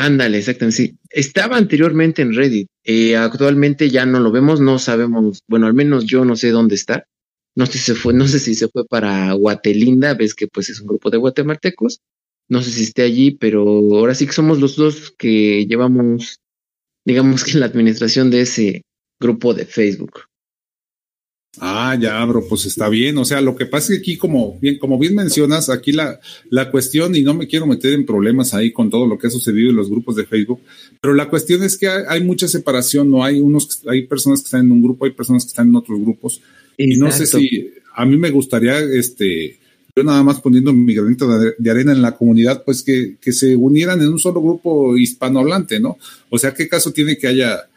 Ándale, 0.00 0.38
exactamente, 0.38 0.76
sí. 0.76 0.98
Estaba 1.10 1.56
anteriormente 1.56 2.22
en 2.22 2.32
Reddit. 2.32 2.68
Eh, 2.84 3.16
actualmente 3.16 3.90
ya 3.90 4.06
no 4.06 4.20
lo 4.20 4.30
vemos, 4.30 4.60
no 4.60 4.78
sabemos, 4.78 5.42
bueno, 5.48 5.66
al 5.66 5.74
menos 5.74 6.04
yo 6.04 6.24
no 6.24 6.36
sé 6.36 6.50
dónde 6.50 6.76
está. 6.76 7.08
No 7.56 7.66
sé 7.66 7.72
si 7.72 7.78
se 7.78 7.94
fue, 7.96 8.14
no 8.14 8.28
sé 8.28 8.38
si 8.38 8.54
se 8.54 8.68
fue 8.68 8.86
para 8.86 9.32
Guatelinda, 9.32 10.14
ves 10.14 10.36
que 10.36 10.46
pues 10.46 10.70
es 10.70 10.80
un 10.80 10.86
grupo 10.86 11.10
de 11.10 11.18
guatemaltecos. 11.18 12.00
No 12.48 12.62
sé 12.62 12.70
si 12.70 12.84
esté 12.84 13.02
allí, 13.02 13.32
pero 13.32 13.62
ahora 13.62 14.14
sí 14.14 14.26
que 14.26 14.32
somos 14.32 14.60
los 14.60 14.76
dos 14.76 15.12
que 15.18 15.66
llevamos, 15.66 16.38
digamos 17.04 17.42
que 17.42 17.58
la 17.58 17.66
administración 17.66 18.30
de 18.30 18.42
ese 18.42 18.82
grupo 19.18 19.52
de 19.52 19.66
Facebook. 19.66 20.27
Ah, 21.60 21.96
ya, 22.00 22.24
bro, 22.24 22.46
pues 22.48 22.66
está 22.66 22.88
bien. 22.88 23.18
O 23.18 23.24
sea, 23.24 23.40
lo 23.40 23.56
que 23.56 23.66
pasa 23.66 23.92
es 23.92 23.98
que 23.98 24.02
aquí, 24.02 24.16
como 24.16 24.58
bien, 24.60 24.78
como 24.78 24.98
bien 24.98 25.14
mencionas, 25.14 25.68
aquí 25.68 25.92
la, 25.92 26.20
la 26.50 26.70
cuestión, 26.70 27.14
y 27.16 27.22
no 27.22 27.34
me 27.34 27.46
quiero 27.46 27.66
meter 27.66 27.92
en 27.92 28.06
problemas 28.06 28.54
ahí 28.54 28.72
con 28.72 28.90
todo 28.90 29.06
lo 29.06 29.18
que 29.18 29.26
ha 29.26 29.30
sucedido 29.30 29.70
en 29.70 29.76
los 29.76 29.90
grupos 29.90 30.16
de 30.16 30.26
Facebook, 30.26 30.60
pero 31.00 31.14
la 31.14 31.28
cuestión 31.28 31.62
es 31.62 31.76
que 31.78 31.88
hay, 31.88 32.02
hay 32.08 32.24
mucha 32.24 32.48
separación, 32.48 33.10
no 33.10 33.24
hay 33.24 33.40
unos, 33.40 33.82
hay 33.88 34.06
personas 34.06 34.40
que 34.40 34.46
están 34.46 34.66
en 34.66 34.72
un 34.72 34.82
grupo, 34.82 35.04
hay 35.04 35.12
personas 35.12 35.44
que 35.44 35.48
están 35.48 35.68
en 35.68 35.76
otros 35.76 36.00
grupos. 36.00 36.40
Exacto. 36.76 36.78
Y 36.78 36.96
no 36.96 37.10
sé 37.10 37.26
si 37.26 37.70
a 37.94 38.04
mí 38.04 38.16
me 38.16 38.30
gustaría, 38.30 38.78
este, 38.78 39.58
yo 39.96 40.04
nada 40.04 40.22
más 40.22 40.40
poniendo 40.40 40.72
mi 40.72 40.94
granito 40.94 41.26
de, 41.38 41.70
arena 41.70 41.92
en 41.92 42.02
la 42.02 42.16
comunidad, 42.16 42.62
pues 42.64 42.84
que, 42.84 43.16
que 43.20 43.32
se 43.32 43.56
unieran 43.56 44.00
en 44.00 44.08
un 44.08 44.18
solo 44.20 44.40
grupo 44.40 44.96
hispanohablante, 44.96 45.80
¿no? 45.80 45.98
O 46.30 46.38
sea, 46.38 46.54
¿qué 46.54 46.68
caso 46.68 46.92
tiene 46.92 47.18
que 47.18 47.26
haya 47.26 47.68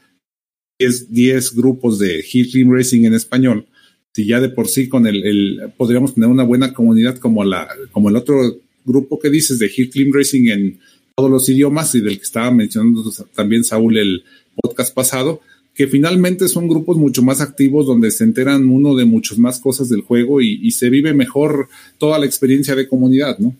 10 0.77 1.55
grupos 1.55 1.99
de 1.99 2.23
Team 2.23 2.71
Racing 2.71 3.05
en 3.05 3.15
español? 3.15 3.67
Si 4.14 4.26
ya 4.26 4.39
de 4.41 4.49
por 4.49 4.68
sí 4.68 4.89
con 4.89 5.07
el, 5.07 5.72
podríamos 5.78 6.14
tener 6.14 6.30
una 6.30 6.43
buena 6.43 6.74
comunidad 6.74 7.18
como 7.18 7.43
la, 7.43 7.68
como 7.91 8.09
el 8.09 8.16
otro 8.16 8.59
grupo 8.84 9.20
que 9.20 9.30
dices 9.30 9.59
de 9.59 9.72
Hill 9.76 9.89
Team 9.89 10.09
Racing 10.14 10.49
en 10.49 10.80
todos 11.16 11.30
los 11.30 11.47
idiomas 11.47 11.95
y 11.95 12.01
del 12.01 12.18
que 12.18 12.24
estaba 12.24 12.51
mencionando 12.51 13.09
también 13.34 13.64
Saúl 13.64 13.97
el 13.97 14.24
podcast 14.62 14.93
pasado, 14.93 15.41
que 15.74 15.88
finalmente 15.88 16.47
son 16.47 16.68
grupos 16.68 16.97
mucho 16.97 17.22
más 17.22 17.39
activos 17.39 17.86
donde 17.86 18.12
se 18.12 18.24
enteran 18.24 18.68
uno 18.68 18.95
de 18.95 19.05
muchas 19.05 19.38
más 19.38 19.59
cosas 19.59 19.88
del 19.88 20.01
juego 20.01 20.41
y, 20.41 20.59
y, 20.62 20.72
se 20.72 20.89
vive 20.89 21.14
mejor 21.14 21.70
toda 21.97 22.20
la 22.20 22.26
experiencia 22.26 22.76
de 22.76 22.88
comunidad, 22.88 23.39
¿no? 23.39 23.55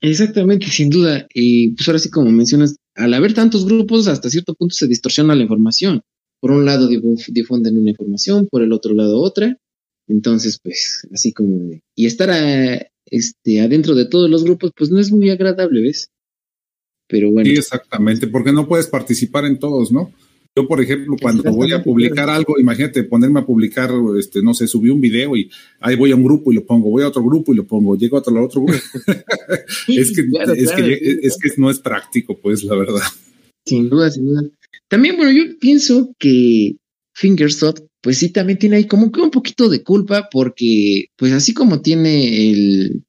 Exactamente, 0.00 0.66
sin 0.66 0.90
duda. 0.90 1.26
Y 1.32 1.70
pues 1.70 1.88
ahora 1.88 1.98
sí, 1.98 2.10
como 2.10 2.30
mencionas, 2.30 2.76
al 2.94 3.14
haber 3.14 3.34
tantos 3.34 3.64
grupos, 3.64 4.08
hasta 4.08 4.30
cierto 4.30 4.54
punto 4.54 4.74
se 4.74 4.86
distorsiona 4.86 5.34
la 5.34 5.42
información. 5.42 6.02
Por 6.40 6.52
un 6.52 6.64
lado 6.64 6.88
difunden 6.88 7.78
una 7.78 7.90
información, 7.90 8.46
por 8.50 8.62
el 8.62 8.72
otro 8.72 8.94
lado 8.94 9.20
otra. 9.20 9.56
Entonces, 10.08 10.58
pues, 10.62 11.06
así 11.12 11.32
como... 11.32 11.70
Y 11.94 12.06
estar 12.06 12.30
a, 12.30 12.88
este, 13.06 13.60
adentro 13.60 13.94
de 13.94 14.06
todos 14.06 14.28
los 14.30 14.44
grupos, 14.44 14.72
pues 14.76 14.90
no 14.90 14.98
es 14.98 15.12
muy 15.12 15.30
agradable, 15.30 15.82
¿ves? 15.82 16.10
Pero 17.06 17.30
bueno. 17.30 17.48
Sí, 17.48 17.56
exactamente, 17.56 18.26
porque 18.26 18.52
no 18.52 18.68
puedes 18.68 18.86
participar 18.86 19.44
en 19.44 19.58
todos, 19.58 19.92
¿no? 19.92 20.12
Yo, 20.56 20.66
por 20.66 20.80
ejemplo, 20.80 21.14
cuando 21.20 21.52
voy 21.52 21.72
a 21.72 21.82
publicar 21.82 22.28
algo, 22.28 22.58
imagínate 22.58 23.04
ponerme 23.04 23.40
a 23.40 23.46
publicar, 23.46 23.90
este, 24.18 24.42
no 24.42 24.54
sé, 24.54 24.66
subí 24.66 24.90
un 24.90 25.00
video 25.00 25.36
y 25.36 25.48
ahí 25.78 25.94
voy 25.94 26.10
a 26.10 26.16
un 26.16 26.24
grupo 26.24 26.50
y 26.50 26.56
lo 26.56 26.66
pongo, 26.66 26.90
voy 26.90 27.04
a 27.04 27.08
otro 27.08 27.22
grupo 27.22 27.52
y 27.52 27.56
lo 27.56 27.64
pongo, 27.64 27.96
llego 27.96 28.16
a 28.16 28.20
otro, 28.20 28.62
grupo. 28.62 28.72
es, 29.88 30.12
que, 30.16 30.26
claro, 30.28 30.52
es, 30.54 30.70
claro. 30.70 30.84
Que, 30.84 31.18
es 31.22 31.36
que 31.36 31.50
no 31.58 31.70
es 31.70 31.78
práctico, 31.78 32.36
pues, 32.40 32.64
la 32.64 32.74
verdad. 32.74 33.02
Sin 33.64 33.88
duda, 33.88 34.10
sin 34.10 34.26
duda. 34.26 34.42
También, 34.88 35.16
bueno, 35.16 35.30
yo 35.30 35.56
pienso 35.60 36.12
que 36.18 36.76
Fingersoft, 37.18 37.80
pues 38.00 38.18
sí, 38.18 38.30
también 38.30 38.58
tiene 38.60 38.76
ahí 38.76 38.86
como 38.86 39.10
que 39.10 39.20
un 39.20 39.30
poquito 39.30 39.68
de 39.68 39.82
culpa, 39.82 40.28
porque, 40.30 41.06
pues 41.16 41.32
así 41.32 41.52
como 41.52 41.82
tiene 41.82 42.50
el, 42.50 43.04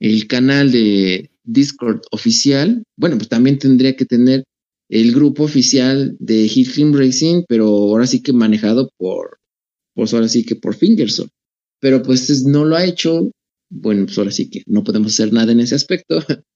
el 0.00 0.26
canal 0.26 0.72
de 0.72 1.30
Discord 1.44 2.00
oficial, 2.10 2.84
bueno, 2.96 3.18
pues 3.18 3.28
también 3.28 3.58
tendría 3.58 3.96
que 3.96 4.06
tener 4.06 4.44
el 4.88 5.12
grupo 5.12 5.44
oficial 5.44 6.16
de 6.20 6.48
Hit 6.48 6.68
Film 6.68 6.94
Racing, 6.94 7.42
pero 7.46 7.66
ahora 7.66 8.06
sí 8.06 8.22
que 8.22 8.32
manejado 8.32 8.88
por, 8.96 9.38
pues 9.94 10.14
ahora 10.14 10.28
sí 10.28 10.44
que 10.44 10.56
por 10.56 10.74
Fingersoft. 10.74 11.30
Pero 11.80 12.02
pues 12.02 12.44
no 12.44 12.64
lo 12.64 12.76
ha 12.76 12.84
hecho, 12.86 13.30
bueno, 13.70 14.06
pues 14.06 14.16
ahora 14.16 14.30
sí 14.30 14.48
que 14.48 14.62
no 14.66 14.84
podemos 14.84 15.12
hacer 15.12 15.34
nada 15.34 15.52
en 15.52 15.60
ese 15.60 15.74
aspecto. 15.74 16.18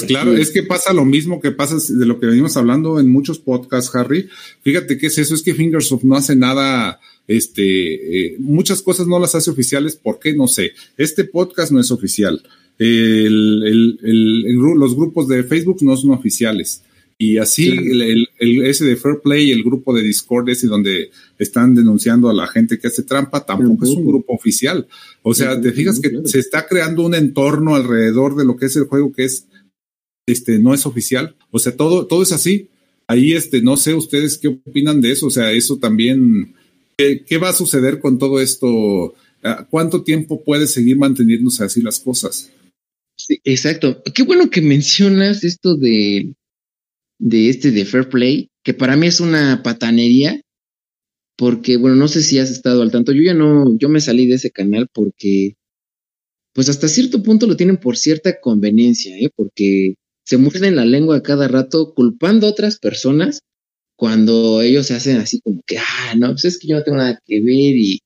Pues 0.00 0.08
claro, 0.08 0.36
es 0.36 0.50
que 0.50 0.62
pasa 0.62 0.92
lo 0.92 1.06
mismo 1.06 1.40
que 1.40 1.52
pasa 1.52 1.76
de 1.88 2.04
lo 2.04 2.20
que 2.20 2.26
venimos 2.26 2.56
hablando 2.58 3.00
en 3.00 3.08
muchos 3.08 3.38
podcasts, 3.38 3.94
Harry. 3.94 4.28
Fíjate 4.62 4.98
que 4.98 5.06
es 5.06 5.16
eso, 5.16 5.34
es 5.34 5.42
que 5.42 5.54
Fingersoft 5.54 6.04
no 6.04 6.16
hace 6.16 6.36
nada, 6.36 7.00
este, 7.26 8.26
eh, 8.26 8.36
muchas 8.38 8.82
cosas 8.82 9.06
no 9.06 9.18
las 9.18 9.34
hace 9.34 9.50
oficiales, 9.50 9.96
¿por 9.96 10.18
qué? 10.18 10.34
No 10.34 10.48
sé. 10.48 10.72
Este 10.98 11.24
podcast 11.24 11.72
no 11.72 11.80
es 11.80 11.90
oficial. 11.90 12.42
El, 12.78 13.62
el, 13.64 13.98
el, 14.02 14.54
los 14.54 14.94
grupos 14.94 15.28
de 15.28 15.44
Facebook 15.44 15.78
no 15.80 15.96
son 15.96 16.10
oficiales. 16.10 16.82
Y 17.18 17.38
así 17.38 17.70
sí. 17.70 17.70
el, 17.70 18.02
el, 18.02 18.28
el, 18.38 18.66
ese 18.66 18.84
de 18.84 18.96
Fair 18.96 19.20
Play, 19.22 19.50
el 19.50 19.62
grupo 19.62 19.94
de 19.94 20.02
Discord 20.02 20.50
ese 20.50 20.66
donde 20.66 21.10
están 21.38 21.74
denunciando 21.74 22.28
a 22.28 22.34
la 22.34 22.46
gente 22.46 22.78
que 22.78 22.88
hace 22.88 23.04
trampa, 23.04 23.46
tampoco 23.46 23.86
es 23.86 23.90
un 23.92 24.06
grupo 24.06 24.34
oficial. 24.34 24.86
O 25.22 25.32
sea, 25.32 25.58
te 25.58 25.72
fijas 25.72 25.98
que 25.98 26.10
se 26.26 26.38
está 26.38 26.66
creando 26.66 27.06
un 27.06 27.14
entorno 27.14 27.74
alrededor 27.74 28.36
de 28.36 28.44
lo 28.44 28.56
que 28.58 28.66
es 28.66 28.76
el 28.76 28.84
juego 28.84 29.14
que 29.14 29.24
es, 29.24 29.46
este, 30.26 30.58
no 30.58 30.74
es 30.74 30.86
oficial. 30.86 31.36
O 31.50 31.58
sea, 31.58 31.76
todo, 31.76 32.06
todo 32.06 32.22
es 32.22 32.32
así. 32.32 32.68
Ahí, 33.06 33.32
este, 33.32 33.62
no 33.62 33.76
sé 33.76 33.94
ustedes 33.94 34.38
qué 34.38 34.48
opinan 34.48 35.00
de 35.00 35.12
eso. 35.12 35.26
O 35.26 35.30
sea, 35.30 35.52
eso 35.52 35.78
también, 35.78 36.54
¿qué, 36.96 37.38
va 37.38 37.50
a 37.50 37.54
suceder 37.54 38.00
con 38.00 38.18
todo 38.18 38.40
esto? 38.40 39.14
¿Cuánto 39.70 40.02
tiempo 40.02 40.42
puede 40.42 40.66
seguir 40.66 40.96
manteniéndose 40.96 41.64
así 41.64 41.80
las 41.80 42.00
cosas? 42.00 42.50
Sí, 43.16 43.40
exacto. 43.44 44.02
Qué 44.14 44.24
bueno 44.24 44.50
que 44.50 44.60
mencionas 44.60 45.44
esto 45.44 45.76
de 45.76 46.34
de 47.18 47.48
este 47.48 47.70
de 47.70 47.84
Fair 47.84 48.08
Play, 48.08 48.50
que 48.62 48.74
para 48.74 48.96
mí 48.96 49.06
es 49.06 49.20
una 49.20 49.62
patanería, 49.62 50.40
porque, 51.36 51.76
bueno, 51.76 51.96
no 51.96 52.08
sé 52.08 52.22
si 52.22 52.38
has 52.38 52.50
estado 52.50 52.82
al 52.82 52.90
tanto, 52.90 53.12
yo 53.12 53.22
ya 53.22 53.34
no, 53.34 53.76
yo 53.78 53.88
me 53.88 54.00
salí 54.00 54.26
de 54.26 54.36
ese 54.36 54.50
canal 54.50 54.88
porque, 54.92 55.54
pues 56.54 56.68
hasta 56.68 56.88
cierto 56.88 57.22
punto 57.22 57.46
lo 57.46 57.56
tienen 57.56 57.76
por 57.76 57.96
cierta 57.96 58.40
conveniencia, 58.40 59.16
¿eh? 59.18 59.30
porque 59.34 59.94
se 60.26 60.38
muerden 60.38 60.76
la 60.76 60.84
lengua 60.84 61.16
a 61.16 61.22
cada 61.22 61.46
rato 61.46 61.94
culpando 61.94 62.46
a 62.46 62.50
otras 62.50 62.78
personas 62.78 63.40
cuando 63.96 64.60
ellos 64.60 64.86
se 64.86 64.94
hacen 64.94 65.18
así 65.18 65.40
como 65.40 65.62
que, 65.64 65.78
ah, 65.78 66.14
no, 66.16 66.32
pues 66.32 66.44
es 66.44 66.58
que 66.58 66.68
yo 66.68 66.76
no 66.76 66.82
tengo 66.82 66.98
nada 66.98 67.18
que 67.24 67.40
ver 67.40 67.74
y 67.76 68.00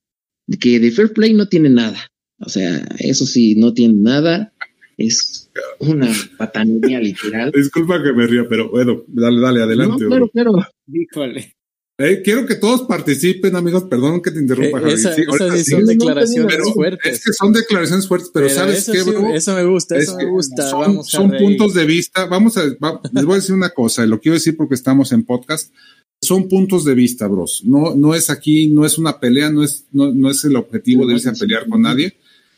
que 0.61 0.79
de 0.79 0.91
Fair 0.91 1.13
Play 1.13 1.33
no 1.33 1.49
tiene 1.49 1.71
nada. 1.71 1.99
O 2.39 2.49
sea, 2.49 2.87
eso 2.99 3.27
sí, 3.27 3.55
no 3.57 3.73
tiene 3.73 3.95
nada. 3.95 4.53
Es 4.99 5.51
una 5.79 6.13
patanería 6.37 7.01
literal. 7.01 7.51
Disculpa 7.55 8.03
que 8.03 8.13
me 8.13 8.27
ría, 8.27 8.47
pero 8.49 8.71
bueno, 8.71 9.03
dale, 9.09 9.41
dale, 9.41 9.63
adelante. 9.63 10.05
No, 10.05 10.09
claro, 10.09 10.29
claro. 10.29 10.53
Híjole. 10.93 11.55
Eh, 12.03 12.23
quiero 12.25 12.47
que 12.47 12.55
todos 12.55 12.83
participen, 12.89 13.55
amigos. 13.57 13.85
Perdón 13.85 14.23
que 14.23 14.31
te 14.31 14.41
interrumpa, 14.41 14.81
eh, 14.89 14.95
esa, 14.95 15.15
sí, 15.15 15.23
esas 15.23 15.59
sí 15.59 15.71
son 15.71 15.85
declaraciones 15.85 16.57
pero, 16.57 16.73
fuertes. 16.73 17.13
Es 17.13 17.25
que 17.25 17.33
son 17.35 17.53
declaraciones 17.53 18.09
fuertes, 18.09 18.31
pero, 18.33 18.47
pero 18.47 18.59
¿sabes 18.59 18.89
qué, 18.91 19.03
sí, 19.03 19.11
bro? 19.11 19.35
Eso 19.35 19.55
me 19.55 19.65
gusta, 19.65 19.99
eso 19.99 20.17
me 20.17 20.25
gusta. 20.25 20.71
Son, 20.71 20.81
Vamos 20.81 21.11
son 21.11 21.31
puntos 21.31 21.75
de 21.75 21.85
vista. 21.85 22.25
Vamos 22.25 22.57
a, 22.57 22.63
va, 22.83 23.03
les 23.13 23.25
voy 23.27 23.35
a 23.35 23.37
decir 23.37 23.55
una 23.55 23.69
cosa, 23.69 24.07
lo 24.07 24.19
quiero 24.19 24.35
decir 24.35 24.57
porque 24.57 24.77
estamos 24.77 25.13
en 25.13 25.25
podcast. 25.25 25.75
Son 26.23 26.49
puntos 26.49 26.87
de 26.87 26.95
vista, 26.95 27.27
bros. 27.29 27.63
No, 27.65 27.95
no 27.95 28.15
es 28.15 28.31
aquí, 28.31 28.69
no 28.69 28.87
es 28.87 28.97
una 28.97 29.21
pelea, 29.21 29.51
no 29.51 29.63
es, 29.63 29.85
no, 29.93 30.11
no 30.11 30.31
es 30.31 30.43
el 30.45 30.57
objetivo 30.57 31.07
de 31.07 31.15
irse 31.15 31.29
a 31.29 31.35
pelear 31.35 31.69
con 31.69 31.83
nadie. 31.83 32.17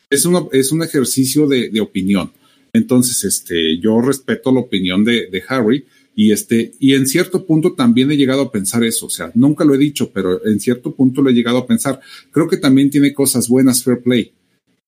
Es, 0.09 0.25
una, 0.25 0.43
es 0.53 0.71
un 0.71 0.83
ejercicio 0.83 1.47
de, 1.47 1.69
de 1.69 1.81
opinión. 1.81 2.31
Entonces, 2.73 3.23
este, 3.23 3.77
yo 3.79 4.01
respeto 4.01 4.51
la 4.51 4.61
opinión 4.61 5.03
de, 5.03 5.27
de, 5.29 5.43
Harry 5.47 5.85
y 6.15 6.31
este, 6.31 6.73
y 6.79 6.93
en 6.93 7.07
cierto 7.07 7.45
punto 7.45 7.73
también 7.73 8.11
he 8.11 8.17
llegado 8.17 8.43
a 8.43 8.51
pensar 8.51 8.83
eso. 8.83 9.07
O 9.07 9.09
sea, 9.09 9.31
nunca 9.33 9.65
lo 9.65 9.73
he 9.73 9.77
dicho, 9.77 10.11
pero 10.11 10.45
en 10.45 10.59
cierto 10.59 10.93
punto 10.93 11.21
lo 11.21 11.29
he 11.29 11.33
llegado 11.33 11.57
a 11.57 11.67
pensar. 11.67 11.99
Creo 12.31 12.47
que 12.47 12.57
también 12.57 12.89
tiene 12.89 13.13
cosas 13.13 13.47
buenas 13.47 13.83
Fair 13.83 14.01
Play, 14.01 14.31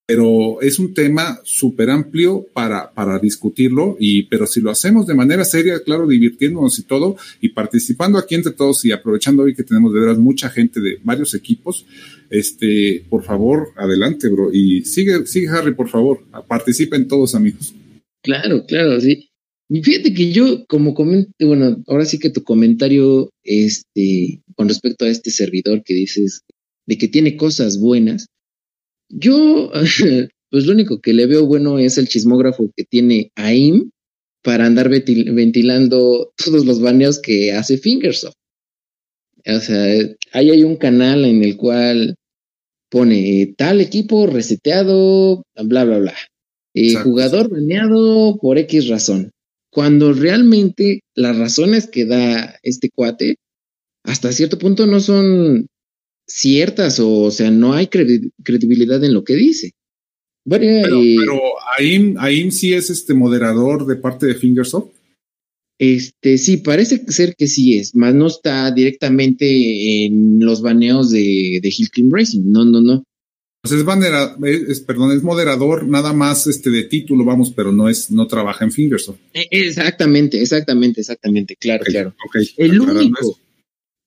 pero 0.05 0.61
es 0.61 0.77
un 0.77 0.93
tema 0.93 1.39
súper 1.43 1.89
amplio 1.89 2.45
para, 2.53 2.91
para 2.91 3.17
discutirlo 3.17 3.97
y, 3.99 4.23
pero 4.23 4.45
si 4.45 4.61
lo 4.61 4.69
hacemos 4.69 5.07
de 5.07 5.15
manera 5.15 5.43
seria, 5.43 5.79
claro, 5.79 6.07
divirtiéndonos 6.07 6.77
y 6.77 6.83
todo 6.83 7.17
y 7.41 7.49
participando 7.49 8.19
aquí 8.19 8.35
entre 8.35 8.53
todos 8.53 8.85
y 8.85 8.91
aprovechando 8.91 9.43
hoy 9.43 9.55
que 9.55 9.63
tenemos 9.63 9.93
de 9.93 10.01
veras 10.01 10.19
mucha 10.19 10.49
gente 10.49 10.79
de 10.79 10.99
varios 11.03 11.33
equipos, 11.33 11.87
este, 12.29 13.03
por 13.09 13.23
favor, 13.23 13.69
adelante, 13.77 14.29
bro. 14.29 14.53
Y 14.53 14.83
sigue, 14.85 15.25
sigue 15.25 15.47
Harry, 15.49 15.73
por 15.73 15.89
favor. 15.89 16.19
Participen 16.47 17.07
todos, 17.07 17.33
amigos. 17.33 17.73
Claro, 18.21 18.63
claro, 18.67 18.99
sí. 18.99 19.29
Y 19.69 19.81
fíjate 19.81 20.13
que 20.13 20.31
yo, 20.31 20.65
como 20.67 20.93
comenté, 20.93 21.45
bueno, 21.45 21.83
ahora 21.87 22.05
sí 22.05 22.19
que 22.19 22.29
tu 22.29 22.43
comentario, 22.43 23.31
este, 23.43 24.41
con 24.55 24.67
respecto 24.69 25.05
a 25.05 25.09
este 25.09 25.31
servidor 25.31 25.83
que 25.83 25.93
dices, 25.93 26.41
de 26.85 26.97
que 26.97 27.07
tiene 27.07 27.35
cosas 27.35 27.79
buenas, 27.79 28.27
yo, 29.09 29.71
pues 30.51 30.65
lo 30.65 30.73
único 30.73 31.01
que 31.01 31.13
le 31.13 31.25
veo 31.25 31.45
bueno 31.47 31.79
es 31.79 31.97
el 31.97 32.07
chismógrafo 32.07 32.71
que 32.75 32.83
tiene 32.83 33.31
AIM 33.35 33.89
para 34.43 34.67
andar 34.67 34.89
ventilando 34.89 36.31
todos 36.37 36.65
los 36.65 36.79
baneos 36.79 37.19
que 37.19 37.51
hace 37.51 37.77
Fingersoft. 37.77 38.35
O 39.47 39.59
sea, 39.59 39.83
ahí 40.33 40.51
hay 40.51 40.63
un 40.63 40.75
canal 40.75 41.25
en 41.25 41.43
el 41.43 41.57
cual 41.57 42.15
pone 42.89 43.53
tal 43.57 43.81
equipo 43.81 44.27
reseteado, 44.27 45.43
bla, 45.55 45.85
bla, 45.85 45.97
bla. 45.99 46.15
Eh, 46.75 46.93
jugador 46.95 47.49
baneado 47.49 48.37
por 48.37 48.57
X 48.59 48.87
razón. 48.87 49.31
Cuando 49.75 50.13
realmente 50.13 51.01
las 51.15 51.37
razones 51.37 51.85
que 51.85 52.05
da 52.05 52.57
este 52.63 52.89
cuate, 52.89 53.35
hasta 54.05 54.31
cierto 54.31 54.57
punto 54.57 54.87
no 54.87 55.01
son 55.01 55.67
ciertas, 56.25 57.01
o, 57.01 57.29
sea, 57.29 57.51
no 57.51 57.73
hay 57.73 57.87
credibilidad 57.87 59.03
en 59.03 59.13
lo 59.13 59.25
que 59.25 59.35
dice. 59.35 59.71
pero, 60.47 61.01
pero 61.19 61.41
AIM, 61.77 62.51
sí 62.51 62.73
es 62.73 62.89
este 62.89 63.13
moderador 63.13 63.85
de 63.85 63.97
parte 63.97 64.27
de 64.27 64.35
Fingersoft. 64.35 64.93
Este, 65.77 66.37
sí, 66.37 66.55
parece 66.55 67.03
ser 67.09 67.35
que 67.35 67.47
sí 67.47 67.77
es, 67.77 67.93
más 67.95 68.15
no 68.15 68.27
está 68.27 68.71
directamente 68.71 70.05
en 70.05 70.39
los 70.39 70.61
baneos 70.61 71.11
de, 71.11 71.59
de 71.61 71.75
Hill 71.77 72.09
Racing. 72.09 72.43
No, 72.45 72.63
no, 72.63 72.81
no. 72.81 73.03
Pues 73.67 73.81
es, 73.81 74.69
es, 74.69 74.79
perdón, 74.81 75.11
es 75.17 75.23
moderador 75.23 75.87
nada 75.87 76.13
más 76.13 76.45
este 76.45 76.69
de 76.69 76.83
título, 76.83 77.25
vamos, 77.25 77.51
pero 77.55 77.71
no 77.71 77.89
es, 77.89 78.11
no 78.11 78.27
trabaja 78.27 78.63
en 78.63 78.71
Fingersoft. 78.71 79.19
E, 79.33 79.47
exactamente, 79.49 80.39
exactamente, 80.39 81.01
exactamente, 81.01 81.55
claro, 81.55 81.83
claro. 81.83 82.15
el 82.57 82.79
único, 82.79 83.39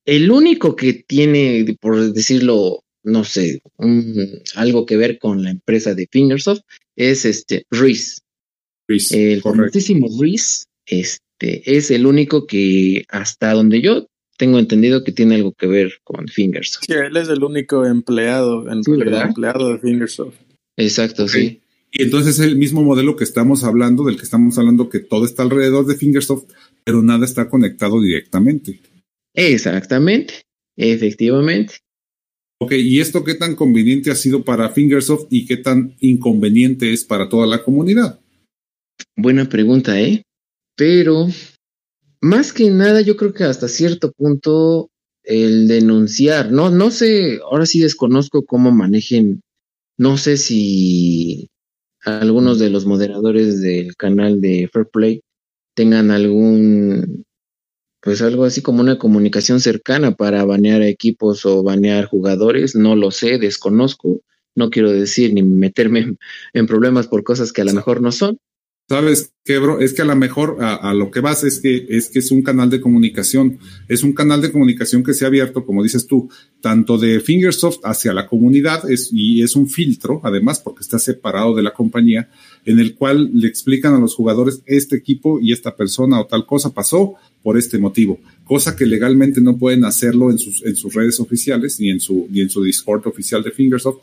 el 0.05 0.31
único 0.31 0.77
que 0.77 0.93
tiene, 0.93 1.77
por 1.81 2.13
decirlo, 2.13 2.85
no 3.03 3.25
sé, 3.25 3.61
algo 4.55 4.87
que 4.87 4.97
ver 4.97 5.19
con 5.19 5.43
la 5.43 5.51
empresa 5.51 5.93
de 5.93 6.07
Fingersoft 6.09 6.63
es 6.95 7.25
este 7.25 7.65
Reese. 7.69 8.21
Reese 8.87 9.33
el 9.33 9.43
famosísimo 9.43 10.07
Reese, 10.21 10.67
este, 10.87 11.77
es 11.77 11.91
el 11.91 12.07
único 12.07 12.47
que 12.47 13.05
hasta 13.09 13.55
donde 13.55 13.81
yo 13.81 14.07
tengo 14.39 14.59
entendido 14.59 15.05
que 15.05 15.13
tiene 15.13 15.35
algo 15.35 15.53
que 15.53 15.67
ver 15.67 15.95
con 16.05 16.29
Fingersoft. 16.29 16.85
Sí, 16.87 16.93
él 16.93 17.17
es 17.17 17.29
el 17.29 17.43
único 17.43 17.85
empleado, 17.85 18.71
en 18.71 18.83
empleado 18.87 19.73
de 19.73 19.79
Fingersoft. 19.79 20.37
Exacto, 20.77 21.29
sí. 21.29 21.61
Y 21.91 22.05
entonces 22.05 22.39
es 22.39 22.47
el 22.47 22.57
mismo 22.57 22.83
modelo 22.83 23.17
que 23.17 23.25
estamos 23.25 23.65
hablando, 23.65 24.05
del 24.05 24.17
que 24.17 24.23
estamos 24.23 24.57
hablando, 24.59 24.89
que 24.89 25.01
todo 25.01 25.25
está 25.25 25.43
alrededor 25.43 25.87
de 25.87 25.97
Fingersoft, 25.97 26.51
pero 26.85 27.03
nada 27.03 27.25
está 27.25 27.49
conectado 27.49 28.01
directamente. 28.01 28.81
Exactamente, 29.35 30.43
efectivamente. 30.77 31.79
Ok, 32.61 32.73
¿y 32.73 33.01
esto 33.01 33.25
qué 33.25 33.35
tan 33.35 33.57
conveniente 33.57 34.11
ha 34.11 34.17
sido 34.17 34.45
para 34.45 34.71
Fingersoft 34.71 35.27
y 35.31 35.47
qué 35.47 35.57
tan 35.57 35.97
inconveniente 36.01 36.93
es 36.93 37.05
para 37.05 37.29
toda 37.29 37.47
la 37.47 37.63
comunidad? 37.63 38.21
Buena 39.17 39.49
pregunta, 39.49 40.01
¿eh? 40.01 40.23
Pero 40.77 41.29
más 42.21 42.53
que 42.53 42.71
nada, 42.71 43.01
yo 43.01 43.17
creo 43.17 43.33
que 43.33 43.45
hasta 43.45 43.69
cierto 43.69 44.13
punto 44.13 44.91
el 45.23 45.69
denunciar, 45.69 46.53
no, 46.53 46.71
no 46.71 46.91
sé, 46.91 47.41
ahora 47.43 47.67
sí 47.67 47.81
desconozco 47.81 48.45
cómo 48.45 48.71
manejen, 48.71 49.43
no 49.99 50.17
sé 50.17 50.37
si 50.37 51.51
algunos 52.05 52.59
de 52.59 52.71
los 52.71 52.87
moderadores 52.87 53.61
del 53.61 53.97
canal 53.97 54.41
de 54.41 54.69
Fair 54.73 54.87
Play 54.87 55.23
tengan 55.75 56.11
algún 56.11 57.25
pues 58.01 58.23
algo 58.23 58.45
así 58.45 58.63
como 58.63 58.81
una 58.81 58.99
comunicación 58.99 59.61
cercana 59.61 60.13
para 60.13 60.45
banear 60.45 60.83
equipos 60.83 61.45
o 61.45 61.63
banear 61.63 62.07
jugadores, 62.07 62.75
no 62.75 62.97
lo 62.97 63.11
sé, 63.11 63.39
desconozco, 63.39 64.21
no 64.55 64.71
quiero 64.71 64.93
decir 64.93 65.35
ni 65.35 65.43
meterme 65.43 66.17
en, 66.53 66.67
problemas 66.67 67.09
por 67.09 67.25
cosas 67.25 67.53
que 67.53 67.63
a 67.63 67.65
lo 67.65 67.73
mejor 67.73 68.01
no 68.01 68.13
son. 68.13 68.39
Sabes 68.89 69.35
qué, 69.45 69.59
bro, 69.59 69.81
es 69.81 69.93
que 69.93 70.01
a 70.01 70.07
lo 70.07 70.17
mejor 70.17 70.57
a, 70.61 70.95
lo 70.95 71.11
que 71.11 71.21
vas 71.21 71.45
es 71.45 71.61
que 71.61 71.87
es 71.91 72.09
que 72.09 72.21
es 72.21 72.31
un 72.31 72.41
canal 72.41 72.71
de 72.71 72.81
comunicación, 72.81 73.59
es 73.87 74.03
un 74.03 74.15
canal 74.15 74.41
de 74.41 74.51
comunicación 74.51 75.05
que 75.05 75.13
se 75.13 75.27
ha 75.27 75.29
abierto, 75.29 75.67
como 75.67 75.83
dices 75.83 76.07
tú, 76.07 76.31
tanto 76.63 76.97
de 76.97 77.21
Fingersoft 77.21 77.81
hacia 77.85 78.15
la 78.15 78.27
comunidad 78.27 78.91
es, 78.91 79.11
y 79.13 79.43
es 79.43 79.57
un 79.57 79.69
filtro, 79.69 80.23
además, 80.25 80.61
porque 80.61 80.81
está 80.81 80.99
separado 80.99 81.55
de 81.55 81.63
la 81.63 81.75
compañía, 81.75 82.31
en 82.65 82.79
el 82.79 82.95
cual 82.95 83.31
le 83.35 83.47
explican 83.47 83.95
a 83.95 84.01
los 84.01 84.15
jugadores 84.15 84.63
este 84.65 84.97
equipo 84.97 85.39
y 85.39 85.53
esta 85.53 85.77
persona 85.77 86.19
o 86.19 86.27
tal 86.27 86.47
cosa 86.47 86.73
pasó 86.73 87.17
por 87.43 87.59
este 87.59 87.79
motivo, 87.79 88.19
cosa 88.47 88.75
que 88.75 88.87
legalmente 88.87 89.43
no 89.43 89.59
pueden 89.59 89.85
hacerlo 89.85 90.31
en 90.31 90.39
sus, 90.39 90.65
en 90.65 90.77
sus 90.77 90.95
redes 90.95 91.21
oficiales 91.21 91.79
ni 91.79 91.91
en 91.91 92.01
su, 92.01 92.27
ni 92.31 92.41
en 92.41 92.49
su 92.49 92.63
Discord 92.63 93.07
oficial 93.07 93.43
de 93.43 93.51
Fingersoft. 93.51 94.01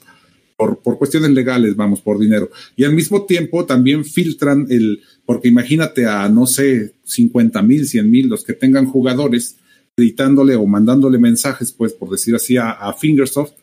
Por, 0.58 0.80
por 0.80 0.98
cuestiones 0.98 1.32
legales, 1.32 1.76
vamos, 1.76 2.00
por 2.00 2.18
dinero. 2.18 2.50
Y 2.78 2.86
al 2.86 2.94
mismo 2.94 3.26
tiempo 3.26 3.66
también 3.66 4.06
filtran 4.06 4.68
el, 4.70 5.02
porque 5.26 5.50
imagínate 5.50 6.06
a, 6.06 6.30
no 6.30 6.48
sé, 6.48 6.94
50 7.04 7.62
mil, 7.62 7.86
100 7.86 8.10
mil, 8.10 8.30
los 8.30 8.44
que 8.44 8.54
tengan 8.54 8.86
jugadores, 8.86 9.58
editándole 9.98 10.56
o 10.56 10.66
mandándole 10.66 11.18
mensajes, 11.18 11.72
pues, 11.72 11.94
por 11.94 12.10
decir 12.10 12.36
así, 12.36 12.56
a, 12.58 12.94
Fingersoft, 12.94 13.54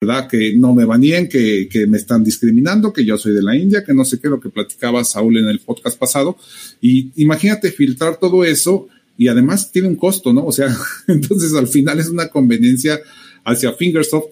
¿verdad? 0.00 0.28
Que 0.28 0.56
no 0.56 0.74
me 0.74 0.84
baníen, 0.84 1.28
que, 1.28 1.68
que, 1.70 1.86
me 1.86 1.98
están 1.98 2.24
discriminando, 2.24 2.92
que 2.92 3.04
yo 3.04 3.18
soy 3.18 3.32
de 3.32 3.42
la 3.42 3.56
India, 3.56 3.84
que 3.84 3.92
no 3.92 4.04
sé 4.04 4.18
qué, 4.18 4.28
lo 4.28 4.40
que 4.40 4.48
platicaba 4.48 5.04
Saúl 5.04 5.38
en 5.38 5.48
el 5.48 5.60
podcast 5.60 5.98
pasado. 5.98 6.38
Y 6.80 7.10
imagínate 7.16 7.72
filtrar 7.72 8.18
todo 8.18 8.44
eso 8.44 8.88
y 9.18 9.26
además 9.26 9.72
tiene 9.72 9.88
un 9.88 9.96
costo, 9.96 10.32
¿no? 10.32 10.46
O 10.46 10.52
sea, 10.52 10.74
entonces 11.08 11.52
al 11.54 11.66
final 11.66 11.98
es 11.98 12.08
una 12.08 12.28
conveniencia 12.28 13.00
hacia 13.44 13.72
Fingersoft, 13.72 14.28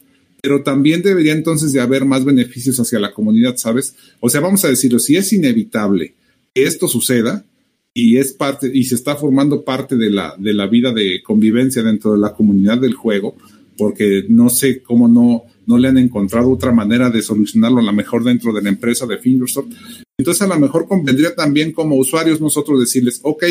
pero 0.47 0.63
también 0.63 1.03
debería 1.03 1.33
entonces 1.33 1.73
de 1.73 1.81
haber 1.81 2.05
más 2.05 2.25
beneficios 2.25 2.79
hacia 2.79 3.01
la 3.01 3.13
comunidad, 3.13 3.57
¿sabes? 3.57 3.97
O 4.21 4.29
sea, 4.29 4.41
vamos 4.41 4.65
a 4.65 4.69
decirlo, 4.69 5.01
si 5.01 5.17
es 5.17 5.33
inevitable 5.33 6.15
que 6.55 6.63
esto 6.63 6.87
suceda 6.87 7.45
y 7.93 8.19
es 8.19 8.33
parte 8.33 8.71
y 8.73 8.85
se 8.85 8.95
está 8.95 9.17
formando 9.17 9.65
parte 9.65 9.97
de 9.97 10.09
la 10.09 10.37
de 10.39 10.55
la 10.55 10.69
vida 10.69 10.93
de 10.93 11.21
convivencia 11.25 11.83
dentro 11.83 12.13
de 12.13 12.19
la 12.19 12.33
comunidad 12.33 12.79
del 12.79 12.95
juego, 12.95 13.35
porque 13.77 14.25
no 14.29 14.49
sé 14.49 14.83
cómo 14.83 15.09
no 15.09 15.47
no 15.67 15.79
le 15.79 15.89
han 15.89 15.99
encontrado 15.99 16.49
otra 16.53 16.71
manera 16.71 17.11
de 17.11 17.23
solucionarlo 17.23 17.81
a 17.81 17.83
lo 17.83 17.93
mejor 17.93 18.23
dentro 18.23 18.53
de 18.53 18.63
la 18.63 18.69
empresa 18.69 19.05
de 19.05 19.19
Fingersoft. 19.19 19.73
Entonces 20.17 20.43
a 20.43 20.47
lo 20.47 20.61
mejor 20.61 20.87
convendría 20.87 21.35
también 21.35 21.73
como 21.73 21.97
usuarios 21.97 22.41
nosotros 22.41 22.79
decirles, 22.79 23.19
ok, 23.25 23.43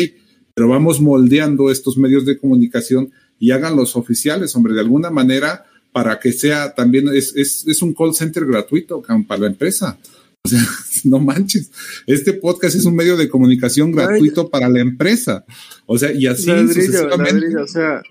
pero 0.54 0.70
vamos 0.70 1.02
moldeando 1.02 1.70
estos 1.70 1.98
medios 1.98 2.24
de 2.24 2.38
comunicación 2.38 3.10
y 3.38 3.50
hagan 3.50 3.76
los 3.76 3.96
oficiales, 3.96 4.56
hombre, 4.56 4.72
de 4.72 4.80
alguna 4.80 5.10
manera 5.10 5.66
para 5.96 6.20
que 6.20 6.30
sea 6.30 6.74
también, 6.74 7.08
es, 7.08 7.34
es, 7.34 7.66
es 7.66 7.80
un 7.80 7.94
call 7.94 8.14
center 8.14 8.44
gratuito 8.44 9.02
para 9.26 9.40
la 9.40 9.46
empresa. 9.46 9.98
O 10.44 10.48
sea, 10.48 10.60
no 11.04 11.20
manches, 11.20 11.70
este 12.06 12.34
podcast 12.34 12.76
es 12.76 12.84
un 12.84 12.94
medio 12.94 13.16
de 13.16 13.30
comunicación 13.30 13.92
gratuito 13.92 14.50
para 14.50 14.68
la 14.68 14.80
empresa. 14.80 15.46
O 15.86 15.96
sea, 15.96 16.12
y 16.12 16.26
así 16.26 16.50
sucesivamente. 16.50 17.56
o 17.56 17.66
sea, 17.66 18.02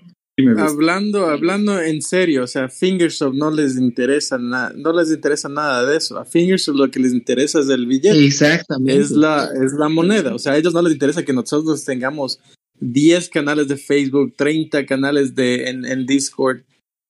hablando, 0.58 1.26
hablando 1.26 1.80
en 1.80 2.02
serio, 2.02 2.42
o 2.42 2.46
sea, 2.48 2.64
a 2.64 2.68
Fingersoft 2.68 3.36
no 3.36 3.52
les 3.52 3.76
interesa 3.76 4.36
nada, 4.36 4.72
no 4.74 4.92
les 4.92 5.12
interesa 5.12 5.48
nada 5.48 5.86
de 5.86 5.96
eso. 5.96 6.18
A 6.18 6.24
Fingersoft 6.24 6.76
lo 6.76 6.90
que 6.90 6.98
les 6.98 7.12
interesa 7.12 7.60
es 7.60 7.68
el 7.68 7.86
billete. 7.86 8.26
Exactamente. 8.26 9.00
Es 9.00 9.12
la, 9.12 9.48
es 9.64 9.74
la 9.74 9.88
moneda. 9.88 10.34
O 10.34 10.40
sea, 10.40 10.54
a 10.54 10.58
ellos 10.58 10.74
no 10.74 10.82
les 10.82 10.94
interesa 10.94 11.24
que 11.24 11.32
nosotros 11.32 11.84
tengamos 11.84 12.40
10 12.80 13.28
canales 13.28 13.68
de 13.68 13.76
Facebook, 13.76 14.34
30 14.36 14.84
canales 14.86 15.36
de, 15.36 15.68
en, 15.68 15.84
en 15.84 16.04
Discord. 16.04 16.62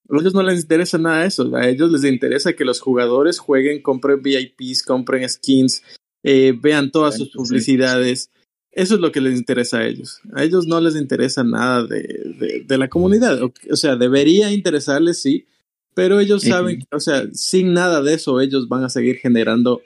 A 0.08 0.20
ellos 0.20 0.34
no 0.34 0.42
les 0.42 0.60
interesa 0.60 0.98
nada 0.98 1.24
eso. 1.24 1.54
A 1.56 1.68
ellos 1.68 1.90
les 1.90 2.04
interesa 2.04 2.52
que 2.52 2.64
los 2.64 2.80
jugadores 2.80 3.38
jueguen, 3.38 3.82
compren 3.82 4.22
VIPs, 4.22 4.82
compren 4.82 5.28
skins, 5.28 5.82
eh, 6.22 6.54
vean 6.60 6.90
todas 6.90 7.16
sus 7.16 7.30
publicidades. 7.30 8.30
Eso 8.70 8.94
es 8.96 9.00
lo 9.00 9.10
que 9.10 9.20
les 9.20 9.36
interesa 9.38 9.78
a 9.78 9.86
ellos. 9.86 10.20
A 10.34 10.44
ellos 10.44 10.66
no 10.66 10.80
les 10.80 10.96
interesa 10.96 11.42
nada 11.42 11.86
de, 11.86 12.64
de, 12.66 12.78
la 12.78 12.88
comunidad. 12.88 13.40
O, 13.42 13.76
sea, 13.76 13.96
debería 13.96 14.52
interesarles, 14.52 15.22
sí, 15.22 15.46
pero 15.94 16.20
ellos 16.20 16.42
saben, 16.42 16.84
o 16.92 17.00
sea, 17.00 17.26
sin 17.32 17.72
nada 17.72 18.02
de 18.02 18.14
eso, 18.14 18.40
ellos 18.40 18.68
van 18.68 18.84
a 18.84 18.90
seguir 18.90 19.16
generando, 19.16 19.80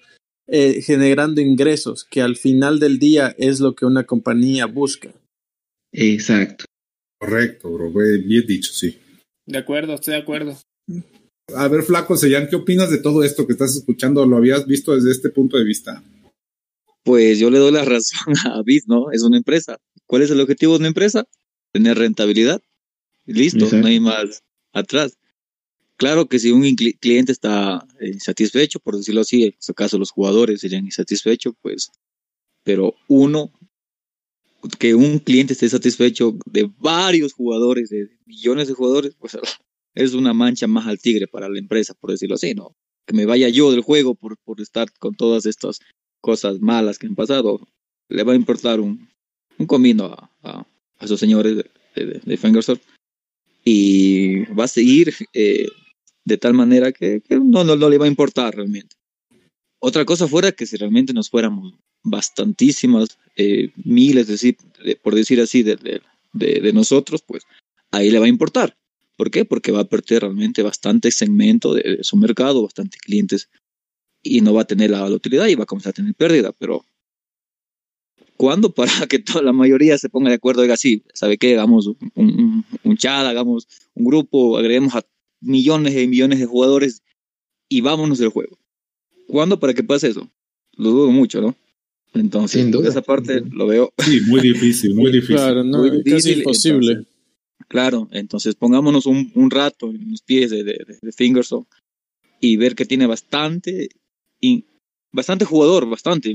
eh, 0.49 0.83
generando 0.83 1.41
ingresos, 1.41 2.05
que 2.05 2.21
al 2.21 2.35
final 2.35 2.81
del 2.81 2.99
día 2.99 3.33
es 3.39 3.61
lo 3.61 3.77
que 3.77 3.87
una 3.87 4.05
compañía 4.05 4.67
busca. 4.67 5.13
Exacto. 5.93 6.65
Correcto, 7.21 7.71
bro. 7.71 7.93
Bien 7.93 8.47
dicho, 8.47 8.73
sí. 8.73 8.97
De 9.51 9.59
acuerdo, 9.59 9.95
estoy 9.95 10.15
de 10.15 10.21
acuerdo. 10.21 10.57
A 11.55 11.69
ver, 11.69 11.83
Flaco 11.83 12.17
Sellán, 12.17 12.49
¿qué 12.49 12.57
opinas 12.57 12.91
de 12.91 12.99
todo 12.99 13.25
esto 13.25 13.47
que 13.47 13.53
estás 13.53 13.77
escuchando? 13.77 14.25
¿Lo 14.25 14.37
habías 14.37 14.67
visto 14.67 14.95
desde 14.95 15.11
este 15.11 15.31
punto 15.31 15.59
de 15.59 15.65
vista? 15.65 16.03
pues 17.03 17.39
yo 17.39 17.51
le 17.51 17.59
doy 17.59 17.73
la 17.73 17.85
razón 17.85 18.35
a 18.45 18.63
Bit, 18.63 18.85
¿no? 18.87 19.11
Es 19.13 19.23
una 19.23 19.37
empresa. 19.37 19.79
¿Cuál 20.07 20.23
es 20.23 20.31
el 20.31 20.41
objetivo 20.41 20.75
de 20.75 20.79
una 20.81 20.89
empresa? 20.89 21.27
Tener 21.73 21.99
rentabilidad. 21.99 22.61
Listo, 23.27 23.69
no 23.77 23.87
hay 23.87 24.01
más 24.01 24.43
atrás. 24.73 25.19
Claro 25.97 26.27
que 26.29 26.39
si 26.39 26.51
un 26.51 26.63
cliente 27.01 27.33
está 27.33 27.87
insatisfecho, 28.01 28.81
por 28.81 28.97
decirlo 28.97 29.21
así, 29.21 29.45
en 29.45 29.55
este 29.59 29.75
caso 29.75 29.99
los 29.99 30.11
jugadores 30.11 30.61
serían 30.61 30.87
insatisfechos, 30.87 31.55
pues, 31.61 31.91
pero 32.65 32.95
uno, 33.07 33.53
que 34.79 34.95
un 34.95 35.19
cliente 35.19 35.53
esté 35.53 35.69
satisfecho 35.69 36.37
de 36.47 36.71
varios 36.79 37.33
jugadores, 37.33 37.91
de 37.91 38.09
millones 38.27 38.69
de 38.69 38.75
jugadores, 38.75 39.15
pues 39.19 39.37
es 39.95 40.15
una 40.15 40.33
mancha 40.33 40.67
más 40.67 40.87
al 40.87 41.01
tigre 41.01 41.27
para 41.27 41.49
la 41.49 41.59
empresa, 41.59 41.95
por 41.95 42.11
decirlo 42.11 42.37
así, 42.37 42.55
¿no? 42.55 42.77
Que 43.07 43.15
me 43.15 43.27
vaya 43.27 43.49
yo 43.49 43.71
del 43.71 43.81
juego 43.81 44.15
por, 44.15 44.37
por 44.39 44.61
estar 44.61 44.93
con 44.99 45.15
todas 45.15 45.47
estas 45.47 45.81
cosas 46.21 46.61
malas 46.61 46.99
que 46.99 47.07
han 47.07 47.15
pasado, 47.15 47.61
le 48.09 48.23
va 48.25 48.33
a 48.33 48.37
importar 48.37 48.81
un, 48.81 49.09
un 49.59 49.67
comino 49.67 50.07
a, 50.07 50.31
a, 50.43 50.67
a 50.99 51.05
esos 51.05 51.19
señores 51.19 51.57
de, 51.57 52.21
de, 52.25 52.37
Fingersoft 52.37 52.83
y 53.65 54.45
va 54.53 54.65
a 54.65 54.69
seguir 54.69 55.15
eh, 55.33 55.67
de 56.25 56.39
tal 56.39 56.55
manera 56.55 56.93
que, 56.93 57.21
que 57.21 57.37
no, 57.37 57.65
no, 57.65 57.77
no, 57.77 57.89
le 57.89 57.99
va 57.99 58.05
a 58.05 58.09
importar 58.09 58.55
realmente. 58.55 58.97
Otra 59.79 60.05
cosa 60.05 60.29
fuera 60.29 60.53
que 60.53 60.67
si 60.67 60.77
realmente 60.77 61.13
nos 61.13 61.31
fuéramos 61.31 61.75
bastantísimas, 62.03 63.19
eh, 63.41 63.73
miles, 63.85 64.27
de, 64.27 64.57
de, 64.85 64.97
por 64.97 65.15
decir 65.15 65.41
así, 65.41 65.63
de, 65.63 65.77
de, 66.33 66.73
nosotros, 66.73 67.23
pues 67.23 67.45
ahí 67.91 68.11
le 68.11 68.19
va 68.19 68.27
a 68.27 68.29
importar. 68.29 68.77
¿Por 69.17 69.31
qué? 69.31 69.45
Porque 69.45 69.73
va 69.73 69.81
a 69.81 69.89
perder 69.89 70.23
realmente 70.23 70.63
bastante 70.63 71.11
segmento 71.11 71.73
de, 71.75 71.99
su 72.03 72.17
mercado, 72.17 72.63
bastante 72.63 72.99
clientes 72.99 73.49
y 74.23 74.43
no 74.43 74.53
va 74.53 74.63
a 74.63 74.67
tener 74.67 74.91
la 74.91 75.05
utilidad 75.07 75.47
y 75.47 75.55
va 75.55 75.65
a 75.65 75.67
comenzar 75.67 75.91
a 75.91 75.95
tener 75.95 76.15
pérdida, 76.15 76.53
pero 76.53 76.85
¿cuándo 78.37 78.75
para 78.75 78.93
que 79.09 79.19
toda 79.19 79.43
la 79.43 79.53
mayoría 79.53 79.97
se 79.97 80.11
ponga 80.11 80.29
de 80.29 80.37
acuerdo? 80.37 80.63
Diga, 80.63 80.77
sí, 80.77 81.03
¿sabe 81.15 81.39
qué? 81.39 81.55
Hagamos 81.55 81.87
un, 81.87 82.13
un, 82.15 82.65
un 82.85 82.97
chat, 82.99 83.27
hagamos 83.27 83.67
un 83.95 84.05
grupo, 84.05 84.59
agreguemos 84.59 84.95
a 84.95 85.07
millones 85.41 85.97
y 85.97 86.07
millones 86.07 86.39
de 86.41 86.47
jugadores 86.47 87.03
y 87.71 87.81
vámonos 87.81 88.19
del 88.19 88.29
juego. 88.29 88.59
¿Cuándo 89.27 89.59
para 89.59 89.73
que 89.73 89.83
pase 89.83 90.09
eso? 90.09 90.29
Lo 90.77 90.91
dudo 90.91 91.11
mucho, 91.11 91.41
¿no? 91.41 91.55
Entonces, 92.15 92.61
Sin 92.61 92.71
duda. 92.71 92.89
esa 92.89 93.03
parte 93.03 93.43
lo 93.53 93.67
veo. 93.67 93.93
Sí, 93.99 94.21
muy 94.27 94.41
difícil, 94.41 94.95
muy 94.95 95.13
difícil. 95.13 95.37
Claro, 95.37 95.65
no, 95.65 95.79
muy 95.79 95.91
difícil, 95.91 96.13
casi 96.15 96.33
imposible. 96.33 96.93
Entonces, 96.93 97.15
claro, 97.69 98.09
entonces 98.11 98.55
pongámonos 98.57 99.07
un, 99.07 99.31
un, 99.35 99.51
rato 99.51 99.91
en 99.91 100.11
los 100.11 100.23
pies 100.23 100.51
de, 100.51 100.65
de, 100.65 100.85
de 101.01 101.13
Fingerson 101.13 101.67
y 102.41 102.57
ver 102.57 102.75
que 102.75 102.87
tiene 102.87 103.07
bastante, 103.07 103.91
y 104.41 104.65
bastante 105.13 105.45
jugador, 105.45 105.89
bastante. 105.89 106.35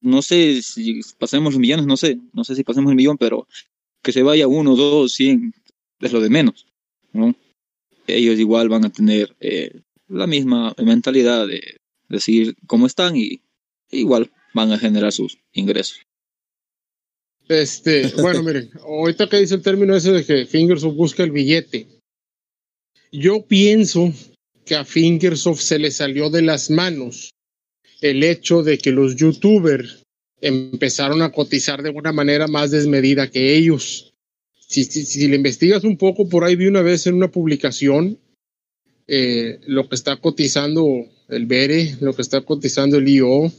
No 0.00 0.22
sé 0.22 0.62
si 0.62 1.00
pasemos 1.18 1.58
millones, 1.58 1.86
no 1.86 1.96
sé, 1.96 2.18
no 2.32 2.44
sé 2.44 2.54
si 2.54 2.64
pasemos 2.64 2.90
el 2.90 2.96
millón, 2.96 3.18
pero 3.18 3.46
que 4.02 4.12
se 4.12 4.22
vaya 4.22 4.48
uno, 4.48 4.74
dos, 4.76 5.12
cien, 5.12 5.52
es 6.00 6.12
lo 6.12 6.20
de 6.20 6.30
menos, 6.30 6.66
¿no? 7.12 7.34
Ellos 8.06 8.38
igual 8.38 8.68
van 8.68 8.84
a 8.84 8.90
tener 8.90 9.36
eh, 9.40 9.80
la 10.08 10.26
misma 10.26 10.74
mentalidad 10.82 11.46
de, 11.46 11.76
de 12.08 12.20
seguir 12.20 12.56
como 12.66 12.86
están 12.86 13.16
y 13.16 13.40
igual 13.90 14.30
van 14.54 14.72
a 14.72 14.78
generar 14.78 15.12
sus 15.12 15.38
ingresos. 15.52 16.00
Este, 17.48 18.08
bueno, 18.22 18.42
miren, 18.42 18.70
ahorita 18.80 19.28
que 19.28 19.38
dice 19.38 19.54
el 19.54 19.62
término 19.62 19.94
ese 19.94 20.12
de 20.12 20.24
que 20.24 20.46
Fingersoft 20.46 20.96
busca 20.96 21.22
el 21.22 21.32
billete, 21.32 21.86
yo 23.10 23.44
pienso 23.46 24.12
que 24.64 24.76
a 24.76 24.84
Fingersoft 24.84 25.60
se 25.60 25.78
le 25.78 25.90
salió 25.90 26.30
de 26.30 26.42
las 26.42 26.70
manos 26.70 27.30
el 28.00 28.22
hecho 28.22 28.62
de 28.62 28.78
que 28.78 28.90
los 28.90 29.16
youtubers 29.16 30.02
empezaron 30.40 31.22
a 31.22 31.30
cotizar 31.30 31.82
de 31.82 31.90
una 31.90 32.12
manera 32.12 32.48
más 32.48 32.70
desmedida 32.70 33.30
que 33.30 33.56
ellos. 33.56 34.12
Si, 34.58 34.84
si, 34.84 35.04
si 35.04 35.28
le 35.28 35.36
investigas 35.36 35.84
un 35.84 35.96
poco, 35.96 36.28
por 36.28 36.44
ahí 36.44 36.56
vi 36.56 36.66
una 36.66 36.82
vez 36.82 37.06
en 37.06 37.14
una 37.14 37.30
publicación 37.30 38.18
eh, 39.06 39.60
lo 39.66 39.88
que 39.88 39.94
está 39.94 40.16
cotizando 40.16 41.06
el 41.28 41.46
Bere, 41.46 41.96
lo 42.00 42.14
que 42.14 42.22
está 42.22 42.40
cotizando 42.42 42.98
el 42.98 43.08
IO, 43.08 43.52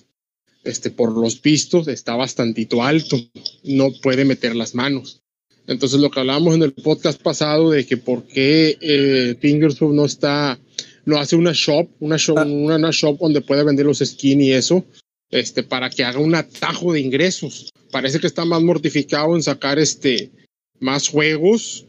este, 0.63 0.91
por 0.91 1.11
los 1.17 1.35
pistos 1.35 1.87
está 1.87 2.15
bastantito 2.15 2.83
alto, 2.83 3.17
no 3.63 3.91
puede 4.01 4.25
meter 4.25 4.55
las 4.55 4.75
manos. 4.75 5.21
Entonces 5.67 5.99
lo 5.99 6.09
que 6.09 6.19
hablábamos 6.19 6.55
en 6.55 6.63
el 6.63 6.73
podcast 6.73 7.21
pasado 7.21 7.71
de 7.71 7.85
que 7.85 7.97
por 7.97 8.25
qué 8.27 8.77
eh, 8.81 9.35
Fingersoft 9.39 9.93
no 9.93 10.05
está, 10.05 10.59
no 11.05 11.17
hace 11.17 11.35
una 11.35 11.51
shop, 11.53 11.89
una 11.99 12.17
shop, 12.17 12.37
ah. 12.39 12.45
una, 12.45 12.75
una, 12.75 12.91
shop 12.91 13.17
donde 13.19 13.41
pueda 13.41 13.63
vender 13.63 13.85
los 13.85 13.99
skins 13.99 14.43
y 14.43 14.51
eso, 14.51 14.85
este, 15.29 15.63
para 15.63 15.89
que 15.89 16.03
haga 16.03 16.19
un 16.19 16.35
atajo 16.35 16.91
de 16.93 16.99
ingresos. 16.99 17.71
Parece 17.91 18.19
que 18.19 18.27
está 18.27 18.43
más 18.43 18.61
mortificado 18.61 19.35
en 19.35 19.43
sacar 19.43 19.79
este, 19.79 20.31
más 20.79 21.07
juegos, 21.07 21.85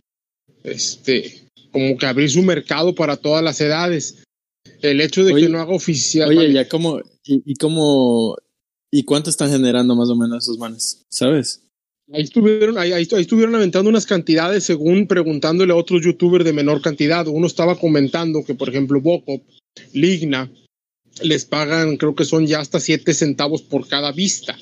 este, 0.62 1.42
como 1.72 1.96
que 1.96 2.06
abrir 2.06 2.30
su 2.30 2.42
mercado 2.42 2.94
para 2.94 3.16
todas 3.16 3.42
las 3.42 3.60
edades. 3.60 4.22
El 4.82 5.00
hecho 5.00 5.24
de 5.24 5.32
oye, 5.32 5.46
que 5.46 5.52
no 5.52 5.60
haga 5.60 5.72
oficial. 5.72 6.28
Oye, 6.28 6.52
ya 6.52 6.68
cómo, 6.68 7.00
y, 7.24 7.42
y 7.44 7.54
cómo 7.56 8.36
¿Y 8.94 9.02
cuánto 9.02 9.28
están 9.28 9.50
generando 9.50 9.96
más 9.96 10.08
o 10.08 10.14
menos 10.14 10.44
esos 10.44 10.56
manes? 10.56 11.02
¿Sabes? 11.10 11.64
Ahí 12.12 12.22
estuvieron, 12.22 12.78
ahí, 12.78 12.92
ahí, 12.92 13.08
ahí, 13.10 13.22
estuvieron 13.22 13.56
aventando 13.56 13.90
unas 13.90 14.06
cantidades 14.06 14.62
según 14.62 15.08
preguntándole 15.08 15.72
a 15.72 15.76
otros 15.76 16.04
youtubers 16.04 16.44
de 16.44 16.52
menor 16.52 16.80
cantidad. 16.80 17.26
Uno 17.26 17.48
estaba 17.48 17.76
comentando 17.76 18.44
que, 18.44 18.54
por 18.54 18.68
ejemplo, 18.68 19.00
Bocop, 19.00 19.42
Ligna, 19.94 20.48
les 21.22 21.44
pagan, 21.44 21.96
creo 21.96 22.14
que 22.14 22.24
son 22.24 22.46
ya 22.46 22.60
hasta 22.60 22.78
7 22.78 23.12
centavos 23.14 23.62
por 23.62 23.88
cada 23.88 24.12
vista. 24.12 24.56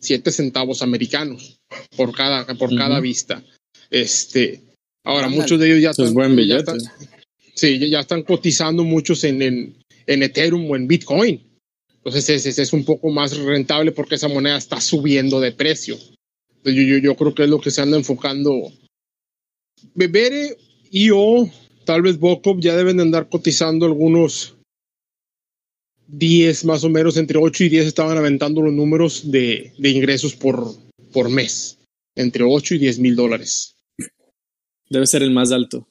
7 0.00 0.32
centavos 0.32 0.82
americanos 0.82 1.60
por 1.96 2.12
cada, 2.12 2.44
por 2.58 2.70
uh 2.70 2.74
-huh. 2.74 2.78
cada 2.78 2.98
vista. 2.98 3.44
Este, 3.88 4.64
ahora, 5.04 5.26
ah, 5.26 5.30
muchos 5.30 5.60
de 5.60 5.66
ellos 5.68 5.80
ya 5.80 5.90
están, 5.90 6.12
buen 6.12 6.36
ya 6.36 6.56
están, 6.56 6.80
sí, 7.54 7.78
ya 7.88 8.00
están 8.00 8.24
cotizando 8.24 8.82
muchos 8.82 9.22
en, 9.22 9.42
en, 9.42 9.76
en 10.08 10.22
Ethereum 10.24 10.68
o 10.68 10.74
en 10.74 10.88
Bitcoin. 10.88 11.45
Entonces 12.06 12.46
es, 12.46 12.58
es, 12.60 12.72
un 12.72 12.84
poco 12.84 13.10
más 13.10 13.36
rentable 13.36 13.90
porque 13.90 14.14
esa 14.14 14.28
moneda 14.28 14.56
está 14.56 14.80
subiendo 14.80 15.40
de 15.40 15.50
precio. 15.50 15.98
Yo, 16.62 16.70
yo, 16.70 16.98
yo 16.98 17.16
creo 17.16 17.34
que 17.34 17.42
es 17.42 17.48
lo 17.48 17.60
que 17.60 17.72
se 17.72 17.82
anda 17.82 17.96
enfocando. 17.96 18.72
Bebere, 19.92 20.56
IO, 20.92 21.50
tal 21.84 22.02
vez 22.02 22.20
Bocop 22.20 22.60
ya 22.60 22.76
deben 22.76 22.98
de 22.98 23.02
andar 23.02 23.28
cotizando 23.28 23.86
algunos 23.86 24.56
10 26.06 26.64
más 26.66 26.84
o 26.84 26.90
menos, 26.90 27.16
entre 27.16 27.38
8 27.38 27.64
y 27.64 27.68
10 27.70 27.86
estaban 27.86 28.16
aventando 28.16 28.62
los 28.62 28.72
números 28.72 29.32
de, 29.32 29.72
de 29.76 29.90
ingresos 29.90 30.36
por, 30.36 30.76
por 31.12 31.28
mes. 31.28 31.80
Entre 32.14 32.44
8 32.44 32.76
y 32.76 32.78
10 32.78 33.00
mil 33.00 33.16
dólares. 33.16 33.74
Debe 34.88 35.08
ser 35.08 35.24
el 35.24 35.32
más 35.32 35.50
alto. 35.50 35.88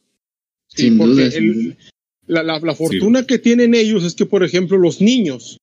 Sí, 0.69 0.83
sin 0.83 0.97
porque 0.97 1.13
duda, 1.13 1.27
el, 1.35 1.77
la, 2.25 2.41
la, 2.41 2.59
la, 2.59 2.73
fortuna 2.73 3.19
sí. 3.19 3.27
que 3.27 3.37
tienen 3.37 3.75
ellos 3.75 4.05
es 4.05 4.15
que, 4.15 4.25
por 4.25 4.45
ejemplo, 4.45 4.77
los 4.77 5.01
niños 5.01 5.57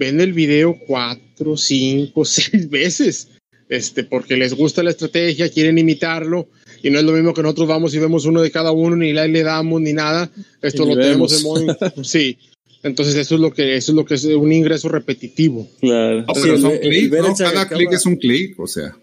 ven 0.00 0.18
el 0.18 0.32
video 0.32 0.78
cuatro, 0.86 1.58
cinco, 1.58 2.24
seis 2.24 2.68
veces, 2.70 3.28
este, 3.68 4.02
porque 4.02 4.36
les 4.36 4.54
gusta 4.54 4.82
la 4.82 4.90
estrategia, 4.90 5.50
quieren 5.50 5.78
imitarlo, 5.78 6.48
y 6.82 6.88
no 6.88 6.98
es 6.98 7.04
lo 7.04 7.12
mismo 7.12 7.34
que 7.34 7.42
nosotros 7.42 7.68
vamos 7.68 7.94
y 7.94 7.98
vemos 7.98 8.24
uno 8.24 8.40
de 8.40 8.50
cada 8.50 8.72
uno, 8.72 8.96
ni 8.96 9.12
le 9.12 9.42
damos 9.42 9.82
ni 9.82 9.92
nada. 9.92 10.30
Esto 10.62 10.86
lo 10.86 10.96
tenemos 10.96 11.36
en 11.36 11.42
modo. 11.42 11.76
sí. 12.02 12.38
Entonces 12.82 13.14
eso 13.16 13.34
es 13.34 13.40
lo 13.42 13.52
que 13.52 13.76
eso 13.76 13.92
es 13.92 13.96
lo 13.96 14.06
que 14.06 14.14
es 14.14 14.24
un 14.24 14.50
ingreso 14.50 14.88
repetitivo. 14.88 15.68
Claro. 15.78 16.22
No, 16.22 16.32
pero 16.42 16.56
son 16.56 16.78
clics, 16.78 17.10
¿no? 17.10 17.34
Cada 17.36 17.68
clic 17.68 17.92
es 17.92 18.06
un 18.06 18.16
clic, 18.16 18.58
o 18.58 18.66
sea. 18.66 18.96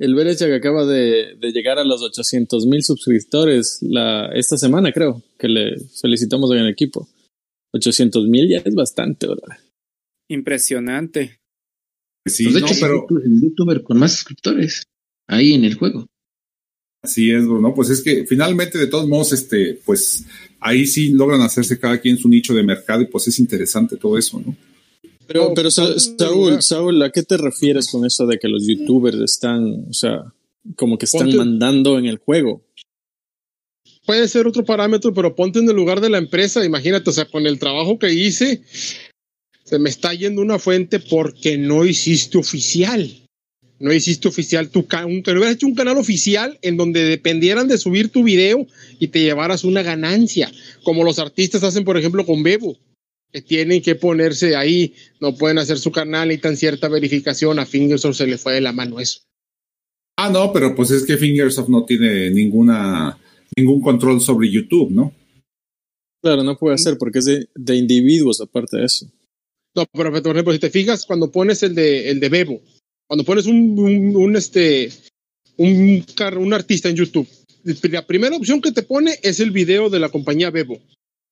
El 0.00 0.16
Berecha 0.16 0.46
que 0.46 0.56
acaba 0.56 0.84
de, 0.84 1.36
de, 1.38 1.52
llegar 1.52 1.78
a 1.78 1.84
los 1.84 2.02
800 2.02 2.66
mil 2.66 2.82
suscriptores 2.82 3.78
la, 3.82 4.30
esta 4.34 4.56
semana, 4.56 4.90
creo, 4.90 5.22
que 5.38 5.46
le 5.46 5.78
solicitamos 5.92 6.50
en 6.50 6.58
el 6.58 6.68
equipo. 6.70 7.06
800 7.72 8.26
mil 8.26 8.48
ya 8.48 8.62
es 8.64 8.74
bastante, 8.74 9.28
¿verdad? 9.28 9.56
Impresionante. 10.30 11.40
Sí, 12.24 12.44
pues 12.44 12.54
de 12.54 12.60
hecho, 12.60 12.74
pero 12.80 13.06
el 13.24 13.40
youtuber 13.42 13.82
con 13.82 13.98
más 13.98 14.12
suscriptores 14.12 14.84
ahí 15.26 15.54
en 15.54 15.64
el 15.64 15.74
juego. 15.74 16.06
Así 17.02 17.32
es, 17.32 17.44
¿no? 17.44 17.74
Pues 17.74 17.90
es 17.90 18.00
que 18.00 18.26
finalmente, 18.26 18.78
de 18.78 18.86
todos 18.86 19.08
modos, 19.08 19.32
este, 19.32 19.80
pues 19.84 20.24
ahí 20.60 20.86
sí 20.86 21.08
logran 21.08 21.40
hacerse 21.40 21.80
cada 21.80 21.98
quien 22.00 22.16
su 22.16 22.28
nicho 22.28 22.54
de 22.54 22.62
mercado 22.62 23.02
y 23.02 23.06
pues 23.06 23.26
es 23.26 23.40
interesante 23.40 23.96
todo 23.96 24.16
eso, 24.16 24.40
¿no? 24.44 24.56
Pero, 25.26 25.52
pero 25.54 25.70
Saúl, 25.70 26.62
Saúl, 26.62 27.02
¿a 27.02 27.10
qué 27.10 27.22
te 27.22 27.36
refieres 27.36 27.88
con 27.90 28.04
eso 28.04 28.26
de 28.26 28.38
que 28.38 28.48
los 28.48 28.66
youtubers 28.66 29.18
están, 29.18 29.86
o 29.88 29.92
sea, 29.92 30.32
como 30.76 30.96
que 30.98 31.06
están 31.06 31.22
ponte, 31.22 31.36
mandando 31.36 31.98
en 31.98 32.06
el 32.06 32.18
juego? 32.18 32.62
Puede 34.06 34.28
ser 34.28 34.46
otro 34.46 34.64
parámetro, 34.64 35.12
pero 35.12 35.34
ponte 35.34 35.58
en 35.58 35.68
el 35.68 35.76
lugar 35.76 36.00
de 36.00 36.10
la 36.10 36.18
empresa, 36.18 36.64
imagínate, 36.64 37.10
o 37.10 37.12
sea, 37.12 37.24
con 37.24 37.46
el 37.46 37.58
trabajo 37.58 37.98
que 37.98 38.12
hice, 38.12 38.62
se 39.70 39.78
me 39.78 39.88
está 39.88 40.12
yendo 40.12 40.42
una 40.42 40.58
fuente 40.58 40.98
porque 40.98 41.56
no 41.56 41.84
hiciste 41.84 42.38
oficial. 42.38 43.08
No 43.78 43.92
hiciste 43.92 44.26
oficial 44.26 44.68
tu 44.68 44.88
canal. 44.88 45.22
Que 45.22 45.30
hubieras 45.30 45.54
hecho 45.54 45.68
un 45.68 45.76
canal 45.76 45.96
oficial 45.96 46.58
en 46.62 46.76
donde 46.76 47.04
dependieran 47.04 47.68
de 47.68 47.78
subir 47.78 48.08
tu 48.08 48.24
video 48.24 48.66
y 48.98 49.06
te 49.06 49.20
llevaras 49.20 49.62
una 49.62 49.82
ganancia. 49.82 50.50
Como 50.82 51.04
los 51.04 51.20
artistas 51.20 51.62
hacen, 51.62 51.84
por 51.84 51.96
ejemplo, 51.96 52.26
con 52.26 52.42
Bebo. 52.42 52.78
Que 53.30 53.42
tienen 53.42 53.80
que 53.80 53.94
ponerse 53.94 54.56
ahí. 54.56 54.94
No 55.20 55.36
pueden 55.36 55.58
hacer 55.58 55.78
su 55.78 55.92
canal 55.92 56.32
y 56.32 56.38
tan 56.38 56.56
cierta 56.56 56.88
verificación. 56.88 57.60
A 57.60 57.64
Fingersoft 57.64 58.16
se 58.16 58.26
le 58.26 58.38
fue 58.38 58.54
de 58.54 58.62
la 58.62 58.72
mano 58.72 58.98
eso. 58.98 59.20
Ah, 60.16 60.30
no, 60.30 60.52
pero 60.52 60.74
pues 60.74 60.90
es 60.90 61.04
que 61.04 61.16
Fingersoft 61.16 61.68
no 61.68 61.84
tiene 61.84 62.28
ninguna 62.30 63.16
ningún 63.56 63.80
control 63.80 64.20
sobre 64.20 64.50
YouTube, 64.50 64.90
¿no? 64.90 65.12
Claro, 66.22 66.42
no 66.42 66.58
puede 66.58 66.74
hacer 66.74 66.98
porque 66.98 67.20
es 67.20 67.24
de, 67.24 67.48
de 67.54 67.76
individuos 67.76 68.40
aparte 68.40 68.78
de 68.78 68.86
eso. 68.86 69.06
No, 69.74 69.86
pero 69.92 70.10
por 70.22 70.32
ejemplo, 70.32 70.52
si 70.52 70.58
te 70.58 70.70
fijas, 70.70 71.06
cuando 71.06 71.30
pones 71.30 71.62
el 71.62 71.74
de, 71.74 72.10
el 72.10 72.18
de 72.20 72.28
Bebo, 72.28 72.60
cuando 73.06 73.24
pones 73.24 73.46
un, 73.46 73.78
un, 73.78 74.16
un 74.16 74.36
este, 74.36 74.90
un, 75.56 76.52
artista 76.52 76.88
en 76.88 76.96
YouTube, 76.96 77.28
la 77.64 78.06
primera 78.06 78.36
opción 78.36 78.60
que 78.60 78.72
te 78.72 78.82
pone 78.82 79.18
es 79.22 79.38
el 79.40 79.50
video 79.50 79.90
de 79.90 80.00
la 80.00 80.08
compañía 80.08 80.50
Bebo, 80.50 80.80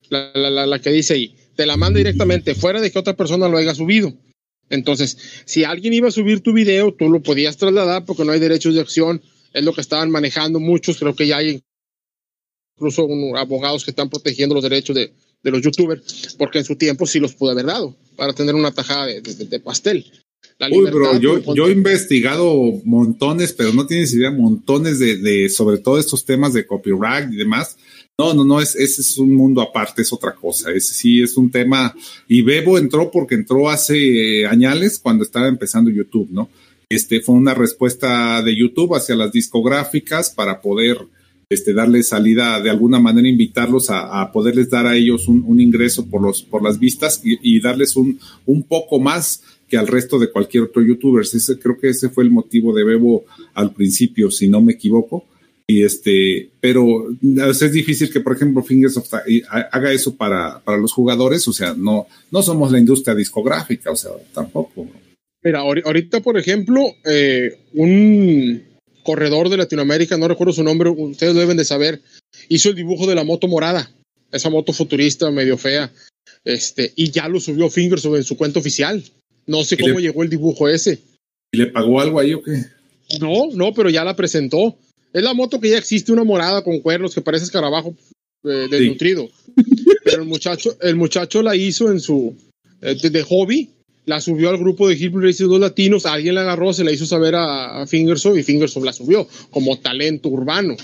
la, 0.09 0.31
la, 0.33 0.65
la, 0.65 0.79
que 0.79 0.91
dice 0.91 1.15
ahí. 1.15 1.35
Te 1.55 1.65
la 1.65 1.75
manda 1.75 1.97
directamente, 1.97 2.55
fuera 2.55 2.79
de 2.79 2.89
que 2.91 2.99
otra 2.99 3.17
persona 3.17 3.49
lo 3.49 3.57
haya 3.57 3.75
subido. 3.75 4.13
Entonces, 4.69 5.17
si 5.45 5.63
alguien 5.63 5.93
iba 5.93 6.07
a 6.07 6.11
subir 6.11 6.41
tu 6.41 6.53
video, 6.53 6.93
tú 6.93 7.09
lo 7.09 7.21
podías 7.21 7.57
trasladar 7.57 8.05
porque 8.05 8.23
no 8.23 8.31
hay 8.31 8.39
derechos 8.39 8.75
de 8.75 8.81
acción. 8.81 9.21
Es 9.53 9.65
lo 9.65 9.73
que 9.73 9.81
estaban 9.81 10.11
manejando 10.11 10.59
muchos. 10.59 10.97
Creo 10.97 11.15
que 11.15 11.27
ya 11.27 11.37
hay 11.37 11.61
incluso 12.77 13.07
abogados 13.35 13.83
que 13.83 13.91
están 13.91 14.09
protegiendo 14.09 14.55
los 14.55 14.63
derechos 14.63 14.95
de, 14.95 15.11
de, 15.43 15.51
los 15.51 15.61
youtubers, 15.61 16.35
porque 16.37 16.59
en 16.59 16.65
su 16.65 16.77
tiempo 16.77 17.05
sí 17.05 17.19
los 17.19 17.33
pude 17.33 17.51
haber 17.51 17.65
dado 17.65 17.97
para 18.19 18.33
tener 18.33 18.53
una 18.53 18.71
tajada 18.71 19.07
de, 19.07 19.21
de, 19.21 19.45
de 19.45 19.59
pastel. 19.59 20.05
Uy, 20.71 20.91
bro, 20.91 21.17
yo, 21.19 21.53
yo 21.53 21.67
he 21.69 21.71
investigado 21.71 22.53
montones, 22.83 23.53
pero 23.53 23.71
no 23.71 23.87
tienes 23.87 24.13
idea, 24.13 24.29
montones 24.29 24.99
de, 24.99 25.15
de, 25.17 25.47
sobre 25.47 25.77
todo 25.77 25.97
estos 25.97 26.25
temas 26.25 26.53
de 26.53 26.67
copyright 26.67 27.31
y 27.31 27.37
demás. 27.37 27.77
No, 28.17 28.33
no, 28.33 28.43
no, 28.43 28.59
es, 28.59 28.75
ese 28.75 29.01
es 29.01 29.17
un 29.17 29.33
mundo 29.33 29.61
aparte, 29.61 30.01
es 30.01 30.11
otra 30.11 30.35
cosa. 30.35 30.71
Ese 30.73 30.93
sí 30.93 31.21
es 31.21 31.37
un 31.37 31.49
tema. 31.49 31.95
Y 32.27 32.41
Bebo 32.41 32.77
entró 32.77 33.09
porque 33.09 33.35
entró 33.35 33.69
hace 33.69 34.45
añales 34.45 34.99
cuando 34.99 35.23
estaba 35.23 35.47
empezando 35.47 35.89
YouTube, 35.89 36.27
¿no? 36.29 36.49
Este 36.89 37.21
fue 37.21 37.35
una 37.35 37.53
respuesta 37.53 38.41
de 38.41 38.53
YouTube 38.57 38.95
hacia 38.95 39.15
las 39.15 39.31
discográficas 39.31 40.29
para 40.31 40.59
poder 40.59 40.97
este, 41.49 41.73
darle 41.73 42.03
salida, 42.03 42.61
de 42.61 42.69
alguna 42.69 42.99
manera 42.99 43.27
invitarlos 43.27 43.89
a, 43.89 44.31
poderles 44.31 44.69
dar 44.69 44.85
a 44.85 44.95
ellos 44.95 45.27
un, 45.27 45.59
ingreso 45.59 46.05
por, 46.05 46.21
los, 46.21 46.43
por 46.43 46.63
las 46.63 46.77
vistas 46.77 47.21
y, 47.23 47.59
darles 47.59 47.95
un, 47.95 48.19
un 48.45 48.63
poco 48.63 48.99
más 48.99 49.41
que 49.67 49.77
al 49.77 49.87
resto 49.87 50.19
de 50.19 50.31
cualquier 50.31 50.63
otro 50.63 50.83
youtuber. 50.83 51.25
Creo 51.59 51.79
que 51.79 51.89
ese 51.89 52.09
fue 52.09 52.23
el 52.23 52.29
motivo 52.29 52.73
de 52.73 52.83
Bebo 52.83 53.25
al 53.55 53.73
principio, 53.73 54.29
si 54.29 54.47
no 54.47 54.61
me 54.61 54.73
equivoco. 54.73 55.25
Y 55.65 55.83
este, 55.83 56.49
pero 56.59 57.09
es 57.21 57.71
difícil 57.71 58.11
que, 58.11 58.21
por 58.21 58.35
ejemplo, 58.35 58.63
Fingersoft 58.63 59.13
haga 59.71 59.91
eso 59.91 60.15
para, 60.15 60.59
para 60.63 60.79
los 60.79 60.91
jugadores. 60.91 61.47
O 61.47 61.53
sea, 61.53 61.75
no, 61.75 62.07
no 62.31 62.41
somos 62.41 62.71
la 62.71 62.79
industria 62.79 63.15
discográfica, 63.15 63.91
o 63.91 63.95
sea, 63.95 64.11
tampoco. 64.33 64.87
Mira, 65.43 65.59
ahorita, 65.59 66.21
por 66.21 66.37
ejemplo, 66.37 66.95
eh, 67.05 67.55
un 67.73 68.68
corredor 69.09 69.49
de 69.49 69.57
Latinoamérica, 69.57 70.17
no 70.17 70.27
recuerdo 70.27 70.53
su 70.53 70.63
nombre, 70.63 70.87
ustedes 70.91 71.33
lo 71.33 71.39
deben 71.39 71.57
de 71.57 71.65
saber, 71.65 71.99
hizo 72.47 72.69
el 72.69 72.75
dibujo 72.75 73.07
de 73.07 73.15
la 73.15 73.23
moto 73.23 73.47
morada, 73.47 73.91
esa 74.31 74.51
moto 74.51 74.71
futurista 74.71 75.31
medio 75.31 75.57
fea, 75.57 75.91
este, 76.45 76.93
y 76.95 77.09
ya 77.09 77.27
lo 77.27 77.39
subió 77.39 77.71
Fingersoft 77.71 78.17
en 78.17 78.23
su 78.23 78.37
cuenta 78.37 78.59
oficial. 78.59 79.03
No 79.47 79.63
sé 79.63 79.77
cómo 79.77 79.95
le, 79.95 80.03
llegó 80.03 80.21
el 80.21 80.29
dibujo 80.29 80.69
ese. 80.69 80.99
¿Y 81.51 81.57
le 81.57 81.65
pagó 81.71 81.99
algo 81.99 82.19
ahí 82.19 82.35
o 82.35 82.43
qué? 82.43 82.65
No, 83.19 83.47
no, 83.51 83.73
pero 83.73 83.89
ya 83.89 84.03
la 84.03 84.15
presentó. 84.15 84.77
Es 85.11 85.23
la 85.23 85.33
moto 85.33 85.59
que 85.59 85.71
ya 85.71 85.79
existe, 85.79 86.11
una 86.11 86.23
morada 86.23 86.63
con 86.63 86.81
cuernos 86.81 87.15
que 87.15 87.21
parece 87.21 87.45
escarabajo 87.45 87.95
eh, 88.43 88.67
desnutrido. 88.69 89.27
Sí. 89.57 89.63
Pero 90.03 90.21
el 90.21 90.27
muchacho, 90.27 90.77
el 90.81 90.97
muchacho 90.97 91.41
la 91.41 91.55
hizo 91.55 91.91
en 91.91 91.99
su 91.99 92.35
eh, 92.83 92.93
de, 92.93 93.09
de, 93.09 93.23
hobby, 93.23 93.71
la 94.05 94.21
subió 94.21 94.49
al 94.49 94.57
grupo 94.57 94.87
de 94.87 94.95
Hillbilly 94.95 95.27
Racing 95.27 95.47
dos 95.47 95.59
latinos, 95.59 96.05
alguien 96.05 96.35
la 96.35 96.41
agarró, 96.41 96.73
se 96.73 96.83
la 96.83 96.91
hizo 96.91 97.05
saber 97.05 97.35
a, 97.35 97.81
a 97.81 97.87
Fingersoft 97.87 98.37
y 98.37 98.43
Fingersoft 98.43 98.85
la 98.85 98.93
subió 98.93 99.27
como 99.49 99.77
talento 99.77 100.29
urbano. 100.29 100.75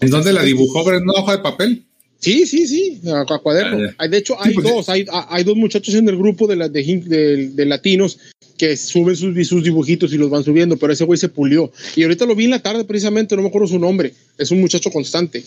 ¿En 0.00 0.10
dónde 0.10 0.32
la 0.32 0.42
dibujó? 0.42 0.90
¿En 0.92 1.02
una 1.02 1.12
hoja 1.12 1.32
de 1.32 1.42
papel? 1.42 1.84
Sí, 2.20 2.46
sí, 2.46 2.66
sí, 2.66 3.00
a, 3.08 3.20
a 3.22 3.38
cuaderno. 3.38 3.92
Ah, 3.96 4.06
de 4.06 4.18
hecho, 4.18 4.36
hay 4.40 4.50
sí, 4.50 4.60
pues, 4.60 4.68
dos, 4.68 4.88
hay, 4.90 5.06
hay, 5.10 5.42
dos 5.42 5.56
muchachos 5.56 5.94
en 5.94 6.06
el 6.06 6.18
grupo 6.18 6.46
de, 6.46 6.56
la, 6.56 6.68
de, 6.68 6.82
de, 6.82 7.48
de, 7.48 7.66
latinos 7.66 8.18
que 8.58 8.76
suben 8.76 9.16
sus, 9.16 9.48
sus 9.48 9.64
dibujitos 9.64 10.12
y 10.12 10.18
los 10.18 10.28
van 10.28 10.44
subiendo, 10.44 10.76
pero 10.76 10.92
ese 10.92 11.04
güey 11.04 11.18
se 11.18 11.30
pulió. 11.30 11.72
Y 11.96 12.02
ahorita 12.02 12.26
lo 12.26 12.34
vi 12.34 12.44
en 12.44 12.50
la 12.50 12.62
tarde 12.62 12.84
precisamente, 12.84 13.36
no 13.36 13.42
me 13.42 13.48
acuerdo 13.48 13.68
su 13.68 13.78
nombre. 13.78 14.12
Es 14.36 14.50
un 14.50 14.60
muchacho 14.60 14.90
constante. 14.90 15.42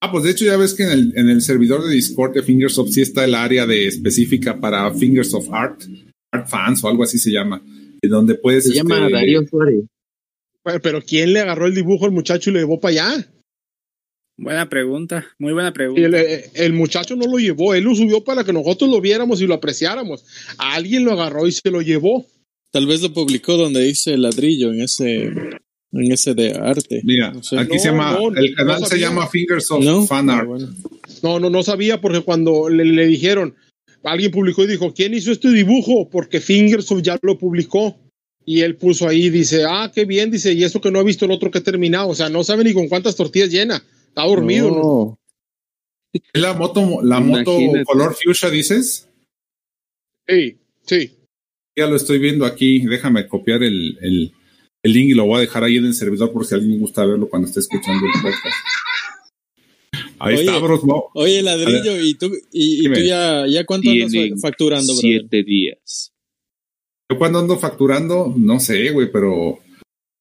Ah, 0.00 0.12
pues 0.12 0.24
de 0.24 0.30
hecho 0.30 0.44
ya 0.44 0.56
ves 0.56 0.74
que 0.74 0.84
en 0.84 0.90
el, 0.90 1.12
en 1.16 1.28
el 1.28 1.42
servidor 1.42 1.84
de 1.84 1.92
Discord 1.92 2.34
de 2.34 2.42
Fingersoft 2.42 2.90
sí 2.90 3.02
está 3.02 3.24
el 3.24 3.34
área 3.34 3.66
de 3.66 3.88
específica 3.88 4.60
para 4.60 4.92
Fingers 4.94 5.34
of 5.34 5.48
Art, 5.52 5.82
Art 6.32 6.48
Fans 6.48 6.84
o 6.84 6.88
algo 6.88 7.02
así 7.02 7.18
se 7.18 7.32
llama, 7.32 7.60
en 8.00 8.10
donde 8.10 8.36
puedes... 8.36 8.64
Se 8.64 8.70
este... 8.70 8.78
llama 8.78 9.08
Darío 9.10 9.44
Suárez. 9.46 9.84
Pero, 10.62 10.80
pero 10.80 11.02
¿quién 11.02 11.32
le 11.32 11.40
agarró 11.40 11.66
el 11.66 11.74
dibujo 11.74 12.04
al 12.04 12.12
muchacho 12.12 12.50
y 12.50 12.52
le 12.52 12.60
llevó 12.60 12.78
para 12.78 12.92
allá? 12.92 13.28
Buena 14.36 14.68
pregunta, 14.68 15.26
muy 15.40 15.52
buena 15.52 15.72
pregunta. 15.72 16.00
El, 16.00 16.44
el, 16.54 16.72
muchacho 16.72 17.16
no 17.16 17.26
lo 17.26 17.38
llevó, 17.38 17.74
él 17.74 17.82
lo 17.82 17.94
subió 17.96 18.22
para 18.22 18.44
que 18.44 18.52
nosotros 18.52 18.88
lo 18.88 19.00
viéramos 19.00 19.40
y 19.40 19.48
lo 19.48 19.54
apreciáramos. 19.54 20.24
Alguien 20.58 21.04
lo 21.04 21.12
agarró 21.12 21.48
y 21.48 21.52
se 21.52 21.72
lo 21.72 21.82
llevó. 21.82 22.24
Tal 22.70 22.86
vez 22.86 23.02
lo 23.02 23.12
publicó 23.12 23.56
donde 23.56 23.80
dice 23.80 24.16
ladrillo 24.16 24.70
en 24.72 24.82
ese 24.82 25.32
en 25.92 26.12
ese 26.12 26.34
de 26.34 26.52
arte. 26.52 27.00
Mira, 27.04 27.28
aquí 27.28 27.40
no, 27.40 27.78
se 27.78 27.88
llama 27.88 28.12
no, 28.12 28.36
el 28.36 28.54
canal 28.54 28.84
se 28.84 28.98
llama 28.98 29.26
Fingers 29.28 29.70
of 29.70 30.08
Fan 30.08 30.30
Art. 30.30 30.46
Bueno. 30.46 30.68
No, 31.22 31.40
no, 31.40 31.50
no 31.50 31.62
sabía 31.62 32.00
porque 32.00 32.20
cuando 32.20 32.68
le, 32.68 32.84
le, 32.84 33.06
dijeron, 33.06 33.54
alguien 34.04 34.30
publicó 34.30 34.64
y 34.64 34.68
dijo, 34.68 34.92
¿quién 34.92 35.14
hizo 35.14 35.32
este 35.32 35.50
dibujo? 35.50 36.08
Porque 36.10 36.40
Fingers 36.40 36.90
of 36.92 37.02
ya 37.02 37.18
lo 37.22 37.38
publicó. 37.38 37.96
Y 38.44 38.62
él 38.62 38.76
puso 38.76 39.06
ahí, 39.06 39.28
dice, 39.28 39.64
ah, 39.68 39.92
qué 39.94 40.06
bien, 40.06 40.30
dice, 40.30 40.54
y 40.54 40.64
eso 40.64 40.80
que 40.80 40.90
no 40.90 40.98
ha 40.98 41.02
visto 41.02 41.26
el 41.26 41.32
otro 41.32 41.50
que 41.50 41.58
ha 41.58 41.62
terminado. 41.62 42.08
O 42.08 42.14
sea, 42.14 42.30
no 42.30 42.42
sabe 42.44 42.64
ni 42.64 42.72
con 42.72 42.88
cuántas 42.88 43.14
tortillas 43.14 43.50
llena. 43.50 43.84
Está 44.08 44.24
dormido, 44.24 44.70
¿no? 44.70 45.18
¿Es 46.12 46.40
la 46.40 46.54
moto, 46.54 47.02
la 47.02 47.20
moto 47.20 47.58
color 47.84 48.14
fuchsia, 48.14 48.48
dices? 48.48 49.08
Sí, 50.26 50.58
sí. 50.86 51.12
Ya 51.76 51.86
lo 51.86 51.96
estoy 51.96 52.18
viendo 52.18 52.46
aquí. 52.46 52.86
Déjame 52.86 53.28
copiar 53.28 53.62
el, 53.62 53.98
el, 54.00 54.32
el, 54.82 54.92
link 54.92 55.10
y 55.10 55.14
lo 55.14 55.26
voy 55.26 55.38
a 55.38 55.40
dejar 55.40 55.64
ahí 55.64 55.76
en 55.76 55.86
el 55.86 55.94
servidor 55.94 56.32
por 56.32 56.44
si 56.44 56.54
alguien 56.54 56.78
gusta 56.80 57.04
verlo 57.04 57.28
cuando 57.28 57.48
esté 57.48 57.60
escuchando 57.60 58.06
el 58.06 58.22
podcast. 58.22 58.56
Ahí 60.20 60.34
oye, 60.34 60.44
está, 60.44 60.58
bro. 60.58 60.80
No. 60.84 61.04
Oye, 61.14 61.42
ladrillo, 61.42 62.00
¿y 62.00 62.14
tú, 62.14 62.26
y, 62.52 62.86
y 62.86 62.92
tú 62.92 63.00
ya, 63.00 63.46
ya 63.46 63.64
cuánto 63.64 63.90
andas 63.90 64.12
facturando, 64.40 64.92
bro? 64.92 65.00
Siete 65.00 65.44
días. 65.44 66.12
Yo 67.10 67.18
cuando 67.18 67.38
ando 67.38 67.58
facturando, 67.58 68.34
no 68.36 68.60
sé, 68.60 68.90
güey, 68.90 69.10
pero. 69.10 69.60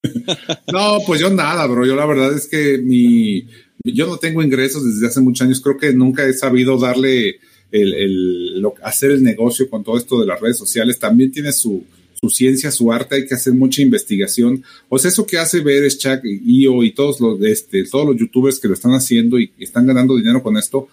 no, 0.72 1.00
pues 1.06 1.20
yo 1.20 1.30
nada, 1.30 1.66
bro. 1.68 1.86
Yo 1.86 1.96
la 1.96 2.06
verdad 2.06 2.34
es 2.34 2.48
que 2.48 2.78
mi, 2.78 3.48
yo 3.84 4.08
no 4.08 4.18
tengo 4.18 4.42
ingresos 4.42 4.86
desde 4.86 5.08
hace 5.08 5.22
muchos 5.22 5.46
años, 5.46 5.62
creo 5.62 5.78
que 5.78 5.94
nunca 5.94 6.26
he 6.26 6.34
sabido 6.34 6.78
darle 6.78 7.40
el, 7.72 7.94
el 7.94 8.62
lo, 8.62 8.74
hacer 8.84 9.12
el 9.12 9.24
negocio 9.24 9.70
con 9.70 9.84
todo 9.84 9.98
esto 9.98 10.20
de 10.20 10.28
las 10.28 10.40
redes 10.40 10.58
sociales, 10.58 11.00
también 11.00 11.32
tiene 11.32 11.52
su, 11.52 11.84
su 12.20 12.30
ciencia, 12.30 12.72
su 12.72 12.92
arte, 12.92 13.16
hay 13.16 13.28
que 13.28 13.36
hacer 13.36 13.54
mucha 13.54 13.82
investigación. 13.82 14.64
O 14.90 14.98
sea, 14.98 15.10
eso 15.10 15.26
que 15.26 15.38
hace 15.38 15.62
ver 15.62 15.84
es 15.84 15.98
Chuck 15.98 16.22
y 16.24 16.64
Io 16.64 16.84
y 16.84 16.92
todos 16.92 17.20
los, 17.20 17.42
este, 17.42 17.84
todos 17.86 18.08
los 18.08 18.18
youtubers 18.18 18.60
que 18.60 18.68
lo 18.68 18.74
están 18.74 18.94
haciendo 18.94 19.40
y, 19.40 19.52
están 19.60 19.86
ganando 19.86 20.16
dinero 20.16 20.42
con 20.42 20.58
esto, 20.58 20.88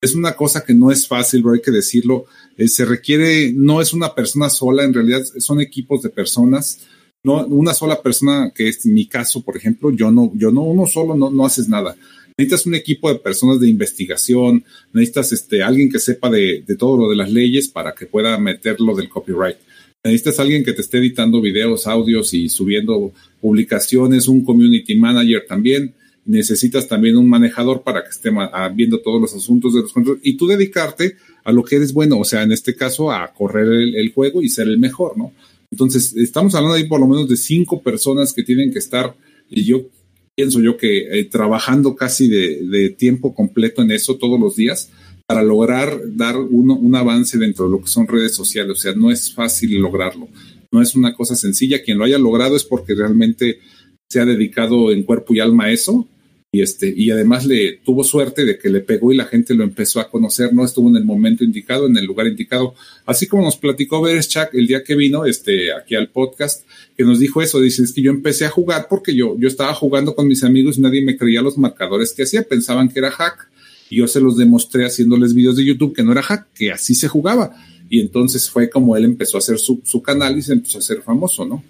es 0.00 0.14
una 0.14 0.36
cosa 0.36 0.64
que 0.64 0.74
no 0.74 0.92
es 0.92 1.08
fácil, 1.08 1.42
bro, 1.42 1.54
hay 1.54 1.60
que 1.60 1.72
decirlo. 1.72 2.26
Eh, 2.56 2.68
se 2.68 2.84
requiere, 2.84 3.52
no 3.52 3.80
es 3.80 3.92
una 3.92 4.14
persona 4.14 4.48
sola, 4.48 4.84
en 4.84 4.94
realidad 4.94 5.22
son 5.38 5.60
equipos 5.60 6.02
de 6.02 6.10
personas. 6.10 6.80
No, 7.24 7.44
una 7.46 7.74
sola 7.74 8.00
persona, 8.00 8.52
que 8.54 8.68
es 8.68 8.86
mi 8.86 9.06
caso, 9.06 9.42
por 9.42 9.56
ejemplo, 9.56 9.90
yo 9.90 10.12
no, 10.12 10.30
yo 10.36 10.52
no, 10.52 10.62
uno 10.62 10.86
solo 10.86 11.16
no, 11.16 11.30
no 11.30 11.44
haces 11.44 11.68
nada 11.68 11.96
necesitas 12.38 12.66
un 12.66 12.76
equipo 12.76 13.12
de 13.12 13.18
personas 13.18 13.58
de 13.58 13.68
investigación, 13.68 14.64
necesitas 14.92 15.32
este, 15.32 15.60
alguien 15.60 15.90
que 15.90 15.98
sepa 15.98 16.30
de, 16.30 16.62
de, 16.64 16.76
todo 16.76 16.96
lo 16.96 17.10
de 17.10 17.16
las 17.16 17.32
leyes 17.32 17.66
para 17.66 17.92
que 17.92 18.06
pueda 18.06 18.38
meterlo 18.38 18.94
del 18.94 19.08
copyright. 19.08 19.56
Necesitas 20.04 20.38
alguien 20.38 20.64
que 20.64 20.72
te 20.72 20.80
esté 20.80 20.98
editando 20.98 21.40
videos, 21.40 21.86
audios 21.86 22.32
y 22.32 22.48
subiendo 22.48 23.12
publicaciones, 23.40 24.28
un 24.28 24.44
community 24.44 24.94
manager 24.96 25.44
también. 25.46 25.94
Necesitas 26.24 26.86
también 26.86 27.16
un 27.16 27.28
manejador 27.28 27.82
para 27.82 28.04
que 28.04 28.10
esté 28.10 28.30
viendo 28.74 29.00
todos 29.00 29.20
los 29.20 29.34
asuntos 29.34 29.74
de 29.74 29.82
los 29.82 29.92
controles 29.92 30.20
y 30.24 30.36
tú 30.36 30.46
dedicarte 30.46 31.16
a 31.42 31.52
lo 31.52 31.64
que 31.64 31.76
eres 31.76 31.92
bueno, 31.92 32.18
o 32.18 32.24
sea, 32.24 32.42
en 32.42 32.52
este 32.52 32.76
caso 32.76 33.10
a 33.10 33.32
correr 33.32 33.66
el, 33.66 33.96
el 33.96 34.12
juego 34.12 34.42
y 34.42 34.48
ser 34.48 34.68
el 34.68 34.78
mejor, 34.78 35.16
¿no? 35.16 35.32
Entonces, 35.70 36.14
estamos 36.16 36.54
hablando 36.54 36.76
ahí 36.76 36.84
por 36.84 37.00
lo 37.00 37.06
menos 37.06 37.28
de 37.28 37.36
cinco 37.36 37.82
personas 37.82 38.32
que 38.32 38.42
tienen 38.42 38.72
que 38.72 38.78
estar, 38.78 39.14
y 39.50 39.64
yo 39.64 39.86
pienso 40.34 40.60
yo 40.60 40.76
que 40.76 41.18
eh, 41.18 41.24
trabajando 41.24 41.96
casi 41.96 42.28
de, 42.28 42.62
de, 42.62 42.90
tiempo 42.90 43.34
completo 43.34 43.82
en 43.82 43.90
eso 43.90 44.16
todos 44.16 44.38
los 44.38 44.54
días 44.54 44.90
para 45.28 45.42
lograr 45.42 46.00
dar 46.16 46.38
uno, 46.38 46.74
un 46.74 46.96
avance 46.96 47.36
dentro 47.36 47.66
de 47.66 47.72
lo 47.72 47.82
que 47.82 47.88
son 47.88 48.08
redes 48.08 48.34
sociales. 48.34 48.72
O 48.72 48.80
sea, 48.80 48.94
no 48.94 49.10
es 49.10 49.30
fácil 49.30 49.78
lograrlo. 49.78 50.26
No 50.72 50.80
es 50.80 50.94
una 50.94 51.14
cosa 51.14 51.36
sencilla. 51.36 51.82
Quien 51.82 51.98
lo 51.98 52.04
haya 52.04 52.18
logrado 52.18 52.56
es 52.56 52.64
porque 52.64 52.94
realmente 52.94 53.60
se 54.08 54.20
ha 54.20 54.24
dedicado 54.24 54.90
en 54.90 55.02
cuerpo 55.02 55.34
y 55.34 55.40
alma 55.40 55.64
a 55.64 55.70
eso. 55.70 56.08
Y, 56.50 56.62
este, 56.62 56.94
y 56.96 57.10
además 57.10 57.44
le 57.44 57.78
tuvo 57.84 58.04
suerte 58.04 58.46
de 58.46 58.58
que 58.58 58.70
le 58.70 58.80
pegó 58.80 59.12
y 59.12 59.18
la 59.18 59.26
gente 59.26 59.52
lo 59.52 59.64
empezó 59.64 60.00
a 60.00 60.08
conocer, 60.08 60.54
no 60.54 60.64
estuvo 60.64 60.88
en 60.88 60.96
el 60.96 61.04
momento 61.04 61.44
indicado, 61.44 61.86
en 61.86 61.98
el 61.98 62.06
lugar 62.06 62.26
indicado. 62.26 62.74
Así 63.04 63.26
como 63.26 63.42
nos 63.42 63.58
platicó 63.58 64.00
Beres 64.00 64.30
Chuck 64.30 64.54
el 64.54 64.66
día 64.66 64.82
que 64.82 64.96
vino 64.96 65.26
este, 65.26 65.74
aquí 65.74 65.94
al 65.94 66.08
podcast, 66.08 66.66
que 66.96 67.04
nos 67.04 67.18
dijo 67.18 67.42
eso, 67.42 67.60
dice, 67.60 67.82
es 67.82 67.92
que 67.92 68.00
yo 68.00 68.10
empecé 68.10 68.46
a 68.46 68.50
jugar 68.50 68.86
porque 68.88 69.14
yo, 69.14 69.36
yo 69.38 69.46
estaba 69.46 69.74
jugando 69.74 70.14
con 70.14 70.26
mis 70.26 70.42
amigos 70.42 70.78
y 70.78 70.80
nadie 70.80 71.04
me 71.04 71.18
creía 71.18 71.42
los 71.42 71.58
marcadores 71.58 72.14
que 72.14 72.22
hacía, 72.22 72.44
pensaban 72.44 72.88
que 72.88 73.00
era 73.00 73.10
hack. 73.10 73.50
Y 73.90 73.96
yo 73.96 74.06
se 74.06 74.20
los 74.20 74.36
demostré 74.36 74.84
haciéndoles 74.84 75.34
videos 75.34 75.56
de 75.56 75.64
YouTube 75.64 75.94
que 75.94 76.02
no 76.02 76.12
era 76.12 76.22
hack, 76.22 76.52
que 76.52 76.70
así 76.70 76.94
se 76.94 77.08
jugaba. 77.08 77.54
Y 77.88 78.00
entonces 78.00 78.50
fue 78.50 78.68
como 78.68 78.96
él 78.96 79.04
empezó 79.04 79.36
a 79.36 79.40
hacer 79.40 79.58
su, 79.58 79.80
su 79.84 80.02
canal 80.02 80.36
y 80.36 80.42
se 80.42 80.52
empezó 80.52 80.78
a 80.78 80.80
hacer 80.80 81.02
famoso, 81.02 81.44
¿no? 81.44 81.62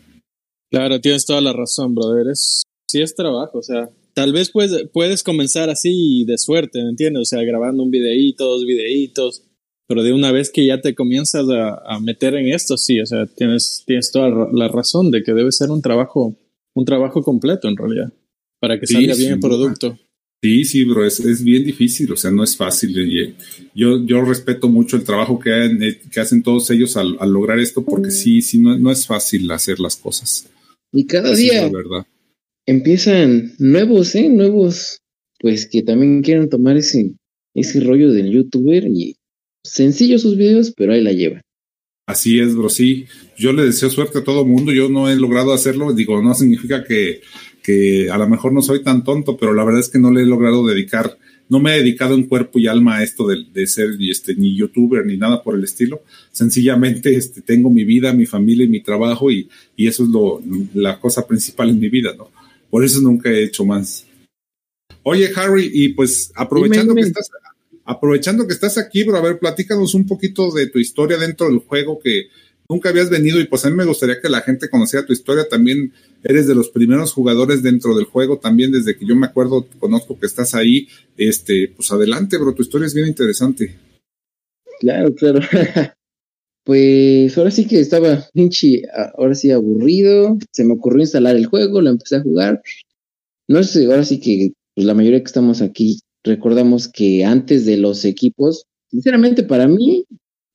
Claro, 0.70 1.00
tienes 1.00 1.24
toda 1.24 1.40
la 1.40 1.52
razón, 1.52 1.94
brother. 1.94 2.28
Es, 2.32 2.62
sí 2.88 3.00
es 3.00 3.14
trabajo, 3.14 3.58
o 3.58 3.62
sea, 3.62 3.90
tal 4.14 4.32
vez 4.32 4.50
puedes, 4.50 4.88
puedes 4.92 5.22
comenzar 5.22 5.70
así 5.70 6.24
de 6.24 6.38
suerte, 6.38 6.82
¿me 6.82 6.90
entiendes? 6.90 7.22
O 7.22 7.24
sea, 7.24 7.42
grabando 7.42 7.82
un 7.82 7.90
videíto, 7.90 8.46
dos 8.46 8.66
videitos, 8.66 9.44
pero 9.86 10.02
de 10.02 10.12
una 10.12 10.32
vez 10.32 10.50
que 10.50 10.66
ya 10.66 10.80
te 10.80 10.94
comienzas 10.94 11.46
a, 11.48 11.98
meter 12.00 12.34
en 12.34 12.48
esto, 12.48 12.76
sí, 12.76 13.00
o 13.00 13.06
sea, 13.06 13.26
tienes, 13.26 13.84
tienes 13.86 14.10
toda 14.10 14.48
la 14.52 14.68
razón 14.68 15.10
de 15.10 15.22
que 15.22 15.32
debe 15.32 15.52
ser 15.52 15.70
un 15.70 15.80
trabajo, 15.80 16.36
un 16.74 16.84
trabajo 16.84 17.22
completo 17.22 17.68
en 17.68 17.76
realidad, 17.76 18.12
para 18.60 18.78
que 18.78 18.86
salga 18.86 19.14
bien 19.14 19.34
el 19.34 19.40
producto. 19.40 19.98
Sí, 20.40 20.64
sí, 20.64 20.84
bro, 20.84 21.04
es, 21.04 21.18
es, 21.18 21.42
bien 21.42 21.64
difícil, 21.64 22.12
o 22.12 22.16
sea, 22.16 22.30
no 22.30 22.44
es 22.44 22.56
fácil. 22.56 22.94
Yo, 23.74 24.04
yo 24.06 24.24
respeto 24.24 24.68
mucho 24.68 24.96
el 24.96 25.02
trabajo 25.02 25.38
que, 25.38 25.50
eh, 25.50 26.00
que 26.12 26.20
hacen 26.20 26.44
todos 26.44 26.70
ellos 26.70 26.96
al, 26.96 27.16
lograr 27.32 27.58
esto, 27.58 27.84
porque 27.84 28.12
sí, 28.12 28.40
sí, 28.40 28.60
no, 28.60 28.78
no 28.78 28.92
es 28.92 29.04
fácil 29.04 29.50
hacer 29.50 29.80
las 29.80 29.96
cosas. 29.96 30.48
Y 30.92 31.06
cada 31.06 31.34
día 31.34 31.68
verdad. 31.68 32.06
empiezan 32.66 33.52
nuevos, 33.58 34.14
¿eh? 34.14 34.28
Nuevos, 34.28 35.00
pues 35.40 35.68
que 35.68 35.82
también 35.82 36.22
quieren 36.22 36.48
tomar 36.48 36.76
ese, 36.76 37.14
ese 37.54 37.80
rollo 37.80 38.12
del 38.12 38.30
youtuber 38.30 38.86
y 38.86 39.16
sencillos 39.64 40.22
sus 40.22 40.36
videos, 40.36 40.72
pero 40.76 40.92
ahí 40.92 41.02
la 41.02 41.12
llevan. 41.12 41.42
Así 42.06 42.38
es, 42.38 42.54
bro, 42.54 42.70
sí. 42.70 43.06
Yo 43.36 43.52
le 43.52 43.64
deseo 43.64 43.90
suerte 43.90 44.20
a 44.20 44.24
todo 44.24 44.46
mundo. 44.46 44.72
Yo 44.72 44.88
no 44.88 45.10
he 45.10 45.16
logrado 45.16 45.52
hacerlo. 45.52 45.92
Digo, 45.92 46.22
no 46.22 46.32
significa 46.32 46.82
que, 46.82 47.20
que 47.68 48.08
a 48.10 48.16
lo 48.16 48.26
mejor 48.26 48.54
no 48.54 48.62
soy 48.62 48.82
tan 48.82 49.04
tonto, 49.04 49.36
pero 49.36 49.52
la 49.52 49.62
verdad 49.62 49.82
es 49.82 49.90
que 49.90 49.98
no 49.98 50.10
le 50.10 50.22
he 50.22 50.24
logrado 50.24 50.66
dedicar, 50.66 51.18
no 51.50 51.60
me 51.60 51.74
he 51.74 51.80
dedicado 51.80 52.14
en 52.14 52.22
cuerpo 52.22 52.58
y 52.58 52.66
alma 52.66 52.96
a 52.96 53.02
esto 53.02 53.26
de, 53.26 53.44
de 53.52 53.66
ser 53.66 53.90
este, 54.00 54.34
ni 54.34 54.56
youtuber 54.56 55.04
ni 55.04 55.18
nada 55.18 55.42
por 55.42 55.54
el 55.54 55.64
estilo. 55.64 56.02
Sencillamente 56.32 57.14
este, 57.14 57.42
tengo 57.42 57.68
mi 57.68 57.84
vida, 57.84 58.14
mi 58.14 58.24
familia 58.24 58.64
y 58.64 58.70
mi 58.70 58.82
trabajo 58.82 59.30
y, 59.30 59.50
y 59.76 59.86
eso 59.86 60.04
es 60.04 60.08
lo, 60.08 60.40
la 60.72 60.98
cosa 60.98 61.26
principal 61.26 61.68
en 61.68 61.78
mi 61.78 61.90
vida, 61.90 62.14
¿no? 62.16 62.30
Por 62.70 62.86
eso 62.86 63.02
nunca 63.02 63.28
he 63.28 63.44
hecho 63.44 63.66
más. 63.66 64.06
Oye, 65.02 65.30
Harry, 65.36 65.70
y 65.70 65.90
pues 65.90 66.32
aprovechando 66.36 66.94
que 66.94 67.02
estás 67.02 67.30
aprovechando 67.84 68.46
que 68.46 68.54
estás 68.54 68.78
aquí, 68.78 69.04
bro, 69.04 69.18
a 69.18 69.22
ver, 69.22 69.38
platícanos 69.38 69.92
un 69.92 70.06
poquito 70.06 70.50
de 70.52 70.68
tu 70.68 70.78
historia 70.78 71.18
dentro 71.18 71.48
del 71.48 71.58
juego 71.58 71.98
que 71.98 72.28
nunca 72.68 72.90
habías 72.90 73.10
venido 73.10 73.40
y 73.40 73.46
pues 73.46 73.64
a 73.64 73.70
mí 73.70 73.76
me 73.76 73.84
gustaría 73.84 74.20
que 74.20 74.28
la 74.28 74.42
gente 74.42 74.68
conociera 74.68 75.06
tu 75.06 75.12
historia. 75.12 75.48
También 75.48 75.92
eres 76.22 76.46
de 76.46 76.54
los 76.54 76.68
primeros 76.68 77.12
jugadores 77.12 77.62
dentro 77.62 77.96
del 77.96 78.04
juego, 78.04 78.38
también 78.38 78.72
desde 78.72 78.96
que 78.96 79.06
yo 79.06 79.16
me 79.16 79.26
acuerdo, 79.26 79.66
conozco 79.78 80.18
que 80.18 80.26
estás 80.26 80.54
ahí. 80.54 80.88
Este, 81.16 81.72
pues 81.74 81.90
adelante, 81.90 82.36
bro, 82.36 82.54
tu 82.54 82.62
historia 82.62 82.86
es 82.86 82.94
bien 82.94 83.08
interesante. 83.08 83.74
Claro, 84.80 85.14
claro. 85.14 85.40
pues 86.64 87.36
ahora 87.38 87.50
sí 87.50 87.66
que 87.66 87.80
estaba 87.80 88.26
pinche, 88.32 88.82
ahora 89.16 89.34
sí 89.34 89.50
aburrido. 89.50 90.38
Se 90.52 90.64
me 90.64 90.74
ocurrió 90.74 91.00
instalar 91.00 91.36
el 91.36 91.46
juego, 91.46 91.80
lo 91.80 91.90
empecé 91.90 92.16
a 92.16 92.22
jugar. 92.22 92.62
No 93.48 93.62
sé, 93.62 93.86
ahora 93.86 94.04
sí 94.04 94.20
que 94.20 94.52
pues 94.74 94.86
la 94.86 94.94
mayoría 94.94 95.20
que 95.20 95.26
estamos 95.26 95.62
aquí 95.62 96.00
recordamos 96.22 96.88
que 96.88 97.24
antes 97.24 97.64
de 97.64 97.78
los 97.78 98.04
equipos, 98.04 98.64
sinceramente 98.90 99.42
para 99.42 99.66
mí 99.66 100.04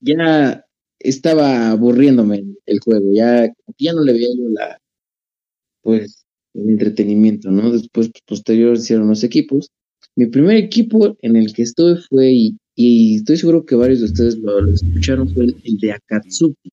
ya 0.00 0.63
estaba 1.04 1.70
aburriéndome 1.70 2.44
el 2.66 2.80
juego, 2.80 3.12
ya, 3.12 3.52
ya 3.78 3.92
no 3.92 4.02
le 4.02 4.14
veía 4.14 4.28
yo 4.36 4.48
la, 4.48 4.78
pues, 5.82 6.24
el 6.54 6.70
entretenimiento, 6.70 7.50
¿no? 7.50 7.70
Después, 7.70 8.08
pues, 8.10 8.22
posterior, 8.26 8.76
hicieron 8.76 9.08
los 9.08 9.22
equipos. 9.22 9.70
Mi 10.16 10.26
primer 10.26 10.56
equipo 10.56 11.16
en 11.20 11.36
el 11.36 11.52
que 11.52 11.62
estuve 11.62 11.98
fue, 12.08 12.32
y, 12.32 13.16
estoy 13.16 13.36
seguro 13.36 13.64
que 13.64 13.74
varios 13.74 14.00
de 14.00 14.06
ustedes 14.06 14.38
lo, 14.38 14.66
escucharon, 14.72 15.28
fue 15.28 15.44
el, 15.44 15.78
de 15.78 15.92
Akatsuki. 15.92 16.70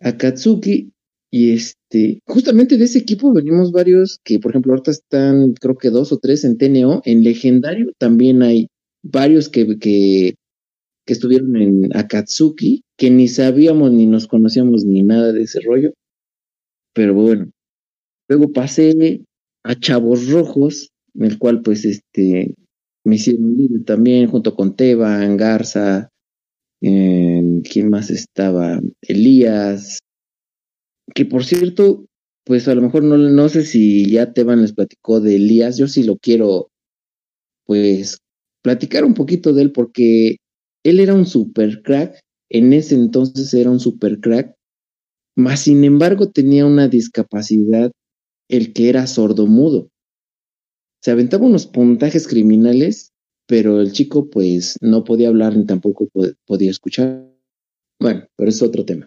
Akatsuki, 0.00 0.92
y 1.30 1.52
este, 1.52 2.20
justamente 2.26 2.76
de 2.76 2.84
ese 2.84 2.98
equipo 2.98 3.32
venimos 3.32 3.72
varios 3.72 4.20
que, 4.24 4.38
por 4.38 4.52
ejemplo, 4.52 4.72
ahorita 4.72 4.90
están, 4.90 5.54
creo 5.54 5.76
que 5.76 5.90
dos 5.90 6.12
o 6.12 6.18
tres 6.18 6.44
en 6.44 6.58
TNO. 6.58 7.02
En 7.04 7.24
Legendario 7.24 7.92
también 7.98 8.42
hay 8.42 8.68
varios 9.02 9.48
que, 9.48 9.78
que, 9.78 10.34
que 11.06 11.12
estuvieron 11.12 11.56
en 11.56 11.96
Akatsuki, 11.96 12.82
que 12.98 13.10
ni 13.10 13.28
sabíamos 13.28 13.92
ni 13.92 14.06
nos 14.06 14.26
conocíamos 14.26 14.84
ni 14.84 15.02
nada 15.02 15.32
de 15.32 15.42
ese 15.42 15.60
rollo. 15.60 15.92
Pero 16.92 17.14
bueno, 17.14 17.50
luego 18.28 18.52
pasé 18.52 19.22
a 19.62 19.74
Chavos 19.74 20.28
Rojos, 20.28 20.90
en 21.14 21.26
el 21.26 21.38
cual 21.38 21.62
pues 21.62 21.84
este 21.84 22.54
me 23.04 23.16
hicieron 23.16 23.56
líder 23.56 23.84
también, 23.84 24.28
junto 24.28 24.56
con 24.56 24.74
Teban, 24.74 25.36
Garza, 25.36 26.08
¿quién 26.80 27.88
más 27.88 28.10
estaba? 28.10 28.80
Elías, 29.02 30.00
que 31.14 31.24
por 31.24 31.44
cierto, 31.44 32.06
pues 32.44 32.66
a 32.66 32.74
lo 32.74 32.82
mejor 32.82 33.04
no, 33.04 33.16
no 33.16 33.48
sé 33.48 33.64
si 33.64 34.10
ya 34.10 34.32
Teban 34.32 34.62
les 34.62 34.72
platicó 34.72 35.20
de 35.20 35.36
Elías, 35.36 35.78
yo 35.78 35.86
sí 35.86 36.02
lo 36.02 36.16
quiero, 36.16 36.70
pues, 37.64 38.18
platicar 38.62 39.04
un 39.04 39.14
poquito 39.14 39.52
de 39.52 39.62
él 39.62 39.72
porque 39.72 40.36
él 40.88 41.00
era 41.00 41.14
un 41.14 41.26
super 41.26 41.82
crack, 41.82 42.20
en 42.50 42.72
ese 42.72 42.94
entonces 42.94 43.52
era 43.54 43.70
un 43.70 43.80
super 43.80 44.20
crack, 44.20 44.54
mas 45.36 45.60
sin 45.60 45.84
embargo 45.84 46.30
tenía 46.30 46.64
una 46.64 46.88
discapacidad, 46.88 47.90
el 48.48 48.72
que 48.72 48.88
era 48.88 49.06
sordomudo. 49.06 49.88
Se 51.02 51.10
aventaba 51.10 51.46
unos 51.46 51.66
puntajes 51.66 52.28
criminales, 52.28 53.10
pero 53.48 53.80
el 53.80 53.92
chico 53.92 54.30
pues 54.30 54.76
no 54.80 55.04
podía 55.04 55.28
hablar 55.28 55.56
ni 55.56 55.66
tampoco 55.66 56.08
podía 56.46 56.70
escuchar. 56.70 57.28
Bueno, 58.00 58.26
pero 58.36 58.50
es 58.50 58.62
otro 58.62 58.84
tema. 58.84 59.06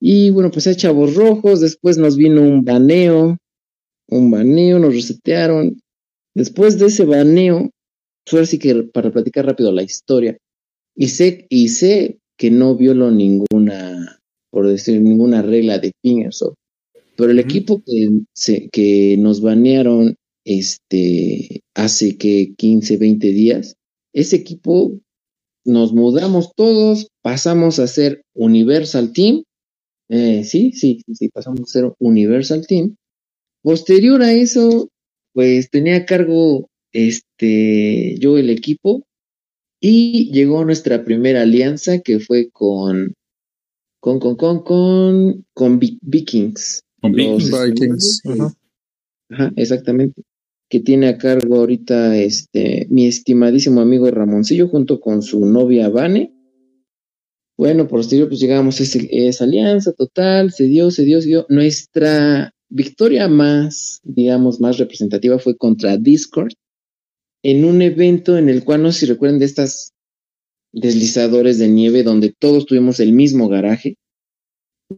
Y 0.00 0.30
bueno, 0.30 0.50
pues 0.50 0.66
hay 0.66 0.76
chavos 0.76 1.14
rojos, 1.14 1.60
después 1.60 1.98
nos 1.98 2.16
vino 2.16 2.42
un 2.42 2.64
baneo, 2.64 3.36
un 4.08 4.30
baneo, 4.30 4.78
nos 4.78 4.94
resetearon. 4.94 5.80
Después 6.34 6.78
de 6.78 6.86
ese 6.86 7.04
baneo, 7.04 7.70
pues 8.30 8.50
sí 8.50 8.58
que 8.58 8.82
para 8.92 9.10
platicar 9.10 9.46
rápido 9.46 9.72
la 9.72 9.82
historia, 9.82 10.36
y 10.96 11.08
sé, 11.08 11.46
y 11.50 11.68
sé 11.68 12.18
que 12.36 12.50
no 12.50 12.74
violó 12.74 13.10
ninguna, 13.10 14.20
por 14.50 14.66
decir, 14.66 15.00
ninguna 15.00 15.42
regla 15.42 15.78
de 15.78 15.92
Fingersoft, 16.02 16.56
pero 17.16 17.30
el 17.30 17.38
equipo 17.38 17.82
que, 17.84 18.10
se, 18.34 18.68
que 18.70 19.16
nos 19.18 19.40
banearon 19.40 20.16
este, 20.44 21.60
hace 21.74 22.16
que 22.16 22.54
15, 22.56 22.96
20 22.96 23.28
días, 23.28 23.76
ese 24.12 24.36
equipo 24.36 24.98
nos 25.64 25.92
mudamos 25.92 26.52
todos, 26.54 27.08
pasamos 27.22 27.78
a 27.78 27.86
ser 27.86 28.22
Universal 28.34 29.12
Team. 29.12 29.42
Eh, 30.08 30.44
sí, 30.44 30.72
sí, 30.72 31.02
sí, 31.12 31.28
pasamos 31.28 31.62
a 31.62 31.66
ser 31.66 31.92
Universal 31.98 32.66
Team. 32.66 32.96
Posterior 33.62 34.22
a 34.22 34.32
eso, 34.32 34.88
pues 35.32 35.68
tenía 35.70 35.96
a 35.96 36.06
cargo 36.06 36.68
este, 36.92 38.16
yo 38.18 38.38
el 38.38 38.48
equipo 38.50 39.02
y 39.88 40.32
llegó 40.32 40.64
nuestra 40.64 41.04
primera 41.04 41.42
alianza 41.42 42.00
que 42.00 42.18
fue 42.18 42.50
con, 42.50 43.14
con, 44.00 44.18
con, 44.18 44.34
con, 44.34 44.64
con, 44.64 45.46
con 45.54 45.78
Vikings. 45.78 46.82
Con 47.00 47.12
Vikings. 47.12 48.22
Ajá. 49.30 49.52
exactamente. 49.54 50.22
Que 50.68 50.80
tiene 50.80 51.06
a 51.06 51.18
cargo 51.18 51.56
ahorita 51.56 52.16
este, 52.16 52.88
mi 52.90 53.06
estimadísimo 53.06 53.80
amigo 53.80 54.10
Ramoncillo 54.10 54.68
junto 54.68 55.00
con 55.00 55.22
su 55.22 55.44
novia 55.44 55.88
Vane 55.88 56.32
bueno, 57.56 57.88
posterior 57.88 58.28
pues 58.28 58.40
llegamos 58.40 58.80
a 58.80 58.82
esa 58.82 59.44
alianza 59.44 59.92
total, 59.92 60.52
se 60.52 60.64
dio, 60.64 60.90
se 60.90 61.04
dio, 61.04 61.22
se 61.22 61.28
dio. 61.28 61.46
Nuestra 61.48 62.52
victoria 62.68 63.28
más, 63.28 64.00
digamos, 64.02 64.60
más 64.60 64.76
representativa 64.76 65.38
fue 65.38 65.56
contra 65.56 65.96
Discord, 65.96 66.52
en 67.48 67.64
un 67.64 67.80
evento 67.80 68.36
en 68.36 68.48
el 68.48 68.64
cual 68.64 68.82
no 68.82 68.90
sé 68.90 69.00
si 69.00 69.06
recuerden 69.06 69.38
de 69.38 69.44
estas 69.44 69.92
deslizadores 70.72 71.60
de 71.60 71.68
nieve 71.68 72.02
donde 72.02 72.34
todos 72.36 72.66
tuvimos 72.66 72.98
el 72.98 73.12
mismo 73.12 73.48
garaje. 73.48 73.94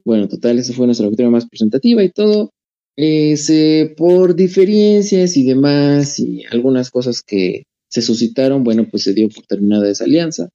Bueno, 0.02 0.28
total, 0.28 0.58
esa 0.58 0.72
fue 0.72 0.86
nuestra 0.86 1.08
victoria 1.08 1.30
más 1.30 1.44
representativa 1.44 2.02
y 2.02 2.10
todo. 2.10 2.50
Eh, 2.96 3.94
por 3.98 4.34
diferencias 4.34 5.36
y 5.36 5.44
demás 5.44 6.18
y 6.18 6.44
algunas 6.50 6.90
cosas 6.90 7.20
que 7.22 7.64
se 7.90 8.00
suscitaron, 8.00 8.64
bueno, 8.64 8.88
pues 8.90 9.02
se 9.02 9.12
dio 9.12 9.28
por 9.28 9.44
terminada 9.44 9.90
esa 9.90 10.04
alianza. 10.04 10.48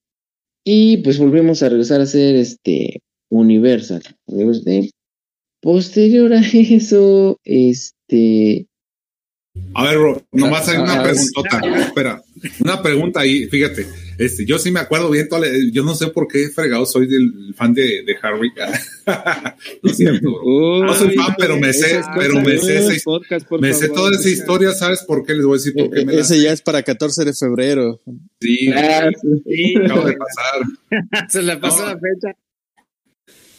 Y 0.66 0.98
pues 0.98 1.20
volvemos 1.20 1.62
a 1.62 1.70
regresar 1.70 2.02
a 2.02 2.08
ser 2.08 2.36
este 2.36 3.02
Universal. 3.30 4.02
Posterior 5.62 6.34
a 6.34 6.42
eso, 6.54 7.38
este. 7.44 8.66
A 9.76 9.84
ver, 9.86 9.98
bro, 9.98 10.22
nomás 10.32 10.68
hay 10.68 10.78
una 10.78 11.02
preguntota. 11.04 11.62
Espera, 11.80 12.24
una 12.60 12.82
pregunta 12.82 13.20
ahí, 13.22 13.48
fíjate. 13.48 13.88
Este, 14.18 14.46
yo 14.46 14.60
sí 14.60 14.72
me 14.72 14.80
acuerdo 14.80 15.10
bien, 15.10 15.28
yo 15.72 15.84
no 15.84 15.96
sé 15.96 16.08
por 16.08 16.28
qué 16.28 16.50
fregado 16.50 16.86
soy 16.86 17.08
del 17.08 17.54
fan 17.56 17.74
de, 17.74 18.04
de 18.04 18.16
Harry. 18.22 18.52
no 19.84 19.90
es 19.90 19.98
cierto, 19.98 20.30
no 20.30 20.94
soy 20.94 21.16
fan, 21.16 21.36
pero 21.38 21.58
me 21.58 21.74
sé, 21.74 22.02
pero 22.16 22.40
me 22.42 22.58
sé, 22.58 23.02
me 23.60 23.74
sé 23.74 23.90
toda 23.90 24.12
esa 24.12 24.30
historia, 24.30 24.72
¿sabes 24.72 25.04
por 25.04 25.26
qué? 25.26 25.34
Les 25.34 25.46
voy 25.46 25.56
a 25.56 25.58
decir 25.58 25.74
por 25.74 25.90
qué. 25.90 26.06
Me 26.06 26.16
Ese 26.16 26.42
ya 26.42 26.52
es 26.52 26.62
para 26.62 26.84
14 26.84 27.26
de 27.26 27.34
febrero. 27.34 28.02
Sí, 28.40 28.72
ah, 28.72 29.10
sí. 29.48 29.76
acabo 29.84 30.06
de 30.06 30.14
pasar. 30.14 31.28
Se 31.30 31.42
le 31.42 31.58
pasó 31.58 31.86
la 31.86 31.94
fecha. 31.94 32.38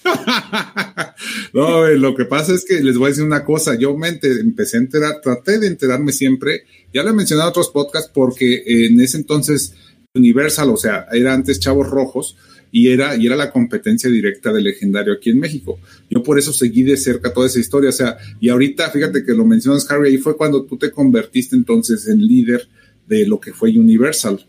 no, 1.52 1.86
lo 1.88 2.14
que 2.14 2.24
pasa 2.24 2.55
es 2.55 2.64
que 2.64 2.80
les 2.80 2.96
voy 2.96 3.07
a 3.07 3.09
decir 3.11 3.24
una 3.24 3.44
cosa. 3.44 3.76
Yo 3.76 3.96
me 3.96 4.09
empecé 4.09 4.76
a 4.76 4.80
enterar, 4.80 5.20
traté 5.22 5.59
de 5.59 5.66
enterarme 5.66 6.12
siempre. 6.12 6.64
Ya 6.92 7.02
lo 7.02 7.11
he 7.11 7.14
mencionado 7.14 7.48
en 7.48 7.50
otros 7.50 7.70
podcasts 7.70 8.11
porque 8.12 8.62
en 8.66 9.00
ese 9.00 9.16
entonces 9.16 9.74
Universal, 10.14 10.70
o 10.70 10.76
sea, 10.76 11.07
era 11.12 11.34
antes 11.34 11.59
Chavos 11.59 11.88
Rojos 11.88 12.36
y 12.70 12.88
era, 12.88 13.16
y 13.16 13.26
era 13.26 13.36
la 13.36 13.50
competencia 13.50 14.11
directa 14.11 14.52
del 14.52 14.64
legendario 14.64 15.14
aquí 15.14 15.30
en 15.30 15.40
México. 15.40 15.78
Yo 16.11 16.22
por 16.22 16.38
eso 16.38 16.52
seguí 16.52 16.82
de 16.82 16.96
cerca 16.96 17.32
toda 17.32 17.46
esa 17.46 17.61
historia. 17.61 17.90
O 17.90 17.92
sea, 17.92 18.18
y 18.40 18.48
ahorita, 18.48 18.90
fíjate 18.90 19.24
que 19.24 19.32
lo 19.32 19.44
mencionas, 19.44 19.90
Harry, 19.90 20.11
ahí 20.11 20.18
fue 20.18 20.36
cuando 20.36 20.64
tú 20.64 20.76
te 20.76 20.90
convertiste 20.90 21.57
entonces 21.57 22.07
en 22.09 22.24
líder 22.26 22.68
de 23.07 23.26
lo 23.26 23.40
que 23.40 23.52
fue 23.52 23.76
Universal. 23.76 24.44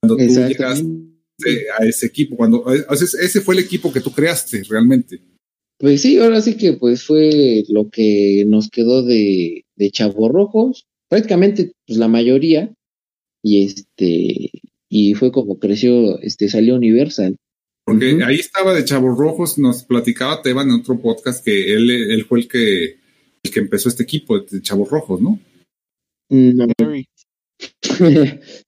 Cuando 0.00 0.16
tú 0.16 0.24
llegaste 0.24 1.15
a 1.78 1.84
ese 1.84 2.06
equipo, 2.06 2.36
cuando 2.36 2.64
ese 2.72 3.40
fue 3.40 3.54
el 3.54 3.60
equipo 3.60 3.92
que 3.92 4.00
tú 4.00 4.12
creaste 4.12 4.62
realmente. 4.68 5.20
Pues 5.78 6.00
sí, 6.00 6.18
ahora 6.18 6.40
sí 6.40 6.56
que 6.56 6.72
pues 6.72 7.04
fue 7.04 7.64
lo 7.68 7.90
que 7.90 8.44
nos 8.46 8.70
quedó 8.70 9.02
de, 9.02 9.64
de 9.76 9.90
Chavos 9.90 10.32
Rojos, 10.32 10.86
prácticamente 11.08 11.72
pues 11.86 11.98
la 11.98 12.08
mayoría, 12.08 12.72
y 13.42 13.64
este, 13.64 14.50
y 14.88 15.14
fue 15.14 15.30
como 15.32 15.58
creció, 15.58 16.18
este, 16.20 16.48
salió 16.48 16.76
Universal. 16.76 17.36
Porque 17.84 18.18
ahí 18.24 18.36
estaba 18.36 18.74
de 18.74 18.84
Chavos 18.84 19.16
Rojos, 19.16 19.58
nos 19.58 19.84
platicaba 19.84 20.42
Teban 20.42 20.68
en 20.68 20.80
otro 20.80 21.00
podcast 21.00 21.44
que 21.44 21.74
él, 21.74 21.90
él 21.90 22.24
fue 22.24 22.40
el 22.40 22.48
que, 22.48 22.98
el 23.42 23.50
que 23.52 23.60
empezó 23.60 23.88
este 23.88 24.02
equipo 24.02 24.40
de 24.40 24.62
Chavos 24.62 24.90
Rojos, 24.90 25.20
¿no? 25.20 25.38
No. 26.30 26.66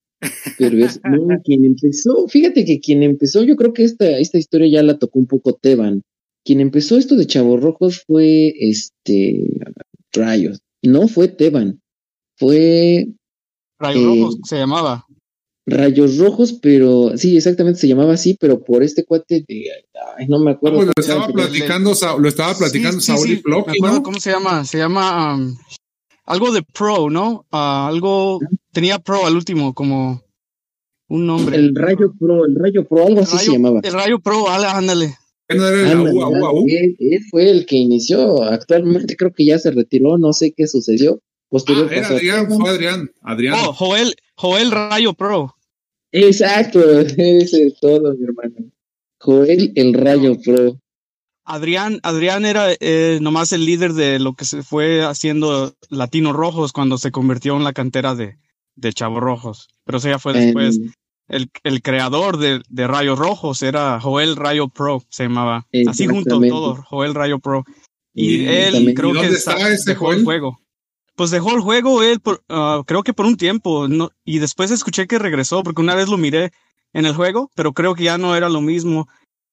Pero 0.59 0.85
es, 0.85 1.01
no, 1.05 1.27
quien 1.45 1.65
empezó, 1.65 2.27
fíjate 2.29 2.65
que 2.65 2.81
quien 2.81 3.03
empezó, 3.03 3.43
yo 3.43 3.57
creo 3.57 3.73
que 3.73 3.85
esta, 3.85 4.19
esta 4.19 4.39
historia 4.39 4.69
ya 4.69 4.83
la 4.83 4.99
tocó 4.99 5.19
un 5.19 5.27
poco 5.27 5.55
Teban. 5.55 6.03
Quien 6.45 6.61
empezó 6.61 6.97
esto 6.97 7.17
de 7.17 7.27
Chavos 7.27 7.61
Rojos 7.61 8.05
fue 8.07 8.55
este 8.59 9.45
Rayos. 10.13 10.61
No 10.83 11.09
fue 11.09 11.29
Teban. 11.29 11.81
Fue. 12.37 13.09
Rayos 13.79 14.05
Rojos 14.05 14.39
se 14.45 14.57
llamaba. 14.57 15.05
Rayos 15.67 16.17
Rojos, 16.17 16.55
pero 16.55 17.13
sí, 17.17 17.37
exactamente 17.37 17.81
se 17.81 17.89
llamaba 17.89 18.15
así, 18.15 18.35
pero 18.41 18.65
por 18.65 18.83
este 18.83 19.05
cuate 19.05 19.45
de. 19.47 19.71
Ay, 20.17 20.27
no 20.27 20.39
me 20.39 20.53
acuerdo. 20.53 20.79
No, 20.79 20.93
pues 20.95 21.09
lo, 21.09 21.15
estaba 21.15 21.29
platicando, 21.29 21.93
lo 22.19 22.29
estaba 22.29 22.55
platicando 22.55 23.01
sí, 23.01 23.07
sí, 23.07 23.13
Saúl 23.13 23.31
y 23.31 23.37
Floppy, 23.37 23.81
¿no? 23.81 24.03
¿Cómo 24.03 24.19
se 24.19 24.31
llama? 24.31 24.65
Se 24.65 24.79
llama. 24.79 25.35
Um, 25.35 25.57
algo 26.25 26.53
de 26.53 26.63
Pro, 26.63 27.11
¿no? 27.11 27.47
Uh, 27.53 27.57
algo. 27.57 28.41
Tenía 28.79 29.01
Pro 29.01 29.27
al 29.27 29.35
último, 29.35 29.75
como. 29.75 30.23
Un 31.09 31.27
nombre. 31.27 31.57
El 31.57 31.75
Rayo 31.75 32.15
Pro, 32.17 32.47
el 32.47 32.55
Rayo 32.55 32.87
Pro, 32.87 33.09
algo 33.09 33.23
así 33.23 33.37
rayo, 33.37 33.45
se 33.45 33.53
llamaba. 33.55 33.81
El 33.83 33.93
Rayo 33.93 34.21
Pro, 34.21 34.49
ándale. 34.49 35.17
¿No 35.49 35.67
era 35.67 35.91
el 35.91 35.99
UA, 35.99 36.29
UA, 36.29 36.53
UA? 36.53 36.63
Él, 36.69 36.97
él, 37.01 37.21
fue 37.29 37.51
el 37.51 37.67
que 37.67 37.75
inició. 37.75 38.45
Actualmente 38.45 39.17
creo 39.17 39.33
que 39.35 39.47
ya 39.47 39.59
se 39.59 39.73
retiró, 39.73 40.17
no 40.17 40.33
sé 40.33 40.55
qué 40.57 40.69
sucedió. 40.69 41.21
Posterior 41.49 41.89
ah, 41.91 41.97
era 41.97 42.07
Adrián, 42.07 42.47
fue 42.49 42.71
Adrián. 42.71 43.11
Adrián. 43.23 43.57
Oh, 43.59 43.73
Joel, 43.73 44.15
Joel 44.37 44.71
Rayo 44.71 45.13
Pro. 45.15 45.57
Exacto, 46.13 47.01
ese 47.01 47.67
es 47.67 47.81
todo, 47.81 48.15
mi 48.15 48.27
hermano. 48.27 48.71
Joel 49.19 49.73
el 49.75 49.93
Rayo 49.93 50.41
Pro. 50.41 50.79
Adrián, 51.45 51.99
Adrián 52.05 52.45
era 52.45 52.69
eh, 52.79 53.19
nomás 53.21 53.53
el 53.53 53.65
líder 53.65 53.95
de 53.95 54.21
lo 54.21 54.35
que 54.35 54.45
se 54.45 54.63
fue 54.63 55.03
haciendo 55.03 55.75
Latinos 55.89 56.37
Rojos 56.37 56.71
cuando 56.71 56.97
se 56.97 57.11
convirtió 57.11 57.57
en 57.57 57.65
la 57.65 57.73
cantera 57.73 58.15
de, 58.15 58.37
de 58.79 58.93
Chavos 58.93 59.21
Rojos. 59.21 59.69
Pero 59.85 59.99
eso 59.99 60.09
ya 60.09 60.19
fue 60.19 60.33
después. 60.33 60.81
El, 61.29 61.51
el, 61.63 61.83
creador 61.83 62.39
de, 62.39 62.63
de, 62.71 62.87
Rayos 62.87 63.19
Rojos 63.19 63.63
era 63.63 64.01
Joel 64.01 64.35
Rayo 64.35 64.69
Pro, 64.69 65.03
se 65.11 65.25
llamaba. 65.25 65.67
Así 65.87 66.07
junto 66.07 66.41
todo, 66.41 66.77
Joel 66.89 67.15
Rayo 67.15 67.39
Pro. 67.39 67.65
Y 68.15 68.47
él 68.47 68.95
creo 68.95 69.13
que 69.13 69.29
dejó 69.29 70.07
Joel? 70.07 70.19
el 70.19 70.25
juego. 70.25 70.61
Pues 71.15 71.31
dejó 71.31 71.55
el 71.55 71.61
juego 71.61 72.03
él, 72.03 72.21
por, 72.21 72.43
uh, 72.49 72.85
creo 72.85 73.03
que 73.03 73.13
por 73.13 73.27
un 73.27 73.37
tiempo. 73.37 73.89
No, 73.89 74.11
y 74.25 74.39
después 74.39 74.71
escuché 74.71 75.07
que 75.07 75.19
regresó, 75.19 75.63
porque 75.63 75.83
una 75.83 75.95
vez 75.95 76.09
lo 76.09 76.17
miré 76.17 76.53
en 76.93 77.05
el 77.05 77.15
juego, 77.15 77.51
pero 77.55 77.73
creo 77.73 77.95
que 77.95 78.05
ya 78.05 78.17
no 78.17 78.35
era 78.35 78.49
lo 78.49 78.61
mismo. 78.61 79.09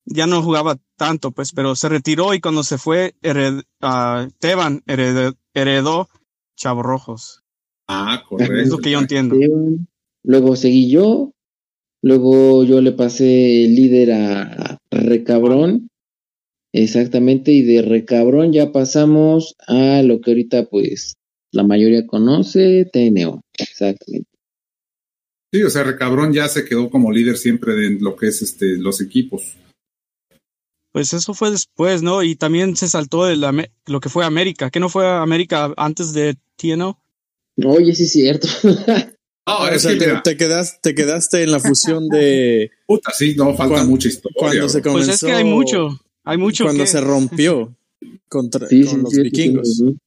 Ya 0.05 0.28
no 0.28 0.43
jugaba 0.43 0.78
tanto, 0.97 1.32
pues, 1.32 1.51
pero 1.51 1.76
se 1.76 1.89
retiró 1.89 2.36
y 2.36 2.39
cuando 2.39 2.63
se 2.63 2.78
fue, 2.78 3.15
hered, 3.23 3.63
uh, 3.82 4.30
Teban 4.39 4.84
heredó, 4.86 5.34
heredó 5.53 6.07
Chavo 6.55 6.84
Rojos. 6.84 7.45
Ah, 7.88 8.24
correcto. 8.28 8.56
Es 8.56 8.70
lo 8.70 8.78
que 8.78 8.92
yo 8.92 9.00
entiendo. 9.00 9.36
Luego 10.24 10.56
seguí 10.56 10.90
yo, 10.90 11.32
luego 12.02 12.64
yo 12.64 12.82
le 12.82 12.91
pasé 12.91 13.68
líder 13.70 14.12
a 14.12 14.80
Recabrón, 14.90 15.90
exactamente, 16.74 17.52
y 17.52 17.62
de 17.62 17.84
Recabrón 17.84 18.52
ya 18.52 18.72
pasamos 18.72 19.56
a 19.68 20.02
lo 20.02 20.22
que 20.22 20.32
ahorita 20.32 20.66
pues 20.66 21.16
la 21.52 21.64
mayoría 21.64 22.07
conoce, 22.07 22.90
TNO, 22.91 23.41
exactamente. 23.57 24.30
Sí, 25.53 25.64
o 25.64 25.70
sea, 25.70 25.84
Recabrón 25.84 26.34
ya 26.34 26.49
se 26.49 26.66
quedó 26.66 26.90
como 26.90 27.12
líder 27.12 27.38
siempre 27.38 27.76
de 27.76 27.91
lo 27.91 28.16
que 28.16 28.28
es 28.28 28.41
este 28.41 28.78
los 28.78 28.99
equipos. 28.99 29.56
Pues 30.91 31.14
eso 31.14 31.34
fue 31.34 31.52
después, 31.52 32.02
¿no? 32.03 32.24
Y 32.24 32.36
también 32.36 32.76
se 32.76 32.90
saltó 32.90 33.28
el, 33.28 33.45
lo 33.86 33.99
que 33.99 34.10
fue 34.10 34.26
América. 34.26 34.70
¿Qué 34.70 34.80
no 34.80 34.90
fue 34.90 35.07
América 35.07 35.74
antes 35.78 36.14
de 36.14 36.38
TNO? 36.56 36.99
Oye, 37.64 37.95
sí 37.95 38.03
es 38.03 38.11
cierto. 38.11 38.48
No, 39.48 39.68
es 39.68 39.86
o 39.86 39.90
sea, 39.90 39.99
que 39.99 40.06
te, 40.06 40.22
te, 40.23 40.38
quedaste, 40.38 40.80
te 40.82 40.95
quedaste 40.95 41.44
en 41.44 41.52
la 41.52 41.60
fusión 41.60 42.07
de. 42.10 42.72
Puta, 42.88 43.11
sí, 43.11 43.36
no, 43.38 43.53
falta 43.53 43.76
cuando, 43.76 43.91
mucha 43.91 44.07
historia. 44.07 44.36
Cuando 44.36 44.69
se 44.69 44.82
comenzó, 44.82 45.06
pues 45.06 45.22
es 45.22 45.23
que 45.23 45.34
hay 45.34 45.44
mucho. 45.44 46.02
Hay 46.23 46.40
mucho. 46.40 46.64
Cuando 46.64 46.84
que... 46.84 46.90
se 46.90 46.99
rompió 46.99 47.77
contra, 48.27 48.68
sí, 48.68 48.86
con 48.86 48.95
sí, 48.95 49.02
los 49.03 49.14
sí, 49.14 49.22
vikingos. 49.22 49.77
Sí, 49.77 49.98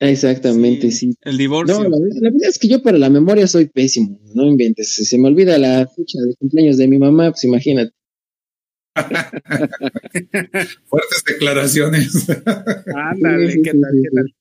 Exactamente, 0.00 0.90
sí. 0.90 1.14
El 1.22 1.38
divorcio. 1.38 1.76
No, 1.76 1.84
la, 1.84 1.96
la, 2.20 2.30
verdad 2.30 2.48
es 2.48 2.58
que 2.58 2.68
yo 2.68 2.82
para 2.82 2.98
la 2.98 3.08
memoria 3.08 3.46
soy 3.46 3.68
pésimo. 3.68 4.20
No 4.34 4.44
inventes. 4.44 4.94
Si 4.94 5.06
se 5.06 5.16
me 5.16 5.28
olvida 5.28 5.56
la 5.56 5.86
fecha 5.86 6.18
de 6.20 6.34
cumpleaños 6.36 6.76
de 6.76 6.88
mi 6.88 6.98
mamá, 6.98 7.30
pues 7.30 7.44
imagínate. 7.44 7.94
Fuertes 10.88 11.24
declaraciones. 11.26 12.28
Ándale, 12.94 13.62
¿qué 13.62 13.70
tal? 13.70 13.92
¿Qué 14.02 14.10
tal? 14.14 14.34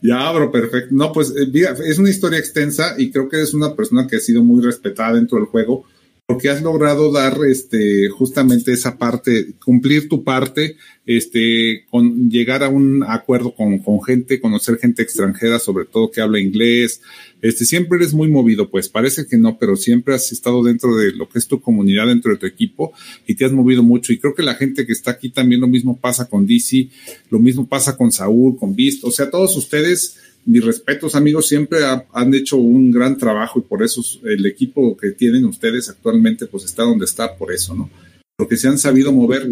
Ya, 0.00 0.30
bro, 0.32 0.50
perfecto. 0.50 0.94
No, 0.94 1.12
pues 1.12 1.32
mira, 1.52 1.74
es 1.84 1.98
una 1.98 2.10
historia 2.10 2.38
extensa 2.38 2.94
y 2.98 3.10
creo 3.10 3.28
que 3.28 3.36
eres 3.36 3.54
una 3.54 3.74
persona 3.74 4.06
que 4.06 4.16
ha 4.16 4.20
sido 4.20 4.42
muy 4.42 4.62
respetada 4.62 5.14
dentro 5.14 5.38
del 5.38 5.46
juego 5.46 5.84
porque 6.28 6.50
has 6.50 6.60
logrado 6.60 7.10
dar 7.10 7.38
este 7.48 8.10
justamente 8.10 8.70
esa 8.70 8.98
parte, 8.98 9.54
cumplir 9.64 10.10
tu 10.10 10.24
parte, 10.24 10.76
este, 11.06 11.86
con 11.90 12.28
llegar 12.28 12.62
a 12.62 12.68
un 12.68 13.02
acuerdo 13.02 13.54
con, 13.54 13.80
gente, 14.04 14.38
conocer 14.38 14.76
gente 14.76 15.02
extranjera, 15.02 15.58
sobre 15.58 15.86
todo 15.86 16.10
que 16.10 16.20
habla 16.20 16.38
inglés. 16.38 17.00
Este, 17.40 17.64
siempre 17.64 17.96
eres 17.96 18.12
muy 18.12 18.28
movido, 18.28 18.68
pues 18.68 18.90
parece 18.90 19.26
que 19.26 19.38
no, 19.38 19.58
pero 19.58 19.74
siempre 19.74 20.14
has 20.14 20.30
estado 20.30 20.62
dentro 20.62 20.94
de 20.96 21.12
lo 21.12 21.30
que 21.30 21.38
es 21.38 21.46
tu 21.46 21.62
comunidad, 21.62 22.08
dentro 22.08 22.30
de 22.30 22.36
tu 22.36 22.44
equipo 22.44 22.92
y 23.26 23.34
te 23.34 23.46
has 23.46 23.52
movido 23.52 23.82
mucho. 23.82 24.12
Y 24.12 24.18
creo 24.18 24.34
que 24.34 24.42
la 24.42 24.54
gente 24.54 24.84
que 24.84 24.92
está 24.92 25.12
aquí 25.12 25.30
también 25.30 25.62
lo 25.62 25.66
mismo 25.66 25.96
pasa 25.96 26.28
con 26.28 26.46
DC, 26.46 26.90
lo 27.30 27.38
mismo 27.38 27.66
pasa 27.66 27.96
con 27.96 28.12
Saúl, 28.12 28.58
con 28.58 28.76
Beast, 28.76 29.02
o 29.04 29.10
sea, 29.10 29.30
todos 29.30 29.56
ustedes 29.56 30.18
mis 30.48 30.64
respetos, 30.64 31.14
amigos, 31.14 31.46
siempre 31.46 31.84
ha, 31.84 32.06
han 32.10 32.32
hecho 32.32 32.56
un 32.56 32.90
gran 32.90 33.18
trabajo 33.18 33.58
y 33.58 33.62
por 33.62 33.82
eso 33.82 34.02
el 34.24 34.46
equipo 34.46 34.96
que 34.96 35.10
tienen 35.10 35.44
ustedes 35.44 35.90
actualmente 35.90 36.46
pues 36.46 36.64
está 36.64 36.84
donde 36.84 37.04
está 37.04 37.36
por 37.36 37.52
eso, 37.52 37.74
¿no? 37.74 37.90
Porque 38.34 38.56
se 38.56 38.66
han 38.66 38.78
sabido 38.78 39.12
mover 39.12 39.46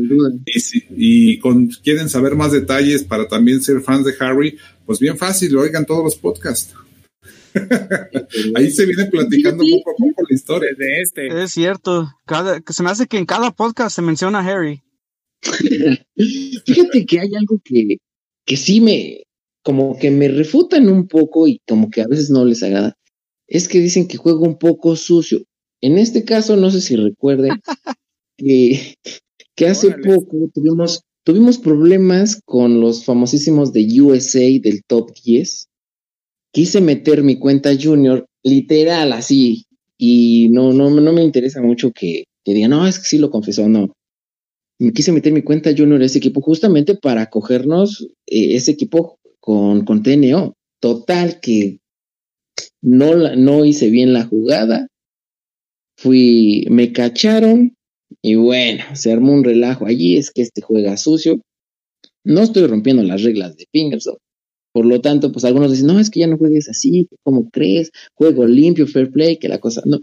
y, 0.47 1.33
y 1.35 1.39
con, 1.39 1.69
quieren 1.69 2.09
saber 2.09 2.35
más 2.35 2.53
detalles 2.53 3.05
para 3.05 3.29
también 3.29 3.61
ser 3.63 3.83
fans 3.83 4.07
de 4.07 4.15
Harry, 4.21 4.57
pues 4.87 4.99
bien 4.99 5.19
fácil, 5.19 5.55
oigan 5.59 5.85
todos 5.85 6.03
los 6.03 6.17
podcasts. 6.17 6.75
Ahí 8.55 8.71
se 8.71 8.87
viene 8.87 9.07
platicando 9.07 9.65
poco 9.65 9.91
a 9.91 9.95
poco 9.99 10.23
la 10.27 10.35
historia 10.35 10.71
de 10.79 11.01
este. 11.03 11.43
Es 11.43 11.53
cierto, 11.53 12.11
cada, 12.25 12.63
se 12.67 12.83
me 12.83 12.91
hace 12.91 13.07
que 13.07 13.19
en 13.19 13.27
cada 13.27 13.51
podcast 13.51 13.95
se 13.95 14.03
menciona 14.03 14.39
a 14.39 14.47
Harry. 14.47 14.83
Fíjate 16.67 17.05
que 17.05 17.21
hay 17.21 17.35
algo 17.35 17.61
que, 17.63 17.99
que 18.47 18.57
sí 18.57 18.81
me, 18.81 19.27
como 19.67 19.99
que 19.99 20.13
me 20.13 20.29
refutan 20.29 20.89
un 20.89 21.09
poco 21.09 21.49
y 21.49 21.61
como 21.67 21.91
que 21.91 22.01
a 22.01 22.07
veces 22.07 22.31
no 22.31 22.45
les 22.45 22.63
agrada, 22.63 22.95
es 23.49 23.67
que 23.67 23.81
dicen 23.81 24.07
que 24.07 24.17
juego 24.17 24.45
un 24.45 24.59
poco 24.59 24.95
sucio. 24.95 25.43
En 25.81 25.99
este 25.99 26.25
caso, 26.25 26.55
no 26.55 26.71
sé 26.71 26.81
si 26.81 26.95
recuerden 26.95 27.51
que, 28.39 28.95
que 29.57 29.67
hace 29.67 29.89
Órale. 29.89 30.15
poco 30.15 30.51
tuvimos, 30.55 31.03
tuvimos 31.25 31.59
problemas 31.59 32.41
con 32.45 32.81
los 32.81 33.05
famosísimos 33.05 33.73
de 33.73 34.01
USA 34.01 34.47
del 34.63 34.83
top 34.87 35.11
10. 35.25 35.67
Quise 36.53 36.81
meter 36.81 37.25
mi 37.25 37.37
cuenta 37.37 37.71
junior 37.77 38.25
literal 38.45 39.13
así 39.13 39.67
y 39.99 40.49
no, 40.51 40.73
no, 40.73 40.91
no 40.91 41.13
me 41.13 41.25
interesa 41.25 41.61
mucho 41.61 41.91
que, 41.91 42.27
que 42.45 42.55
digan, 42.55 42.71
no, 42.71 42.87
es 42.87 43.01
que 43.01 43.07
sí 43.07 43.19
lo 43.19 43.31
confesó, 43.31 43.69
no. 43.69 43.93
Me 44.79 44.93
quise 44.93 45.11
meter 45.11 45.33
mi 45.33 45.43
cuenta 45.43 45.75
junior 45.77 46.01
a 46.01 46.05
ese 46.05 46.19
equipo 46.19 46.41
justamente 46.41 46.95
para 46.95 47.31
cogernos 47.31 48.07
eh, 48.29 48.55
ese 48.55 48.71
equipo 48.71 49.16
con, 49.47 49.85
con 49.85 50.03
TNO. 50.03 50.55
Total 50.81 51.41
que 51.41 51.79
no, 52.83 53.15
no 53.37 53.65
hice 53.65 53.89
bien 53.91 54.13
la 54.13 54.25
jugada. 54.25 54.89
Fui, 55.97 56.67
me 56.69 56.93
cacharon, 56.93 57.75
Y 58.23 58.35
bueno, 58.35 58.85
se 58.95 59.13
armó 59.13 59.33
un 59.33 59.45
relajo 59.45 59.87
allí, 59.87 60.17
es 60.17 60.31
que 60.31 60.43
este 60.43 60.63
juega 60.63 60.97
sucio. 60.97 61.41
No 62.25 62.43
estoy 62.43 62.67
rompiendo 62.67 63.05
las 63.05 63.23
reglas 63.23 63.57
de 63.57 63.67
Fingersoft. 63.71 64.19
Por 64.73 64.85
lo 64.85 65.01
tanto, 65.01 65.33
pues 65.33 65.45
algunos 65.45 65.71
dicen, 65.71 65.87
no, 65.87 66.01
es 66.01 66.11
que 66.11 66.21
ya 66.21 66.27
no 66.27 66.39
juegues 66.39 66.69
así, 66.69 67.09
¿cómo 67.23 67.49
crees? 67.51 67.93
Juego 68.15 68.47
limpio, 68.47 68.87
fair 68.87 69.11
play, 69.11 69.39
que 69.39 69.49
la 69.49 69.59
cosa. 69.59 69.81
No. 69.87 70.01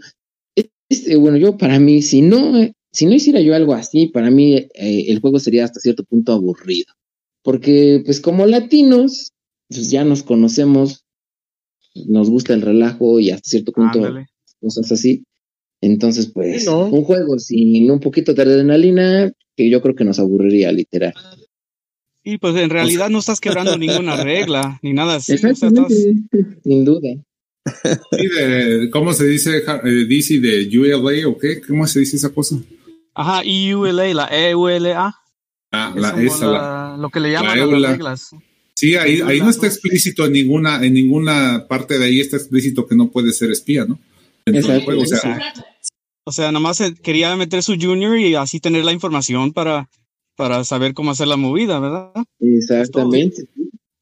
Este, 0.88 1.16
bueno, 1.16 1.36
yo 1.36 1.56
para 1.58 1.78
mí, 1.78 2.02
si 2.02 2.22
no, 2.22 2.52
si 2.92 3.06
no 3.06 3.14
hiciera 3.14 3.40
yo 3.40 3.54
algo 3.54 3.74
así, 3.74 4.06
para 4.06 4.30
mí 4.30 4.56
eh, 4.56 4.68
el 5.08 5.20
juego 5.20 5.38
sería 5.38 5.64
hasta 5.64 5.80
cierto 5.80 6.02
punto 6.04 6.32
aburrido. 6.32 6.92
Porque, 7.42 8.02
pues 8.04 8.20
como 8.20 8.46
latinos, 8.46 9.33
pues 9.68 9.90
ya 9.90 10.04
nos 10.04 10.22
conocemos, 10.22 11.04
nos 11.94 12.30
gusta 12.30 12.54
el 12.54 12.62
relajo 12.62 13.20
y 13.20 13.30
hasta 13.30 13.48
cierto 13.48 13.72
punto 13.72 14.00
cosas 14.60 14.90
así. 14.92 15.24
Entonces, 15.80 16.30
pues, 16.32 16.66
un 16.66 17.04
juego 17.04 17.38
sin 17.38 17.90
un 17.90 18.00
poquito 18.00 18.32
de 18.32 18.42
adrenalina, 18.42 19.30
que 19.54 19.70
yo 19.70 19.82
creo 19.82 19.94
que 19.94 20.04
nos 20.04 20.18
aburriría 20.18 20.72
literal. 20.72 21.14
Y 22.22 22.38
pues 22.38 22.56
en 22.56 22.70
realidad 22.70 23.10
no 23.10 23.18
estás 23.18 23.38
quebrando 23.38 23.76
ninguna 23.76 24.16
regla, 24.24 24.78
ni 24.82 24.94
nada 24.94 25.16
así. 25.16 25.36
Sin 25.36 26.84
duda. 26.84 27.10
¿Cómo 28.92 29.12
se 29.12 29.26
dice 29.26 29.58
eh, 29.58 30.06
DC 30.08 30.38
de 30.38 30.78
ULA 30.78 31.28
o 31.28 31.36
qué? 31.36 31.60
¿Cómo 31.60 31.86
se 31.86 32.00
dice 32.00 32.16
esa 32.16 32.30
cosa? 32.30 32.56
Ajá, 33.14 33.42
EULA, 33.44 34.14
la 34.14 34.26
EULA. 34.26 35.14
Ah, 35.70 35.92
la, 35.96 36.22
esa, 36.22 36.96
lo 36.96 37.10
que 37.10 37.20
le 37.20 37.32
llaman 37.32 37.82
las 37.82 37.90
reglas. 37.92 38.30
Sí, 38.74 38.96
ahí, 38.96 39.20
ahí 39.20 39.38
no 39.38 39.50
está 39.50 39.66
explícito 39.66 40.26
en 40.26 40.32
ninguna, 40.32 40.84
en 40.84 40.94
ninguna 40.94 41.66
parte 41.68 41.98
de 41.98 42.06
ahí 42.06 42.20
está 42.20 42.36
explícito 42.36 42.86
que 42.86 42.96
no 42.96 43.10
puede 43.10 43.32
ser 43.32 43.50
espía, 43.50 43.84
¿no? 43.84 44.00
Exacto, 44.46 44.98
o, 44.98 45.06
sea, 45.06 45.54
o 46.24 46.32
sea, 46.32 46.52
nomás 46.52 46.82
quería 47.02 47.34
meter 47.36 47.62
su 47.62 47.76
junior 47.80 48.18
y 48.18 48.34
así 48.34 48.60
tener 48.60 48.84
la 48.84 48.92
información 48.92 49.52
para, 49.52 49.88
para 50.36 50.64
saber 50.64 50.92
cómo 50.92 51.12
hacer 51.12 51.28
la 51.28 51.36
movida, 51.36 51.78
¿verdad? 51.78 52.12
Exactamente. 52.40 53.44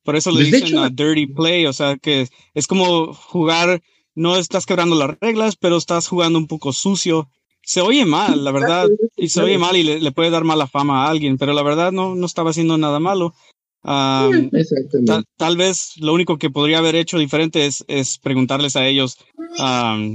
Por 0.04 0.16
eso 0.16 0.32
le 0.32 0.44
dicen 0.44 0.78
a 0.78 0.88
dirty 0.88 1.26
play, 1.26 1.66
o 1.66 1.72
sea 1.72 1.96
que 1.96 2.28
es 2.54 2.66
como 2.66 3.12
jugar, 3.12 3.82
no 4.14 4.36
estás 4.36 4.66
quebrando 4.66 4.96
las 4.96 5.16
reglas, 5.20 5.56
pero 5.56 5.76
estás 5.76 6.08
jugando 6.08 6.38
un 6.38 6.46
poco 6.46 6.72
sucio. 6.72 7.28
Se 7.64 7.80
oye 7.80 8.04
mal, 8.04 8.42
la 8.42 8.50
verdad, 8.50 8.88
y 9.16 9.28
se 9.28 9.40
oye 9.40 9.58
mal 9.58 9.76
y 9.76 9.84
le, 9.84 10.12
puede 10.12 10.30
dar 10.30 10.42
mala 10.42 10.66
fama 10.66 11.04
a 11.04 11.10
alguien, 11.10 11.38
pero 11.38 11.52
la 11.52 11.62
verdad 11.62 11.92
no, 11.92 12.16
no 12.16 12.26
estaba 12.26 12.50
haciendo 12.50 12.76
nada 12.78 12.98
malo. 12.98 13.34
Tal 13.82 15.56
vez 15.56 15.94
lo 15.98 16.14
único 16.14 16.38
que 16.38 16.50
podría 16.50 16.78
haber 16.78 16.94
hecho 16.94 17.18
diferente 17.18 17.66
es, 17.66 17.84
es 17.88 18.18
preguntarles 18.18 18.76
a 18.76 18.86
ellos, 18.86 19.18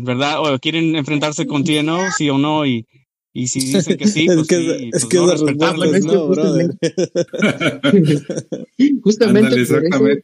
¿verdad? 0.03 0.39
O 0.39 0.57
quieren 0.59 0.95
enfrentarse 0.95 1.45
con 1.45 1.63
TNO, 1.63 1.99
sí 2.17 2.29
o 2.29 2.37
no, 2.37 2.65
y, 2.65 2.85
y 3.33 3.47
si 3.47 3.59
dicen 3.59 3.97
que 3.97 4.07
sí, 4.07 4.25
pues 4.25 4.39
es 4.39 4.47
que, 4.47 4.57
sí, 4.57 4.89
es 4.93 5.01
pues 5.03 5.05
que 5.05 5.17
no, 5.17 6.13
no, 6.13 6.27
brother. 6.27 6.75
Justamente. 9.03 9.61
exactamente. 9.61 10.23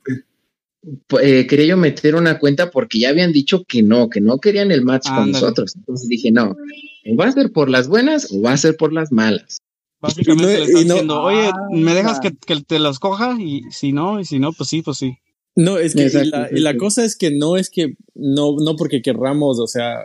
Eh, 1.22 1.48
quería 1.48 1.68
yo 1.68 1.78
meter 1.78 2.16
una 2.16 2.40
cuenta 2.40 2.70
porque 2.70 3.00
ya 3.00 3.10
habían 3.10 3.32
dicho 3.32 3.64
que 3.66 3.84
no, 3.84 4.10
que 4.10 4.20
no 4.20 4.40
querían 4.40 4.72
el 4.72 4.84
match 4.84 5.08
con 5.10 5.32
nosotros. 5.32 5.76
Entonces 5.76 6.10
dije, 6.10 6.32
no, 6.32 6.56
o 7.06 7.16
va 7.16 7.28
a 7.28 7.32
ser 7.32 7.52
por 7.52 7.70
las 7.70 7.88
buenas 7.88 8.32
o 8.32 8.42
va 8.42 8.54
a 8.54 8.58
ser 8.58 8.76
por 8.76 8.92
las 8.92 9.12
malas. 9.12 9.60
Básicamente 10.04 10.60
le 10.60 10.66
están 10.66 10.84
diciendo, 10.84 11.22
oye, 11.22 11.50
¿me 11.72 11.94
dejas 11.94 12.20
que, 12.20 12.34
que, 12.36 12.62
te 12.62 12.78
las 12.78 13.00
coja? 13.00 13.38
Y 13.40 13.62
si 13.72 13.94
no, 13.94 14.20
y 14.20 14.26
si 14.26 14.38
no, 14.38 14.52
pues 14.52 14.68
sí, 14.68 14.82
pues 14.82 14.98
sí. 14.98 15.18
No, 15.56 15.78
es 15.78 15.96
que 15.96 16.10
la, 16.26 16.50
la, 16.52 16.78
cosa 16.78 17.06
es 17.06 17.16
que 17.16 17.32
no 17.32 17.56
es 17.56 17.70
que, 17.70 17.96
no, 18.14 18.58
no 18.60 18.76
porque 18.76 19.02
querramos, 19.02 19.60
o 19.60 19.68
sea, 19.68 20.00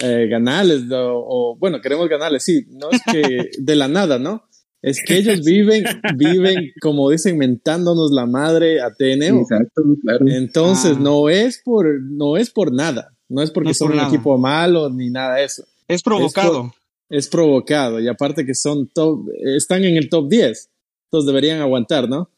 eh, 0.00 0.26
ganarles 0.28 0.82
o, 0.92 1.56
bueno, 1.58 1.80
queremos 1.80 2.06
ganarles, 2.08 2.44
sí, 2.44 2.66
no 2.68 2.90
es 2.90 3.00
que 3.10 3.50
de 3.58 3.76
la 3.76 3.88
nada, 3.88 4.18
¿no? 4.18 4.44
Es 4.82 5.02
que 5.02 5.16
ellos 5.16 5.42
viven, 5.42 5.84
viven, 6.16 6.72
como 6.82 7.08
dicen, 7.08 7.38
mentándonos 7.38 8.10
la 8.10 8.26
madre 8.26 8.82
a 8.82 8.92
TNO. 8.92 9.40
Exacto, 9.40 9.82
claro. 10.02 10.26
Entonces, 10.28 10.96
ah. 10.96 11.00
no 11.00 11.30
es 11.30 11.62
por, 11.64 11.86
no 12.02 12.36
es 12.36 12.50
por 12.50 12.70
nada. 12.70 13.14
No 13.30 13.40
es 13.40 13.50
porque 13.50 13.72
son 13.72 13.92
un 13.92 14.00
equipo 14.00 14.36
malo 14.36 14.90
ni 14.90 15.08
nada 15.08 15.36
de 15.36 15.44
eso. 15.44 15.64
Es 15.88 16.02
provocado. 16.02 16.66
Es, 16.66 16.83
provocado. 17.28 18.00
Y 18.00 18.08
aparte 18.08 18.44
que 18.44 18.54
son 18.54 18.88
top, 18.88 19.28
están 19.56 19.84
en 19.84 19.96
el 19.96 20.08
top 20.08 20.28
10. 20.28 20.70
Entonces 21.06 21.26
deberían 21.26 21.60
aguantar, 21.60 22.08
¿no? 22.08 22.30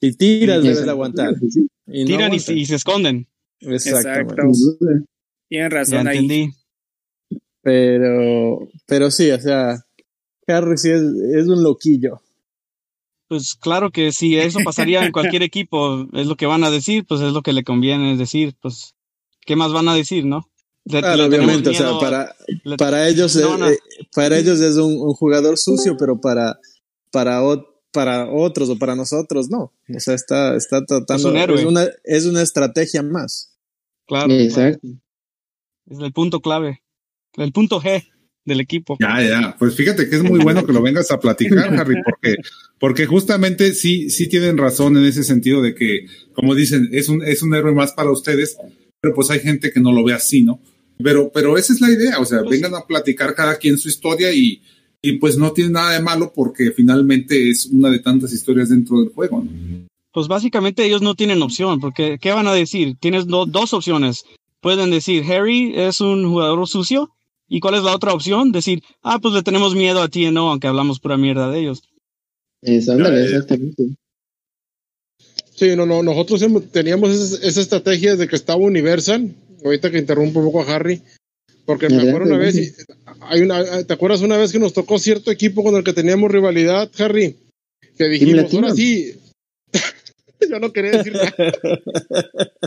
Y 0.00 0.12
tiras 0.16 0.62
debes 0.62 0.84
de 0.84 0.90
aguantar. 0.90 1.34
Tiran 1.86 2.32
y, 2.34 2.38
se 2.38 2.74
esconden. 2.74 3.26
Exacto. 3.60 4.34
Tienen 5.48 5.70
razón 5.70 6.08
ahí. 6.08 6.50
Pero, 7.62 8.68
pero 8.86 9.10
sí, 9.10 9.30
o 9.30 9.40
sea, 9.40 9.84
Harry 10.46 10.78
sí 10.78 10.90
es, 10.90 11.02
es 11.02 11.48
un 11.48 11.62
loquillo. 11.62 12.22
Pues 13.28 13.54
claro 13.54 13.90
que 13.90 14.10
si 14.10 14.36
eso 14.36 14.58
pasaría 14.64 15.04
en 15.04 15.12
cualquier 15.12 15.42
equipo, 15.44 16.08
es 16.12 16.26
lo 16.26 16.36
que 16.36 16.46
van 16.46 16.64
a 16.64 16.70
decir, 16.70 17.04
pues 17.06 17.20
es 17.20 17.32
lo 17.32 17.42
que 17.42 17.52
le 17.52 17.62
conviene 17.62 18.16
decir, 18.16 18.54
pues, 18.60 18.94
¿qué 19.46 19.56
más 19.56 19.72
van 19.72 19.88
a 19.88 19.94
decir, 19.94 20.24
no? 20.24 20.48
Claro, 20.88 21.26
obviamente, 21.26 21.70
o 21.70 21.74
sea, 21.74 21.98
para, 21.98 22.34
para 22.78 23.08
ellos, 23.08 23.36
es, 23.36 23.44
eh, 23.44 23.78
para 24.14 24.38
ellos 24.38 24.60
es 24.60 24.76
un, 24.76 24.98
jugador 25.14 25.58
sucio, 25.58 25.96
pero 25.98 26.20
para, 26.20 26.58
para, 27.10 27.40
para 27.92 28.30
otros 28.30 28.68
o 28.70 28.78
para 28.78 28.94
nosotros 28.94 29.50
no. 29.50 29.72
O 29.94 30.00
sea, 30.00 30.14
está, 30.14 30.56
está 30.56 30.84
tratando, 30.84 31.34
es, 31.54 31.64
una, 31.64 31.86
es 32.04 32.26
una 32.26 32.42
estrategia 32.42 33.02
más. 33.02 33.56
Claro. 34.06 34.32
Exacto. 34.32 34.88
Es 35.88 35.98
el 35.98 36.12
punto 36.12 36.40
clave 36.40 36.82
el 37.36 37.52
punto 37.52 37.80
G 37.80 38.04
del 38.44 38.60
equipo. 38.60 38.96
Ya, 39.00 39.22
ya. 39.22 39.56
Pues 39.58 39.74
fíjate 39.74 40.08
que 40.08 40.16
es 40.16 40.22
muy 40.22 40.40
bueno 40.40 40.64
que 40.64 40.72
lo 40.72 40.82
vengas 40.82 41.10
a 41.10 41.20
platicar, 41.20 41.72
Harry, 41.78 41.96
porque, 42.04 42.36
porque 42.78 43.06
justamente 43.06 43.74
sí, 43.74 44.10
sí 44.10 44.28
tienen 44.28 44.58
razón 44.58 44.96
en 44.96 45.04
ese 45.04 45.24
sentido 45.24 45.62
de 45.62 45.74
que, 45.74 46.06
como 46.32 46.54
dicen, 46.54 46.88
es 46.92 47.08
un, 47.08 47.22
es 47.22 47.42
un 47.42 47.54
héroe 47.54 47.74
más 47.74 47.92
para 47.92 48.10
ustedes, 48.10 48.56
pero 49.00 49.14
pues 49.14 49.30
hay 49.30 49.40
gente 49.40 49.70
que 49.70 49.80
no 49.80 49.92
lo 49.92 50.04
ve 50.04 50.14
así, 50.14 50.42
¿no? 50.42 50.60
Pero, 51.02 51.30
pero 51.32 51.56
esa 51.56 51.72
es 51.72 51.80
la 51.80 51.90
idea, 51.90 52.18
o 52.18 52.24
sea, 52.24 52.40
pues 52.40 52.60
vengan 52.60 52.74
a 52.74 52.86
platicar 52.86 53.34
cada 53.34 53.56
quien 53.56 53.78
su 53.78 53.88
historia 53.88 54.32
y, 54.32 54.62
y 55.02 55.12
pues 55.18 55.36
no 55.36 55.52
tiene 55.52 55.70
nada 55.70 55.92
de 55.92 56.00
malo 56.00 56.32
porque 56.34 56.72
finalmente 56.72 57.50
es 57.50 57.66
una 57.66 57.90
de 57.90 58.00
tantas 58.00 58.32
historias 58.32 58.68
dentro 58.68 59.00
del 59.00 59.10
juego, 59.10 59.42
¿no? 59.44 59.88
Pues 60.12 60.26
básicamente 60.26 60.84
ellos 60.84 61.02
no 61.02 61.14
tienen 61.14 61.40
opción, 61.40 61.78
porque 61.78 62.18
¿qué 62.20 62.32
van 62.32 62.48
a 62.48 62.52
decir? 62.52 62.96
Tienes 62.98 63.28
dos 63.28 63.72
opciones. 63.72 64.24
Pueden 64.60 64.90
decir, 64.90 65.24
Harry 65.24 65.72
es 65.76 66.00
un 66.00 66.28
jugador 66.28 66.66
sucio, 66.66 67.10
¿Y 67.52 67.58
cuál 67.58 67.74
es 67.74 67.82
la 67.82 67.96
otra 67.96 68.14
opción? 68.14 68.52
Decir, 68.52 68.84
ah, 69.02 69.18
pues 69.20 69.34
le 69.34 69.42
tenemos 69.42 69.74
miedo 69.74 70.00
a 70.00 70.08
ti, 70.08 70.30
no, 70.30 70.50
aunque 70.50 70.68
hablamos 70.68 71.00
pura 71.00 71.16
mierda 71.16 71.50
de 71.50 71.58
ellos. 71.58 71.82
exactamente. 72.62 73.96
Sí, 75.56 75.74
no, 75.74 75.84
no, 75.84 76.04
nosotros 76.04 76.40
teníamos 76.70 77.10
esa, 77.10 77.60
estrategia 77.60 78.14
de 78.14 78.28
que 78.28 78.36
estaba 78.36 78.60
Universal, 78.62 79.34
ahorita 79.64 79.90
que 79.90 79.98
interrumpo 79.98 80.40
un 80.40 80.46
poco 80.46 80.62
a 80.62 80.74
Harry, 80.74 81.02
porque 81.64 81.88
me 81.88 82.08
acuerdo 82.08 82.26
una 82.26 82.38
vez, 82.38 82.86
hay 83.20 83.42
una, 83.42 83.84
¿te 83.84 83.92
acuerdas 83.92 84.22
una 84.22 84.36
vez 84.36 84.52
que 84.52 84.58
nos 84.58 84.72
tocó 84.72 84.98
cierto 84.98 85.30
equipo 85.30 85.62
con 85.62 85.76
el 85.76 85.84
que 85.84 85.92
teníamos 85.92 86.30
rivalidad, 86.30 86.90
Harry? 86.98 87.36
Que 87.96 88.08
dijimos, 88.08 88.52
ahora 88.54 88.74
sí, 88.74 89.14
yo 90.50 90.58
no 90.58 90.72
quería 90.72 90.92
decir 90.92 91.12
nada. 91.12 91.32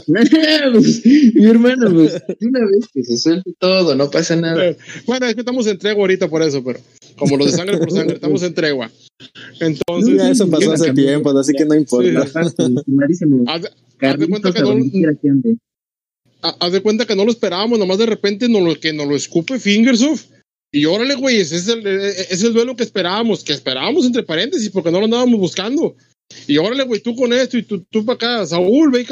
mi 1.34 1.46
hermano, 1.46 1.92
pues, 1.92 2.22
una 2.42 2.66
vez 2.66 2.88
que 2.94 3.04
se 3.04 3.18
suelte 3.18 3.54
todo, 3.58 3.96
no 3.96 4.10
pasa 4.10 4.36
nada. 4.36 4.76
Bueno, 5.06 5.26
es 5.26 5.34
que 5.34 5.42
estamos 5.42 5.68
en 5.68 5.78
tregua 5.78 6.04
ahorita 6.04 6.30
por 6.30 6.42
eso, 6.42 6.64
pero 6.64 6.80
como 7.18 7.38
los 7.38 7.52
de 7.52 7.58
sangre 7.58 7.78
por 7.78 7.92
sangre, 7.92 8.16
estamos 8.16 8.44
en 8.44 8.54
tregua. 8.54 8.92
Entonces. 9.60 10.22
eso 10.22 10.50
pasó 10.50 10.74
hace 10.74 10.94
tiempo, 10.94 11.38
así 11.38 11.54
que 11.54 11.66
no 11.66 11.76
importa. 11.76 12.22
haz, 12.22 14.20
de 14.20 14.28
cuenta 14.28 14.52
que 14.52 14.62
no, 14.62 14.76
haz 16.44 16.72
de 16.72 16.82
cuenta 16.82 17.06
que 17.06 17.16
no 17.16 17.26
lo 17.26 17.32
esperábamos, 17.32 17.80
nomás 17.80 17.98
de 17.98 18.06
repente 18.06 18.50
nos 18.50 18.62
lo, 18.62 18.80
que 18.80 18.94
nos 18.94 19.08
lo 19.08 19.16
escupe 19.16 19.60
Fingersoft. 19.60 20.28
Y 20.72 20.86
órale, 20.86 21.16
güey, 21.16 21.40
ese 21.40 21.56
es, 21.56 21.68
el, 21.68 21.86
ese 21.86 22.34
es 22.34 22.44
el 22.44 22.54
duelo 22.54 22.76
que 22.76 22.84
esperábamos, 22.84 23.44
que 23.44 23.54
esperábamos 23.54 24.06
entre 24.06 24.24
paréntesis, 24.24 24.70
porque 24.70 24.92
no 24.92 25.00
lo 25.00 25.06
andábamos 25.06 25.40
buscando. 25.40 25.96
Y 26.48 26.58
órale, 26.58 26.84
güey, 26.84 27.00
tú 27.00 27.16
con 27.16 27.32
esto 27.32 27.58
y 27.58 27.64
tú, 27.64 27.86
tú 27.90 28.04
para 28.04 28.16
acá. 28.16 28.46
Saúl, 28.48 28.92
ve, 28.92 29.06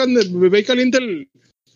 ve 0.49 0.63
caliente 0.63 0.97
el, 0.97 1.29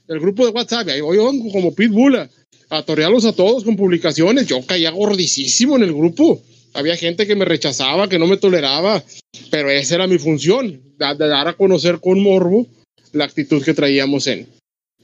el, 0.08 0.20
grupo 0.20 0.46
de 0.46 0.52
WhatsApp. 0.52 0.90
Ahí 0.90 1.02
voy 1.02 1.18
como 1.18 1.74
Pitbull 1.74 2.28
a, 2.70 2.82
torearlos 2.84 3.26
a 3.26 3.34
todos 3.34 3.64
con 3.64 3.76
publicaciones. 3.76 4.48
Yo 4.48 4.66
caía 4.66 4.90
gordísimo 4.90 5.76
en 5.76 5.84
el 5.84 5.94
grupo. 5.94 6.42
Había 6.74 6.98
gente 6.98 7.28
que 7.28 7.36
me 7.36 7.46
rechazaba, 7.46 8.10
que 8.10 8.20
no 8.20 8.26
me 8.26 8.38
toleraba. 8.38 9.04
Pero 9.52 9.70
esa 9.70 9.96
era 9.96 10.08
mi 10.08 10.18
función, 10.18 10.82
dar 10.98 11.48
a 11.48 11.54
conocer 11.54 12.00
con 12.00 12.22
morbo 12.22 12.68
la 13.14 13.26
actitud 13.26 13.64
que 13.64 13.74
traíamos 13.74 14.28
en, 14.28 14.48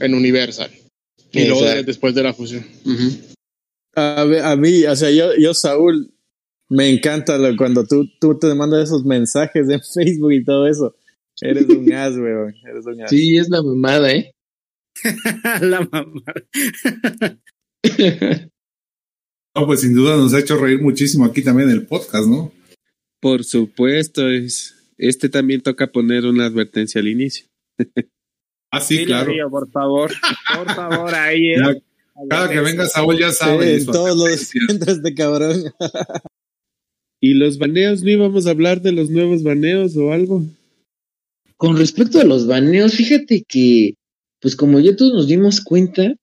en 0.01 0.13
Universal. 0.13 0.71
Y 1.31 1.45
luego 1.45 1.65
después 1.85 2.13
de 2.13 2.23
la 2.23 2.33
fusión. 2.33 2.65
a, 3.95 4.21
a, 4.21 4.55
mí, 4.55 4.83
o 4.83 4.95
sea, 4.95 5.09
yo, 5.11 5.31
yo 5.37 5.53
Saúl, 5.53 6.13
me 6.71 6.89
encanta 6.89 7.37
cuando 7.57 7.85
tú, 7.85 8.09
tú 8.19 8.39
te 8.39 8.53
mandas 8.55 8.85
esos 8.85 9.03
mensajes 9.03 9.69
en 9.69 9.81
Facebook 9.93 10.31
y 10.31 10.43
todo 10.43 10.67
eso. 10.67 10.95
Eres 11.41 11.67
un 11.67 11.91
as, 11.93 12.15
weón. 12.15 12.53
Eres 12.63 12.85
un 12.85 13.01
as. 13.01 13.09
Sí, 13.09 13.35
es 13.37 13.49
la 13.49 13.61
mamada, 13.61 14.13
¿eh? 14.13 14.33
la 15.61 15.81
mamada. 15.81 16.33
No, 19.53 19.65
pues 19.65 19.81
sin 19.81 19.93
duda 19.93 20.15
nos 20.15 20.33
ha 20.33 20.39
hecho 20.39 20.55
reír 20.55 20.81
muchísimo 20.81 21.25
aquí 21.25 21.41
también 21.41 21.69
el 21.69 21.85
podcast, 21.85 22.27
¿no? 22.27 22.53
Por 23.19 23.43
supuesto, 23.43 24.29
es, 24.29 24.93
este 24.97 25.27
también 25.27 25.61
toca 25.61 25.91
poner 25.91 26.25
una 26.25 26.45
advertencia 26.45 27.01
al 27.01 27.09
inicio. 27.09 27.47
Ah, 28.71 28.81
sí, 28.81 29.05
claro. 29.05 29.31
por 29.49 29.69
favor, 29.71 30.11
por 30.55 30.73
favor, 30.73 31.13
ahí. 31.13 31.53
¿eh? 31.53 31.81
cada 32.29 32.49
que 32.49 32.59
venga 32.61 32.85
Saúl 32.87 33.17
ya 33.19 33.31
sabe. 33.31 33.79
Sí, 33.79 33.85
todos 33.85 34.17
los 34.17 34.39
centros 34.67 35.01
de 35.01 35.13
cabrón. 35.13 35.63
¿Y 37.19 37.35
los 37.35 37.59
baneos? 37.59 38.01
¿No 38.01 38.09
íbamos 38.09 38.47
a 38.47 38.51
hablar 38.51 38.81
de 38.81 38.91
los 38.91 39.09
nuevos 39.09 39.43
baneos 39.43 39.95
o 39.95 40.11
algo? 40.11 40.43
Con 41.55 41.77
respecto 41.77 42.19
a 42.19 42.23
los 42.23 42.47
baneos, 42.47 42.95
fíjate 42.95 43.43
que, 43.47 43.93
pues 44.39 44.55
como 44.55 44.79
ya 44.79 44.95
todos 44.95 45.13
nos 45.13 45.27
dimos 45.27 45.61
cuenta, 45.61 46.15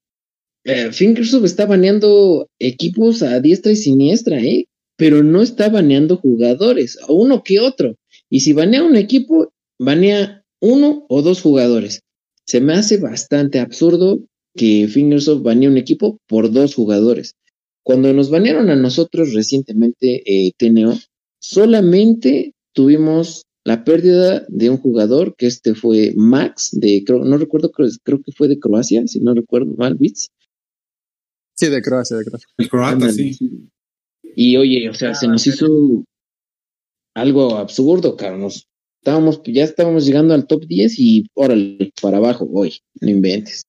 eh, 0.65 0.91
Fingersoft 0.93 1.45
está 1.45 1.67
baneando 1.67 2.49
equipos 2.59 3.23
a 3.23 3.39
diestra 3.39 3.73
y 3.73 3.77
siniestra, 3.77 4.41
¿eh? 4.41 4.67
Pero 4.97 5.23
no 5.23 5.41
está 5.41 5.69
baneando 5.69 6.17
jugadores, 6.17 6.99
a 7.01 7.13
uno 7.13 7.45
que 7.45 7.61
otro. 7.61 7.95
Y 8.29 8.41
si 8.41 8.53
banea 8.53 8.83
un 8.83 8.97
equipo, 8.97 9.53
banea 9.79 10.43
uno 10.61 11.07
o 11.09 11.23
dos 11.23 11.41
jugadores. 11.41 12.01
Se 12.49 12.63
me 12.63 12.73
hace 12.73 12.97
bastante 12.97 13.61
absurdo 13.61 14.21
que 14.57 14.89
Fingersoft 14.89 15.43
banee 15.43 15.69
un 15.69 15.77
equipo 15.77 16.19
por 16.27 16.51
dos 16.51 16.75
jugadores. 16.75 17.37
Cuando 17.83 18.11
nos 18.15 18.31
banearon 18.31 18.71
a 18.71 18.77
nosotros 18.77 19.35
recientemente, 19.35 20.23
eh, 20.25 20.53
TNO, 20.57 20.99
solamente 21.39 22.55
tuvimos 22.73 23.45
la 23.65 23.85
pérdida 23.85 24.47
de 24.49 24.71
un 24.71 24.79
jugador, 24.79 25.37
que 25.37 25.47
este 25.47 25.75
fue 25.75 26.15
Max, 26.17 26.71
de, 26.73 27.05
no 27.07 27.37
recuerdo, 27.37 27.71
creo, 27.71 27.91
que 28.23 28.33
fue 28.33 28.49
de 28.49 28.59
Croacia, 28.59 29.07
si 29.07 29.21
no 29.21 29.35
recuerdo 29.35 29.75
mal, 29.77 29.97
Bits. 29.97 30.31
Sí, 31.55 31.69
de 31.69 31.83
Croacia, 31.83 32.17
de 32.17 32.25
Croacia. 32.25 32.49
El 32.57 32.69
croata, 32.71 33.13
sí. 33.13 33.37
Y 34.23 34.57
oye, 34.57 34.89
o 34.89 34.95
sea, 34.95 35.15
se 35.15 35.29
nos 35.29 35.47
hizo 35.47 35.67
algo 37.15 37.57
absurdo, 37.57 38.17
Carlos. 38.17 38.67
Estábamos, 39.09 39.41
ya 39.47 39.65
estábamos 39.65 40.05
llegando 40.05 40.35
al 40.35 40.47
top 40.47 40.67
10 40.67 40.99
y 40.99 41.31
órale, 41.33 41.95
para 42.03 42.19
abajo, 42.19 42.47
hoy, 42.53 42.75
no 43.01 43.09
inventes. 43.09 43.63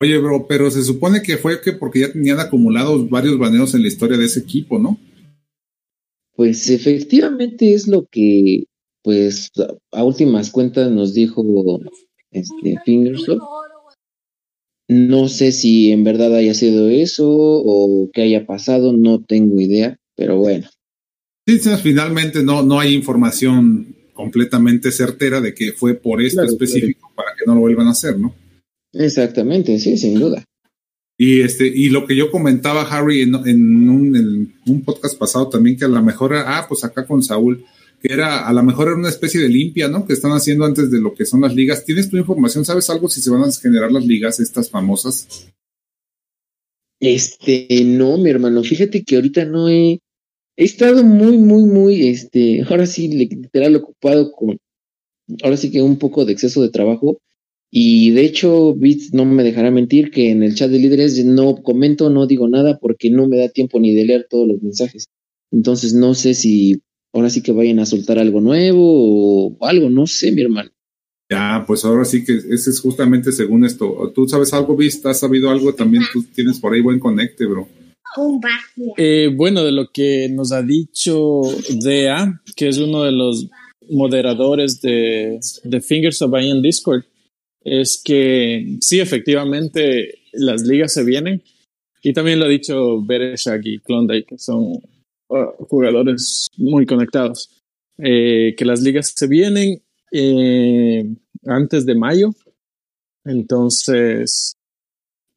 Oye, 0.00 0.16
bro, 0.18 0.46
pero 0.46 0.70
se 0.70 0.84
supone 0.84 1.20
que 1.20 1.36
fue 1.36 1.60
que 1.60 1.72
porque 1.72 1.98
ya 1.98 2.12
tenían 2.12 2.38
acumulados 2.38 3.10
varios 3.10 3.36
baneos 3.40 3.74
en 3.74 3.82
la 3.82 3.88
historia 3.88 4.16
de 4.16 4.26
ese 4.26 4.38
equipo, 4.38 4.78
¿no? 4.78 4.96
Pues 6.36 6.70
efectivamente 6.70 7.74
es 7.74 7.88
lo 7.88 8.06
que 8.06 8.66
pues 9.02 9.50
a 9.90 10.04
últimas 10.04 10.52
cuentas 10.52 10.92
nos 10.92 11.12
dijo 11.12 11.42
este 12.30 12.76
Fingersoft. 12.84 13.42
No 14.86 15.26
sé 15.26 15.50
si 15.50 15.90
en 15.90 16.04
verdad 16.04 16.36
haya 16.36 16.54
sido 16.54 16.88
eso 16.88 17.26
o 17.28 18.08
qué 18.12 18.22
haya 18.22 18.46
pasado, 18.46 18.96
no 18.96 19.24
tengo 19.24 19.60
idea, 19.60 19.98
pero 20.14 20.36
bueno. 20.36 20.68
Sí, 21.48 21.58
finalmente 21.82 22.44
no, 22.44 22.62
no 22.62 22.78
hay 22.78 22.94
información 22.94 23.97
completamente 24.18 24.90
certera 24.90 25.40
de 25.40 25.54
que 25.54 25.70
fue 25.70 25.94
por 25.94 26.20
esto 26.20 26.42
específico 26.42 27.12
para 27.14 27.36
que 27.38 27.44
no 27.46 27.54
lo 27.54 27.60
vuelvan 27.60 27.86
a 27.86 27.92
hacer, 27.92 28.18
¿no? 28.18 28.34
Exactamente, 28.92 29.78
sí, 29.78 29.96
sin 29.96 30.18
duda. 30.18 30.42
Y 31.16 31.42
este, 31.42 31.68
y 31.68 31.88
lo 31.88 32.04
que 32.04 32.16
yo 32.16 32.28
comentaba, 32.32 32.82
Harry, 32.82 33.22
en, 33.22 33.36
un, 33.36 34.16
en 34.16 34.56
un 34.66 34.82
podcast 34.82 35.16
pasado 35.16 35.48
también, 35.48 35.76
que 35.76 35.84
a 35.84 35.88
lo 35.88 36.02
mejor, 36.02 36.34
ah, 36.34 36.66
pues 36.68 36.82
acá 36.82 37.06
con 37.06 37.22
Saúl, 37.22 37.64
que 38.02 38.12
era, 38.12 38.48
a 38.48 38.52
lo 38.52 38.64
mejor 38.64 38.88
era 38.88 38.96
una 38.96 39.08
especie 39.08 39.40
de 39.40 39.48
limpia, 39.48 39.86
¿no? 39.86 40.04
Que 40.04 40.14
están 40.14 40.32
haciendo 40.32 40.64
antes 40.64 40.90
de 40.90 41.00
lo 41.00 41.14
que 41.14 41.24
son 41.24 41.42
las 41.42 41.54
ligas. 41.54 41.84
¿Tienes 41.84 42.10
tu 42.10 42.16
información? 42.16 42.64
¿Sabes 42.64 42.90
algo 42.90 43.08
si 43.08 43.20
se 43.20 43.30
van 43.30 43.44
a 43.44 43.52
generar 43.52 43.92
las 43.92 44.04
ligas 44.04 44.40
estas 44.40 44.68
famosas? 44.68 45.46
Este, 46.98 47.68
no, 47.84 48.18
mi 48.18 48.30
hermano, 48.30 48.64
fíjate 48.64 49.04
que 49.04 49.14
ahorita 49.14 49.44
no 49.44 49.68
he, 49.68 50.00
he 50.58 50.64
estado 50.64 51.04
muy, 51.04 51.38
muy, 51.38 51.62
muy, 51.62 52.08
este, 52.08 52.62
ahora 52.68 52.84
sí, 52.84 53.06
literal 53.06 53.76
ocupado 53.76 54.32
con, 54.32 54.58
ahora 55.44 55.56
sí 55.56 55.70
que 55.70 55.80
un 55.80 55.98
poco 55.98 56.24
de 56.24 56.32
exceso 56.32 56.60
de 56.60 56.68
trabajo. 56.68 57.20
Y 57.70 58.10
de 58.10 58.24
hecho, 58.24 58.74
Bits 58.74 59.14
no 59.14 59.24
me 59.24 59.44
dejará 59.44 59.70
mentir 59.70 60.10
que 60.10 60.30
en 60.30 60.42
el 60.42 60.56
chat 60.56 60.68
de 60.68 60.80
líderes 60.80 61.24
no 61.24 61.62
comento, 61.62 62.10
no 62.10 62.26
digo 62.26 62.48
nada 62.48 62.78
porque 62.80 63.08
no 63.08 63.28
me 63.28 63.36
da 63.36 63.48
tiempo 63.48 63.78
ni 63.78 63.94
de 63.94 64.04
leer 64.04 64.26
todos 64.28 64.48
los 64.48 64.60
mensajes. 64.60 65.06
Entonces 65.52 65.94
no 65.94 66.14
sé 66.14 66.34
si 66.34 66.82
ahora 67.12 67.30
sí 67.30 67.40
que 67.40 67.52
vayan 67.52 67.78
a 67.78 67.86
soltar 67.86 68.18
algo 68.18 68.40
nuevo 68.40 68.80
o 68.82 69.64
algo, 69.64 69.90
no 69.90 70.08
sé, 70.08 70.32
mi 70.32 70.42
hermano. 70.42 70.70
Ya, 71.30 71.62
pues 71.68 71.84
ahora 71.84 72.04
sí 72.04 72.24
que 72.24 72.32
ese 72.32 72.70
es 72.70 72.80
justamente 72.80 73.30
según 73.30 73.64
esto. 73.64 74.10
¿Tú 74.12 74.26
sabes 74.26 74.52
algo, 74.54 74.74
Vista? 74.76 75.10
¿Has 75.10 75.20
sabido 75.20 75.50
algo? 75.50 75.72
También 75.72 76.02
tú 76.12 76.24
tienes 76.34 76.58
por 76.58 76.74
ahí 76.74 76.80
buen 76.80 76.98
conecte, 76.98 77.46
bro. 77.46 77.68
Eh, 78.96 79.30
bueno, 79.34 79.64
de 79.64 79.72
lo 79.72 79.90
que 79.92 80.28
nos 80.30 80.52
ha 80.52 80.62
dicho 80.62 81.42
Dea, 81.82 82.40
que 82.56 82.68
es 82.68 82.78
uno 82.78 83.04
de 83.04 83.12
los 83.12 83.48
moderadores 83.90 84.80
de, 84.80 85.38
de 85.64 85.80
Fingers 85.80 86.20
of 86.22 86.34
en 86.34 86.62
Discord, 86.62 87.04
es 87.62 88.00
que 88.02 88.76
sí, 88.80 89.00
efectivamente, 89.00 90.20
las 90.32 90.62
ligas 90.62 90.92
se 90.92 91.04
vienen. 91.04 91.42
Y 92.02 92.12
también 92.12 92.38
lo 92.38 92.46
ha 92.46 92.48
dicho 92.48 93.02
Bereshak 93.02 93.62
y 93.64 93.78
Klondike, 93.80 94.26
que 94.26 94.38
son 94.38 94.80
jugadores 95.68 96.48
muy 96.56 96.86
conectados. 96.86 97.50
Eh, 97.98 98.54
que 98.56 98.64
las 98.64 98.80
ligas 98.80 99.12
se 99.14 99.26
vienen 99.26 99.82
eh, 100.12 101.04
antes 101.46 101.84
de 101.84 101.94
mayo. 101.96 102.30
Entonces, 103.24 104.52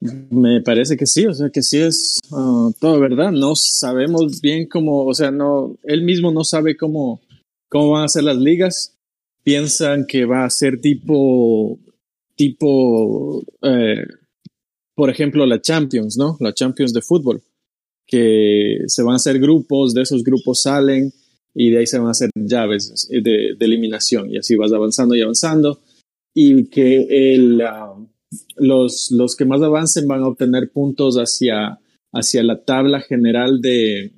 me 0.02 0.62
parece 0.62 0.98
que 0.98 1.06
sí, 1.06 1.26
o 1.28 1.34
sea, 1.34 1.50
que 1.50 1.62
sí 1.62 1.78
es 1.78 2.20
ah, 2.32 2.70
todo 2.80 3.00
verdad. 3.00 3.32
No 3.32 3.56
sabemos 3.56 4.42
bien 4.42 4.68
cómo, 4.68 5.06
o 5.06 5.14
sea, 5.14 5.32
no, 5.32 5.78
él 5.84 6.04
mismo 6.04 6.32
no 6.32 6.44
sabe 6.44 6.76
cómo, 6.76 7.22
cómo 7.70 7.92
van 7.92 8.06
a 8.06 8.10
ser 8.10 8.24
las 8.24 8.38
ligas. 8.38 8.98
Piensan 9.44 10.06
que 10.06 10.26
va 10.26 10.46
a 10.46 10.50
ser 10.50 10.82
tipo, 10.82 11.80
tipo, 12.36 13.44
eh, 13.62 14.06
por 14.96 15.10
ejemplo, 15.10 15.46
la 15.46 15.62
Champions, 15.62 16.18
¿no? 16.18 16.38
La 16.40 16.54
Champions 16.54 16.94
de 16.94 17.02
fútbol 17.02 17.42
que 18.12 18.80
se 18.88 19.04
van 19.04 19.14
a 19.14 19.16
hacer 19.16 19.40
grupos, 19.40 19.94
de 19.94 20.02
esos 20.02 20.24
grupos 20.24 20.64
salen 20.64 21.14
y 21.56 21.72
de 21.72 21.80
ahí 21.80 21.88
se 21.88 21.98
van 21.98 22.10
a 22.10 22.12
hacer 22.12 22.30
llaves 22.36 23.08
de, 23.10 23.56
eliminación 23.58 24.30
y 24.30 24.38
así 24.38 24.58
vas 24.58 24.74
avanzando 24.74 25.16
y 25.16 25.22
avanzando 25.22 25.80
y 26.34 26.66
que 26.66 27.34
el, 27.34 27.62
ah, 27.62 27.96
los, 28.56 29.12
los 29.12 29.36
que 29.36 29.46
más 29.46 29.62
avancen 29.62 30.08
van 30.08 30.24
a 30.24 30.28
obtener 30.28 30.72
puntos 30.72 31.16
hacia, 31.16 31.80
hacia 32.14 32.44
la 32.44 32.64
tabla 32.64 33.02
general 33.02 33.62
de 33.62 34.14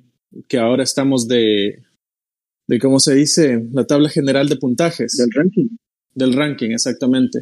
que 0.48 0.58
ahora 0.58 0.82
estamos 0.82 1.28
de, 1.28 1.82
de 2.66 2.78
cómo 2.78 2.98
se 3.00 3.14
dice, 3.14 3.68
la 3.72 3.86
tabla 3.86 4.08
general 4.08 4.48
de 4.48 4.56
puntajes. 4.56 5.16
Del 5.16 5.30
ranking. 5.34 5.76
Del 6.14 6.32
ranking, 6.32 6.70
exactamente. 6.70 7.40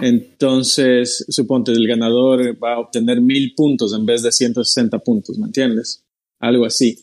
Entonces, 0.00 1.24
suponte, 1.28 1.72
el 1.72 1.86
ganador 1.86 2.56
va 2.62 2.74
a 2.74 2.80
obtener 2.80 3.20
mil 3.20 3.52
puntos 3.54 3.92
en 3.94 4.06
vez 4.06 4.22
de 4.22 4.32
160 4.32 4.98
puntos, 5.00 5.38
¿me 5.38 5.46
entiendes? 5.46 6.04
Algo 6.40 6.64
así. 6.64 6.98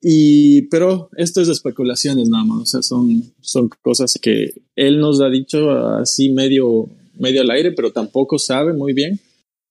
Y, 0.00 0.62
pero 0.62 1.10
esto 1.16 1.40
es 1.40 1.48
especulaciones 1.48 2.28
nada 2.28 2.44
más, 2.44 2.62
o 2.62 2.66
sea, 2.66 2.82
son, 2.82 3.22
son 3.40 3.70
cosas 3.82 4.18
que 4.20 4.52
él 4.74 4.98
nos 4.98 5.20
ha 5.20 5.28
dicho 5.28 5.70
así 5.70 6.30
medio, 6.30 6.88
medio 7.22 7.40
al 7.40 7.50
aire, 7.50 7.72
pero 7.72 7.92
tampoco 7.92 8.38
sabe 8.38 8.74
muy 8.74 8.92
bien. 8.92 9.18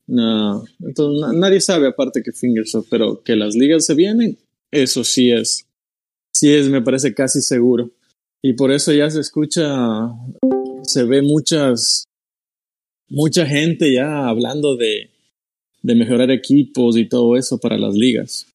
No, 0.07 0.63
entonces 0.79 1.37
nadie 1.37 1.61
sabe 1.61 1.87
aparte 1.87 2.23
que 2.23 2.31
Fingersoft, 2.31 2.87
pero 2.89 3.21
que 3.23 3.35
las 3.35 3.55
ligas 3.55 3.85
se 3.85 3.93
vienen, 3.93 4.37
eso 4.71 5.03
sí 5.03 5.31
es, 5.31 5.67
sí 6.33 6.53
es, 6.53 6.69
me 6.69 6.81
parece 6.81 7.13
casi 7.13 7.41
seguro. 7.41 7.91
Y 8.41 8.53
por 8.53 8.71
eso 8.71 8.91
ya 8.91 9.09
se 9.09 9.19
escucha, 9.19 9.63
se 10.83 11.03
ve 11.03 11.21
muchas, 11.21 12.05
mucha 13.07 13.45
gente 13.45 13.93
ya 13.93 14.27
hablando 14.27 14.75
de, 14.75 15.09
mejorar 15.83 16.31
equipos 16.31 16.97
y 16.97 17.07
todo 17.07 17.37
eso 17.37 17.59
para 17.59 17.77
las 17.77 17.93
ligas. 17.93 18.47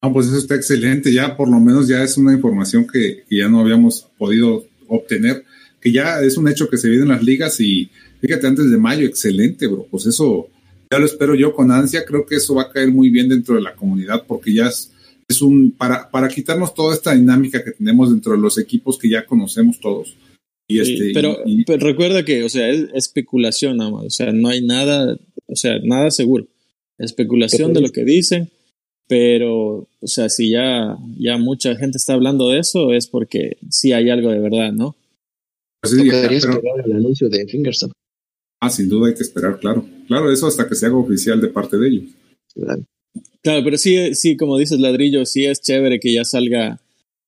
Ah, 0.00 0.12
pues 0.12 0.26
eso 0.26 0.38
está 0.38 0.54
excelente, 0.54 1.12
ya 1.12 1.36
por 1.36 1.48
lo 1.48 1.60
menos 1.60 1.88
ya 1.88 2.02
es 2.02 2.16
una 2.16 2.32
información 2.32 2.86
que, 2.86 3.24
ya 3.30 3.48
no 3.48 3.60
habíamos 3.60 4.08
podido 4.18 4.66
obtener, 4.88 5.44
que 5.80 5.92
ya 5.92 6.20
es 6.20 6.36
un 6.36 6.48
hecho 6.48 6.68
que 6.68 6.78
se 6.78 6.88
vienen 6.88 7.08
las 7.08 7.22
ligas 7.22 7.60
y 7.60 7.90
fíjate 8.22 8.46
antes 8.46 8.70
de 8.70 8.78
mayo, 8.78 9.06
excelente, 9.06 9.66
bro, 9.66 9.86
pues 9.90 10.06
eso 10.06 10.48
ya 10.90 10.98
lo 10.98 11.04
espero 11.04 11.34
yo 11.34 11.52
con 11.52 11.70
ansia, 11.70 12.06
creo 12.06 12.24
que 12.24 12.36
eso 12.36 12.54
va 12.54 12.62
a 12.62 12.70
caer 12.70 12.90
muy 12.90 13.10
bien 13.10 13.28
dentro 13.28 13.54
de 13.56 13.60
la 13.60 13.74
comunidad 13.74 14.24
porque 14.26 14.54
ya 14.54 14.68
es, 14.68 14.90
es 15.28 15.42
un, 15.42 15.72
para, 15.72 16.10
para 16.10 16.28
quitarnos 16.28 16.72
toda 16.72 16.94
esta 16.94 17.14
dinámica 17.14 17.62
que 17.62 17.72
tenemos 17.72 18.10
dentro 18.10 18.32
de 18.32 18.38
los 18.38 18.56
equipos 18.56 18.98
que 18.98 19.10
ya 19.10 19.26
conocemos 19.26 19.78
todos 19.78 20.16
este, 20.80 21.12
pero, 21.14 21.36
recuerda 21.78 22.24
que, 22.24 22.44
o 22.44 22.48
sea, 22.48 22.68
es 22.68 22.88
especulación 22.94 23.76
nada 23.76 23.90
más, 23.90 24.04
o 24.04 24.10
sea, 24.10 24.32
no 24.32 24.48
hay 24.48 24.64
nada, 24.64 25.18
o 25.46 25.56
sea, 25.56 25.78
nada 25.82 26.10
seguro. 26.10 26.46
Especulación 26.98 27.72
de 27.72 27.80
lo 27.80 27.90
que 27.90 28.04
dicen, 28.04 28.50
pero, 29.08 29.88
o 30.00 30.06
sea, 30.06 30.28
si 30.28 30.50
ya, 30.50 30.96
ya 31.18 31.36
mucha 31.36 31.74
gente 31.76 31.98
está 31.98 32.14
hablando 32.14 32.48
de 32.48 32.60
eso, 32.60 32.92
es 32.92 33.06
porque 33.06 33.56
sí 33.70 33.92
hay 33.92 34.10
algo 34.10 34.30
de 34.30 34.38
verdad, 34.38 34.72
¿no? 34.72 34.96
Pues 35.80 35.94
sí, 35.94 36.08
esperar 36.08 36.84
el 36.84 36.92
anuncio 36.92 37.28
de 37.28 37.46
Fingersoft. 37.46 37.92
Ah, 38.62 38.70
sin 38.70 38.88
duda 38.88 39.08
hay 39.08 39.14
que 39.14 39.24
esperar, 39.24 39.58
claro. 39.58 39.84
Claro, 40.06 40.30
eso 40.30 40.46
hasta 40.46 40.68
que 40.68 40.76
se 40.76 40.86
haga 40.86 40.96
oficial 40.96 41.40
de 41.40 41.48
parte 41.48 41.76
de 41.76 41.88
ellos. 41.88 42.04
Claro, 43.42 43.64
pero 43.64 43.76
sí, 43.76 44.14
sí, 44.14 44.36
como 44.36 44.56
dices, 44.56 44.78
ladrillo, 44.78 45.26
sí 45.26 45.44
es 45.46 45.60
chévere 45.60 45.98
que 45.98 46.12
ya 46.12 46.24
salga 46.24 46.80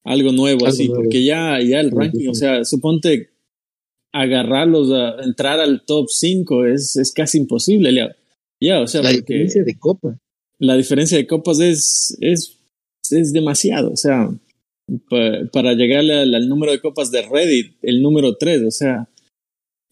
algo 0.04 0.30
nuevo 0.30 0.64
así, 0.64 0.88
porque 0.88 1.24
ya, 1.24 1.58
ya 1.60 1.80
el 1.80 1.90
ranking, 1.90 2.28
o 2.28 2.34
sea, 2.34 2.64
suponte 2.64 3.30
agarrarlos 4.12 4.92
a 4.92 5.24
entrar 5.24 5.58
al 5.58 5.84
top 5.84 6.06
5 6.08 6.66
es, 6.66 6.94
es 6.94 7.10
casi 7.10 7.38
imposible, 7.38 7.92
ya, 7.92 8.14
ya 8.60 8.80
o 8.80 8.86
sea, 8.86 9.02
la 9.02 9.10
diferencia 9.10 9.64
de 9.64 9.76
copa. 9.76 10.16
La 10.60 10.76
diferencia 10.76 11.18
de 11.18 11.26
copas 11.26 11.58
es, 11.58 12.16
es, 12.20 12.60
es 13.10 13.32
demasiado, 13.32 13.90
o 13.90 13.96
sea, 13.96 14.30
para 15.52 15.72
llegarle 15.72 16.14
al, 16.14 16.48
número 16.48 16.70
de 16.70 16.80
copas 16.80 17.10
de 17.10 17.22
Reddit, 17.22 17.74
el 17.82 18.02
número 18.02 18.36
3, 18.36 18.62
o 18.62 18.70
sea, 18.70 19.08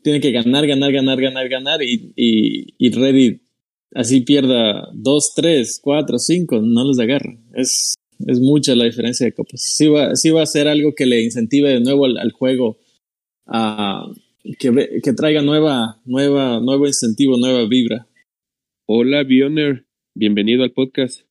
tiene 0.02 0.20
que 0.20 0.32
ganar, 0.32 0.66
ganar, 0.66 0.92
ganar, 0.92 1.20
ganar, 1.20 1.48
ganar 1.48 1.82
y, 1.82 2.12
y, 2.16 2.74
y 2.78 2.90
Reddit 2.90 3.42
así 3.94 4.20
pierda 4.22 4.88
2, 4.92 5.34
3, 5.34 5.80
4, 5.82 6.18
5, 6.18 6.60
no 6.62 6.84
los 6.84 6.98
agarra. 6.98 7.36
Es, 7.54 7.94
es 8.26 8.40
mucha 8.40 8.74
la 8.74 8.84
diferencia 8.84 9.26
de 9.26 9.32
copas. 9.32 9.62
Sí 9.62 9.88
va, 9.88 10.16
sí 10.16 10.30
va 10.30 10.42
a 10.42 10.46
ser 10.46 10.68
algo 10.68 10.94
que 10.94 11.06
le 11.06 11.22
incentive 11.22 11.70
de 11.70 11.80
nuevo 11.80 12.06
al, 12.06 12.32
juego 12.32 12.78
a 13.46 14.06
que, 14.58 15.00
que 15.02 15.12
traiga 15.12 15.42
nueva, 15.42 16.00
nueva, 16.04 16.60
nuevo 16.60 16.86
incentivo, 16.86 17.36
nueva 17.38 17.66
vibra. 17.66 18.06
Hola, 18.86 19.22
Bioner. 19.24 19.86
Bienvenido 20.14 20.64
al 20.64 20.72
podcast. 20.72 21.22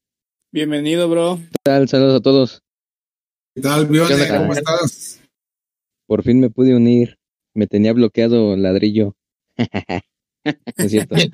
Bienvenido, 0.52 1.10
bro. 1.10 1.40
¿Qué 1.52 1.58
tal? 1.64 1.88
Saludos 1.88 2.16
a 2.16 2.22
todos. 2.22 2.62
¿Qué 3.56 3.62
tal, 3.62 3.86
Bioner? 3.88 4.28
¿Cómo 4.30 4.54
estás? 4.54 5.22
Por 6.08 6.24
fin 6.24 6.40
me 6.40 6.50
pude 6.50 6.76
unir. 6.76 7.21
Me 7.54 7.68
tenía 7.68 7.94
bloqueado 7.94 8.56
ladrillo. 8.56 9.16
es 10.78 10.92
cierto. 10.92 11.16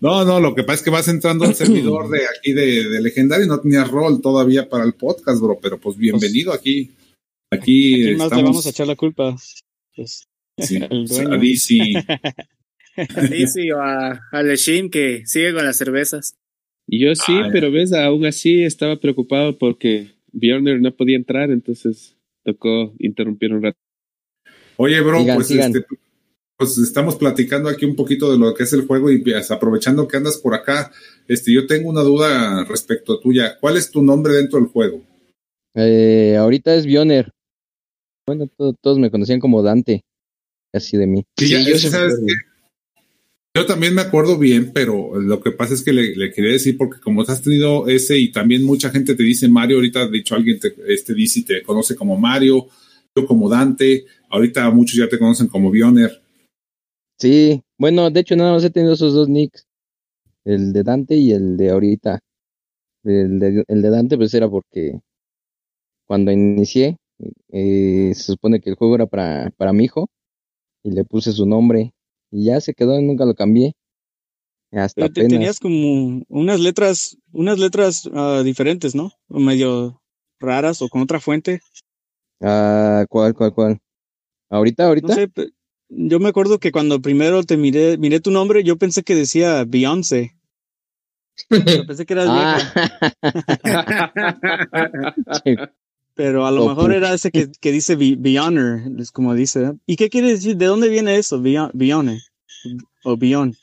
No, 0.00 0.24
no, 0.24 0.40
lo 0.40 0.54
que 0.54 0.62
pasa 0.62 0.76
es 0.76 0.82
que 0.82 0.90
vas 0.90 1.08
entrando 1.08 1.44
al 1.44 1.54
servidor 1.54 2.08
de 2.08 2.20
aquí 2.26 2.52
de, 2.52 2.88
de 2.88 3.02
Legendario 3.02 3.44
y 3.44 3.48
no 3.48 3.60
tenías 3.60 3.90
rol 3.90 4.22
todavía 4.22 4.68
para 4.68 4.84
el 4.84 4.94
podcast, 4.94 5.42
bro, 5.42 5.58
pero 5.60 5.78
pues 5.78 5.98
bienvenido 5.98 6.54
aquí. 6.54 6.90
Aquí, 7.50 8.14
más 8.16 8.34
le 8.34 8.42
vamos 8.42 8.66
a 8.66 8.70
echar 8.70 8.86
la 8.86 8.96
culpa? 8.96 9.36
Pues, 9.94 10.26
sí, 10.58 10.76
a 10.82 11.36
DC. 11.36 11.78
a 12.96 13.20
DC 13.20 13.72
o 13.72 13.80
a, 13.80 14.20
a 14.32 14.42
Leshim 14.42 14.90
que 14.90 15.26
sigue 15.26 15.52
con 15.52 15.64
las 15.64 15.76
cervezas. 15.76 16.34
Y 16.88 17.00
yo 17.00 17.14
sí, 17.14 17.32
ah, 17.36 17.48
pero 17.52 17.70
ves, 17.70 17.92
aún 17.92 18.24
así 18.26 18.62
estaba 18.62 18.98
preocupado 18.98 19.58
porque 19.58 20.12
Bjorner 20.32 20.80
no 20.80 20.94
podía 20.94 21.16
entrar, 21.16 21.50
entonces 21.50 22.15
tocó 22.46 22.94
interrumpir 22.98 23.52
un 23.52 23.62
rato. 23.62 23.78
Oye, 24.76 25.00
bro, 25.00 25.24
pues 25.34 25.50
este 25.50 25.84
pues 26.58 26.78
estamos 26.78 27.16
platicando 27.16 27.68
aquí 27.68 27.84
un 27.84 27.94
poquito 27.94 28.32
de 28.32 28.38
lo 28.38 28.54
que 28.54 28.62
es 28.62 28.72
el 28.72 28.86
juego 28.86 29.10
y 29.10 29.18
pues, 29.18 29.50
aprovechando 29.50 30.08
que 30.08 30.16
andas 30.16 30.38
por 30.38 30.54
acá, 30.54 30.90
este, 31.28 31.52
yo 31.52 31.66
tengo 31.66 31.90
una 31.90 32.00
duda 32.00 32.64
respecto 32.64 33.14
a 33.14 33.20
tuya. 33.20 33.58
¿Cuál 33.60 33.76
es 33.76 33.90
tu 33.90 34.02
nombre 34.02 34.32
dentro 34.34 34.58
del 34.58 34.68
juego? 34.68 35.02
Eh, 35.74 36.34
ahorita 36.38 36.74
es 36.74 36.86
Bioner. 36.86 37.30
Bueno, 38.26 38.48
todos 38.80 38.98
me 38.98 39.10
conocían 39.10 39.38
como 39.38 39.62
Dante, 39.62 40.02
así 40.72 40.96
de 40.96 41.06
mí. 41.06 41.24
Sí, 41.36 41.50
yo, 41.50 41.58
también 43.64 43.94
me 43.94 44.02
acuerdo 44.02 44.36
bien, 44.38 44.72
pero 44.74 45.18
lo 45.20 45.40
que 45.40 45.52
pasa 45.52 45.72
es 45.72 45.82
que 45.82 45.92
le, 45.92 46.32
quería 46.32 46.52
decir, 46.52 46.76
porque 46.76 47.00
como 47.00 47.22
has 47.22 47.40
tenido 47.40 47.88
ese 47.88 48.18
y 48.18 48.32
también 48.32 48.64
mucha 48.64 48.90
gente 48.90 49.14
te 49.14 49.22
dice 49.22 49.48
Mario, 49.48 49.76
ahorita 49.76 50.08
de 50.08 50.18
hecho 50.18 50.34
alguien 50.34 50.58
te, 50.58 50.74
este 50.88 51.14
dice 51.14 51.40
y 51.40 51.44
te 51.44 51.62
conoce 51.62 51.94
como 51.94 52.18
Mario, 52.18 52.66
yo 53.14 53.26
como 53.26 53.48
Dante, 53.48 54.04
ahorita 54.28 54.68
muchos 54.70 54.96
ya 54.96 55.08
te 55.08 55.18
conocen 55.18 55.46
como 55.46 55.70
Bioner. 55.70 56.20
Sí, 57.18 57.62
bueno, 57.78 58.10
de 58.10 58.20
hecho 58.20 58.36
nada 58.36 58.52
más 58.52 58.64
he 58.64 58.70
tenido 58.70 58.92
esos 58.92 59.14
dos 59.14 59.28
nicks, 59.28 59.66
el 60.44 60.72
de 60.72 60.82
Dante 60.82 61.14
y 61.16 61.32
el 61.32 61.56
de 61.56 61.70
ahorita. 61.70 62.20
El 63.04 63.38
de, 63.38 63.64
el 63.68 63.82
de 63.82 63.90
Dante 63.90 64.16
pues 64.16 64.34
era 64.34 64.50
porque 64.50 65.00
cuando 66.06 66.32
inicié 66.32 66.96
eh, 67.52 68.12
se 68.14 68.32
supone 68.32 68.60
que 68.60 68.70
el 68.70 68.76
juego 68.76 68.96
era 68.96 69.06
para, 69.06 69.50
para 69.56 69.72
mi 69.72 69.84
hijo 69.84 70.08
y 70.82 70.90
le 70.90 71.04
puse 71.04 71.32
su 71.32 71.46
nombre 71.46 71.92
y 72.36 72.44
ya 72.44 72.60
se 72.60 72.74
quedó, 72.74 73.00
nunca 73.00 73.24
lo 73.24 73.34
cambié. 73.34 73.72
Hasta 74.70 75.08
Pero 75.08 75.28
tenías 75.28 75.58
como 75.58 76.22
unas 76.28 76.60
letras, 76.60 77.16
unas 77.32 77.58
letras 77.58 78.04
uh, 78.04 78.42
diferentes, 78.42 78.94
¿no? 78.94 79.10
O 79.28 79.40
medio 79.40 80.02
raras 80.38 80.82
o 80.82 80.88
con 80.88 81.00
otra 81.00 81.18
fuente. 81.18 81.60
Ah, 82.42 83.06
¿cuál, 83.08 83.32
cuál, 83.32 83.54
cuál? 83.54 83.78
¿Ahorita, 84.50 84.86
ahorita? 84.86 85.08
No 85.08 85.14
sé, 85.14 85.30
yo 85.88 86.20
me 86.20 86.28
acuerdo 86.28 86.58
que 86.58 86.72
cuando 86.72 87.00
primero 87.00 87.42
te 87.42 87.56
miré, 87.56 87.96
miré 87.96 88.20
tu 88.20 88.30
nombre, 88.30 88.62
yo 88.64 88.76
pensé 88.76 89.02
que 89.02 89.14
decía 89.14 89.64
Beyoncé. 89.66 90.36
pensé 91.86 92.04
que 92.04 92.12
eras 92.12 92.26
ah. 92.28 92.58
Pero 96.16 96.46
a 96.46 96.50
lo 96.50 96.66
mejor 96.66 96.94
era 96.94 97.12
ese 97.12 97.30
que, 97.30 97.50
que 97.60 97.70
dice 97.70 97.94
Beyonder, 97.94 98.90
es 98.98 99.12
como 99.12 99.34
dice. 99.34 99.74
¿Y 99.84 99.96
qué 99.96 100.08
quiere 100.08 100.28
decir? 100.28 100.56
¿De 100.56 100.64
dónde 100.64 100.88
viene 100.88 101.16
eso? 101.16 101.40
Beyond 101.40 102.18
o 103.04 103.16
Beyond. 103.18 103.54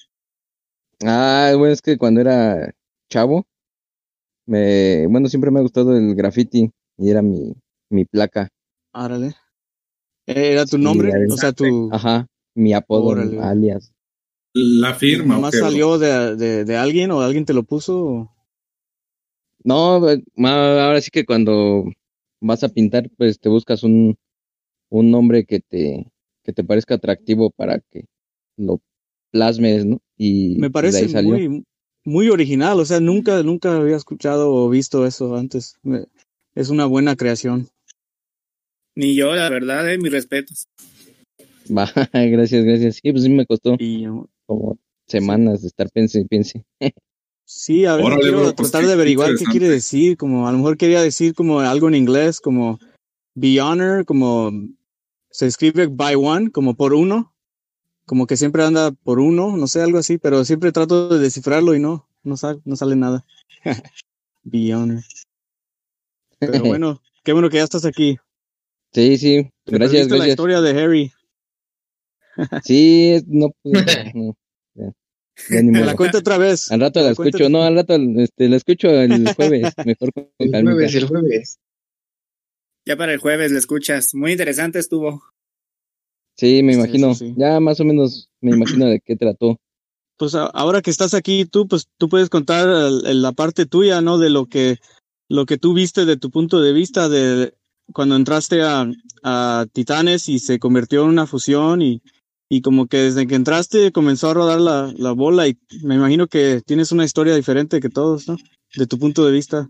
Ah, 1.03 1.51
bueno, 1.57 1.73
es 1.73 1.81
que 1.81 1.97
cuando 1.97 2.21
era 2.21 2.71
chavo, 3.09 3.47
me, 4.45 5.07
bueno, 5.07 5.27
siempre 5.29 5.49
me 5.49 5.59
ha 5.59 5.63
gustado 5.63 5.97
el 5.97 6.13
graffiti 6.13 6.71
y 6.97 7.09
era 7.09 7.23
mi, 7.23 7.55
mi 7.89 8.05
placa. 8.05 8.49
Árale. 8.93 9.33
¿Era 10.27 10.67
tu 10.67 10.77
nombre? 10.77 11.11
o 11.27 11.35
sea, 11.35 11.53
tu... 11.53 11.89
Ajá, 11.91 12.27
mi 12.53 12.73
apodo, 12.73 13.19
alias. 13.41 13.91
La 14.53 14.93
firma. 14.93 15.39
¿Más 15.39 15.57
salió 15.57 15.97
de, 15.97 16.35
de, 16.35 16.65
de, 16.65 16.77
alguien 16.77 17.09
o 17.09 17.21
alguien 17.21 17.45
te 17.45 17.55
lo 17.55 17.63
puso? 17.63 18.31
No, 19.63 20.07
eh, 20.07 20.23
ahora 20.37 21.01
sí 21.01 21.09
que 21.09 21.25
cuando 21.25 21.85
vas 22.43 22.63
a 22.63 22.69
pintar, 22.69 23.09
pues 23.17 23.39
te 23.39 23.49
buscas 23.49 23.83
un, 23.83 24.17
un 24.89 25.11
nombre 25.11 25.45
que 25.45 25.59
te, 25.59 26.11
que 26.43 26.53
te 26.53 26.63
parezca 26.63 26.95
atractivo 26.95 27.49
para 27.49 27.79
que 27.79 28.05
lo 28.57 28.81
plasmes, 29.31 29.85
¿no? 29.85 30.01
Y 30.17 30.57
me 30.59 30.69
parece 30.69 31.07
muy, 31.23 31.63
muy 32.03 32.29
original, 32.29 32.79
o 32.79 32.85
sea, 32.85 32.99
nunca, 32.99 33.41
nunca 33.43 33.75
había 33.77 33.95
escuchado 33.95 34.53
o 34.53 34.69
visto 34.69 35.07
eso 35.07 35.35
antes. 35.35 35.77
Es 36.53 36.69
una 36.69 36.85
buena 36.85 37.15
creación. 37.15 37.69
Ni 38.95 39.15
yo, 39.15 39.33
la 39.33 39.49
verdad, 39.49 39.91
eh, 39.91 39.97
mis 39.97 40.11
respetos. 40.11 40.67
Va, 41.75 41.89
gracias, 42.13 42.65
gracias. 42.65 42.99
Sí, 43.01 43.11
pues 43.11 43.23
sí 43.23 43.29
me 43.29 43.45
costó 43.45 43.77
como 44.45 44.77
semanas 45.07 45.61
de 45.61 45.67
estar 45.69 45.89
pense 45.89 46.19
y. 46.19 46.63
Sí, 47.45 47.85
a 47.85 47.95
ver, 47.95 48.05
quiero 48.19 48.55
pues, 48.55 48.71
tratar 48.71 48.87
de 48.87 48.93
averiguar 48.93 49.31
qué 49.37 49.45
quiere 49.45 49.69
decir, 49.69 50.17
como 50.17 50.47
a 50.47 50.51
lo 50.51 50.57
mejor 50.57 50.77
quería 50.77 51.01
decir 51.01 51.35
como 51.35 51.59
algo 51.59 51.87
en 51.87 51.95
inglés, 51.95 52.39
como 52.39 52.79
be 53.35 53.59
honor, 53.59 54.05
como 54.05 54.51
se 55.29 55.47
escribe 55.47 55.87
by 55.87 56.15
one, 56.15 56.51
como 56.51 56.75
por 56.75 56.93
uno, 56.93 57.33
como 58.05 58.27
que 58.27 58.37
siempre 58.37 58.63
anda 58.63 58.91
por 58.91 59.19
uno, 59.19 59.57
no 59.57 59.67
sé, 59.67 59.81
algo 59.81 59.97
así, 59.97 60.17
pero 60.17 60.45
siempre 60.45 60.71
trato 60.71 61.09
de 61.09 61.19
descifrarlo 61.19 61.75
y 61.75 61.79
no, 61.79 62.07
no, 62.23 62.37
sale, 62.37 62.59
no 62.65 62.75
sale 62.75 62.95
nada. 62.95 63.25
be 64.43 64.73
honor. 64.73 65.03
Pero 66.39 66.63
bueno, 66.63 67.01
qué 67.23 67.33
bueno 67.33 67.49
que 67.49 67.57
ya 67.57 67.63
estás 67.63 67.85
aquí. 67.85 68.17
Sí, 68.93 69.17
sí, 69.17 69.51
gracias, 69.65 70.07
gracias. 70.07 70.19
la 70.19 70.27
historia 70.29 70.61
de 70.61 70.81
Harry. 70.81 71.11
Sí, 72.63 73.21
no, 73.27 73.49
pues, 73.61 73.85
no, 74.13 74.35
me 74.75 74.93
la 75.49 75.95
cuento 75.95 76.19
otra 76.19 76.37
vez. 76.37 76.71
Al 76.71 76.81
rato 76.81 77.01
la, 77.01 77.11
escucho, 77.11 77.49
no, 77.49 77.63
al 77.63 77.75
rato 77.75 77.95
este, 78.17 78.49
la 78.49 78.57
escucho 78.57 78.89
el 78.89 79.33
jueves, 79.33 79.73
mejor 79.85 80.13
con 80.13 80.29
El 80.37 80.63
jueves, 80.63 80.95
el 80.95 81.07
jueves. 81.07 81.59
Ya 82.85 82.97
para 82.97 83.13
el 83.13 83.19
jueves 83.19 83.49
la 83.53 83.59
escuchas. 83.59 84.13
Muy 84.13 84.33
interesante 84.33 84.77
estuvo. 84.77 85.23
Sí, 86.35 86.63
me 86.63 86.73
imagino. 86.73 87.13
Ya 87.37 87.61
más 87.61 87.79
o 87.79 87.85
menos 87.85 88.29
me 88.41 88.57
imagino 88.57 88.87
de 88.87 88.99
qué 88.99 89.15
trató. 89.15 89.57
Pues 90.17 90.35
ahora 90.35 90.81
que 90.81 90.91
estás 90.91 91.13
aquí 91.13 91.45
tú, 91.45 91.65
pues 91.65 91.87
tú 91.97 92.09
puedes 92.09 92.29
contar 92.29 92.67
la 92.67 93.31
parte 93.31 93.65
tuya, 93.65 94.01
¿no? 94.01 94.17
De 94.17 94.29
lo 94.29 94.47
que, 94.47 94.79
lo 95.29 95.45
que 95.45 95.57
tú 95.57 95.73
viste 95.73 96.03
de 96.03 96.17
tu 96.17 96.29
punto 96.29 96.59
de 96.59 96.73
vista 96.73 97.07
de 97.07 97.53
cuando 97.93 98.17
entraste 98.17 98.61
a, 98.63 98.85
a 99.23 99.65
Titanes 99.71 100.27
y 100.27 100.39
se 100.39 100.59
convirtió 100.59 101.03
en 101.03 101.09
una 101.09 101.25
fusión 101.25 101.81
y, 101.81 102.01
y 102.49 102.61
como 102.61 102.87
que 102.87 102.97
desde 102.97 103.27
que 103.27 103.35
entraste 103.35 103.91
comenzó 103.91 104.29
a 104.29 104.33
rodar 104.33 104.59
la, 104.59 104.93
la, 104.95 105.11
bola 105.11 105.47
y 105.47 105.57
me 105.83 105.95
imagino 105.95 106.27
que 106.27 106.61
tienes 106.65 106.91
una 106.91 107.05
historia 107.05 107.35
diferente 107.35 107.79
que 107.79 107.89
todos, 107.89 108.27
¿no? 108.27 108.37
De 108.75 108.87
tu 108.87 108.99
punto 108.99 109.25
de 109.25 109.31
vista. 109.31 109.69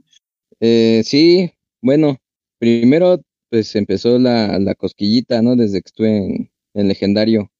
Eh, 0.60 1.02
sí, 1.06 1.52
bueno, 1.82 2.18
primero 2.60 3.20
pues 3.50 3.76
empezó 3.76 4.18
la, 4.18 4.60
la 4.60 4.76
cosquillita, 4.76 5.42
¿no? 5.42 5.56
Desde 5.56 5.82
que 5.82 5.88
estuve 5.88 6.18
en, 6.18 6.52
en 6.74 6.88
Legendario, 6.88 7.52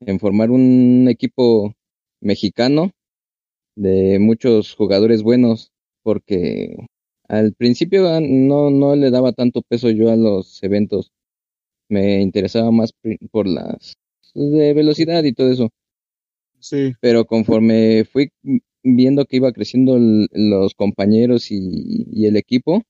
en 0.00 0.20
formar 0.20 0.50
un 0.50 1.06
equipo 1.08 1.74
mexicano 2.20 2.92
de 3.76 4.18
muchos 4.18 4.74
jugadores 4.74 5.22
buenos, 5.22 5.72
porque 6.02 6.76
al 7.28 7.54
principio 7.54 8.08
ah, 8.08 8.20
no, 8.20 8.70
no 8.70 8.96
le 8.96 9.10
daba 9.10 9.32
tanto 9.32 9.62
peso 9.62 9.90
yo 9.90 10.10
a 10.10 10.16
los 10.16 10.62
eventos. 10.62 11.12
Me 11.88 12.20
interesaba 12.20 12.70
más 12.70 12.92
por 13.30 13.46
las 13.46 13.94
de 14.34 14.74
velocidad 14.74 15.24
y 15.24 15.32
todo 15.32 15.50
eso. 15.50 15.70
Sí. 16.60 16.92
Pero 17.00 17.24
conforme 17.26 18.04
fui 18.04 18.30
viendo 18.82 19.24
que 19.26 19.36
iba 19.36 19.52
creciendo 19.52 19.98
los 19.98 20.74
compañeros 20.74 21.50
y, 21.50 22.26
el 22.26 22.36
equipo, 22.36 22.82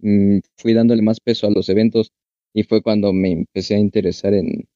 mm, 0.00 0.38
fui 0.56 0.74
dándole 0.74 1.02
más 1.02 1.20
peso 1.20 1.46
a 1.46 1.50
los 1.50 1.68
eventos 1.68 2.12
y 2.54 2.64
fue 2.64 2.82
cuando 2.82 3.12
me 3.12 3.32
empecé 3.32 3.74
a 3.76 3.78
interesar 3.78 4.34
en, 4.34 4.68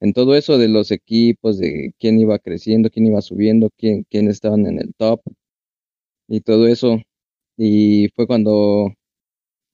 en 0.00 0.12
todo 0.12 0.36
eso 0.36 0.58
de 0.58 0.68
los 0.68 0.90
equipos, 0.90 1.58
de 1.58 1.94
quién 1.98 2.18
iba 2.20 2.38
creciendo, 2.38 2.90
quién 2.90 3.06
iba 3.06 3.22
subiendo, 3.22 3.70
quién, 3.76 4.04
quién 4.10 4.28
estaban 4.28 4.66
en 4.66 4.78
el 4.80 4.94
top 4.96 5.22
y 6.28 6.40
todo 6.40 6.66
eso. 6.68 7.00
Y 7.56 8.08
fue 8.16 8.26
cuando 8.26 8.92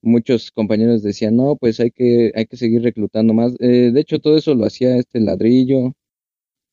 muchos 0.09 0.51
compañeros 0.51 1.03
decían, 1.03 1.37
no, 1.37 1.57
pues 1.57 1.81
hay 1.81 1.91
que, 1.91 2.33
hay 2.35 2.47
que 2.47 2.57
seguir 2.57 2.83
reclutando 2.83 3.35
más. 3.35 3.55
Eh, 3.61 3.91
de 3.93 4.01
hecho, 4.01 4.19
todo 4.21 4.37
eso 4.37 4.55
lo 4.55 4.67
hacía 4.67 4.97
este 4.97 5.21
ladrillo, 5.21 5.95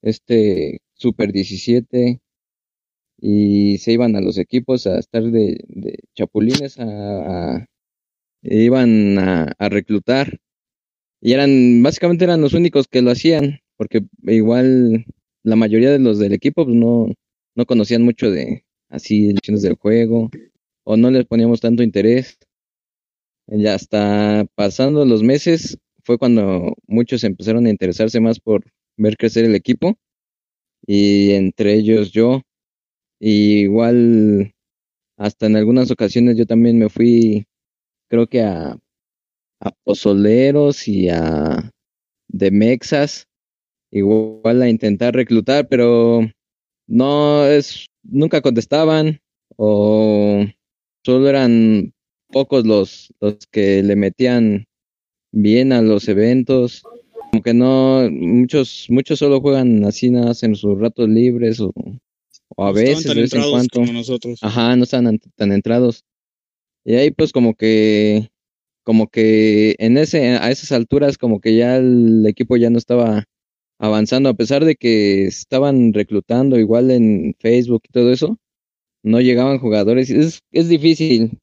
este 0.01 0.79
Super 0.95 1.31
17, 1.33 2.21
y 3.19 3.77
se 3.79 3.91
iban 3.93 4.15
a 4.15 4.21
los 4.21 4.37
equipos 4.37 4.87
a 4.87 4.99
estar 4.99 5.23
de, 5.23 5.57
chapulines, 6.15 6.79
a, 6.79 7.65
iban 8.43 9.17
a, 9.19 9.69
reclutar. 9.69 10.39
Y 11.21 11.33
eran, 11.33 11.81
básicamente 11.83 12.25
eran 12.25 12.41
los 12.41 12.53
únicos 12.53 12.87
que 12.87 13.01
lo 13.01 13.11
hacían, 13.11 13.59
porque 13.77 14.05
igual 14.23 15.05
la 15.43 15.55
mayoría 15.55 15.91
de 15.91 15.99
los 15.99 16.19
del 16.19 16.33
equipo 16.33 16.65
pues, 16.65 16.75
no, 16.75 17.07
no 17.55 17.65
conocían 17.65 18.03
mucho 18.03 18.31
de 18.31 18.65
así 18.89 19.33
lecciones 19.33 19.63
del 19.63 19.75
juego, 19.75 20.29
o 20.83 20.97
no 20.97 21.11
les 21.11 21.25
poníamos 21.25 21.61
tanto 21.61 21.83
interés. 21.83 22.37
Ya 23.47 23.75
hasta 23.75 24.45
pasando 24.55 25.05
los 25.05 25.21
meses 25.23 25.77
fue 26.03 26.17
cuando 26.17 26.75
muchos 26.87 27.23
empezaron 27.23 27.65
a 27.65 27.69
interesarse 27.69 28.19
más 28.19 28.39
por 28.39 28.63
ver 28.97 29.17
crecer 29.17 29.45
el 29.45 29.55
equipo 29.55 29.95
y 30.87 31.31
entre 31.33 31.75
ellos 31.75 32.11
yo. 32.11 32.41
Y 33.19 33.61
igual 33.61 34.53
hasta 35.17 35.47
en 35.47 35.57
algunas 35.57 35.91
ocasiones 35.91 36.37
yo 36.37 36.45
también 36.45 36.79
me 36.79 36.89
fui, 36.89 37.45
creo 38.09 38.27
que 38.27 38.43
a, 38.43 38.77
a 39.61 39.71
Pozoleros 39.83 40.87
y 40.87 41.09
a 41.09 41.71
de 42.29 42.51
Mexas, 42.51 43.27
igual 43.91 44.61
a 44.61 44.69
intentar 44.69 45.15
reclutar, 45.15 45.67
pero 45.69 46.21
no 46.87 47.45
es, 47.47 47.87
nunca 48.03 48.41
contestaban 48.41 49.19
o 49.57 50.45
solo 51.05 51.29
eran 51.29 51.94
pocos 52.35 52.65
los, 52.65 53.13
los 53.21 53.37
que 53.49 53.81
le 53.81 53.95
metían 53.95 54.65
bien 55.31 55.71
a 55.71 55.81
los 55.81 56.09
eventos 56.09 56.83
como 57.31 57.41
que 57.41 57.53
no, 57.53 58.09
muchos, 58.11 58.87
muchos 58.89 59.19
solo 59.19 59.39
juegan 59.39 59.85
así 59.85 60.09
nada 60.09 60.33
en 60.41 60.53
sus 60.55 60.77
ratos 60.77 61.07
libres 61.07 61.61
o, 61.61 61.73
a 62.57 62.73
veces, 62.73 63.05
de 63.05 63.21
vez 63.21 63.33
en 63.33 63.41
cuando. 63.49 63.93
nosotros. 63.93 64.39
Ajá, 64.41 64.75
no 64.75 64.83
están 64.83 65.17
tan 65.35 65.53
entrados. 65.53 66.03
Y 66.83 66.95
ahí 66.95 67.11
pues 67.11 67.31
como 67.31 67.55
que, 67.55 68.27
como 68.83 69.07
que 69.07 69.75
en 69.79 69.97
ese, 69.97 70.31
a 70.31 70.51
esas 70.51 70.73
alturas 70.73 71.17
como 71.17 71.39
que 71.39 71.55
ya 71.55 71.77
el 71.77 72.25
equipo 72.27 72.57
ya 72.57 72.69
no 72.69 72.77
estaba 72.77 73.23
avanzando, 73.79 74.27
a 74.27 74.33
pesar 74.33 74.65
de 74.65 74.75
que 74.75 75.25
estaban 75.25 75.93
reclutando 75.93 76.59
igual 76.59 76.91
en 76.91 77.33
Facebook 77.39 77.83
y 77.87 77.93
todo 77.93 78.11
eso, 78.11 78.37
no 79.03 79.21
llegaban 79.21 79.59
jugadores. 79.59 80.09
Es, 80.09 80.41
es 80.51 80.67
difícil, 80.67 81.39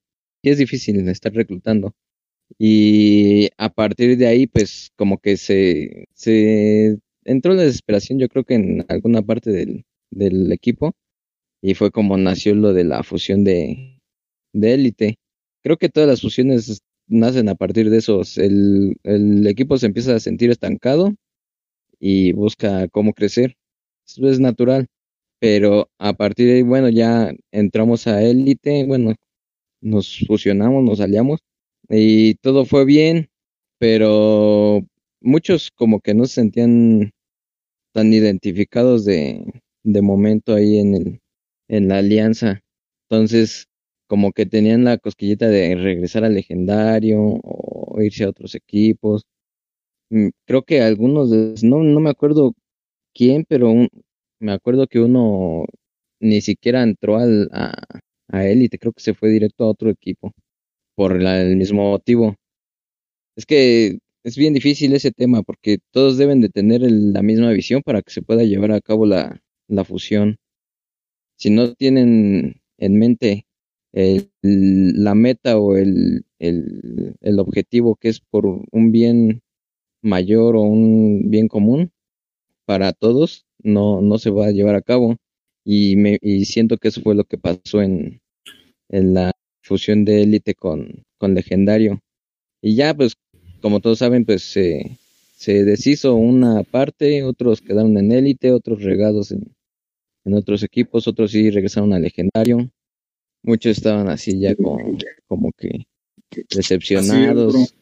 es 0.51 0.59
difícil 0.59 1.09
estar 1.09 1.32
reclutando. 1.32 1.94
Y 2.59 3.51
a 3.59 3.70
partir 3.70 4.16
de 4.19 4.27
ahí, 4.27 4.47
pues 4.47 4.90
como 4.97 5.19
que 5.19 5.36
se, 5.36 6.06
se 6.14 6.98
entró 7.24 7.55
la 7.55 7.62
desesperación, 7.62 8.19
yo 8.19 8.28
creo 8.28 8.44
que 8.44 8.55
en 8.55 8.85
alguna 8.89 9.23
parte 9.23 9.51
del, 9.51 9.85
del 10.10 10.52
equipo, 10.52 10.93
y 11.62 11.74
fue 11.74 11.90
como 11.90 12.16
nació 12.19 12.55
lo 12.55 12.73
de 12.74 12.85
la 12.85 13.02
fusión 13.05 13.44
de, 13.44 14.01
de 14.52 14.74
élite. 14.74 15.16
Creo 15.62 15.77
que 15.78 15.89
todas 15.89 16.09
las 16.09 16.20
fusiones 16.23 16.82
nacen 17.09 17.48
a 17.48 17.55
partir 17.55 17.90
de 17.90 17.98
esos. 17.98 18.39
El, 18.39 18.97
el 19.05 19.47
equipo 19.47 19.78
se 19.78 19.86
empieza 19.86 20.16
a 20.16 20.20
sentir 20.20 20.51
estancado 20.51 21.14
y 22.01 22.32
busca 22.32 22.89
cómo 22.89 23.12
crecer. 23.14 23.56
Eso 24.06 24.28
es 24.28 24.40
natural. 24.40 24.89
Pero 25.40 25.90
a 25.98 26.14
partir 26.14 26.48
de 26.48 26.55
ahí, 26.56 26.62
bueno, 26.62 26.89
ya 26.89 27.32
entramos 27.52 28.06
a 28.06 28.23
élite, 28.23 28.85
bueno, 28.86 29.14
nos 29.82 30.24
fusionamos, 30.26 30.84
nos 30.84 31.00
aliamos 31.00 31.40
y 31.88 32.36
todo 32.36 32.64
fue 32.64 32.86
bien, 32.86 33.28
pero 33.78 34.80
muchos 35.20 35.70
como 35.72 36.00
que 36.00 36.14
no 36.14 36.24
se 36.26 36.34
sentían 36.34 37.12
tan 37.92 38.12
identificados 38.12 39.04
de, 39.04 39.44
de 39.84 40.02
momento 40.02 40.54
ahí 40.54 40.78
en, 40.78 40.94
el, 40.94 41.20
en 41.68 41.88
la 41.88 41.98
alianza. 41.98 42.60
Entonces, 43.09 43.66
como 44.06 44.32
que 44.32 44.46
tenían 44.46 44.84
la 44.84 44.98
cosquillita 44.98 45.48
de 45.48 45.74
regresar 45.74 46.24
al 46.24 46.34
legendario 46.34 47.20
o 47.42 48.00
irse 48.02 48.24
a 48.24 48.30
otros 48.30 48.54
equipos. 48.54 49.24
Mm, 50.10 50.28
creo 50.46 50.62
que 50.62 50.82
algunos, 50.82 51.30
de, 51.30 51.54
no, 51.66 51.82
no 51.82 52.00
me 52.00 52.10
acuerdo 52.10 52.54
quién, 53.14 53.44
pero 53.48 53.72
me 54.40 54.52
acuerdo 54.52 54.86
que 54.86 55.00
uno 55.00 55.66
ni 56.20 56.40
siquiera 56.40 56.82
entró 56.82 57.16
al, 57.16 57.48
a 58.32 58.46
élite, 58.46 58.78
creo 58.78 58.92
que 58.92 59.02
se 59.02 59.14
fue 59.14 59.30
directo 59.30 59.64
a 59.64 59.68
otro 59.68 59.90
equipo 59.90 60.32
por 60.96 61.20
el 61.20 61.56
mismo 61.56 61.90
motivo. 61.90 62.36
Es 63.36 63.46
que 63.46 63.98
es 64.24 64.36
bien 64.36 64.54
difícil 64.54 64.94
ese 64.94 65.12
tema 65.12 65.42
porque 65.42 65.78
todos 65.92 66.16
deben 66.18 66.40
de 66.40 66.48
tener 66.48 66.82
la 66.82 67.22
misma 67.22 67.50
visión 67.52 67.82
para 67.82 68.02
que 68.02 68.12
se 68.12 68.22
pueda 68.22 68.44
llevar 68.44 68.72
a 68.72 68.80
cabo 68.80 69.06
la, 69.06 69.40
fusión. 69.84 70.36
Si 71.36 71.50
no 71.50 71.74
tienen 71.74 72.60
en 72.78 72.98
mente 72.98 73.46
la 74.42 75.14
meta 75.14 75.59
o 75.59 75.76
el, 75.76 76.24
el, 76.38 77.38
objetivo 77.38 77.96
que 77.96 78.09
es 78.09 78.20
por 78.20 78.46
un 78.46 78.92
bien 78.92 79.42
mayor 80.02 80.56
o 80.56 80.62
un 80.62 81.30
bien 81.30 81.48
común 81.48 81.92
para 82.64 82.92
todos, 82.92 83.46
no, 83.59 84.00
no 84.00 84.18
se 84.18 84.30
va 84.30 84.46
a 84.46 84.52
llevar 84.52 84.76
a 84.76 84.82
cabo. 84.82 85.16
Y, 85.64 85.96
me, 85.96 86.18
y 86.22 86.44
siento 86.46 86.78
que 86.78 86.88
eso 86.88 87.02
fue 87.02 87.14
lo 87.14 87.24
que 87.24 87.38
pasó 87.38 87.82
en, 87.82 88.21
en 88.93 89.14
la 89.14 89.32
fusión 89.62 90.05
de 90.05 90.23
élite 90.23 90.55
con, 90.55 91.05
con 91.19 91.35
legendario. 91.35 92.01
Y 92.60 92.77
ya, 92.77 92.94
pues, 92.94 93.14
como 93.60 93.81
todos 93.81 93.98
saben, 93.98 94.24
pues 94.24 94.43
se, 94.43 94.98
se 95.35 95.64
deshizo 95.64 96.14
una 96.14 96.62
parte, 96.62 97.24
otros 97.24 97.60
quedaron 97.60 97.98
en 97.98 98.12
élite, 98.12 98.52
otros 98.52 98.82
regados 98.82 99.32
en, 99.32 99.56
en 100.24 100.35
otros 100.35 100.62
equipos, 100.62 101.09
otros 101.09 101.32
sí 101.32 101.51
regresaron 101.51 101.93
a 101.93 101.98
legendario. 101.98 102.70
Muchos 103.43 103.77
estaban 103.77 104.09
así 104.09 104.39
ya 104.39 104.55
como, 104.55 104.78
como 105.27 105.51
que 105.52 105.86
decepcionados. 106.55 107.74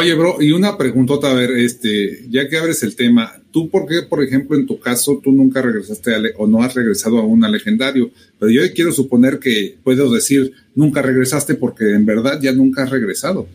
Oye, 0.00 0.14
bro, 0.14 0.40
y 0.40 0.52
una 0.52 0.78
preguntota, 0.78 1.28
a 1.28 1.34
ver, 1.34 1.50
este, 1.50 2.24
ya 2.30 2.48
que 2.48 2.56
abres 2.56 2.84
el 2.84 2.94
tema, 2.94 3.42
¿tú 3.50 3.68
por 3.68 3.84
qué, 3.88 4.02
por 4.08 4.22
ejemplo, 4.22 4.56
en 4.56 4.64
tu 4.64 4.78
caso, 4.78 5.20
tú 5.20 5.32
nunca 5.32 5.60
regresaste 5.60 6.12
o 6.36 6.46
no 6.46 6.62
has 6.62 6.74
regresado 6.74 7.18
a 7.18 7.26
una 7.26 7.48
legendario? 7.48 8.12
Pero 8.38 8.52
yo 8.52 8.60
quiero 8.76 8.92
suponer 8.92 9.40
que 9.40 9.76
puedo 9.82 10.08
decir, 10.12 10.52
nunca 10.76 11.02
regresaste 11.02 11.56
porque 11.56 11.94
en 11.94 12.06
verdad 12.06 12.38
ya 12.40 12.52
nunca 12.52 12.84
has 12.84 12.90
regresado. 12.90 13.48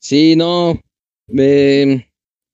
Sí, 0.00 0.34
no. 0.34 0.80
Eh, 1.36 2.06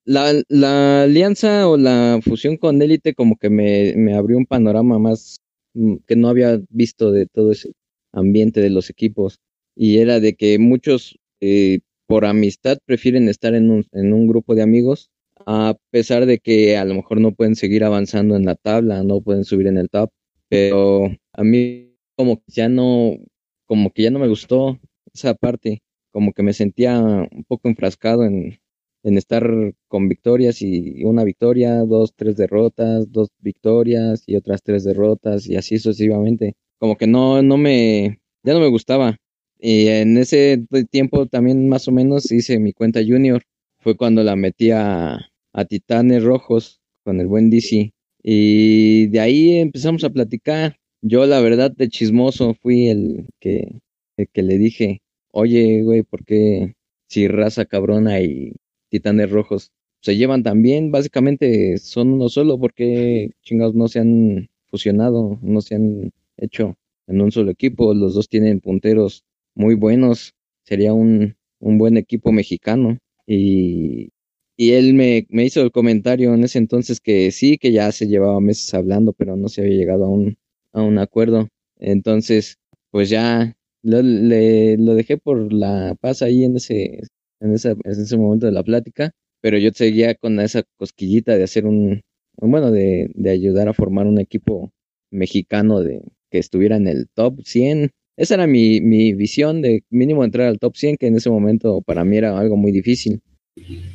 la, 0.05 0.43
la, 0.49 1.05
alianza 1.05 1.69
o 1.69 1.77
la 1.77 2.19
fusión 2.25 2.57
con 2.57 2.83
Élite 2.83 3.15
como 3.15 3.37
que 3.37 3.51
me, 3.51 3.95
me 3.97 4.17
abrió 4.17 4.37
un 4.37 4.47
panorama 4.47 4.99
más 4.99 5.37
mm, 5.75 5.99
que 6.09 6.17
no 6.17 6.29
había 6.29 6.61
visto 6.71 7.13
de 7.13 7.27
todo 7.27 7.53
ese 7.53 7.71
ambiente 8.13 8.61
de 8.61 8.71
los 8.71 8.91
equipos. 8.91 9.39
Y 9.77 9.99
era 9.99 10.19
de 10.19 10.35
que 10.35 10.59
muchos 10.59 11.21
eh, 11.41 11.79
por 12.13 12.27
amistad 12.27 12.77
prefieren 12.85 13.31
estar 13.31 13.55
en 13.55 13.71
un, 13.71 13.87
en 13.93 14.13
un 14.13 14.27
grupo 14.27 14.55
de 14.55 14.61
amigos, 14.61 15.11
a 15.47 15.79
pesar 15.91 16.27
de 16.27 16.41
que 16.41 16.77
a 16.77 16.85
lo 16.85 16.95
mejor 16.95 17.23
no 17.23 17.33
pueden 17.33 17.57
seguir 17.57 17.85
avanzando 17.85 18.37
en 18.37 18.45
la 18.45 18.55
tabla, 18.55 19.03
no 19.03 19.23
pueden 19.23 19.45
subir 19.45 19.67
en 19.67 19.79
el 19.79 19.89
top, 19.89 20.11
pero 20.51 21.07
a 21.33 21.43
mí 21.43 21.97
como 22.15 22.37
que 22.37 22.53
ya 22.53 22.69
no, 22.69 23.17
como 23.65 23.93
que 23.93 24.03
ya 24.03 24.11
no 24.11 24.19
me 24.19 24.29
gustó 24.29 24.79
esa 25.15 25.33
parte, 25.33 25.81
como 26.11 26.35
que 26.35 26.43
me 26.43 26.53
sentía 26.53 27.01
un 27.01 27.45
poco 27.49 27.71
enfrascado 27.71 28.25
en, 28.25 28.59
en 29.05 29.17
estar 29.17 29.51
con 29.89 30.11
victorias 30.11 30.61
y 30.61 31.05
una 31.05 31.25
victoria, 31.25 31.79
dos, 31.79 32.13
tres 32.15 32.37
derrotas, 32.37 33.11
dos 33.11 33.31
victorias 33.39 34.23
y 34.27 34.37
otras 34.37 34.63
tres 34.63 34.85
derrotas 34.85 35.47
y 35.47 35.57
así 35.57 35.79
sucesivamente. 35.79 36.57
Como 36.79 36.97
que 36.99 37.07
no, 37.07 37.41
no 37.41 37.57
me, 37.57 38.21
ya 38.43 38.53
no 38.53 38.61
me 38.61 38.69
gustaba. 38.69 39.17
Y 39.65 39.87
en 39.87 40.19
ese 40.19 40.67
tiempo 40.91 41.27
también 41.27 41.69
más 41.69 41.87
o 41.87 41.93
menos 41.93 42.33
hice 42.33 42.59
mi 42.59 42.73
cuenta 42.73 43.01
junior. 43.07 43.45
Fue 43.79 43.97
cuando 43.97 44.25
la 44.25 44.35
metí 44.35 44.73
a, 44.73 45.31
Titanes 45.69 46.25
Rojos 46.25 46.81
con 47.05 47.21
el 47.21 47.29
buen 47.29 47.49
DC. 47.49 47.93
Y 48.25 49.07
de 49.07 49.21
ahí 49.21 49.55
empezamos 49.55 50.03
a 50.03 50.11
platicar. 50.11 50.79
Yo 51.01 51.27
la 51.27 51.41
verdad 51.41 51.71
de 51.71 51.89
chismoso 51.89 52.55
fui 52.55 52.89
el 52.89 53.29
que, 53.39 53.81
el 54.17 54.29
que 54.33 54.43
le 54.43 54.59
dije, 54.59 55.01
oye, 55.31 55.83
güey, 55.85 56.03
¿por 56.03 56.25
qué 56.25 56.75
si 57.07 57.29
raza 57.29 57.65
cabrona 57.65 58.21
y 58.21 58.55
titanes 58.89 59.31
rojos 59.31 59.71
se 60.01 60.17
llevan 60.17 60.43
tan 60.43 60.63
bien? 60.63 60.91
Básicamente 60.91 61.79
son 61.79 62.15
uno 62.15 62.29
solo, 62.29 62.59
porque 62.59 63.31
chingados 63.43 63.77
no 63.77 63.87
se 63.87 64.01
han 64.01 64.49
fusionado, 64.67 65.39
no 65.41 65.61
se 65.61 65.77
han 65.77 66.13
hecho 66.37 66.77
en 67.07 67.21
un 67.21 67.31
solo 67.31 67.53
equipo. 67.53 67.95
Los 67.95 68.15
dos 68.15 68.29
tienen 68.29 68.61
punteros 68.61 69.25
muy 69.55 69.75
buenos. 69.75 70.35
Sería 70.65 70.93
un, 70.93 71.37
un 71.61 71.79
buen 71.79 71.97
equipo 71.97 72.33
mexicano. 72.33 72.99
Y, 73.27 74.11
y 74.57 74.73
él 74.73 74.95
me, 74.95 75.27
me, 75.31 75.45
hizo 75.45 75.63
el 75.63 75.73
comentario 75.73 76.35
en 76.35 76.45
ese 76.45 76.59
entonces 76.59 77.01
que 77.01 77.31
sí, 77.31 77.59
que 77.59 77.73
ya 77.73 77.91
se 77.93 78.07
llevaba 78.07 78.41
meses 78.41 78.73
hablando, 78.75 79.13
pero 79.13 79.37
no 79.37 79.49
se 79.49 79.63
había 79.63 79.77
llegado 79.77 80.05
a 80.05 80.09
un, 80.11 80.37
a 80.73 80.83
un 80.83 80.99
acuerdo. 80.99 81.49
Entonces, 81.79 82.57
pues 82.91 83.11
ya 83.11 83.55
lo, 83.83 84.03
le, 84.03 84.77
lo 84.79 84.95
dejé 84.95 85.19
por 85.19 85.53
la 85.53 85.97
paz 86.01 86.23
ahí 86.23 86.45
en 86.45 86.57
ese, 86.57 87.01
en, 87.41 87.53
esa, 87.55 87.71
en 87.73 87.91
ese 87.91 88.17
momento 88.17 88.47
de 88.47 88.53
la 88.53 88.63
plática, 88.63 89.13
pero 89.41 89.59
yo 89.59 89.71
seguía 89.75 90.15
con 90.15 90.39
esa 90.41 90.63
cosquillita 90.77 91.37
de 91.37 91.45
hacer 91.45 91.67
un, 91.67 92.03
bueno, 92.37 92.71
de, 92.71 93.11
de 93.15 93.31
ayudar 93.31 93.69
a 93.69 93.75
formar 93.75 94.07
un 94.07 94.21
equipo 94.21 94.73
mexicano 95.11 95.81
de 95.81 96.03
que 96.31 96.39
estuviera 96.39 96.77
en 96.77 96.89
el 96.89 97.09
top 97.15 97.41
100. 97.45 97.91
Esa 98.17 98.35
era 98.35 98.47
mi, 98.47 98.81
visión 99.15 99.63
de 99.63 99.85
mínimo 99.91 100.25
entrar 100.25 100.49
al 100.49 100.59
top 100.59 100.77
100, 100.77 100.97
que 100.99 101.07
en 101.07 101.17
ese 101.17 101.31
momento 101.31 101.81
para 101.83 102.05
mí 102.05 102.17
era 102.17 102.39
algo 102.39 102.57
muy 102.57 102.73
difícil. 102.73 103.23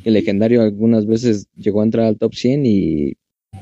El 0.04 0.14
legendario 0.14 0.62
algunas 0.62 1.06
veces 1.06 1.46
llegó 1.56 1.80
a 1.80 1.84
entrar 1.84 2.06
al 2.06 2.18
top 2.18 2.34
100 2.34 2.66
y 2.66 3.12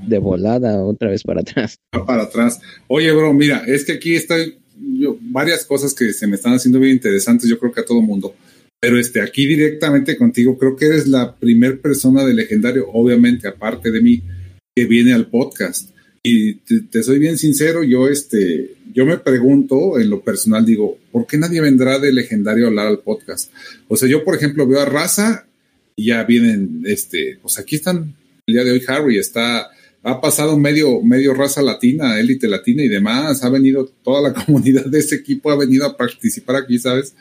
de 0.07 0.19
volada 0.19 0.85
otra 0.85 1.11
vez 1.11 1.23
para 1.23 1.41
atrás. 1.43 1.77
Para 1.91 2.25
atrás. 2.25 2.61
Oye, 2.89 3.13
bro, 3.13 3.33
mira, 3.33 3.65
es 3.67 3.85
que 3.85 3.93
aquí 3.93 4.17
yo, 4.99 5.17
varias 5.21 5.65
cosas 5.65 5.95
que 5.95 6.13
se 6.13 6.27
me 6.27 6.37
están 6.37 6.55
haciendo 6.55 6.79
bien 6.79 6.93
interesantes, 6.93 7.49
yo 7.49 7.59
creo 7.59 7.73
que 7.73 7.81
a 7.81 7.85
todo 7.85 8.01
mundo. 8.01 8.35
Pero 8.81 8.99
este, 8.99 9.21
aquí 9.21 9.47
directamente 9.47 10.17
contigo, 10.17 10.59
creo 10.59 10.77
que 10.77 10.87
eres 10.87 11.07
la 11.07 11.35
primer 11.35 11.81
persona 11.81 12.25
de 12.25 12.35
legendario, 12.35 12.89
obviamente, 12.93 13.49
aparte 13.49 13.91
de 13.91 14.01
mí, 14.01 14.23
que 14.75 14.85
viene 14.85 15.15
al 15.15 15.29
podcast. 15.29 15.96
Y 16.29 16.55
te, 16.57 17.05
soy 17.05 17.21
bien 17.21 17.39
sincero, 17.39 17.85
yo, 17.85 18.09
este, 18.09 18.75
yo 18.93 19.07
me 19.07 19.17
pregunto 19.17 20.01
en 20.01 20.11
lo 20.11 20.23
personal, 20.23 20.67
digo, 20.67 20.99
¿por 21.13 21.25
qué 21.25 21.39
nadie 21.39 21.61
vendrá 21.61 22.01
de 22.01 22.13
legendario 22.13 22.65
a 22.65 22.69
hablar 22.69 22.89
al 22.89 22.99
podcast? 22.99 23.53
O 23.87 23.97
sea, 23.97 24.09
yo, 24.09 24.25
por 24.25 24.35
ejemplo, 24.35 24.67
veo 24.67 24.81
a 24.81 24.87
Raza 24.87 25.47
y 25.95 26.07
ya 26.07 26.25
vienen, 26.25 26.83
este, 26.85 27.39
pues 27.41 27.61
aquí 27.61 27.77
están 27.77 28.17
el 28.45 28.55
día 28.55 28.65
de 28.65 28.73
hoy 28.73 28.83
Harry, 28.89 29.19
está 29.19 29.71
ha 30.03 30.21
pasado 30.21 30.59
medio, 30.59 31.01
medio 31.03 31.33
raza 31.33 31.63
latina, 31.63 32.19
élite 32.19 32.49
latina 32.49 32.83
y 32.83 32.89
demás, 32.89 33.45
ha 33.45 33.49
venido 33.49 33.87
toda 34.03 34.21
la 34.21 34.35
comunidad 34.45 34.87
de 34.87 34.99
ese 34.99 35.15
equipo, 35.15 35.53
ha 35.53 35.57
venido 35.57 35.87
a 35.87 35.97
participar 35.97 36.57
aquí, 36.57 36.81
¿sabes? 36.81 37.15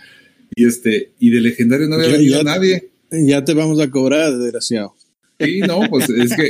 Y 0.55 0.65
este, 0.65 1.11
y 1.19 1.29
de 1.29 1.41
legendario 1.41 1.87
no 1.87 1.95
había 1.95 2.09
venido 2.09 2.41
nadie. 2.41 2.89
Ya 3.11 3.45
te 3.45 3.53
vamos 3.53 3.79
a 3.79 3.91
cobrar, 3.91 4.35
desgraciado. 4.35 4.95
Sí, 5.39 5.59
no, 5.61 5.81
pues 5.89 6.09
es 6.09 6.35
que. 6.35 6.49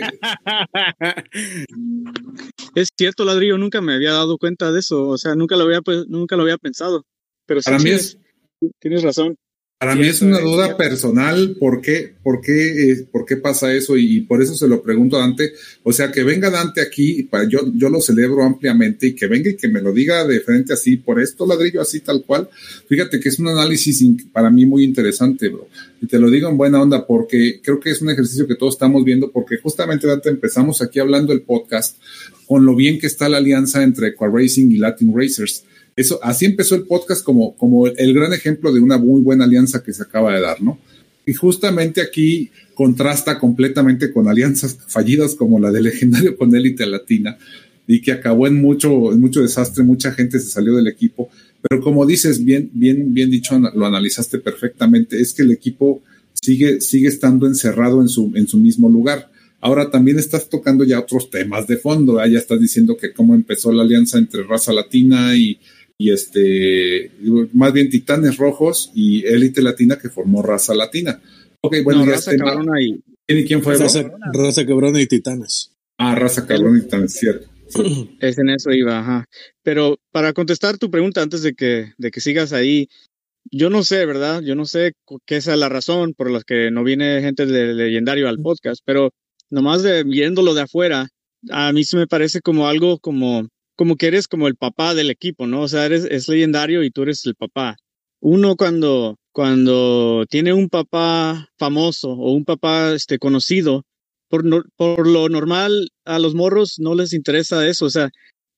es 2.76 2.90
cierto, 2.98 3.26
ladrillo, 3.26 3.58
nunca 3.58 3.82
me 3.82 3.96
había 3.96 4.14
dado 4.14 4.38
cuenta 4.38 4.72
de 4.72 4.80
eso. 4.80 5.08
O 5.08 5.18
sea, 5.18 5.36
nunca 5.36 5.56
lo 5.56 5.64
había, 5.64 5.82
pues, 5.82 6.08
nunca 6.08 6.36
lo 6.36 6.44
había 6.44 6.58
pensado. 6.58 7.06
Pero 7.46 7.62
sí, 7.62 7.66
Para 7.66 7.80
mí 7.80 7.90
es, 7.90 8.18
tienes 8.80 9.04
razón. 9.04 9.36
Para 9.78 9.94
mí 9.94 10.08
es 10.08 10.22
una 10.22 10.40
duda 10.40 10.78
personal, 10.78 11.58
¿por 11.60 11.82
qué, 11.82 12.14
por 12.24 12.40
qué, 12.40 12.92
eh, 12.92 13.08
por 13.12 13.26
qué 13.26 13.36
pasa 13.36 13.74
eso? 13.74 13.98
Y, 13.98 14.22
por 14.22 14.42
eso 14.42 14.56
se 14.56 14.70
lo 14.70 14.82
pregunto 14.82 15.18
a 15.18 15.20
Dante. 15.20 15.52
O 15.84 15.92
sea, 15.92 16.14
que 16.14 16.24
venga 16.24 16.50
Dante 16.50 16.80
aquí, 16.80 17.28
yo, 17.50 17.60
yo 17.74 17.90
lo 17.90 18.00
celebro 18.00 18.44
ampliamente 18.44 19.08
y 19.08 19.16
que 19.16 19.28
venga 19.28 19.50
y 19.50 19.58
que 19.58 19.68
me 19.68 19.82
lo 19.82 19.92
diga 19.92 20.26
de 20.26 20.40
frente 20.40 20.72
así, 20.72 20.96
por 20.96 21.20
esto 21.20 21.46
ladrillo 21.46 21.82
así 21.82 22.00
tal 22.00 22.24
cual. 22.24 22.50
Fíjate 22.88 23.20
que 23.20 23.28
es 23.28 23.38
un 23.38 23.50
análisis 23.50 24.02
para 24.32 24.50
mí 24.50 24.66
muy 24.66 24.86
interesante, 24.86 25.50
bro. 25.50 25.68
Y 26.02 26.08
te 26.08 26.20
lo 26.20 26.30
digo 26.30 26.50
en 26.50 26.56
buena 26.56 26.82
onda 26.82 27.06
porque 27.06 27.60
creo 27.62 27.82
que 27.82 27.90
es 27.90 28.02
un 28.02 28.10
ejercicio 28.10 28.48
que 28.48 28.56
todos 28.56 28.76
estamos 28.76 29.04
viendo 29.04 29.30
porque 29.30 29.58
justamente 29.58 30.08
Dante 30.08 30.30
empezamos 30.30 30.82
aquí 30.82 31.00
hablando 31.00 31.34
el 31.34 31.42
podcast 31.42 31.98
con 32.48 32.66
lo 32.66 32.76
bien 32.76 32.98
que 32.98 33.08
está 33.08 33.28
la 33.28 33.38
alianza 33.38 33.84
entre 33.84 34.08
Equa 34.08 34.30
Racing 34.34 34.72
y 34.72 34.78
Latin 34.78 35.14
Racers 35.14 35.66
eso, 35.96 36.20
así 36.22 36.46
empezó 36.46 36.76
el 36.76 36.84
podcast 36.84 37.24
como, 37.24 37.56
como 37.56 37.88
el 37.88 38.14
gran 38.14 38.34
ejemplo 38.34 38.74
de 38.74 38.82
una 38.82 38.98
muy 38.98 39.22
buena 39.22 39.46
alianza 39.46 39.82
que 39.82 39.94
se 39.94 40.04
acaba 40.04 40.36
de 40.36 40.42
dar, 40.42 40.62
¿no? 40.62 40.78
Y 41.26 41.34
justamente 41.34 42.02
aquí 42.02 42.52
contrasta 42.74 43.40
completamente 43.40 44.12
con 44.12 44.28
alianzas 44.28 44.78
fallidas 44.88 45.36
como 45.36 45.60
la 45.60 45.72
de 45.72 45.82
Legendario 45.82 46.38
con 46.38 46.54
Élite 46.54 46.86
Latina 46.86 47.38
y 47.88 48.02
que 48.02 48.12
acabó 48.12 48.48
en 48.48 48.62
mucho, 48.62 49.14
en 49.14 49.22
mucho 49.22 49.42
desastre, 49.42 49.84
mucha 49.84 50.12
gente 50.12 50.40
se 50.40 50.50
salió 50.50 50.76
del 50.76 50.88
equipo. 50.88 51.30
Pero 51.62 51.82
como 51.82 52.06
dices, 52.06 52.44
bien, 52.44 52.70
bien, 52.74 53.14
bien 53.14 53.32
dicho, 53.32 53.58
lo 53.58 53.86
analizaste 53.86 54.40
perfectamente, 54.40 55.20
es 55.20 55.34
que 55.34 55.44
el 55.44 55.52
equipo 55.52 56.04
sigue, 56.34 56.82
sigue 56.82 57.08
estando 57.08 57.48
encerrado 57.48 58.02
en 58.02 58.10
su, 58.10 58.32
en 58.36 58.48
su 58.48 58.58
mismo 58.58 58.90
lugar. 58.90 59.32
Ahora 59.62 59.90
también 59.90 60.20
estás 60.20 60.50
tocando 60.50 60.84
ya 60.84 61.00
otros 61.00 61.30
temas 61.30 61.66
de 61.68 61.78
fondo, 61.78 62.24
ya 62.26 62.38
estás 62.38 62.60
diciendo 62.60 62.98
que 62.98 63.14
cómo 63.14 63.34
empezó 63.34 63.72
la 63.72 63.84
alianza 63.84 64.18
entre 64.18 64.44
raza 64.44 64.74
latina 64.74 65.36
y, 65.36 65.58
y 65.98 66.12
este, 66.12 67.12
más 67.54 67.72
bien 67.74 67.90
Titanes 67.90 68.38
Rojos 68.38 68.92
y 68.94 69.26
Élite 69.26 69.62
Latina 69.62 69.98
que 69.98 70.10
formó 70.10 70.42
Raza 70.42 70.76
Latina. 70.76 71.22
Ok, 71.62 71.78
bueno, 71.84 72.06
Raza 72.06 72.32
este, 72.32 72.44
Cabrona 72.44 72.82
y... 72.82 73.02
¿Quién 73.46 73.64
fue? 73.64 73.78
Raza, 73.78 74.12
Raza 74.34 74.66
Cabrona 74.66 75.02
y 75.02 75.08
Titanes. 75.08 75.72
Ah, 75.98 76.16
Raza 76.16 76.46
Cabrona 76.46 76.80
y 76.80 76.82
Titanes, 76.82 77.14
cierto. 77.14 77.48
Es 78.20 78.38
en 78.38 78.50
eso 78.50 78.72
iba, 78.72 79.00
ajá. 79.00 79.26
Pero 79.64 79.98
para 80.12 80.34
contestar 80.34 80.78
tu 80.78 80.92
pregunta 80.92 81.22
antes 81.22 81.42
de 81.42 81.54
que, 81.54 81.94
de 81.98 82.12
que 82.12 82.22
sigas 82.22 82.54
ahí, 82.54 82.88
yo 83.52 83.70
no 83.70 83.84
sé, 83.84 84.06
¿verdad? 84.06 84.42
Yo 84.42 84.56
no 84.56 84.66
sé 84.66 84.94
qué 85.26 85.38
es 85.38 85.48
la 85.48 85.70
razón 85.70 86.14
por 86.14 86.30
la 86.30 86.42
que 86.42 86.72
no 86.72 86.84
viene 86.84 87.22
gente 87.22 87.46
de 87.46 87.74
legendario 87.74 88.28
al 88.28 88.40
podcast, 88.40 88.82
pero 88.86 89.12
nomás 89.50 89.84
de, 89.84 90.04
viéndolo 90.04 90.54
de 90.54 90.62
afuera, 90.62 91.08
a 91.50 91.72
mí 91.74 91.84
se 91.84 91.98
me 91.98 92.08
parece 92.08 92.42
como 92.42 92.68
algo 92.68 93.00
como 93.00 93.48
como 93.76 93.96
que 93.96 94.08
eres 94.08 94.28
como 94.28 94.48
el 94.48 94.56
papá 94.56 94.94
del 94.94 95.10
equipo, 95.10 95.48
¿no? 95.48 95.62
O 95.62 95.68
sea, 95.68 95.86
eres, 95.86 96.06
es 96.06 96.28
legendario 96.28 96.84
y 96.84 96.92
tú 96.92 97.04
eres 97.04 97.26
el 97.26 97.36
papá. 97.36 97.78
Uno 98.20 98.56
cuando, 98.56 99.18
cuando 99.32 100.26
tiene 100.30 100.54
un 100.54 100.70
papá 100.70 101.50
famoso 101.58 102.12
o 102.12 102.32
un 102.34 102.46
papá 102.46 102.94
este, 102.94 103.20
conocido, 103.20 103.84
por, 104.30 104.44
por 104.76 105.08
lo 105.08 105.30
normal 105.30 105.90
a 106.06 106.20
los 106.20 106.34
morros 106.36 106.76
no 106.80 106.96
les 106.96 107.14
interesa 107.14 107.68
eso, 107.68 107.86
o 107.86 107.90
sea, 107.90 108.10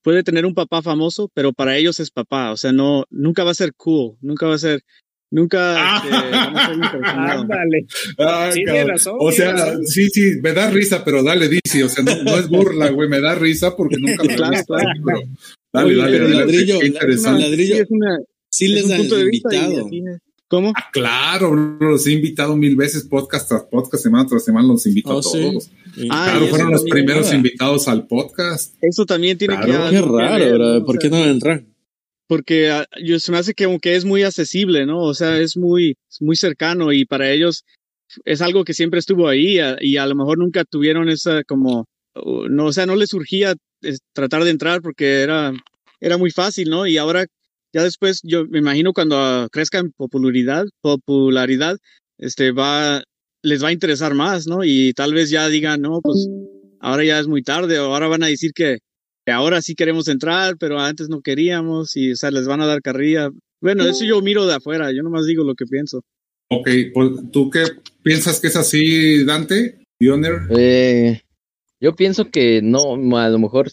puede 0.04 0.24
tener 0.24 0.46
un 0.46 0.54
papá 0.54 0.82
famoso, 0.82 1.30
pero 1.34 1.54
para 1.54 1.76
ellos 1.78 2.00
es 2.00 2.12
papá, 2.12 2.52
o 2.52 2.58
sea, 2.58 2.72
no, 2.72 3.06
nunca 3.10 3.44
va 3.44 3.52
a 3.52 3.56
ser 3.56 3.74
cool, 3.76 4.18
nunca 4.22 4.48
va 4.48 4.56
a 4.56 4.60
ser, 4.60 4.82
Nunca 5.30 5.98
este, 5.98 7.06
Ándale. 7.06 7.86
Ah, 8.18 8.50
sí, 8.54 8.64
razón, 8.66 9.16
o 9.20 9.32
sea, 9.32 9.78
sí, 9.84 10.10
sí, 10.10 10.40
me 10.42 10.54
da 10.54 10.70
risa, 10.70 11.04
pero 11.04 11.22
dale, 11.22 11.50
dice, 11.50 11.84
o 11.84 11.90
sea, 11.90 12.04
no, 12.04 12.38
es 12.38 12.48
burla, 12.48 12.90
güey, 12.92 13.10
me 13.10 13.20
da 13.20 13.36
risa 13.36 13.76
porque 13.76 13.98
nunca 13.98 14.24
lo 14.24 14.30
claro, 14.36 14.64
claro. 14.66 14.90
Pero, 15.06 15.20
dale, 15.74 15.96
dale, 15.96 16.12
pero 16.12 16.30
dale, 16.30 16.40
ladrillo, 16.40 16.84
interesante. 16.84 17.42
ladrillo, 17.42 17.76
sí, 17.76 17.82
es 17.82 17.92
una, 17.92 18.20
sí 18.50 18.68
les 18.70 18.88
dan 18.88 19.02
invitado. 19.02 19.90
¿Cómo? 20.50 20.72
Ah, 20.78 20.90
claro, 20.94 21.54
los 21.54 22.08
he 22.08 22.14
invitado 22.14 22.56
mil 22.56 22.78
veces, 22.78 23.04
podcast 23.04 23.50
tras 23.50 23.64
podcast, 23.64 24.02
semana 24.02 24.26
tras 24.28 24.46
semana, 24.46 24.66
los 24.66 24.86
invito 24.86 25.10
oh, 25.10 25.20
a 25.20 25.22
todos. 25.22 25.70
Sí. 25.94 26.08
Ah, 26.10 26.30
claro, 26.32 26.48
fueron 26.48 26.72
los 26.72 26.84
primeros 26.86 27.34
invitados 27.34 27.90
al 27.90 28.08
podcast. 28.08 28.74
Eso 28.80 29.06
también 29.06 29.38
tiene 29.38 29.58
claro. 29.58 29.90
que 29.90 29.96
Qué 29.98 30.02
raro. 30.02 30.86
¿Por 30.86 31.00
qué 31.00 31.10
no 31.10 31.18
entran? 31.18 31.68
Porque 32.28 32.70
ah, 32.70 32.86
yo, 33.04 33.20
se 33.20 33.32
me 33.32 33.38
hace 33.38 33.54
que, 33.54 33.78
que 33.82 33.96
es 33.96 34.06
muy 34.06 34.24
accesible, 34.24 34.86
¿no? 34.86 35.02
O 35.02 35.14
sea, 35.14 35.40
es 35.40 35.58
muy, 35.58 35.96
muy 36.20 36.36
cercano 36.36 36.92
y 36.94 37.06
para 37.06 37.32
ellos 37.32 37.64
es 38.26 38.42
algo 38.42 38.64
que 38.64 38.74
siempre 38.74 39.00
estuvo 39.00 39.28
ahí 39.28 39.60
ah, 39.60 39.78
y 39.80 39.98
a 39.98 40.06
lo 40.06 40.16
mejor 40.16 40.38
nunca 40.38 40.64
tuvieron 40.66 41.10
esa 41.10 41.44
como, 41.44 41.86
no, 42.50 42.66
o 42.66 42.74
sea, 42.74 42.86
no 42.86 42.96
les 42.96 43.10
surgía 43.10 43.56
tratar 44.14 44.44
de 44.44 44.52
entrar 44.52 44.82
porque 44.82 45.22
era, 45.22 45.54
era 46.00 46.18
muy 46.18 46.32
fácil, 46.32 46.70
¿no? 46.70 46.88
Y 46.88 46.98
ahora, 46.98 47.26
ya 47.74 47.84
después, 47.84 48.22
yo 48.24 48.46
me 48.46 48.60
imagino 48.60 48.94
cuando 48.94 49.48
crezca 49.52 49.80
en 49.80 49.92
popularidad, 49.92 50.66
popularidad, 50.82 51.78
este, 52.18 52.52
va, 52.52 53.04
les 53.44 53.64
va 53.64 53.70
a 53.70 53.74
interesar 53.74 54.14
más, 54.16 54.48
¿no? 54.48 54.64
Y 54.64 54.94
tal 54.94 55.14
vez 55.14 55.30
ya 55.30 55.48
digan, 55.48 55.82
no, 55.82 56.00
pues 56.02 56.28
ahora 56.80 57.04
ya 57.04 57.20
es 57.20 57.28
muy 57.28 57.44
tarde, 57.44 57.80
o 57.80 57.94
ahora 57.94 58.08
van 58.08 58.24
a 58.24 58.28
decir 58.28 58.52
que, 58.54 58.80
ahora 59.32 59.62
sí 59.62 59.76
queremos 59.76 60.08
entrar, 60.08 60.56
pero 60.60 60.80
antes 60.80 61.10
no 61.10 61.22
queríamos 61.22 61.96
y, 61.96 62.12
o 62.12 62.16
sea, 62.16 62.32
les 62.32 62.48
van 62.48 62.62
a 62.62 62.66
dar 62.66 62.82
carrilla. 62.82 63.30
Bueno, 63.62 63.86
eso 63.86 64.06
yo 64.06 64.22
miro 64.22 64.46
de 64.46 64.56
afuera, 64.56 64.92
yo 64.92 65.04
nomás 65.04 65.26
digo 65.26 65.44
lo 65.44 65.56
que 65.56 65.66
pienso. 65.66 66.02
Ok, 66.50 66.70
pues, 66.94 67.12
¿tú 67.32 67.50
qué 67.50 67.64
piensas 68.04 68.40
que 68.40 68.48
es 68.48 68.56
así, 68.56 69.26
Dante? 69.26 69.80
Eh, 70.00 71.22
yo 71.80 71.96
pienso 71.96 72.30
que 72.30 72.62
no, 72.62 73.18
a 73.18 73.30
lo 73.30 73.40
mejor, 73.40 73.70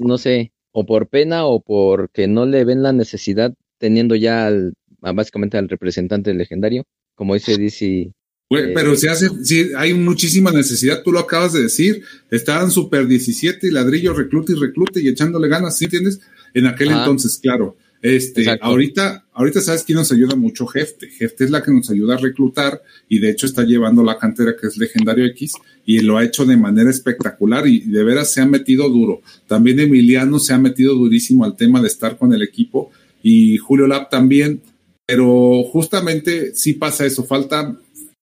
no 0.00 0.18
sé, 0.18 0.52
o 0.72 0.86
por 0.86 1.08
pena 1.08 1.46
o 1.46 1.60
porque 1.60 2.26
no 2.26 2.46
le 2.46 2.64
ven 2.64 2.82
la 2.82 2.92
necesidad 2.92 3.54
teniendo 3.78 4.14
ya 4.14 4.46
al, 4.46 4.74
básicamente 5.00 5.58
al 5.58 5.68
representante 5.68 6.34
legendario, 6.34 6.84
como 7.14 7.34
dice 7.34 7.56
DC 7.56 8.12
pero 8.48 8.96
se 8.96 9.10
hace, 9.10 9.28
sí, 9.42 9.70
hay 9.76 9.92
muchísima 9.94 10.50
necesidad, 10.50 11.02
tú 11.02 11.12
lo 11.12 11.20
acabas 11.20 11.52
de 11.52 11.62
decir, 11.62 12.02
estaban 12.30 12.70
super 12.70 13.06
17 13.06 13.66
y 13.66 13.70
ladrillo, 13.70 14.14
reclute 14.14 14.52
y 14.52 14.56
reclute 14.56 15.00
y 15.02 15.08
echándole 15.08 15.48
ganas, 15.48 15.76
¿sí 15.76 15.84
entiendes? 15.84 16.20
En 16.54 16.66
aquel 16.66 16.90
entonces, 16.90 17.36
claro. 17.36 17.76
Este, 18.00 18.46
ahorita, 18.60 19.26
ahorita 19.32 19.60
sabes 19.60 19.82
quién 19.82 19.98
nos 19.98 20.12
ayuda 20.12 20.36
mucho, 20.36 20.66
Jefte. 20.66 21.08
Jefte 21.08 21.44
es 21.44 21.50
la 21.50 21.62
que 21.62 21.72
nos 21.72 21.90
ayuda 21.90 22.14
a 22.14 22.18
reclutar 22.18 22.80
y 23.08 23.18
de 23.18 23.30
hecho 23.30 23.46
está 23.46 23.64
llevando 23.64 24.04
la 24.04 24.18
cantera 24.18 24.54
que 24.58 24.68
es 24.68 24.76
Legendario 24.76 25.26
X 25.26 25.54
y 25.84 26.00
lo 26.00 26.16
ha 26.16 26.24
hecho 26.24 26.44
de 26.46 26.56
manera 26.56 26.90
espectacular 26.90 27.66
y 27.66 27.80
de 27.80 28.04
veras 28.04 28.32
se 28.32 28.40
ha 28.40 28.46
metido 28.46 28.88
duro. 28.88 29.20
También 29.48 29.80
Emiliano 29.80 30.38
se 30.38 30.54
ha 30.54 30.58
metido 30.58 30.94
durísimo 30.94 31.44
al 31.44 31.56
tema 31.56 31.80
de 31.80 31.88
estar 31.88 32.16
con 32.16 32.32
el 32.32 32.42
equipo 32.42 32.92
y 33.22 33.56
Julio 33.56 33.88
Lab 33.88 34.08
también, 34.08 34.62
pero 35.04 35.64
justamente 35.64 36.54
sí 36.54 36.74
pasa 36.74 37.04
eso, 37.04 37.24
falta, 37.24 37.76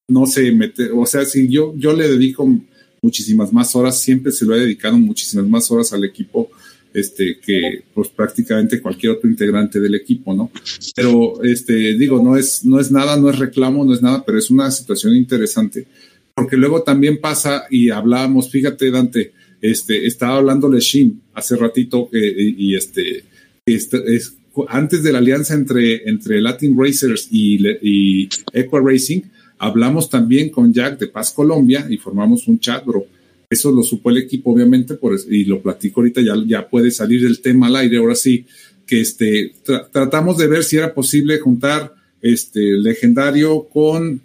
no 0.08 0.26
sé, 0.26 0.52
meter, 0.52 0.90
o 0.94 1.04
sea, 1.06 1.24
si 1.24 1.48
yo, 1.48 1.74
yo 1.76 1.92
le 1.92 2.08
dedico 2.08 2.48
muchísimas 3.02 3.52
más 3.52 3.74
horas, 3.74 4.00
siempre 4.00 4.32
se 4.32 4.44
lo 4.44 4.54
he 4.54 4.60
dedicado 4.60 4.96
muchísimas 4.98 5.46
más 5.46 5.70
horas 5.70 5.92
al 5.92 6.04
equipo 6.04 6.50
este, 6.96 7.38
que 7.44 7.82
pues 7.92 8.08
prácticamente 8.08 8.80
cualquier 8.80 9.12
otro 9.12 9.28
integrante 9.28 9.78
del 9.80 9.94
equipo, 9.94 10.32
¿no? 10.32 10.50
Pero 10.94 11.42
este, 11.42 11.94
digo, 11.94 12.22
no 12.22 12.38
es, 12.38 12.64
no 12.64 12.80
es 12.80 12.90
nada, 12.90 13.18
no 13.18 13.28
es 13.28 13.38
reclamo, 13.38 13.84
no 13.84 13.92
es 13.92 14.00
nada, 14.00 14.24
pero 14.24 14.38
es 14.38 14.50
una 14.50 14.70
situación 14.70 15.14
interesante. 15.14 15.86
Porque 16.34 16.56
luego 16.56 16.82
también 16.82 17.20
pasa, 17.20 17.64
y 17.70 17.90
hablábamos, 17.90 18.50
fíjate, 18.50 18.90
Dante, 18.90 19.32
este, 19.60 20.06
estaba 20.06 20.36
hablándole 20.36 20.80
Shin 20.80 21.20
hace 21.34 21.56
ratito, 21.56 22.08
eh, 22.12 22.54
y 22.56 22.74
este, 22.74 23.24
este, 23.66 24.16
es, 24.16 24.34
antes 24.68 25.02
de 25.02 25.12
la 25.12 25.18
alianza 25.18 25.52
entre, 25.52 26.08
entre 26.08 26.40
Latin 26.40 26.74
Racers 26.78 27.28
y, 27.30 27.58
y 27.82 28.28
Equa 28.54 28.80
Racing, 28.82 29.20
hablamos 29.58 30.10
también 30.10 30.50
con 30.50 30.72
Jack 30.72 30.98
de 30.98 31.08
Paz 31.08 31.32
Colombia 31.32 31.86
y 31.88 31.96
formamos 31.96 32.46
un 32.48 32.58
chat, 32.58 32.84
bro 32.84 33.06
eso 33.48 33.70
lo 33.70 33.82
supo 33.82 34.10
el 34.10 34.18
equipo, 34.18 34.50
obviamente, 34.50 34.94
por 34.94 35.16
y 35.30 35.44
lo 35.44 35.62
platico 35.62 36.00
ahorita, 36.00 36.20
ya, 36.20 36.34
ya 36.46 36.68
puede 36.68 36.90
salir 36.90 37.22
del 37.22 37.40
tema 37.40 37.68
al 37.68 37.76
aire. 37.76 37.98
Ahora 37.98 38.14
sí, 38.14 38.44
que 38.86 39.00
este, 39.00 39.52
tratamos 39.92 40.38
de 40.38 40.48
ver 40.48 40.64
si 40.64 40.76
era 40.76 40.92
posible 40.92 41.38
juntar 41.38 41.94
este 42.20 42.60
legendario 42.60 43.64
con 43.68 44.20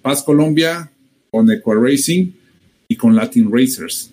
Paz 0.00 0.22
Colombia, 0.22 0.90
con 1.30 1.50
Equa 1.50 1.74
Racing 1.74 2.32
y 2.88 2.96
con 2.96 3.14
Latin 3.14 3.50
Racers. 3.52 4.10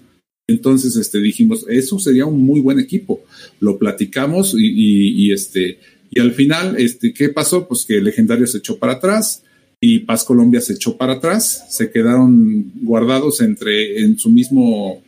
Entonces, 0.47 0.95
este, 0.95 1.19
dijimos, 1.19 1.65
eso 1.69 1.99
sería 1.99 2.25
un 2.25 2.41
muy 2.41 2.59
buen 2.59 2.79
equipo. 2.79 3.23
Lo 3.59 3.77
platicamos 3.77 4.55
y, 4.57 5.25
y, 5.25 5.31
este, 5.31 5.79
y 6.09 6.19
al 6.19 6.33
final, 6.33 6.75
este, 6.77 7.13
¿qué 7.13 7.29
pasó? 7.29 7.67
Pues 7.67 7.85
que 7.85 7.97
el 7.97 8.03
legendario 8.03 8.47
se 8.47 8.57
echó 8.57 8.77
para 8.77 8.93
atrás 8.93 9.43
y 9.81 9.99
Paz 9.99 10.23
Colombia 10.23 10.61
se 10.61 10.73
echó 10.73 10.97
para 10.97 11.13
atrás, 11.13 11.65
se 11.69 11.89
quedaron 11.89 12.71
guardados 12.81 13.41
entre 13.41 14.01
en 14.01 14.19
su 14.19 14.29
mismo, 14.29 15.01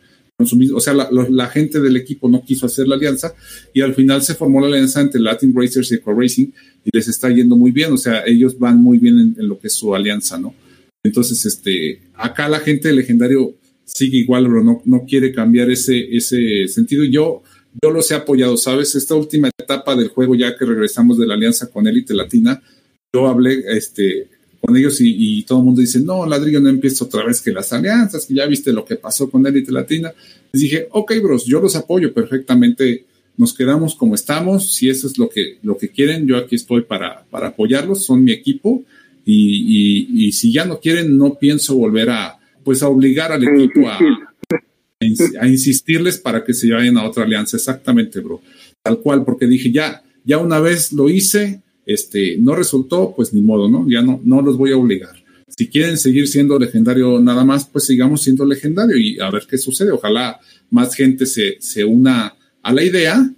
su 0.44 0.56
mismo 0.56 0.78
o 0.78 0.80
sea, 0.80 0.94
la, 0.94 1.46
gente 1.48 1.80
del 1.80 1.96
equipo 1.96 2.28
no 2.28 2.42
quiso 2.44 2.66
hacer 2.66 2.88
la 2.88 2.96
alianza 2.96 3.34
y 3.74 3.82
al 3.82 3.94
final 3.94 4.22
se 4.22 4.34
formó 4.34 4.60
la 4.60 4.68
alianza 4.68 5.00
entre 5.00 5.20
Latin 5.20 5.52
Racers 5.54 5.92
y 5.92 5.96
Eco 5.96 6.14
Racing 6.14 6.46
y 6.84 6.90
les 6.96 7.06
está 7.06 7.28
yendo 7.28 7.56
muy 7.56 7.70
bien, 7.70 7.92
o 7.92 7.98
sea, 7.98 8.24
ellos 8.26 8.58
van 8.58 8.82
muy 8.82 8.98
bien 8.98 9.36
en, 9.38 9.48
lo 9.48 9.58
que 9.58 9.68
es 9.68 9.74
su 9.74 9.94
alianza, 9.94 10.38
¿no? 10.38 10.54
Entonces, 11.04 11.44
este, 11.44 12.00
acá 12.14 12.48
la 12.48 12.60
gente 12.60 12.88
de 12.88 12.94
legendario 12.94 13.54
sigue 13.84 14.18
igual, 14.18 14.44
pero 14.46 14.64
no, 14.64 14.82
no 14.84 15.04
quiere 15.04 15.32
cambiar 15.32 15.70
ese, 15.70 16.16
ese 16.16 16.68
sentido. 16.68 17.04
Yo, 17.04 17.42
yo 17.82 17.90
los 17.90 18.10
he 18.10 18.14
apoyado, 18.14 18.56
¿sabes? 18.56 18.94
Esta 18.94 19.14
última 19.14 19.50
etapa 19.58 19.96
del 19.96 20.08
juego, 20.08 20.34
ya 20.34 20.56
que 20.56 20.64
regresamos 20.64 21.18
de 21.18 21.26
la 21.26 21.34
alianza 21.34 21.70
con 21.70 21.86
Elite 21.86 22.14
Latina, 22.14 22.62
yo 23.12 23.26
hablé, 23.26 23.64
este, 23.76 24.28
con 24.62 24.76
ellos 24.76 24.98
y, 25.00 25.42
todo 25.42 25.58
el 25.58 25.64
mundo 25.64 25.80
dice, 25.80 25.98
no, 26.00 26.24
ladrillo, 26.24 26.60
no 26.60 26.68
empieza 26.68 27.04
otra 27.04 27.24
vez 27.24 27.40
que 27.40 27.50
las 27.50 27.72
alianzas, 27.72 28.26
que 28.26 28.34
ya 28.34 28.46
viste 28.46 28.72
lo 28.72 28.84
que 28.84 28.94
pasó 28.94 29.28
con 29.28 29.44
Elite 29.44 29.72
Latina. 29.72 30.12
Les 30.52 30.62
dije, 30.62 30.86
ok, 30.92 31.14
bros, 31.20 31.44
yo 31.44 31.60
los 31.60 31.74
apoyo 31.74 32.14
perfectamente, 32.14 33.04
nos 33.36 33.54
quedamos 33.54 33.96
como 33.96 34.14
estamos, 34.14 34.72
si 34.72 34.88
eso 34.88 35.08
es 35.08 35.18
lo 35.18 35.28
que, 35.28 35.58
lo 35.64 35.76
que 35.76 35.88
quieren, 35.88 36.28
yo 36.28 36.36
aquí 36.36 36.54
estoy 36.54 36.82
para, 36.82 37.24
para 37.28 37.48
apoyarlos, 37.48 38.04
son 38.04 38.22
mi 38.22 38.30
equipo, 38.30 38.84
y, 39.24 40.30
si 40.30 40.52
ya 40.52 40.64
no 40.64 40.78
quieren, 40.78 41.16
no 41.16 41.34
pienso 41.34 41.74
volver 41.74 42.10
a, 42.10 42.38
pues 42.62 42.84
a 42.84 42.88
obligar 42.88 43.32
al 43.32 43.42
equipo 43.42 43.88
a, 43.88 43.98
a 45.40 45.48
insistirles 45.48 46.18
para 46.18 46.44
que 46.44 46.54
se 46.54 46.70
vayan 46.70 46.98
a 46.98 47.04
otra 47.04 47.24
alianza, 47.24 47.56
exactamente, 47.56 48.20
bro, 48.20 48.40
tal 48.80 49.00
cual, 49.00 49.24
porque 49.24 49.48
dije, 49.48 49.72
ya, 49.72 50.04
ya 50.24 50.38
una 50.38 50.60
vez 50.60 50.92
lo 50.92 51.08
hice, 51.10 51.62
este, 51.86 52.36
no 52.38 52.54
resultó, 52.54 53.12
pues 53.16 53.32
ni 53.32 53.42
modo, 53.42 53.68
¿no? 53.68 53.88
Ya 53.88 54.02
no, 54.02 54.20
no 54.24 54.42
los 54.42 54.56
voy 54.56 54.72
a 54.72 54.76
obligar. 54.76 55.22
Si 55.56 55.68
quieren 55.68 55.98
seguir 55.98 56.28
siendo 56.28 56.58
legendario 56.58 57.20
nada 57.20 57.44
más, 57.44 57.66
pues 57.66 57.84
sigamos 57.84 58.22
siendo 58.22 58.46
legendario 58.46 58.96
y 58.96 59.20
a 59.20 59.30
ver 59.30 59.46
qué 59.48 59.58
sucede. 59.58 59.90
Ojalá 59.90 60.40
más 60.70 60.94
gente 60.94 61.26
se, 61.26 61.56
se 61.60 61.84
una 61.84 62.34
a 62.62 62.72
la 62.72 62.82
idea, 62.82 63.30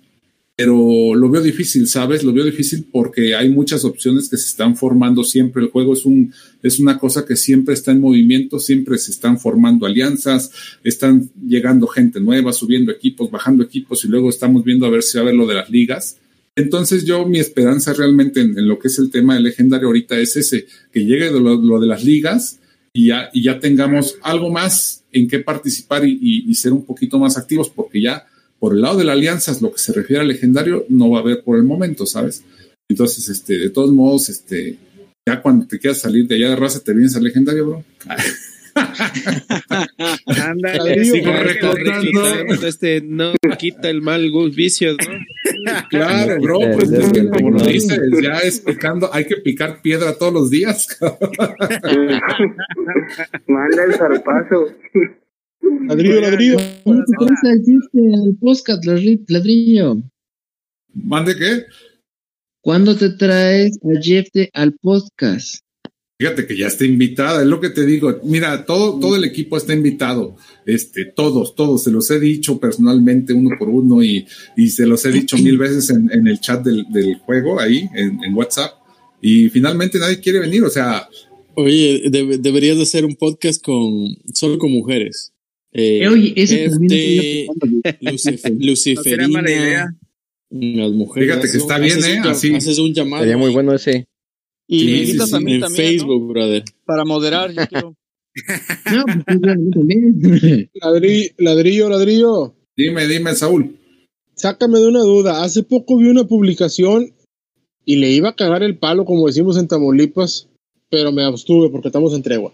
pero 0.56 1.16
lo 1.16 1.28
veo 1.28 1.42
difícil, 1.42 1.88
¿sabes? 1.88 2.22
Lo 2.22 2.32
veo 2.32 2.44
difícil 2.44 2.86
porque 2.92 3.34
hay 3.34 3.48
muchas 3.50 3.84
opciones 3.84 4.28
que 4.28 4.36
se 4.36 4.46
están 4.46 4.76
formando 4.76 5.24
siempre. 5.24 5.64
El 5.64 5.70
juego 5.70 5.94
es, 5.94 6.04
un, 6.04 6.32
es 6.62 6.78
una 6.78 6.98
cosa 6.98 7.26
que 7.26 7.34
siempre 7.34 7.74
está 7.74 7.90
en 7.90 8.00
movimiento, 8.00 8.60
siempre 8.60 8.96
se 8.98 9.10
están 9.10 9.40
formando 9.40 9.84
alianzas, 9.84 10.52
están 10.84 11.28
llegando 11.44 11.88
gente 11.88 12.20
nueva, 12.20 12.52
subiendo 12.52 12.92
equipos, 12.92 13.32
bajando 13.32 13.64
equipos 13.64 14.04
y 14.04 14.08
luego 14.08 14.30
estamos 14.30 14.62
viendo 14.62 14.86
a 14.86 14.90
ver 14.90 15.02
si 15.02 15.18
va 15.18 15.22
a 15.22 15.24
haber 15.24 15.34
lo 15.34 15.46
de 15.48 15.54
las 15.54 15.70
ligas. 15.70 16.18
Entonces 16.56 17.04
yo 17.04 17.26
mi 17.26 17.40
esperanza 17.40 17.92
realmente 17.92 18.40
en, 18.40 18.68
lo 18.68 18.78
que 18.78 18.88
es 18.88 18.98
el 18.98 19.10
tema 19.10 19.34
del 19.34 19.44
legendario 19.44 19.88
ahorita 19.88 20.18
es 20.18 20.36
ese, 20.36 20.66
que 20.92 21.04
llegue 21.04 21.30
lo, 21.30 21.80
de 21.80 21.86
las 21.86 22.04
ligas 22.04 22.60
y 22.92 23.08
ya, 23.08 23.28
y 23.32 23.42
ya 23.42 23.58
tengamos 23.58 24.16
algo 24.22 24.50
más 24.50 25.02
en 25.12 25.26
qué 25.26 25.40
participar 25.40 26.04
y, 26.06 26.54
ser 26.54 26.72
un 26.72 26.84
poquito 26.84 27.18
más 27.18 27.36
activos, 27.36 27.70
porque 27.70 28.00
ya 28.00 28.26
por 28.60 28.74
el 28.74 28.82
lado 28.82 28.98
de 28.98 29.04
las 29.04 29.14
alianzas, 29.14 29.60
lo 29.60 29.72
que 29.72 29.78
se 29.78 29.92
refiere 29.92 30.22
al 30.22 30.28
legendario, 30.28 30.86
no 30.88 31.10
va 31.10 31.18
a 31.18 31.22
haber 31.22 31.42
por 31.42 31.58
el 31.58 31.64
momento, 31.64 32.06
¿sabes? 32.06 32.44
Entonces, 32.88 33.28
este, 33.28 33.58
de 33.58 33.70
todos 33.70 33.92
modos, 33.92 34.28
este, 34.28 34.78
ya 35.26 35.42
cuando 35.42 35.66
te 35.66 35.78
quieras 35.78 36.00
salir 36.00 36.26
de 36.26 36.36
allá 36.36 36.50
de 36.50 36.56
raza, 36.56 36.80
te 36.80 36.92
vienes 36.92 37.16
al 37.16 37.24
legendario, 37.24 37.66
bro. 37.66 37.84
Ándale, 40.26 41.04
sigo 41.04 41.32
recordando. 41.32 42.24
Este 42.66 43.00
no 43.00 43.32
quita 43.58 43.90
el 43.90 44.02
mal 44.02 44.30
vicio, 44.54 44.92
¿no? 44.92 44.98
Claro, 45.90 46.40
bro, 46.40 46.60
pues 46.74 46.90
como 47.32 47.50
lo 47.50 47.64
dices, 47.64 47.98
ya 48.22 48.38
es 48.38 48.60
picando, 48.60 49.12
hay 49.12 49.26
que 49.26 49.36
picar 49.36 49.82
piedra 49.82 50.16
todos 50.16 50.32
los 50.32 50.48
días. 50.50 50.86
Manda 53.46 53.84
el 53.84 53.94
zarpazo. 53.94 54.68
Ladrillo, 55.86 56.20
ladrillo. 56.20 56.56
¿Cómo 56.84 57.02
te 57.04 57.12
traes 57.18 57.40
al 57.44 57.62
podcast, 58.40 58.84
ladrillo? 59.28 59.96
¿Mande 60.92 61.36
qué? 61.36 61.66
¿Cuándo 62.60 62.96
te 62.96 63.10
traes 63.10 63.76
a 63.82 64.00
Jeff 64.00 64.28
al 64.54 64.72
podcast? 64.74 65.63
Fíjate 66.24 66.46
que 66.46 66.56
ya 66.56 66.68
está 66.68 66.86
invitada, 66.86 67.42
es 67.42 67.46
lo 67.46 67.60
que 67.60 67.68
te 67.68 67.84
digo. 67.84 68.18
Mira, 68.24 68.64
todo, 68.64 68.98
todo 68.98 69.14
el 69.14 69.24
equipo 69.24 69.58
está 69.58 69.74
invitado. 69.74 70.38
Este, 70.64 71.04
todos, 71.04 71.54
todos, 71.54 71.84
se 71.84 71.90
los 71.90 72.10
he 72.10 72.18
dicho 72.18 72.58
personalmente 72.58 73.34
uno 73.34 73.50
por 73.58 73.68
uno 73.68 74.02
y, 74.02 74.26
y 74.56 74.68
se 74.68 74.86
los 74.86 75.04
he 75.04 75.12
dicho 75.12 75.36
mil 75.36 75.58
veces 75.58 75.90
en, 75.90 76.10
en 76.10 76.26
el 76.26 76.40
chat 76.40 76.64
del, 76.64 76.86
del, 76.90 77.18
juego 77.18 77.60
ahí, 77.60 77.90
en, 77.94 78.24
en, 78.24 78.34
WhatsApp. 78.34 78.72
Y 79.20 79.50
finalmente 79.50 79.98
nadie 79.98 80.18
quiere 80.18 80.38
venir, 80.38 80.62
o 80.62 80.70
sea. 80.70 81.06
Oye, 81.56 82.04
deberías 82.08 82.78
de 82.78 82.84
hacer 82.84 83.04
un 83.04 83.16
podcast 83.16 83.62
con 83.62 84.16
solo 84.32 84.56
con 84.56 84.72
mujeres. 84.72 85.34
Eh, 85.74 86.08
Oye, 86.08 86.32
eso 86.36 86.54
este, 86.54 87.48
Luciferina. 88.60 89.94
Las 90.48 90.90
mujeres. 90.90 91.28
Fíjate 91.28 91.50
que 91.50 91.58
está 91.58 91.78
bien, 91.78 92.02
¿eh? 92.02 92.20
Así. 92.24 92.54
Haces 92.54 92.78
un 92.78 92.94
llamado. 92.94 93.24
Sería 93.24 93.36
muy 93.36 93.50
bueno 93.50 93.74
ese. 93.74 94.08
Y 94.66 94.80
sí, 94.80 94.86
me 94.86 94.98
invitas 94.98 95.28
sí, 95.30 95.36
a 95.36 95.40
mí 95.40 95.54
en 95.54 95.60
también. 95.60 95.86
Facebook, 95.86 96.28
brother. 96.28 96.64
Para 96.84 97.04
moderar, 97.04 97.52
yo 97.52 97.66
quiero. 97.66 97.96
no, 98.92 99.04
pues 99.24 99.38
ladrillo, 100.74 101.34
ladrillo, 101.38 101.88
ladrillo. 101.88 102.54
Dime, 102.76 103.06
dime, 103.06 103.34
Saúl. 103.34 103.78
Sácame 104.34 104.80
de 104.80 104.88
una 104.88 105.00
duda. 105.00 105.44
Hace 105.44 105.62
poco 105.62 105.96
vi 105.98 106.08
una 106.08 106.24
publicación 106.24 107.14
y 107.84 107.96
le 107.96 108.10
iba 108.10 108.30
a 108.30 108.36
cagar 108.36 108.62
el 108.62 108.78
palo, 108.78 109.04
como 109.04 109.26
decimos 109.26 109.56
en 109.56 109.68
Tamaulipas, 109.68 110.48
pero 110.90 111.12
me 111.12 111.22
abstuve 111.22 111.70
porque 111.70 111.88
estamos 111.88 112.14
en 112.14 112.22
tregua. 112.22 112.52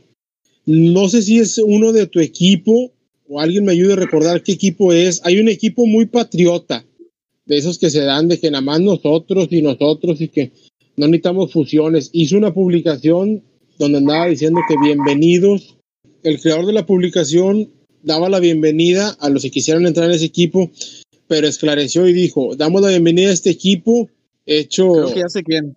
No 0.67 1.09
sé 1.09 1.23
si 1.23 1.39
es 1.39 1.59
uno 1.59 1.93
de 1.93 2.07
tu 2.07 2.21
equipo 2.21 2.93
o 3.29 3.41
alguien 3.41 3.65
me 3.65 3.73
ayude 3.73 3.95
a 3.95 3.97
recordar 3.97 4.43
qué 4.43 4.53
equipo 4.53 4.93
es. 4.93 5.21
Hay 5.25 5.39
un 5.39 5.49
equipo 5.49 5.87
muy 5.87 6.07
patriota, 6.07 6.85
de 7.47 7.57
esos 7.57 7.79
que 7.79 7.91
se 7.91 8.03
dan 8.03 8.29
de 8.29 8.39
que 8.39 8.51
nada 8.51 8.63
más 8.63 8.81
nosotros 8.81 9.49
y 9.51 9.63
nosotros 9.63 10.21
y 10.21 10.29
que 10.29 10.53
no 11.01 11.07
necesitamos 11.07 11.53
fusiones. 11.53 12.11
Hizo 12.13 12.37
una 12.37 12.53
publicación 12.53 13.43
donde 13.79 13.99
andaba 13.99 14.27
diciendo 14.27 14.61
que 14.69 14.75
bienvenidos. 14.83 15.79
El 16.23 16.39
creador 16.39 16.67
de 16.67 16.75
la 16.75 16.85
publicación 16.85 17.71
daba 18.03 18.29
la 18.29 18.39
bienvenida 18.39 19.17
a 19.19 19.31
los 19.31 19.43
que 19.43 19.51
quisieran 19.51 19.87
entrar 19.87 20.11
en 20.11 20.17
ese 20.17 20.27
equipo, 20.27 20.71
pero 21.27 21.47
esclareció 21.47 22.07
y 22.07 22.13
dijo, 22.13 22.55
damos 22.55 22.83
la 22.83 22.89
bienvenida 22.89 23.31
a 23.31 23.33
este 23.33 23.49
equipo 23.49 24.11
hecho... 24.45 24.93
Creo 24.93 25.15
que 25.15 25.21
ya 25.21 25.29
sé 25.31 25.43
quién. 25.43 25.75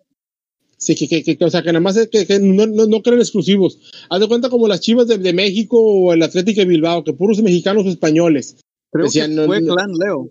Sí, 0.77 0.95
que, 0.95 1.07
que, 1.07 1.37
que, 1.37 1.45
o 1.45 1.49
sea, 1.49 1.61
que 1.61 1.71
nada 1.71 1.79
más 1.79 1.97
que, 2.11 2.25
que 2.25 2.39
no, 2.39 2.67
no, 2.67 2.85
no, 2.85 3.01
crean 3.01 3.21
exclusivos. 3.21 3.79
Haz 4.09 4.19
de 4.19 4.27
cuenta 4.27 4.49
como 4.49 4.67
las 4.67 4.81
chivas 4.81 5.07
de, 5.07 5.17
de, 5.17 5.31
México 5.31 5.79
o 5.79 6.11
el 6.11 6.21
Atlético 6.21 6.59
de 6.59 6.67
Bilbao, 6.67 7.05
que 7.05 7.13
puros 7.13 7.41
mexicanos 7.41 7.85
o 7.85 7.89
españoles. 7.89 8.57
Creo 8.91 9.05
Decían, 9.05 9.33
que 9.33 9.45
fue 9.45 9.61
no, 9.61 9.73
Clan 9.73 9.91
Leo. 9.93 10.29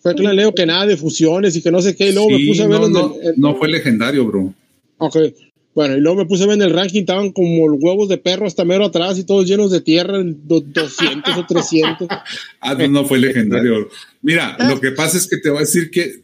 Fue 0.00 0.14
Clan 0.14 0.36
Leo 0.36 0.54
que 0.54 0.66
nada 0.66 0.86
de 0.86 0.96
fusiones 0.96 1.56
y 1.56 1.62
que 1.62 1.70
no 1.70 1.82
sé 1.82 1.96
qué, 1.96 2.10
y 2.10 2.12
luego 2.12 2.30
me 2.30 2.46
puse 2.46 2.62
a 2.62 2.68
ver... 2.68 2.80
No, 2.88 3.14
no, 3.36 3.56
fue 3.56 3.68
legendario, 3.68 4.24
bro. 4.26 4.54
Ok, 4.98 5.16
bueno, 5.74 5.96
y 5.96 6.00
luego 6.00 6.18
me 6.18 6.26
puse 6.26 6.44
a 6.44 6.46
ver 6.46 6.56
en 6.56 6.62
el 6.62 6.72
ranking, 6.72 7.00
estaban 7.00 7.30
como 7.32 7.64
huevos 7.66 8.08
de 8.08 8.18
perro 8.18 8.46
hasta 8.46 8.64
mero 8.64 8.86
atrás 8.86 9.18
y 9.18 9.24
todos 9.24 9.46
llenos 9.46 9.70
de 9.70 9.80
tierra, 9.80 10.18
200 10.22 11.36
o 11.36 11.46
300. 11.46 12.08
ah, 12.60 12.74
no, 12.74 12.88
no 12.88 13.04
fue 13.04 13.18
legendario. 13.18 13.88
Mira, 14.22 14.56
lo 14.68 14.80
que 14.80 14.90
pasa 14.90 15.18
es 15.18 15.28
que 15.28 15.36
te 15.36 15.50
voy 15.50 15.58
a 15.58 15.60
decir 15.60 15.90
que 15.90 16.20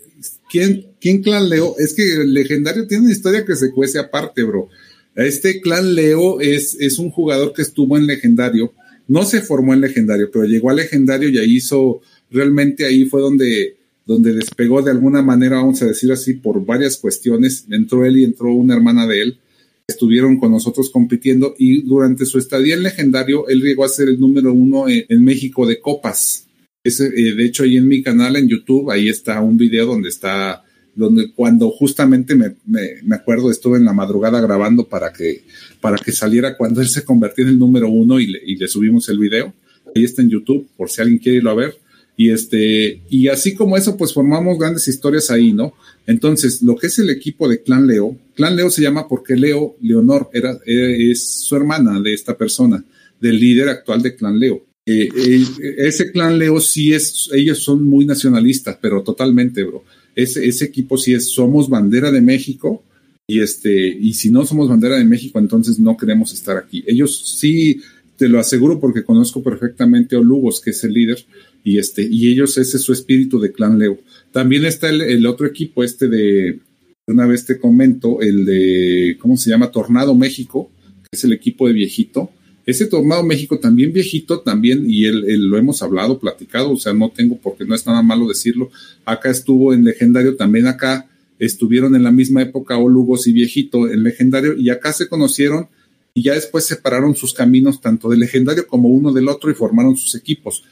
¿quién, 0.50 0.86
quién 1.00 1.22
clan 1.22 1.48
Leo? 1.48 1.74
Es 1.78 1.94
que 1.94 2.02
el 2.02 2.34
legendario 2.34 2.86
tiene 2.86 3.04
una 3.04 3.12
historia 3.12 3.44
que 3.44 3.56
se 3.56 3.70
cuece 3.70 3.98
aparte, 3.98 4.42
bro. 4.42 4.68
Este 5.14 5.60
clan 5.60 5.94
Leo 5.94 6.40
es, 6.40 6.76
es 6.80 6.98
un 6.98 7.10
jugador 7.10 7.52
que 7.52 7.62
estuvo 7.62 7.96
en 7.96 8.06
legendario, 8.06 8.72
no 9.06 9.24
se 9.24 9.42
formó 9.42 9.74
en 9.74 9.80
legendario, 9.80 10.30
pero 10.32 10.44
llegó 10.44 10.70
a 10.70 10.74
legendario 10.74 11.28
y 11.28 11.38
ahí 11.38 11.56
hizo, 11.56 12.00
realmente 12.34 12.84
ahí 12.84 13.06
fue 13.06 13.22
donde, 13.22 13.76
donde 14.04 14.34
despegó 14.34 14.82
de 14.82 14.90
alguna 14.90 15.22
manera, 15.22 15.56
vamos 15.56 15.80
a 15.80 15.86
decir 15.86 16.12
así, 16.12 16.34
por 16.34 16.66
varias 16.66 16.98
cuestiones. 16.98 17.64
Entró 17.70 18.04
él 18.04 18.18
y 18.18 18.24
entró 18.24 18.52
una 18.52 18.74
hermana 18.74 19.06
de 19.06 19.22
él 19.22 19.38
estuvieron 19.86 20.38
con 20.38 20.50
nosotros 20.50 20.90
compitiendo 20.90 21.54
y 21.58 21.82
durante 21.82 22.24
su 22.24 22.38
estadía 22.38 22.74
en 22.74 22.82
legendario, 22.82 23.48
él 23.48 23.60
llegó 23.60 23.84
a 23.84 23.88
ser 23.88 24.08
el 24.08 24.18
número 24.18 24.52
uno 24.52 24.86
en, 24.88 25.24
México 25.24 25.66
de 25.66 25.80
copas. 25.80 26.46
Ese, 26.82 27.06
eh, 27.06 27.34
de 27.34 27.44
hecho, 27.44 27.64
ahí 27.64 27.76
en 27.76 27.88
mi 27.88 28.02
canal 28.02 28.36
en 28.36 28.48
YouTube, 28.48 28.90
ahí 28.90 29.08
está 29.08 29.40
un 29.40 29.56
video 29.56 29.86
donde 29.86 30.08
está, 30.08 30.64
donde 30.94 31.32
cuando 31.32 31.70
justamente 31.70 32.34
me, 32.34 32.56
me, 32.66 33.14
acuerdo, 33.14 33.50
estuve 33.50 33.78
en 33.78 33.84
la 33.84 33.92
madrugada 33.92 34.40
grabando 34.40 34.88
para 34.88 35.12
que, 35.12 35.44
para 35.80 35.96
que 35.96 36.12
saliera 36.12 36.56
cuando 36.56 36.80
él 36.80 36.88
se 36.88 37.04
convirtió 37.04 37.44
en 37.44 37.50
el 37.50 37.58
número 37.58 37.88
uno 37.88 38.20
y 38.20 38.26
le, 38.26 38.40
y 38.44 38.56
le 38.56 38.68
subimos 38.68 39.08
el 39.08 39.18
video. 39.18 39.52
Ahí 39.94 40.04
está 40.04 40.22
en 40.22 40.30
YouTube, 40.30 40.66
por 40.76 40.90
si 40.90 41.02
alguien 41.02 41.18
quiere 41.18 41.38
irlo 41.38 41.50
a 41.50 41.54
ver. 41.54 41.76
Y 42.16 42.30
este, 42.30 43.02
y 43.08 43.28
así 43.28 43.54
como 43.54 43.76
eso, 43.76 43.96
pues 43.96 44.12
formamos 44.12 44.58
grandes 44.58 44.86
historias 44.86 45.30
ahí, 45.30 45.52
¿no? 45.52 45.74
Entonces, 46.06 46.62
lo 46.62 46.76
que 46.76 46.86
es 46.86 46.98
el 46.98 47.10
equipo 47.10 47.48
de 47.48 47.62
Clan 47.62 47.86
Leo, 47.86 48.16
Clan 48.34 48.54
Leo 48.54 48.70
se 48.70 48.82
llama 48.82 49.08
porque 49.08 49.34
Leo, 49.34 49.76
Leonor, 49.80 50.30
era, 50.32 50.58
es 50.64 51.24
su 51.24 51.56
hermana 51.56 52.00
de 52.00 52.14
esta 52.14 52.36
persona, 52.36 52.84
del 53.20 53.40
líder 53.40 53.68
actual 53.68 54.02
de 54.02 54.14
Clan 54.14 54.38
Leo. 54.38 54.64
Eh, 54.86 55.08
eh, 55.16 55.44
ese 55.78 56.12
Clan 56.12 56.38
Leo 56.38 56.60
sí 56.60 56.92
es, 56.92 57.30
ellos 57.32 57.58
son 57.58 57.84
muy 57.84 58.04
nacionalistas, 58.04 58.78
pero 58.80 59.02
totalmente, 59.02 59.64
bro. 59.64 59.82
Ese, 60.14 60.46
ese 60.46 60.66
equipo 60.66 60.96
sí 60.96 61.14
es, 61.14 61.30
somos 61.30 61.68
bandera 61.68 62.12
de 62.12 62.20
México, 62.20 62.84
y 63.26 63.40
este, 63.40 63.88
y 63.88 64.12
si 64.12 64.30
no 64.30 64.44
somos 64.44 64.68
bandera 64.68 64.98
de 64.98 65.04
México, 65.04 65.38
entonces 65.38 65.78
no 65.78 65.96
queremos 65.96 66.32
estar 66.32 66.56
aquí. 66.56 66.84
Ellos 66.86 67.36
sí, 67.38 67.80
te 68.16 68.28
lo 68.28 68.38
aseguro 68.38 68.78
porque 68.78 69.02
conozco 69.02 69.42
perfectamente 69.42 70.14
a 70.14 70.20
Olugos, 70.20 70.60
que 70.60 70.70
es 70.70 70.84
el 70.84 70.92
líder, 70.92 71.24
y 71.64 71.78
este, 71.78 72.06
y 72.08 72.30
ellos, 72.30 72.58
ese 72.58 72.76
es 72.76 72.82
su 72.82 72.92
espíritu 72.92 73.40
de 73.40 73.50
clan 73.50 73.78
Leo. 73.78 73.98
También 74.30 74.66
está 74.66 74.90
el, 74.90 75.26
otro 75.26 75.46
equipo, 75.46 75.82
este 75.82 76.08
de, 76.08 76.60
una 77.06 77.26
vez 77.26 77.46
te 77.46 77.58
comento, 77.58 78.20
el 78.20 78.44
de, 78.44 79.16
¿cómo 79.18 79.38
se 79.38 79.48
llama? 79.48 79.70
Tornado 79.70 80.14
México, 80.14 80.70
que 81.02 81.08
es 81.16 81.24
el 81.24 81.32
equipo 81.32 81.66
de 81.66 81.72
viejito. 81.72 82.30
Ese 82.66 82.86
Tornado 82.86 83.22
México 83.22 83.58
también 83.58 83.94
viejito, 83.94 84.40
también, 84.40 84.84
y 84.88 85.06
él, 85.06 85.48
lo 85.48 85.56
hemos 85.56 85.82
hablado, 85.82 86.18
platicado, 86.18 86.72
o 86.72 86.76
sea, 86.76 86.92
no 86.92 87.10
tengo 87.10 87.38
porque 87.38 87.64
no 87.64 87.74
es 87.74 87.86
nada 87.86 88.02
malo 88.02 88.28
decirlo. 88.28 88.70
Acá 89.06 89.30
estuvo 89.30 89.72
en 89.72 89.84
legendario, 89.84 90.36
también 90.36 90.66
acá 90.66 91.08
estuvieron 91.38 91.96
en 91.96 92.02
la 92.02 92.10
misma 92.10 92.42
época 92.42 92.76
Olugos 92.76 93.26
y 93.26 93.32
viejito 93.32 93.88
en 93.88 94.02
legendario, 94.02 94.54
y 94.54 94.68
acá 94.68 94.92
se 94.92 95.08
conocieron 95.08 95.68
y 96.12 96.22
ya 96.22 96.34
después 96.34 96.64
separaron 96.64 97.16
sus 97.16 97.34
caminos 97.34 97.80
tanto 97.80 98.08
de 98.08 98.16
legendario 98.16 98.66
como 98.68 98.88
uno 98.88 99.12
del 99.12 99.28
otro 99.28 99.50
y 99.50 99.54
formaron 99.54 99.96
sus 99.96 100.14
equipos. 100.14 100.62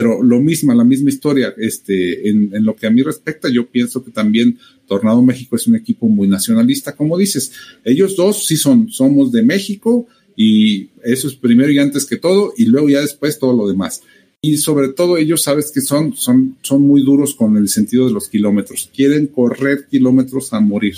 Pero 0.00 0.22
lo 0.22 0.40
mismo, 0.40 0.72
la 0.72 0.82
misma 0.82 1.10
historia, 1.10 1.52
este, 1.58 2.26
en, 2.26 2.64
lo 2.64 2.74
que 2.74 2.86
a 2.86 2.90
mí 2.90 3.02
respecta, 3.02 3.50
yo 3.50 3.66
pienso 3.68 4.02
que 4.02 4.10
también 4.10 4.58
Tornado 4.86 5.20
México 5.20 5.56
es 5.56 5.66
un 5.66 5.76
equipo 5.76 6.08
muy 6.08 6.26
nacionalista, 6.26 6.96
como 6.96 7.18
dices, 7.18 7.52
ellos 7.84 8.16
dos 8.16 8.46
sí 8.46 8.56
son, 8.56 8.88
somos 8.88 9.30
de 9.30 9.42
México 9.42 10.06
y 10.34 10.88
eso 11.04 11.28
es 11.28 11.34
primero 11.34 11.70
y 11.70 11.78
antes 11.78 12.06
que 12.06 12.16
todo, 12.16 12.54
y 12.56 12.64
luego 12.64 12.88
ya 12.88 13.02
después 13.02 13.38
todo 13.38 13.54
lo 13.54 13.68
demás. 13.68 14.00
Y 14.40 14.56
sobre 14.56 14.88
todo 14.88 15.18
ellos, 15.18 15.42
sabes 15.42 15.70
que 15.70 15.82
son, 15.82 16.16
son, 16.16 16.56
son 16.62 16.80
muy 16.80 17.02
duros 17.02 17.34
con 17.34 17.58
el 17.58 17.68
sentido 17.68 18.06
de 18.06 18.14
los 18.14 18.30
kilómetros, 18.30 18.90
quieren 18.96 19.26
correr 19.26 19.86
kilómetros 19.90 20.54
a 20.54 20.60
morir 20.60 20.94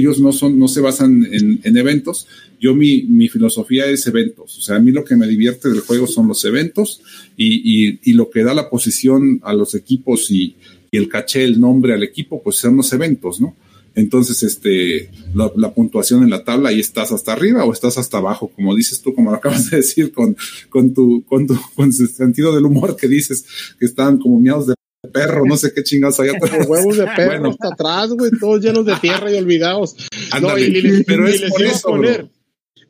ellos 0.00 0.20
no 0.20 0.32
son, 0.32 0.58
no 0.58 0.68
se 0.68 0.80
basan 0.80 1.26
en, 1.30 1.76
eventos. 1.76 2.26
Yo 2.60 2.74
mi, 2.74 3.02
mi, 3.02 3.28
filosofía 3.28 3.86
es 3.86 4.06
eventos. 4.06 4.58
O 4.58 4.60
sea, 4.60 4.76
a 4.76 4.80
mí 4.80 4.90
lo 4.92 5.04
que 5.04 5.16
me 5.16 5.26
divierte 5.26 5.68
del 5.68 5.80
juego 5.80 6.06
son 6.06 6.28
los 6.28 6.44
eventos 6.44 7.00
y, 7.36 7.98
y, 8.02 8.12
lo 8.14 8.30
que 8.30 8.42
da 8.42 8.54
la 8.54 8.68
posición 8.68 9.40
a 9.44 9.52
los 9.54 9.74
equipos 9.74 10.30
y, 10.30 10.56
el 10.92 11.08
caché, 11.08 11.44
el 11.44 11.60
nombre 11.60 11.94
al 11.94 12.02
equipo, 12.02 12.42
pues 12.42 12.56
son 12.56 12.76
los 12.76 12.92
eventos, 12.92 13.40
¿no? 13.40 13.54
Entonces, 13.94 14.42
este, 14.42 15.10
la, 15.34 15.72
puntuación 15.72 16.22
en 16.22 16.30
la 16.30 16.44
tabla, 16.44 16.70
ahí 16.70 16.80
estás 16.80 17.12
hasta 17.12 17.32
arriba 17.32 17.64
o 17.64 17.72
estás 17.72 17.98
hasta 17.98 18.18
abajo, 18.18 18.50
como 18.54 18.74
dices 18.74 19.00
tú, 19.00 19.14
como 19.14 19.30
lo 19.30 19.36
acabas 19.36 19.70
de 19.70 19.78
decir, 19.78 20.12
con, 20.12 20.36
con 20.68 20.94
tu, 20.94 21.24
con 21.26 21.46
tu, 21.46 21.56
con 21.74 21.92
sentido 21.92 22.54
del 22.54 22.66
humor 22.66 22.96
que 22.96 23.08
dices, 23.08 23.44
que 23.78 23.86
están 23.86 24.18
como 24.18 24.40
miados 24.40 24.68
de 24.68 24.74
perro, 25.08 25.44
no 25.46 25.56
sé 25.56 25.72
qué 25.74 25.82
chingados 25.82 26.20
hay 26.20 26.30
atrás. 26.30 26.66
huevos 26.66 26.96
de 26.96 27.06
perro 27.16 27.50
hasta 27.50 27.68
atrás, 27.68 28.10
güey, 28.10 28.30
todos 28.38 28.62
llenos 28.62 28.84
de 28.84 28.96
tierra 28.96 29.30
y 29.30 29.36
olvidados. 29.36 29.96
no, 30.40 30.58
y, 30.58 31.04
pero 31.04 31.26
es 31.28 31.40
les 31.40 31.58
iba 31.58 31.72
a 31.72 31.80
poner, 31.80 32.28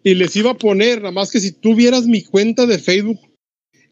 y 0.03 0.15
les 0.15 0.37
iba 0.37 0.51
a 0.51 0.59
poner, 0.59 0.99
nada 0.99 1.13
más 1.13 1.31
que 1.31 1.41
si 1.41 1.53
tú 1.53 1.75
vieras 1.75 2.07
mi 2.07 2.23
cuenta 2.23 2.67
de 2.67 2.79
Facebook, 2.79 3.19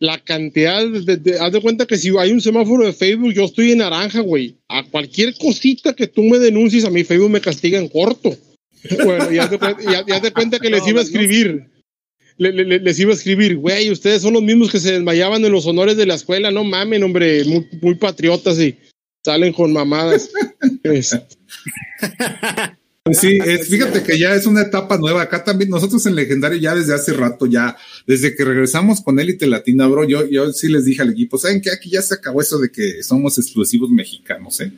la 0.00 0.22
cantidad 0.22 0.86
de, 0.86 1.38
haz 1.40 1.52
de 1.52 1.60
cuenta 1.60 1.86
que 1.86 1.98
si 1.98 2.16
hay 2.18 2.32
un 2.32 2.40
semáforo 2.40 2.84
de 2.84 2.92
Facebook, 2.92 3.32
yo 3.32 3.44
estoy 3.44 3.72
en 3.72 3.78
naranja, 3.78 4.20
güey. 4.20 4.56
A 4.68 4.84
cualquier 4.84 5.36
cosita 5.36 5.94
que 5.94 6.06
tú 6.06 6.22
me 6.22 6.38
denuncies, 6.38 6.84
a 6.84 6.90
mi 6.90 7.02
Facebook 7.02 7.30
me 7.30 7.40
castiga 7.40 7.78
en 7.78 7.88
corto. 7.88 8.36
Bueno, 9.04 9.30
ya 9.32 9.48
te, 9.50 9.58
ya, 9.84 10.32
cuenta 10.32 10.60
que 10.60 10.70
les 10.70 10.86
iba 10.86 11.00
a 11.00 11.02
escribir 11.02 11.68
les 12.38 12.98
iba 13.00 13.10
a 13.10 13.14
escribir, 13.14 13.56
güey, 13.56 13.90
ustedes 13.90 14.22
son 14.22 14.34
los 14.34 14.42
mismos 14.42 14.70
que 14.70 14.78
se 14.78 14.92
desmayaban 14.92 15.44
en 15.44 15.52
los 15.52 15.66
honores 15.66 15.96
de 15.96 16.06
la 16.06 16.14
escuela, 16.14 16.50
no 16.50 16.64
mamen, 16.64 17.02
hombre, 17.02 17.44
muy, 17.82 17.94
patriotas 17.96 18.58
y 18.60 18.78
salen 19.24 19.52
con 19.52 19.72
mamadas. 19.72 20.30
pues 20.82 21.18
sí, 23.12 23.38
fíjate 23.68 24.04
que 24.04 24.18
ya 24.18 24.36
es 24.36 24.46
una 24.46 24.62
etapa 24.62 24.98
nueva. 24.98 25.22
Acá 25.22 25.42
también, 25.42 25.68
nosotros 25.68 26.06
en 26.06 26.14
Legendario 26.14 26.58
ya 26.58 26.76
desde 26.76 26.94
hace 26.94 27.12
rato, 27.12 27.46
ya, 27.46 27.76
desde 28.06 28.36
que 28.36 28.44
regresamos 28.44 29.00
con 29.00 29.18
Élite 29.18 29.48
Latina, 29.48 29.88
bro, 29.88 30.06
yo, 30.06 30.28
yo 30.28 30.52
sí 30.52 30.68
les 30.68 30.84
dije 30.84 31.02
al 31.02 31.10
equipo, 31.10 31.38
¿saben 31.38 31.60
qué? 31.60 31.72
Aquí 31.72 31.90
ya 31.90 32.02
se 32.02 32.14
acabó 32.14 32.40
eso 32.40 32.58
de 32.58 32.70
que 32.70 33.02
somos 33.02 33.36
exclusivos 33.38 33.90
mexicanos, 33.90 34.60
¿eh? 34.60 34.72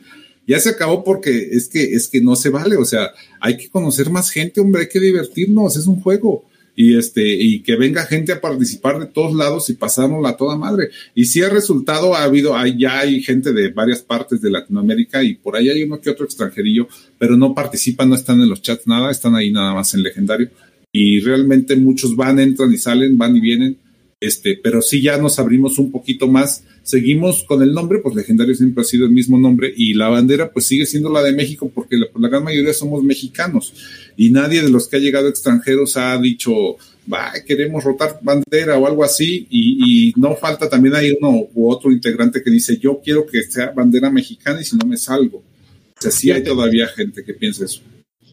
Ya 0.47 0.59
se 0.59 0.69
acabó 0.69 1.03
porque 1.03 1.49
es 1.51 1.69
que, 1.69 1.93
es 1.93 2.07
que 2.07 2.19
no 2.19 2.35
se 2.35 2.49
vale, 2.49 2.75
o 2.75 2.83
sea, 2.83 3.11
hay 3.39 3.57
que 3.57 3.69
conocer 3.69 4.09
más 4.09 4.31
gente, 4.31 4.59
hombre, 4.59 4.81
hay 4.81 4.89
que 4.89 4.99
divertirnos, 4.99 5.77
es 5.77 5.85
un 5.85 6.01
juego 6.01 6.49
y 6.81 6.97
este 6.97 7.21
y 7.21 7.61
que 7.61 7.75
venga 7.75 8.07
gente 8.07 8.31
a 8.31 8.41
participar 8.41 8.99
de 8.99 9.05
todos 9.05 9.35
lados 9.35 9.69
y 9.69 9.75
pasárnosla 9.75 10.29
a 10.29 10.37
toda 10.37 10.57
madre. 10.57 10.89
Y 11.13 11.25
si 11.25 11.43
ha 11.43 11.49
resultado, 11.49 12.15
ha 12.15 12.23
habido, 12.23 12.57
hay, 12.57 12.75
ya 12.75 12.99
hay 12.99 13.21
gente 13.21 13.53
de 13.53 13.69
varias 13.69 14.01
partes 14.01 14.41
de 14.41 14.49
Latinoamérica 14.49 15.23
y 15.23 15.35
por 15.35 15.55
ahí 15.55 15.69
hay 15.69 15.83
uno 15.83 16.01
que 16.01 16.09
otro 16.09 16.25
extranjerillo, 16.25 16.87
pero 17.19 17.37
no 17.37 17.53
participan, 17.53 18.09
no 18.09 18.15
están 18.15 18.41
en 18.41 18.49
los 18.49 18.63
chats, 18.63 18.87
nada, 18.87 19.11
están 19.11 19.35
ahí 19.35 19.51
nada 19.51 19.75
más 19.75 19.93
en 19.93 20.01
legendario. 20.01 20.49
Y 20.91 21.19
realmente 21.19 21.75
muchos 21.75 22.15
van, 22.15 22.39
entran 22.39 22.73
y 22.73 22.77
salen, 22.77 23.15
van 23.15 23.35
y 23.35 23.41
vienen 23.41 23.77
este, 24.21 24.57
pero 24.63 24.81
sí 24.81 25.01
ya 25.01 25.17
nos 25.17 25.39
abrimos 25.39 25.79
un 25.79 25.91
poquito 25.91 26.27
más. 26.27 26.63
Seguimos 26.83 27.43
con 27.43 27.61
el 27.61 27.73
nombre, 27.73 27.99
pues 27.99 28.15
legendario 28.15 28.55
siempre 28.55 28.81
ha 28.81 28.85
sido 28.85 29.05
el 29.05 29.11
mismo 29.11 29.37
nombre 29.37 29.73
y 29.75 29.93
la 29.93 30.07
bandera 30.07 30.51
pues 30.51 30.65
sigue 30.65 30.85
siendo 30.85 31.11
la 31.11 31.23
de 31.23 31.33
México 31.33 31.71
porque 31.73 31.97
la, 31.97 32.05
la 32.17 32.29
gran 32.29 32.43
mayoría 32.43 32.73
somos 32.73 33.03
mexicanos 33.03 33.73
y 34.15 34.29
nadie 34.29 34.61
de 34.61 34.69
los 34.69 34.87
que 34.87 34.97
ha 34.97 34.99
llegado 34.99 35.27
extranjeros 35.27 35.97
ha 35.97 36.17
dicho, 36.19 36.77
va, 37.11 37.33
queremos 37.45 37.83
rotar 37.83 38.19
bandera 38.21 38.77
o 38.77 38.85
algo 38.85 39.03
así 39.03 39.47
y, 39.49 40.13
no 40.17 40.35
falta 40.35 40.69
también 40.69 40.95
hay 40.95 41.11
uno 41.19 41.47
u 41.53 41.71
otro 41.71 41.91
integrante 41.91 42.43
que 42.43 42.51
dice, 42.51 42.77
yo 42.77 43.01
quiero 43.03 43.25
que 43.25 43.43
sea 43.43 43.71
bandera 43.71 44.11
mexicana 44.11 44.61
y 44.61 44.65
si 44.65 44.75
no 44.77 44.85
me 44.85 44.97
salgo. 44.97 45.37
O 45.37 46.01
sea, 46.01 46.11
sí 46.11 46.31
hay 46.31 46.43
todavía 46.43 46.87
gente 46.87 47.23
que 47.23 47.33
piensa 47.33 47.65
eso. 47.65 47.81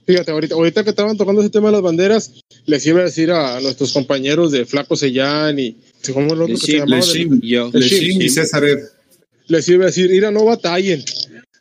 Fíjate, 0.08 0.30
ahorita, 0.30 0.54
ahorita 0.54 0.84
que 0.84 0.90
estaban 0.90 1.18
tocando 1.18 1.42
ese 1.42 1.50
tema 1.50 1.68
de 1.68 1.72
las 1.72 1.82
banderas, 1.82 2.42
les 2.64 2.86
iba 2.86 3.00
a 3.00 3.04
decir 3.04 3.30
a 3.30 3.60
nuestros 3.60 3.92
compañeros 3.92 4.50
de 4.52 4.64
Flaco 4.64 4.96
Sellán 4.96 5.58
y 5.58 5.76
¿cómo 6.14 6.28
es 6.32 6.38
lo 6.38 6.46
que 6.46 6.56
se 6.56 6.78
llamaba? 6.78 7.04
y 7.42 8.28
César 8.30 8.64
Les 9.48 9.68
iba 9.68 9.82
a 9.82 9.88
decir, 9.88 10.08
mira, 10.08 10.30
no 10.30 10.46
batallen. 10.46 11.04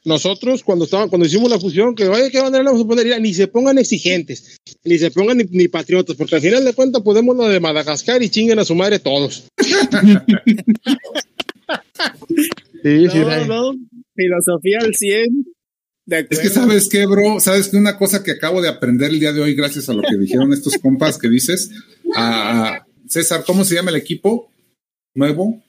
Nosotros 0.06 0.64
cuando 0.64 0.86
estaban, 0.86 1.10
cuando 1.10 1.28
hicimos 1.28 1.50
la 1.50 1.60
fusión, 1.60 1.94
que 1.94 2.08
oye, 2.08 2.32
¿qué 2.32 2.40
bandera 2.40 2.64
vamos 2.64 2.86
a 2.86 2.88
poner? 2.88 3.20
ni 3.20 3.34
se 3.34 3.48
pongan 3.48 3.80
exigentes, 3.80 4.56
ni 4.86 4.98
se 4.98 5.12
pongan 5.12 5.46
ni, 5.50 5.68
patriotas, 5.68 6.16
porque 6.16 6.36
al 6.36 6.42
final 6.42 6.64
de 6.64 6.72
cuentas 6.72 7.02
podemos 7.02 7.36
lo 7.36 7.50
de 7.50 7.60
Madagascar 7.60 8.24
y 8.24 8.30
chinguen 8.30 8.60
a 8.60 8.64
su 8.64 8.76
madre 8.76 9.00
todos. 9.00 9.44
sí, 12.82 13.08
no, 13.14 13.46
no, 13.46 13.74
filosofía 14.16 14.78
al 14.80 14.96
100. 14.96 15.57
Es 16.10 16.40
que 16.40 16.50
sabes 16.50 16.88
qué, 16.90 17.06
bro, 17.06 17.40
sabes 17.40 17.68
que 17.68 17.78
una 17.78 17.98
cosa 17.98 18.24
que 18.24 18.32
acabo 18.32 18.62
de 18.62 18.70
aprender 18.70 19.10
el 19.10 19.20
día 19.20 19.34
de 19.34 19.42
hoy, 19.42 19.56
gracias 19.56 19.90
a 19.90 19.94
lo 19.94 20.02
que 20.02 20.18
dijeron 20.18 20.54
estos 20.54 20.78
compas 20.82 21.18
que 21.18 21.30
dices, 21.30 21.72
a 22.16 22.86
César, 23.08 23.44
¿cómo 23.46 23.64
se 23.64 23.76
llama 23.76 23.90
el 23.90 23.98
equipo 23.98 24.52
nuevo? 25.14 25.62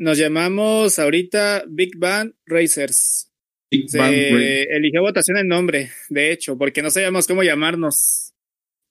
nos 0.00 0.16
llamamos 0.16 0.98
ahorita 0.98 1.64
Big 1.68 1.98
Bang 1.98 2.32
Racers. 2.46 3.30
Big 3.70 3.88
Se 3.88 4.62
eligió 4.62 5.02
votación 5.02 5.36
el 5.36 5.46
nombre, 5.46 5.90
de 6.08 6.32
hecho, 6.32 6.56
porque 6.56 6.82
no 6.82 6.90
sabíamos 6.90 7.26
cómo 7.26 7.42
llamarnos. 7.42 8.32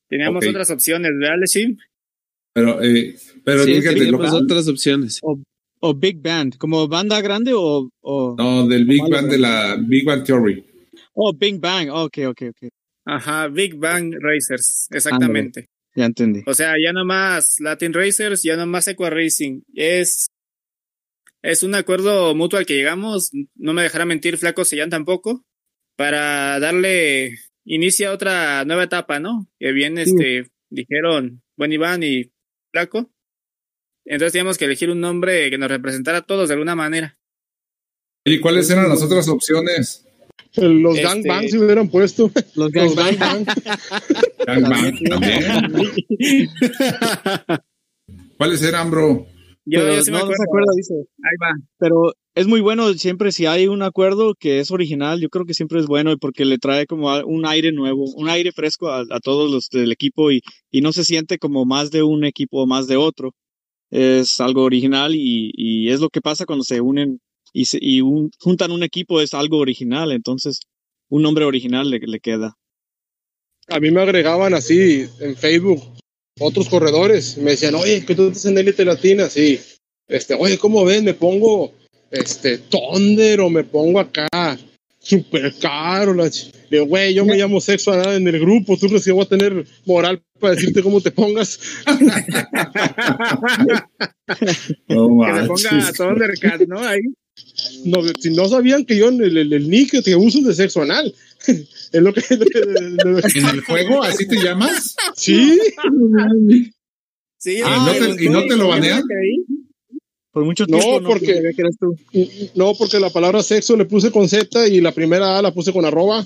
Teníamos 0.07 0.47
otras 0.47 0.69
opciones, 0.69 1.11
¿verdad, 1.19 1.35
Leshim? 1.39 1.77
Pero, 2.53 2.81
eh, 2.83 3.15
pero 3.43 3.63
sí, 3.63 3.81
teníamos 3.81 4.33
otras 4.33 4.67
opciones. 4.67 5.19
O, 5.81 5.93
Big 5.93 6.21
Band, 6.21 6.57
como 6.57 6.87
banda 6.87 7.21
grande 7.21 7.51
o, 7.53 7.89
no 8.37 8.67
del 8.67 8.85
Big 8.85 9.01
Bang 9.09 9.29
de 9.29 9.37
la 9.37 9.77
Big 9.77 10.05
Bang 10.05 10.23
Theory. 10.23 10.63
Oh, 11.13 11.33
Big 11.33 11.59
Bang, 11.59 11.89
ok, 11.89 12.17
ok, 12.27 12.41
ok. 12.49 12.69
Ajá, 13.05 13.47
Big 13.47 13.75
Bang 13.75 14.13
Racers, 14.19 14.87
exactamente. 14.91 15.67
ya 15.95 16.05
entendí. 16.05 16.43
O 16.45 16.53
sea, 16.53 16.73
ya 16.83 16.93
no 16.93 17.05
más 17.05 17.55
Latin 17.59 17.93
Racers, 17.93 18.43
ya 18.43 18.55
no 18.55 18.65
más 18.65 18.87
Equa 18.87 19.09
Racing. 19.09 19.61
Es, 19.73 20.27
es 21.41 21.63
un 21.63 21.75
acuerdo 21.75 22.35
mutuo 22.35 22.59
al 22.59 22.65
que 22.65 22.75
llegamos, 22.75 23.31
no 23.55 23.73
me 23.73 23.83
dejará 23.83 24.05
mentir 24.05 24.37
Flaco 24.37 24.65
Sellán 24.65 24.89
tampoco, 24.89 25.43
para 25.95 26.59
darle 26.59 27.35
inicio 27.65 28.09
a 28.09 28.13
otra 28.13 28.65
nueva 28.65 28.83
etapa, 28.83 29.19
¿no? 29.19 29.47
Que 29.59 29.71
bien, 29.71 29.97
este, 29.97 30.49
dijeron 30.69 31.41
Buen 31.57 31.73
Iván 31.73 32.03
y 32.03 32.31
Flaco. 32.71 33.11
Entonces 34.05 34.33
teníamos 34.33 34.57
que 34.57 34.65
elegir 34.65 34.89
un 34.89 34.99
nombre 34.99 35.49
que 35.49 35.57
nos 35.57 35.69
representara 35.69 36.19
a 36.19 36.21
todos 36.21 36.49
de 36.49 36.55
alguna 36.55 36.75
manera. 36.75 37.17
¿Y 38.25 38.39
cuáles 38.39 38.69
eran 38.69 38.89
las 38.89 39.01
otras 39.01 39.27
opciones? 39.27 40.05
Los 40.55 40.95
este... 40.95 41.07
Gangbang 41.07 41.47
se 41.47 41.59
hubieran 41.59 41.89
puesto. 41.89 42.31
Los 42.55 42.71
Gangbang. 42.71 43.45
Gangbang 44.45 44.99
¿Cuáles 48.37 48.63
eran, 48.63 48.89
bro? 48.89 49.27
Yo, 49.65 49.85
no, 49.85 50.01
se 50.01 50.11
acuerda, 50.11 50.71
dice. 50.75 50.95
Ahí 50.95 51.37
va. 51.41 51.53
Pero 51.77 52.13
es 52.33 52.47
muy 52.47 52.61
bueno 52.61 52.91
siempre 52.93 53.31
si 53.31 53.45
hay 53.45 53.67
un 53.67 53.83
acuerdo 53.83 54.33
que 54.33 54.59
es 54.59 54.71
original, 54.71 55.19
yo 55.19 55.29
creo 55.29 55.45
que 55.45 55.53
siempre 55.53 55.79
es 55.79 55.85
bueno 55.85 56.17
porque 56.17 56.45
le 56.45 56.57
trae 56.57 56.87
como 56.87 57.15
un 57.25 57.45
aire 57.45 57.71
nuevo, 57.71 58.05
un 58.15 58.29
aire 58.29 58.51
fresco 58.51 58.89
a, 58.89 59.05
todos 59.21 59.51
los 59.51 59.69
del 59.69 59.91
equipo 59.91 60.31
y, 60.31 60.41
y, 60.71 60.81
no 60.81 60.91
se 60.91 61.03
siente 61.03 61.37
como 61.37 61.65
más 61.65 61.91
de 61.91 62.01
un 62.01 62.23
equipo 62.23 62.63
o 62.63 62.65
más 62.65 62.87
de 62.87 62.97
otro. 62.97 63.35
Es 63.91 64.39
algo 64.39 64.63
original 64.63 65.15
y, 65.15 65.51
y 65.55 65.89
es 65.89 65.99
lo 65.99 66.09
que 66.09 66.21
pasa 66.21 66.45
cuando 66.45 66.63
se 66.63 66.81
unen 66.81 67.19
y, 67.53 67.65
y 67.79 68.01
un, 68.01 68.31
juntan 68.39 68.71
un 68.71 68.83
equipo, 68.83 69.21
es 69.21 69.33
algo 69.33 69.57
original, 69.57 70.11
entonces 70.11 70.59
un 71.09 71.23
nombre 71.23 71.45
original 71.45 71.89
le, 71.89 71.99
le 71.99 72.19
queda. 72.19 72.55
A 73.67 73.79
mí 73.79 73.91
me 73.91 74.01
agregaban 74.01 74.53
así 74.53 75.05
en 75.19 75.35
Facebook 75.35 75.81
otros 76.39 76.69
corredores, 76.69 77.37
me 77.37 77.51
decían, 77.51 77.75
oye, 77.75 78.05
que 78.05 78.15
tú 78.15 78.27
estás 78.27 78.45
en 78.45 78.57
élite 78.57 78.85
latina, 78.85 79.29
sí. 79.29 79.59
Este, 80.07 80.33
oye, 80.33 80.57
¿cómo 80.57 80.85
ves? 80.85 81.03
Me 81.03 81.13
pongo 81.13 81.73
este 82.11 82.57
Thunder 82.57 83.41
o 83.41 83.49
me 83.49 83.63
pongo 83.63 83.99
acá 83.99 84.57
super 85.09 85.53
caro. 85.59 86.13
La 86.13 86.29
digo, 86.69 86.85
güey, 86.85 87.13
yo 87.13 87.25
me 87.25 87.35
llamo 87.35 87.59
sexo 87.59 87.91
a 87.91 88.15
en 88.15 88.27
el 88.27 88.39
grupo, 88.39 88.77
tú 88.77 88.87
crees 88.87 89.03
que 89.03 89.11
voy 89.11 89.23
a 89.23 89.29
tener 89.29 89.65
moral 89.85 90.21
para 90.39 90.55
decirte 90.55 90.83
cómo 90.83 91.01
te 91.01 91.11
pongas. 91.11 91.59
que 94.87 94.95
me 94.95 95.47
ponga 95.47 95.93
Thundercat, 95.93 96.61
¿no? 96.67 96.79
Ahí. 96.79 97.01
No, 97.85 98.01
si 98.19 98.31
no 98.31 98.47
sabían 98.49 98.85
que 98.85 98.97
yo 98.97 99.07
el, 99.09 99.37
el, 99.37 99.53
el 99.53 99.69
nick 99.69 100.03
que 100.03 100.15
uso 100.15 100.39
es 100.39 100.45
de 100.45 100.53
sexo 100.53 100.81
anal. 100.81 101.13
es 101.47 102.01
lo 102.01 102.13
que, 102.13 102.21
¿En 102.29 103.45
el 103.45 103.61
juego 103.61 104.03
así 104.03 104.27
te 104.27 104.35
llamas? 104.35 104.95
Sí. 105.15 105.57
sí 107.37 107.61
ah, 107.63 107.77
¿Y, 107.77 107.85
no 107.85 108.15
te, 108.15 108.23
¿Y 108.25 108.29
no 108.29 108.45
te 108.45 108.57
lo 108.57 108.67
banean? 108.67 109.03
Por 110.31 110.45
mucho 110.45 110.65
tiempo. 110.65 111.01
No, 111.01 111.07
porque, 111.07 111.41
tú? 111.79 111.95
no, 112.55 112.73
porque 112.75 112.99
la 112.99 113.09
palabra 113.09 113.41
sexo 113.41 113.75
le 113.75 113.85
puse 113.85 114.11
con 114.11 114.29
Z 114.29 114.67
y 114.67 114.79
la 114.79 114.91
primera 114.91 115.37
A 115.37 115.41
la 115.41 115.53
puse 115.53 115.73
con 115.73 115.85
arroba. 115.85 116.23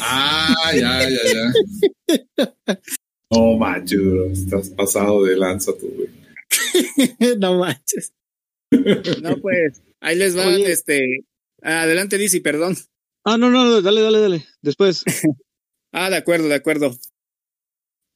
Ah, 0.00 0.72
ya, 0.74 1.08
ya, 1.08 1.18
ya. 1.32 2.80
No 3.32 3.56
manches, 3.56 4.00
estás 4.32 4.70
pasado 4.70 5.24
de 5.24 5.36
lanza 5.36 5.72
tú, 5.78 5.88
güey. 5.88 6.08
no 7.38 7.58
manches. 7.58 8.12
No, 9.22 9.36
pues, 9.40 9.82
ahí 10.00 10.16
les 10.16 10.36
va, 10.36 10.44
este. 10.50 11.24
Adelante, 11.62 12.18
Dizzy, 12.18 12.40
perdón. 12.40 12.76
Ah, 13.24 13.36
no, 13.36 13.50
no, 13.50 13.80
dale, 13.82 14.02
dale, 14.02 14.20
dale. 14.20 14.46
Después. 14.62 15.04
ah, 15.92 16.10
de 16.10 16.16
acuerdo, 16.16 16.48
de 16.48 16.54
acuerdo. 16.54 16.96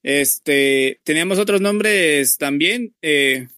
Este, 0.03 1.01
teníamos 1.05 1.39
otros 1.39 1.61
nombres 1.61 2.37
también. 2.37 2.95
Eh, 3.03 3.49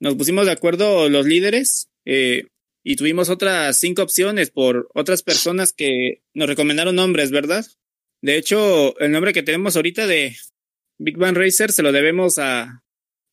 nos 0.00 0.14
pusimos 0.16 0.46
de 0.46 0.52
acuerdo 0.52 1.08
los 1.08 1.26
líderes 1.26 1.88
eh, 2.04 2.44
y 2.84 2.96
tuvimos 2.96 3.30
otras 3.30 3.78
cinco 3.78 4.02
opciones 4.02 4.50
por 4.50 4.88
otras 4.94 5.22
personas 5.22 5.72
que 5.72 6.22
nos 6.34 6.48
recomendaron 6.48 6.94
nombres, 6.94 7.30
¿verdad? 7.30 7.64
De 8.22 8.36
hecho, 8.36 8.98
el 9.00 9.12
nombre 9.12 9.32
que 9.32 9.42
tenemos 9.42 9.76
ahorita 9.76 10.06
de 10.06 10.36
Big 10.98 11.16
Bang 11.16 11.36
Racer 11.36 11.72
se 11.72 11.82
lo 11.82 11.92
debemos 11.92 12.38
a, 12.38 12.82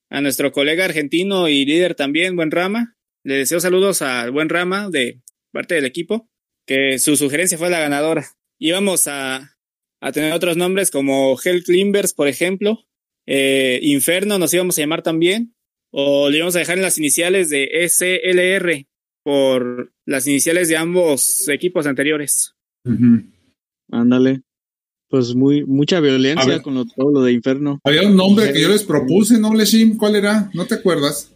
a 0.09 0.21
nuestro 0.21 0.51
colega 0.51 0.85
argentino 0.85 1.47
y 1.47 1.65
líder 1.65 1.95
también, 1.95 2.35
Buen 2.35 2.51
Rama. 2.51 2.95
Le 3.23 3.35
deseo 3.35 3.59
saludos 3.59 4.01
a 4.01 4.29
Buen 4.29 4.49
Rama 4.49 4.89
de 4.89 5.21
parte 5.51 5.75
del 5.75 5.85
equipo, 5.85 6.29
que 6.65 6.99
su 6.99 7.15
sugerencia 7.15 7.57
fue 7.57 7.69
la 7.69 7.79
ganadora. 7.79 8.27
Íbamos 8.59 9.07
a, 9.07 9.55
a 10.01 10.11
tener 10.11 10.33
otros 10.33 10.57
nombres 10.57 10.91
como 10.91 11.37
Hell 11.41 11.63
Climbers, 11.63 12.13
por 12.13 12.27
ejemplo. 12.27 12.85
Eh, 13.25 13.79
Inferno 13.83 14.37
nos 14.37 14.53
íbamos 14.53 14.77
a 14.77 14.81
llamar 14.81 15.01
también 15.01 15.52
o 15.95 16.29
le 16.29 16.37
íbamos 16.37 16.55
a 16.55 16.59
dejar 16.59 16.77
en 16.77 16.83
las 16.83 16.97
iniciales 16.97 17.49
de 17.49 17.69
SLR 17.87 18.87
por 19.23 19.93
las 20.05 20.27
iniciales 20.27 20.67
de 20.67 20.75
ambos 20.75 21.47
equipos 21.47 21.85
anteriores. 21.85 22.55
Ándale. 23.91 24.41
Pues 25.07 25.35
muy, 25.35 25.63
mucha 25.65 25.99
violencia 25.99 26.63
con 26.63 26.73
todo 26.89 27.11
lo 27.11 27.21
de 27.21 27.33
Inferno. 27.33 27.79
Había 27.83 28.07
un 28.07 28.15
nombre 28.15 28.51
que 28.51 28.61
yo 28.61 28.69
les 28.69 28.83
propuse, 28.83 29.39
¿no, 29.39 29.53
Leshim? 29.53 29.95
¿Cuál 29.95 30.15
era? 30.15 30.49
¿No 30.55 30.65
te 30.65 30.73
acuerdas? 30.73 31.31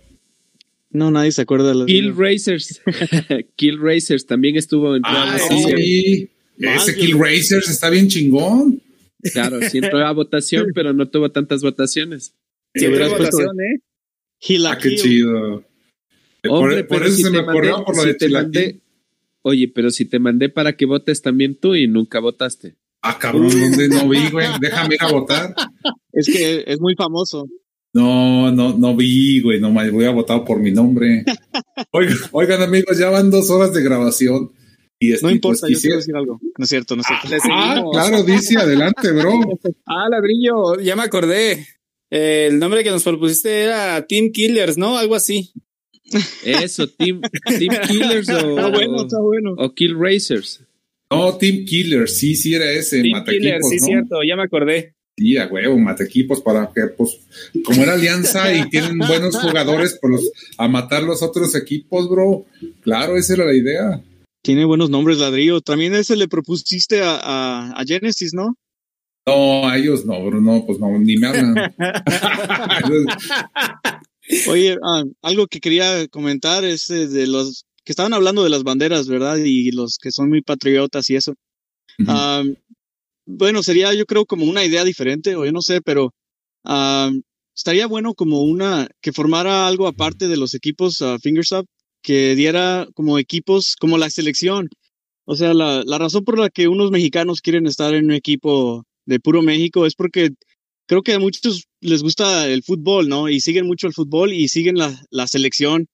No, 0.89 1.11
nadie 1.11 1.31
se 1.31 1.43
acuerda. 1.43 1.75
De 1.75 1.85
Kill 1.85 2.15
Racers. 2.17 2.81
Kill 3.55 3.79
Racers 3.79 4.25
también 4.25 4.55
estuvo 4.55 4.95
en 4.95 5.03
Ah, 5.05 5.37
sí. 5.37 6.27
Ese 6.57 6.95
Kill 6.95 7.19
Racers 7.19 7.69
está 7.69 7.91
bien 7.91 8.07
chingón. 8.07 8.81
Claro, 9.31 9.59
sí 9.61 9.77
entró 9.77 10.03
a 10.03 10.11
votación, 10.13 10.67
pero 10.73 10.93
no 10.93 11.07
tuvo 11.07 11.31
tantas 11.31 11.61
votaciones. 11.61 12.33
Sí, 12.73 12.87
votación, 12.87 13.55
¿eh? 13.61 13.81
Ah, 14.67 14.77
qué 14.81 14.95
chido. 14.95 15.63
Hombre, 16.49 16.83
por, 16.83 17.05
eso 17.05 17.17
se 17.17 17.29
me 17.29 17.39
ocurrió 17.39 17.83
por 17.83 17.95
lo 17.95 18.03
de 18.03 18.13
te 18.13 18.29
mandé, 18.29 18.81
Oye, 19.41 19.71
pero 19.73 19.91
si 19.91 20.03
te 20.03 20.19
mandé 20.19 20.49
para 20.49 20.75
que 20.75 20.85
votes 20.85 21.21
también 21.21 21.55
tú 21.55 21.73
y 21.73 21.87
nunca 21.87 22.19
votaste. 22.19 22.75
Ah, 23.01 23.17
cabrón, 23.17 23.49
¿dónde 23.49 23.87
no 23.87 24.09
vi, 24.09 24.29
güey? 24.29 24.47
Déjame 24.59 24.95
ir 24.95 25.03
a 25.03 25.11
votar. 25.11 25.55
Es 26.11 26.25
que 26.25 26.63
es 26.65 26.79
muy 26.79 26.95
famoso. 26.95 27.47
No, 27.93 28.51
no, 28.51 28.75
no 28.75 28.95
vi, 28.95 29.39
güey, 29.39 29.59
no 29.59 29.71
me 29.71 29.89
voy 29.91 30.05
a 30.05 30.09
votar 30.09 30.43
por 30.43 30.59
mi 30.59 30.71
nombre. 30.71 31.23
Oigan, 31.91 32.17
oigan, 32.31 32.61
amigos, 32.63 32.97
ya 32.97 33.11
van 33.11 33.29
dos 33.29 33.51
horas 33.51 33.71
de 33.71 33.83
grabación. 33.83 34.51
Y 34.99 35.11
no 35.21 35.29
importa, 35.29 35.67
pues, 35.67 35.73
yo 35.73 35.79
quiero 35.79 35.97
decir 35.97 36.15
algo. 36.15 36.39
No 36.57 36.63
es 36.63 36.69
cierto, 36.69 36.95
no 36.95 37.03
es 37.03 37.07
cierto. 37.07 37.47
Ah, 37.51 37.83
claro, 37.91 38.23
dice, 38.23 38.57
adelante, 38.57 39.11
bro. 39.11 39.31
Ah, 39.85 40.09
ladrillo, 40.09 40.79
ya 40.81 40.95
me 40.95 41.03
acordé 41.03 41.67
el 42.09 42.59
nombre 42.59 42.83
que 42.83 42.91
nos 42.91 43.03
propusiste 43.03 43.63
era 43.63 44.05
Team 44.05 44.31
Killers, 44.31 44.77
¿no? 44.77 44.97
Algo 44.97 45.15
así. 45.15 45.51
Eso, 46.45 46.87
Team, 46.87 47.21
team 47.59 47.75
Killers 47.87 48.29
o, 48.29 48.37
está 48.37 48.69
bueno, 48.69 49.01
está 49.01 49.19
bueno. 49.19 49.55
o 49.57 49.73
Kill 49.73 49.95
Racers. 49.99 50.61
No, 51.11 51.37
Team 51.37 51.65
Killers, 51.65 52.17
sí, 52.17 52.35
sí 52.35 52.53
era 52.53 52.71
ese. 52.71 53.01
Team 53.01 53.23
Killers, 53.25 53.69
sí, 53.69 53.79
cierto, 53.79 54.17
ya 54.27 54.35
me 54.35 54.43
acordé. 54.43 54.93
Sí, 55.17 55.35
a 55.37 55.47
huevo, 55.47 55.77
equipos 55.99 56.41
para 56.41 56.71
que, 56.73 56.81
pues, 56.95 57.19
como 57.65 57.81
era 57.81 57.93
alianza 57.93 58.53
y 58.53 58.69
tienen 58.69 58.99
buenos 58.99 59.35
jugadores, 59.35 59.97
pues, 59.99 60.31
a 60.59 60.67
matar 60.67 61.01
los 61.01 61.23
otros 61.23 61.55
equipos, 61.55 62.07
bro. 62.07 62.45
Claro, 62.81 63.17
esa 63.17 63.33
era 63.33 63.45
la 63.45 63.55
idea. 63.55 64.03
Tiene 64.43 64.65
buenos 64.65 64.91
nombres, 64.91 65.17
ladrillo. 65.17 65.59
También 65.61 65.95
ese 65.95 66.15
le 66.15 66.27
propusiste 66.27 67.01
a, 67.01 67.15
a, 67.15 67.71
a 67.71 67.83
Genesis, 67.83 68.33
¿no? 68.35 68.55
No, 69.27 69.67
a 69.67 69.77
ellos 69.77 70.05
no, 70.05 70.23
Bruno, 70.23 70.63
pues 70.65 70.79
no, 70.79 70.97
ni 70.99 71.17
me 71.17 71.27
hablan. 71.27 71.75
Oye, 74.49 74.77
ah, 74.81 75.03
algo 75.21 75.47
que 75.47 75.59
quería 75.59 76.07
comentar 76.07 76.63
es 76.63 76.89
eh, 76.89 77.07
de 77.07 77.27
los 77.27 77.65
que 77.83 77.91
estaban 77.91 78.13
hablando 78.13 78.45
de 78.45 78.49
las 78.49 78.63
banderas, 78.63 79.09
¿verdad? 79.09 79.35
Y 79.37 79.71
los 79.71 79.97
que 80.01 80.11
son 80.11 80.29
muy 80.29 80.41
patriotas 80.41 81.09
y 81.09 81.17
eso. 81.17 81.33
Ah, 82.07 82.41
bueno, 83.25 83.63
sería 83.63 83.93
yo 83.93 84.05
creo 84.05 84.25
como 84.25 84.45
una 84.45 84.63
idea 84.63 84.85
diferente, 84.85 85.35
o 85.35 85.43
yo 85.43 85.51
no 85.51 85.61
sé, 85.61 85.81
pero 85.81 86.13
ah, 86.63 87.11
estaría 87.53 87.85
bueno 87.85 88.13
como 88.13 88.43
una, 88.43 88.87
que 89.01 89.11
formara 89.11 89.67
algo 89.67 89.87
aparte 89.87 90.29
de 90.29 90.37
los 90.37 90.53
equipos 90.53 91.03
Fingers 91.21 91.51
Up, 91.51 91.65
que 92.01 92.33
diera 92.35 92.87
como 92.93 93.19
equipos, 93.19 93.75
como 93.77 93.97
la 93.97 94.09
selección. 94.09 94.69
O 95.25 95.35
sea, 95.35 95.53
la, 95.53 95.83
la 95.85 95.97
razón 95.97 96.23
por 96.23 96.39
la 96.39 96.49
que 96.49 96.69
unos 96.69 96.91
mexicanos 96.91 97.41
quieren 97.41 97.67
estar 97.67 97.93
en 97.93 98.05
un 98.05 98.13
equipo 98.13 98.85
de 99.07 99.19
puro 99.19 99.41
México 99.41 99.87
es 99.87 99.95
porque 99.95 100.29
creo 100.87 101.01
que 101.01 101.13
a 101.13 101.19
muchos 101.19 101.65
les 101.81 102.03
gusta 102.03 102.47
el 102.47 102.61
fútbol, 102.63 103.09
¿no? 103.09 103.29
Y 103.29 103.39
siguen 103.39 103.65
mucho 103.65 103.87
el 103.87 103.93
fútbol 103.93 104.33
y 104.33 104.47
siguen 104.49 104.77
la, 104.77 104.93
la 105.09 105.27
selección. 105.27 105.87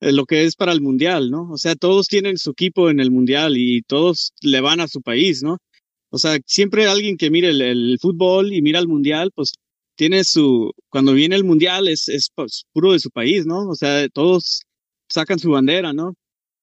eh, 0.00 0.12
lo 0.12 0.26
que 0.26 0.44
es 0.44 0.54
para 0.56 0.72
el 0.72 0.80
mundial, 0.80 1.30
¿no? 1.30 1.50
O 1.50 1.58
sea, 1.58 1.74
todos 1.74 2.06
tienen 2.08 2.38
su 2.38 2.50
equipo 2.50 2.90
en 2.90 3.00
el 3.00 3.10
mundial 3.10 3.56
y 3.56 3.82
todos 3.82 4.32
le 4.42 4.60
van 4.60 4.80
a 4.80 4.88
su 4.88 5.02
país, 5.02 5.42
¿no? 5.42 5.58
O 6.10 6.18
sea, 6.18 6.38
siempre 6.46 6.86
alguien 6.86 7.16
que 7.16 7.30
mire 7.30 7.48
el, 7.50 7.98
fútbol 8.00 8.52
y 8.52 8.62
mira 8.62 8.78
el 8.78 8.88
mundial, 8.88 9.30
pues 9.34 9.52
tiene 9.96 10.24
su, 10.24 10.72
cuando 10.90 11.12
viene 11.14 11.36
el 11.36 11.44
mundial 11.44 11.88
es, 11.88 12.08
es 12.08 12.30
pues, 12.34 12.64
puro 12.72 12.92
de 12.92 13.00
su 13.00 13.10
país, 13.10 13.46
¿no? 13.46 13.68
O 13.68 13.74
sea, 13.74 14.08
todos 14.10 14.62
sacan 15.08 15.38
su 15.38 15.50
bandera, 15.50 15.92
¿no? 15.92 16.14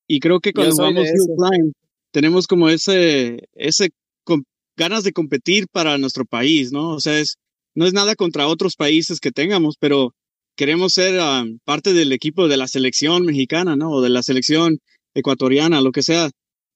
Y 0.07 0.19
creo 0.19 0.40
que 0.40 0.53
cuando 0.53 0.76
vamos 0.77 1.07
Hill 1.07 1.73
tenemos 2.11 2.48
como 2.48 2.69
ese, 2.69 3.40
ese 3.56 3.90
ganas 4.77 5.03
de 5.03 5.14
competir 5.14 5.68
para 5.72 5.97
nuestro 5.97 6.26
país, 6.26 6.72
¿no? 6.72 6.89
O 6.91 6.99
sea, 6.99 7.19
es, 7.19 7.38
no 7.76 7.85
es 7.85 7.93
nada 7.93 8.15
contra 8.15 8.47
otros 8.47 8.76
países 8.76 9.19
que 9.19 9.31
tengamos, 9.31 9.76
pero 9.80 10.14
queremos 10.56 10.93
ser 10.93 11.19
ah, 11.19 11.45
parte 11.65 11.93
del 11.93 12.11
equipo 12.11 12.47
de 12.47 12.57
la 12.57 12.68
selección 12.68 13.26
mexicana, 13.26 13.76
¿no? 13.76 13.91
O 13.91 14.02
de 14.02 14.10
la 14.10 14.23
selección 14.23 14.80
ecuatoriana, 15.14 15.81
lo 15.81 15.91
que 15.91 16.03
sea, 16.03 16.30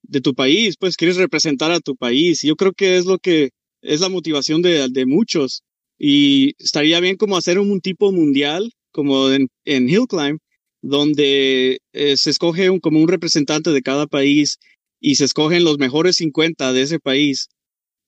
de 0.03 0.21
tu 0.21 0.33
país, 0.33 0.75
pues 0.79 0.95
quieres 0.95 1.17
representar 1.17 1.71
a 1.71 1.79
tu 1.79 1.95
país. 1.95 2.41
Yo 2.41 2.55
creo 2.55 2.73
que 2.73 2.97
es 2.97 3.05
lo 3.05 3.19
que 3.19 3.49
es 3.81 4.01
la 4.01 4.09
motivación 4.09 4.61
de, 4.61 4.87
de 4.89 5.05
muchos. 5.05 5.63
Y 5.97 6.53
estaría 6.59 6.99
bien 6.99 7.17
como 7.17 7.37
hacer 7.37 7.59
un, 7.59 7.81
tipo 7.81 8.11
mundial, 8.11 8.71
como 8.91 9.29
en, 9.31 9.49
en 9.65 9.89
Hill 9.89 10.07
Climb, 10.07 10.39
donde 10.81 11.79
eh, 11.93 12.17
se 12.17 12.29
escoge 12.29 12.69
un, 12.69 12.79
como 12.79 12.99
un 13.01 13.07
representante 13.09 13.71
de 13.71 13.81
cada 13.81 14.07
país 14.07 14.57
y 15.01 15.15
se 15.15 15.25
escogen 15.25 15.63
los 15.63 15.77
mejores 15.77 16.17
50 16.17 16.71
de 16.73 16.81
ese 16.81 16.99
país. 16.99 17.49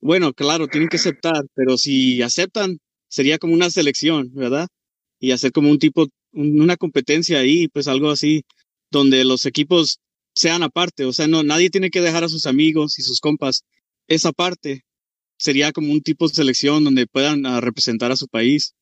Bueno, 0.02 0.34
claro, 0.34 0.68
tienen 0.68 0.90
que 0.90 0.98
aceptar, 0.98 1.46
pero 1.56 1.78
si 1.78 2.22
aceptan, 2.22 2.80
sería 3.08 3.38
como 3.38 3.54
una 3.54 3.70
selección, 3.70 4.32
¿verdad? 4.34 4.68
Y 5.20 5.32
hacer 5.32 5.52
como 5.52 5.70
un 5.70 5.80
tipo, 5.80 6.08
una 6.34 6.78
competencia 6.78 7.40
ahí, 7.40 7.68
pues 7.68 7.88
algo 7.88 8.10
así, 8.10 8.44
donde 8.90 9.24
los 9.24 9.46
equipos 9.46 10.00
sean 10.36 10.64
aparte, 10.64 11.06
o 11.06 11.14
sea, 11.14 11.28
no, 11.28 11.44
nadie 11.44 11.70
tiene 11.70 11.90
que 11.90 12.02
dejar 12.02 12.24
a 12.24 12.30
sus 12.30 12.46
amigos 12.46 12.98
y 12.98 13.04
sus 13.04 13.20
compas 13.20 13.64
esa 14.08 14.32
parte. 14.32 14.84
Sería 15.38 15.72
como 15.72 15.92
un 15.92 16.02
tipo 16.02 16.28
de 16.28 16.36
selección 16.36 16.84
donde 16.84 17.08
puedan 17.08 17.46
ah, 17.46 17.62
representar 17.62 18.12
a 18.12 18.16
su 18.16 18.28
país. 18.28 18.74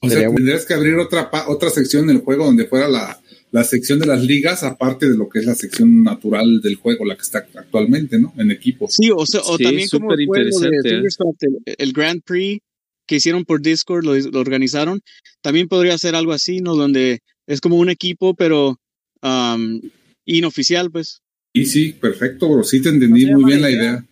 O 0.00 0.08
sea, 0.08 0.32
tendrías 0.32 0.64
que 0.64 0.74
abrir 0.74 0.94
otra, 0.94 1.30
otra 1.48 1.70
sección 1.70 2.08
en 2.08 2.16
el 2.16 2.22
juego 2.22 2.44
donde 2.44 2.66
fuera 2.66 2.88
la, 2.88 3.20
la 3.54 3.62
sección 3.62 4.00
de 4.00 4.06
las 4.06 4.20
ligas, 4.20 4.64
aparte 4.64 5.08
de 5.08 5.16
lo 5.16 5.28
que 5.28 5.38
es 5.38 5.46
la 5.46 5.54
sección 5.54 6.02
natural 6.02 6.60
del 6.60 6.74
juego, 6.74 7.04
la 7.04 7.14
que 7.14 7.22
está 7.22 7.46
actualmente, 7.54 8.18
¿no? 8.18 8.34
En 8.36 8.50
equipo. 8.50 8.88
Sí, 8.88 9.12
o, 9.14 9.24
sea, 9.24 9.42
o 9.42 9.56
también 9.58 9.88
como 9.88 10.12
el, 10.12 10.22
¿eh? 10.22 11.74
el, 11.78 11.92
Grand 11.92 12.20
Prix 12.24 12.60
que 13.06 13.14
hicieron 13.14 13.44
por 13.44 13.62
Discord, 13.62 14.04
lo, 14.04 14.16
lo, 14.16 14.40
organizaron, 14.40 15.02
también 15.40 15.68
podría 15.68 15.96
ser 15.98 16.16
algo 16.16 16.32
así, 16.32 16.62
¿no? 16.62 16.74
Donde 16.74 17.20
es 17.46 17.60
como 17.60 17.76
un 17.76 17.90
equipo, 17.90 18.34
pero 18.34 18.76
um, 19.22 19.80
inoficial, 20.24 20.90
pues. 20.90 21.20
Y 21.52 21.66
sí, 21.66 21.92
perfecto, 21.92 22.48
bro. 22.48 22.64
Sí 22.64 22.82
te 22.82 22.88
entendí 22.88 23.24
muy 23.26 23.44
bien 23.44 23.62
la 23.62 23.70
idea. 23.70 24.04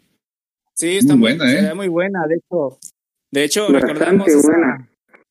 Sí, 0.77 0.99
está 0.99 1.17
muy 1.17 1.35
buena, 1.35 1.53
¿eh? 1.53 1.75
Muy 1.75 1.89
buena, 1.89 2.21
de 2.29 2.37
hecho. 2.37 2.79
De 3.33 3.43
hecho, 3.43 3.67
recordamos 3.67 4.29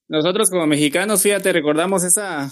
nosotros 0.09 0.49
como 0.49 0.67
mexicanos, 0.67 1.21
fíjate, 1.21 1.53
recordamos 1.53 2.03
esa 2.03 2.51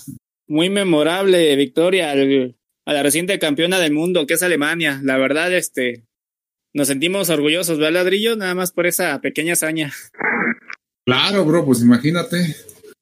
muy 0.50 0.70
memorable 0.70 1.56
victoria 1.56 2.12
a 2.12 2.94
la 2.94 3.04
reciente 3.04 3.40
campeona 3.40 3.80
del 3.80 3.94
mundo, 3.94 4.26
que 4.28 4.34
es 4.34 4.44
Alemania. 4.44 5.00
La 5.04 5.18
verdad, 5.18 5.54
este, 5.54 6.06
nos 6.74 6.88
sentimos 6.88 7.30
orgullosos, 7.30 7.78
¿verdad, 7.78 7.94
ladrillo? 7.94 8.36
Nada 8.36 8.56
más 8.56 8.72
por 8.72 8.88
esa 8.88 9.22
pequeña 9.22 9.54
hazaña. 9.54 9.94
Claro, 11.06 11.46
bro, 11.46 11.66
pues 11.66 11.82
imagínate. 11.82 12.56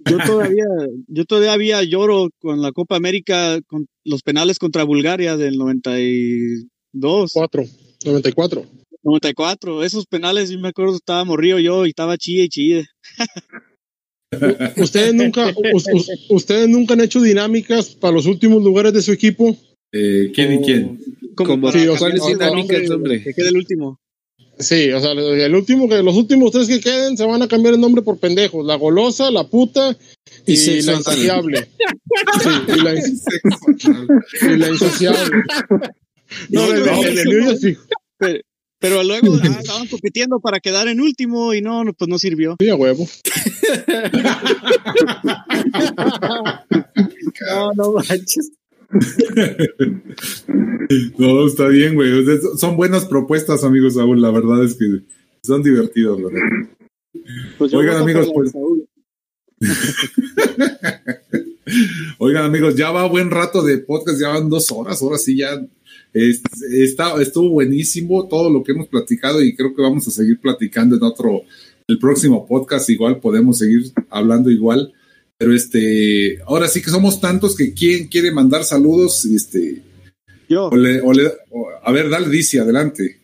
Yo 0.09 0.17
todavía, 0.25 0.65
yo 1.07 1.25
todavía 1.25 1.83
lloro 1.83 2.29
con 2.39 2.61
la 2.61 2.71
Copa 2.71 2.95
América, 2.95 3.59
con 3.67 3.87
los 4.05 4.21
penales 4.21 4.59
contra 4.59 4.83
Bulgaria 4.83 5.37
del 5.37 5.57
92. 5.57 7.31
4, 7.33 7.63
94. 8.05 8.65
94, 9.03 9.83
esos 9.83 10.05
penales, 10.05 10.49
yo 10.49 10.59
me 10.59 10.69
acuerdo, 10.69 10.95
estaba 10.95 11.23
morrido 11.23 11.59
yo 11.59 11.85
y 11.85 11.89
estaba 11.89 12.17
chille 12.17 12.43
y 12.43 12.49
chille. 12.49 12.85
¿Ustedes 14.77 15.13
nunca, 15.13 15.53
¿Ustedes 16.29 16.67
nunca 16.67 16.93
han 16.93 17.01
hecho 17.01 17.21
dinámicas 17.21 17.89
para 17.95 18.13
los 18.13 18.25
últimos 18.25 18.61
lugares 18.61 18.93
de 18.93 19.01
su 19.01 19.11
equipo? 19.11 19.55
Eh, 19.91 20.31
¿Quién 20.33 20.53
y 20.53 20.61
quién? 20.61 20.99
Como 21.35 21.71
sí, 21.71 21.87
o 21.87 21.97
sea, 21.97 22.09
dinámicas, 22.09 22.89
hombre? 22.89 23.23
Que 23.23 23.33
quede 23.33 23.49
el 23.49 23.57
último. 23.57 23.99
Sí, 24.59 24.91
o 24.91 24.99
sea, 24.99 25.11
el 25.11 25.55
último 25.55 25.87
que 25.87 26.01
los 26.01 26.15
últimos 26.15 26.51
tres 26.51 26.67
que 26.67 26.79
queden 26.79 27.15
se 27.15 27.25
van 27.25 27.41
a 27.43 27.47
cambiar 27.47 27.75
el 27.75 27.79
nombre 27.79 28.01
por 28.01 28.17
pendejos, 28.17 28.65
la 28.65 28.75
golosa, 28.75 29.29
la 29.29 29.45
puta 29.45 29.95
y, 30.45 30.81
la 30.81 30.93
insaciable. 30.93 31.59
sí, 32.41 32.49
y 32.75 32.81
la, 32.81 32.93
y 32.95 34.57
la 34.57 34.69
insaciable. 34.69 35.43
No, 36.49 36.73
no, 36.73 36.85
no, 36.85 37.55
sí. 37.55 37.77
Pero, 38.17 38.41
pero 38.79 39.03
luego 39.03 39.33
ah, 39.43 39.57
estaban 39.59 39.87
compitiendo 39.87 40.39
para 40.39 40.59
quedar 40.59 40.87
en 40.87 41.01
último 41.01 41.53
y 41.53 41.61
no, 41.61 41.83
pues 41.97 42.09
no 42.09 42.19
sirvió. 42.19 42.55
Sí, 42.59 42.69
a 42.69 42.75
huevo. 42.75 43.05
no, 47.49 47.73
no 47.73 47.93
manches. 47.93 48.51
no, 51.17 51.47
está 51.47 51.67
bien, 51.67 51.95
güey. 51.95 52.23
Son 52.57 52.77
buenas 52.77 53.05
propuestas, 53.05 53.63
amigos, 53.63 53.95
Saúl. 53.95 54.21
La 54.21 54.29
verdad 54.31 54.63
es 54.63 54.75
que 54.75 54.85
son 55.43 55.63
divertidos, 55.63 56.21
¿verdad? 56.21 56.39
Pues 57.57 57.73
Oigan, 57.73 57.97
amigos, 57.97 58.29
pues. 58.33 58.53
Oigan, 62.19 62.45
amigos, 62.45 62.75
ya 62.75 62.91
va 62.91 63.07
buen 63.07 63.29
rato 63.29 63.61
de 63.63 63.79
podcast, 63.79 64.21
ya 64.21 64.29
van 64.29 64.49
dos 64.49 64.71
horas. 64.71 65.01
Ahora 65.01 65.17
sí, 65.17 65.37
ya 65.37 65.59
está, 66.13 67.21
estuvo 67.21 67.49
buenísimo 67.49 68.27
todo 68.27 68.49
lo 68.49 68.63
que 68.63 68.71
hemos 68.71 68.87
platicado 68.87 69.41
y 69.41 69.55
creo 69.55 69.75
que 69.75 69.81
vamos 69.81 70.07
a 70.07 70.11
seguir 70.11 70.39
platicando 70.39 70.95
en 70.95 71.03
otro, 71.03 71.43
el 71.87 71.99
próximo 71.99 72.45
podcast. 72.45 72.89
Igual 72.89 73.19
podemos 73.19 73.59
seguir 73.59 73.91
hablando 74.09 74.49
igual. 74.49 74.93
Pero 75.37 75.53
este, 75.53 76.39
ahora 76.47 76.67
sí 76.67 76.81
que 76.81 76.89
somos 76.89 77.21
tantos 77.21 77.55
que 77.55 77.73
quién 77.73 78.07
quiere 78.07 78.31
mandar 78.31 78.63
saludos, 78.63 79.23
este. 79.25 79.83
Yo. 80.49 80.69
a 80.71 81.91
ver, 81.91 82.09
dale, 82.09 82.29
dice, 82.29 82.59
adelante. 82.59 83.21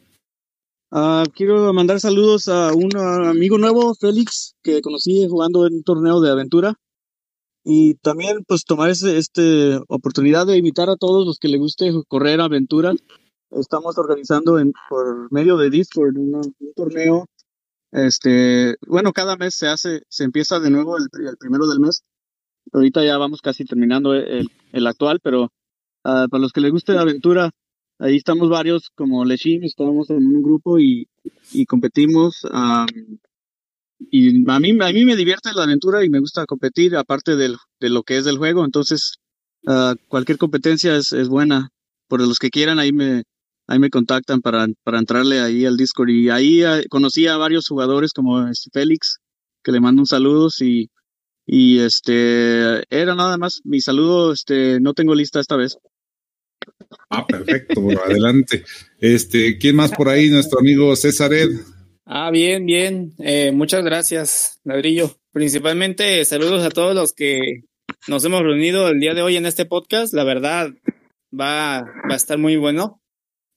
Uh, 0.91 1.23
quiero 1.34 1.73
mandar 1.73 1.99
saludos 1.99 2.47
a 2.49 2.72
un 2.72 2.95
amigo 2.95 3.57
nuevo, 3.57 3.95
Félix, 3.95 4.53
que 4.61 4.81
conocí 4.81 5.26
jugando 5.27 5.65
en 5.65 5.73
un 5.76 5.84
torneo 5.84 6.22
de 6.22 6.30
aventura. 6.30 6.76
Y 7.64 7.95
también, 7.95 8.44
pues, 8.45 8.65
tomar 8.65 8.90
esta 8.90 9.11
este 9.11 9.80
oportunidad 9.88 10.45
de 10.45 10.57
invitar 10.57 10.90
a 10.90 10.98
todos 10.98 11.26
los 11.26 11.40
que 11.40 11.48
les 11.48 11.60
guste 11.60 11.91
correr 12.07 12.41
aventura. 12.41 12.94
Estamos 13.52 13.98
organizando 13.98 14.60
en, 14.60 14.73
por 14.90 15.31
medio 15.31 15.57
de 15.57 15.69
Discord 15.69 16.18
un 16.18 16.53
torneo 16.76 17.26
este, 17.94 18.76
bueno, 18.88 19.14
cada 19.14 19.38
mes 19.38 19.53
se 19.53 19.68
hace, 19.68 20.02
se 20.10 20.23
empieza 20.23 20.60
de 20.60 20.72
nuevo 20.72 20.98
el, 20.98 21.10
primero 21.38 21.68
del 21.68 21.80
mes. 21.80 22.03
Ahorita 22.72 23.06
ya 23.06 23.19
vamos 23.19 23.41
casi 23.41 23.65
terminando 23.65 24.15
el, 24.15 24.49
el 24.72 24.88
actual, 24.88 25.19
pero 25.22 25.44
uh, 25.44 26.27
para 26.27 26.41
los 26.41 26.52
que 26.52 26.61
les 26.61 26.72
guste 26.72 26.94
la 26.94 27.02
aventura, 27.02 27.52
ahí 27.99 28.15
estamos 28.15 28.49
varios, 28.49 28.90
como 28.95 29.23
Lechim, 29.26 29.64
estamos 29.64 30.10
en 30.10 30.26
un 30.26 30.41
grupo 30.41 30.80
y, 30.80 31.07
y 31.52 31.68
competimos. 31.68 32.44
Um, 32.45 33.19
y 34.12 34.50
a 34.50 34.60
mí, 34.60 34.78
a 34.80 34.94
mí 34.94 35.06
me 35.06 35.16
divierte 35.16 35.54
la 35.54 35.64
aventura 35.64 36.04
y 36.04 36.10
me 36.10 36.20
gusta 36.20 36.46
competir, 36.46 36.96
aparte 36.96 37.36
del, 37.36 37.58
de 37.80 37.90
lo 37.90 38.04
que 38.04 38.18
es 38.18 38.26
del 38.26 38.38
juego. 38.38 38.66
Entonces, 38.66 39.16
uh, 39.68 39.96
cualquier 40.08 40.38
competencia 40.38 40.96
es, 40.96 41.12
es 41.12 41.28
buena. 41.28 41.70
Por 42.08 42.22
los 42.22 42.38
que 42.38 42.50
quieran, 42.50 42.80
ahí 42.80 42.92
me, 42.92 43.24
ahí 43.68 43.80
me 43.80 43.90
contactan 43.90 44.42
para, 44.42 44.68
para 44.84 45.00
entrarle 45.00 45.40
ahí 45.40 45.66
al 45.66 45.78
Discord. 45.78 46.10
Y 46.10 46.30
ahí 46.30 46.64
eh, 46.64 46.84
conocí 46.90 47.28
a 47.28 47.38
varios 47.38 47.68
jugadores 47.68 48.12
como 48.14 48.48
este 48.48 48.70
Félix, 48.72 49.18
que 49.64 49.72
le 49.72 49.80
mando 49.80 50.02
un 50.02 50.08
saludo 50.08 50.50
y, 50.60 50.90
y 51.46 51.80
este 51.80 52.84
era 52.96 53.16
nada 53.16 53.38
más 53.38 53.62
mi 53.64 53.82
saludo, 53.82 54.34
este 54.34 54.80
no 54.80 54.94
tengo 54.94 55.16
lista 55.16 55.40
esta 55.40 55.56
vez. 55.56 55.78
Ah, 57.10 57.26
perfecto, 57.26 57.82
adelante. 58.06 58.64
Este, 59.00 59.58
¿quién 59.58 59.76
más 59.76 59.92
por 59.92 60.10
ahí? 60.10 60.30
Nuestro 60.30 60.60
amigo 60.60 60.96
César 60.96 61.34
Ed. 61.34 61.50
Ah, 62.06 62.32
bien, 62.32 62.66
bien. 62.66 63.14
Eh, 63.20 63.52
muchas 63.54 63.84
gracias, 63.84 64.60
Ladrillo. 64.66 65.18
Principalmente 65.32 66.24
saludos 66.26 66.64
a 66.66 66.70
todos 66.70 66.94
los 66.94 67.14
que 67.14 67.64
nos 68.08 68.26
hemos 68.26 68.42
reunido 68.42 68.90
el 68.90 69.00
día 69.00 69.14
de 69.14 69.22
hoy 69.22 69.38
en 69.38 69.46
este 69.46 69.66
podcast. 69.66 70.14
La 70.14 70.26
verdad, 70.26 70.72
va, 71.32 71.82
va 71.82 72.14
a 72.14 72.16
estar 72.16 72.38
muy 72.38 72.58
bueno. 72.58 73.02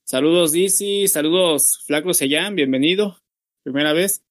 Saludos 0.05 0.53
Dizzy, 0.53 1.09
saludos 1.09 1.83
Flaco 1.87 2.15
Sellán, 2.15 2.55
bienvenido, 2.55 3.19
primera 3.65 3.93
vez. 3.93 4.23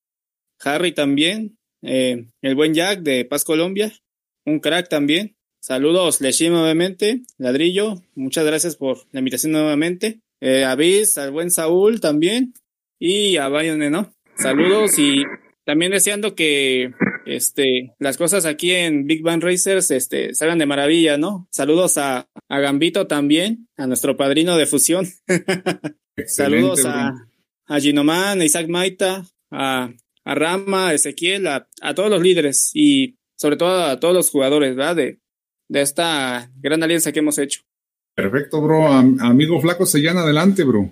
Harry 0.62 0.94
también, 0.94 1.58
eh, 1.82 2.28
el 2.42 2.56
buen 2.56 2.74
Jack 2.74 3.02
de 3.02 3.26
Paz 3.26 3.44
Colombia, 3.44 3.92
un 4.46 4.62
crack 4.62 4.88
también. 4.88 5.36
Saludos 5.60 6.22
Leshim 6.22 6.54
nuevamente, 6.54 7.24
Ladrillo, 7.38 8.02
muchas 8.14 8.46
gracias 8.46 8.78
por 8.78 9.00
la 9.12 9.20
invitación 9.20 9.52
nuevamente. 9.52 10.22
Eh, 10.40 10.64
Avis, 10.64 11.18
al 11.18 11.32
buen 11.32 11.52
Saúl 11.52 12.00
también 12.00 12.54
y 13.00 13.38
a 13.38 13.48
Bayone, 13.50 13.90
¿no? 13.90 14.14
Saludos 14.38 14.98
y 15.00 15.24
también 15.66 15.92
deseando 15.92 16.36
que 16.36 16.94
este, 17.26 17.96
las 18.00 18.18
cosas 18.18 18.46
aquí 18.46 18.72
en 18.72 19.08
Big 19.08 19.24
Bang 19.24 19.42
Racers 19.42 19.92
este, 19.92 20.34
salgan 20.36 20.60
de 20.60 20.66
maravilla, 20.66 21.18
¿no? 21.18 21.48
Saludos 21.52 21.98
a, 21.98 22.30
a 22.50 22.60
Gambito 22.60 23.08
también, 23.08 23.68
a 23.78 23.88
nuestro 23.88 24.16
padrino 24.16 24.58
de 24.58 24.66
fusión. 24.66 25.08
Saludos 26.28 26.86
a, 26.86 27.14
a 27.68 27.80
Ginoman, 27.80 28.42
a 28.42 28.46
Isaac 28.46 28.68
Maita, 28.70 29.26
a, 29.52 29.92
a 30.24 30.36
Rama, 30.36 30.90
a 30.90 30.94
Ezequiel, 30.94 31.48
a, 31.48 31.68
a, 31.82 31.94
todos 31.96 32.10
los 32.10 32.22
líderes 32.22 32.72
y 32.74 33.18
sobre 33.36 33.58
todo 33.58 33.86
a 33.86 34.00
todos 34.00 34.14
los 34.14 34.30
jugadores, 34.30 34.76
¿verdad? 34.76 34.96
De, 34.96 35.20
de 35.68 35.82
esta 35.82 36.52
gran 36.58 36.84
alianza 36.84 37.12
que 37.12 37.20
hemos 37.20 37.38
hecho. 37.38 37.62
Perfecto, 38.16 38.62
bro. 38.62 38.88
amigo 38.88 39.60
Flaco 39.60 39.86
Sellán, 39.86 40.18
adelante, 40.18 40.64
bro. 40.64 40.92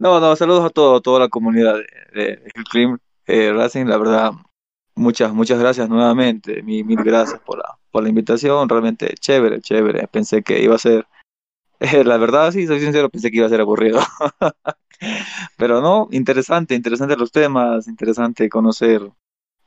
No, 0.00 0.20
no, 0.20 0.36
saludos 0.36 0.64
a 0.64 0.70
todo, 0.70 1.00
toda 1.00 1.18
la 1.18 1.28
comunidad 1.28 1.74
de, 1.74 2.20
de, 2.20 2.36
de 2.36 2.98
eh, 3.26 3.52
Racing, 3.52 3.86
la 3.86 3.98
verdad, 3.98 4.30
muchas, 4.94 5.32
muchas 5.34 5.58
gracias 5.58 5.88
nuevamente, 5.88 6.62
mil, 6.62 6.84
mil 6.84 7.02
gracias 7.02 7.40
por 7.40 7.58
la, 7.58 7.78
por 7.90 8.04
la 8.04 8.08
invitación, 8.08 8.68
realmente 8.68 9.12
chévere, 9.18 9.60
chévere, 9.60 10.06
pensé 10.06 10.42
que 10.42 10.62
iba 10.62 10.76
a 10.76 10.78
ser, 10.78 11.08
eh, 11.80 12.04
la 12.04 12.16
verdad, 12.16 12.52
sí, 12.52 12.68
soy 12.68 12.78
sincero, 12.78 13.08
pensé 13.08 13.32
que 13.32 13.38
iba 13.38 13.46
a 13.46 13.50
ser 13.50 13.60
aburrido, 13.60 13.98
pero 15.56 15.80
no, 15.80 16.06
interesante, 16.12 16.76
interesante 16.76 17.16
los 17.16 17.32
temas, 17.32 17.88
interesante 17.88 18.48
conocer 18.48 19.02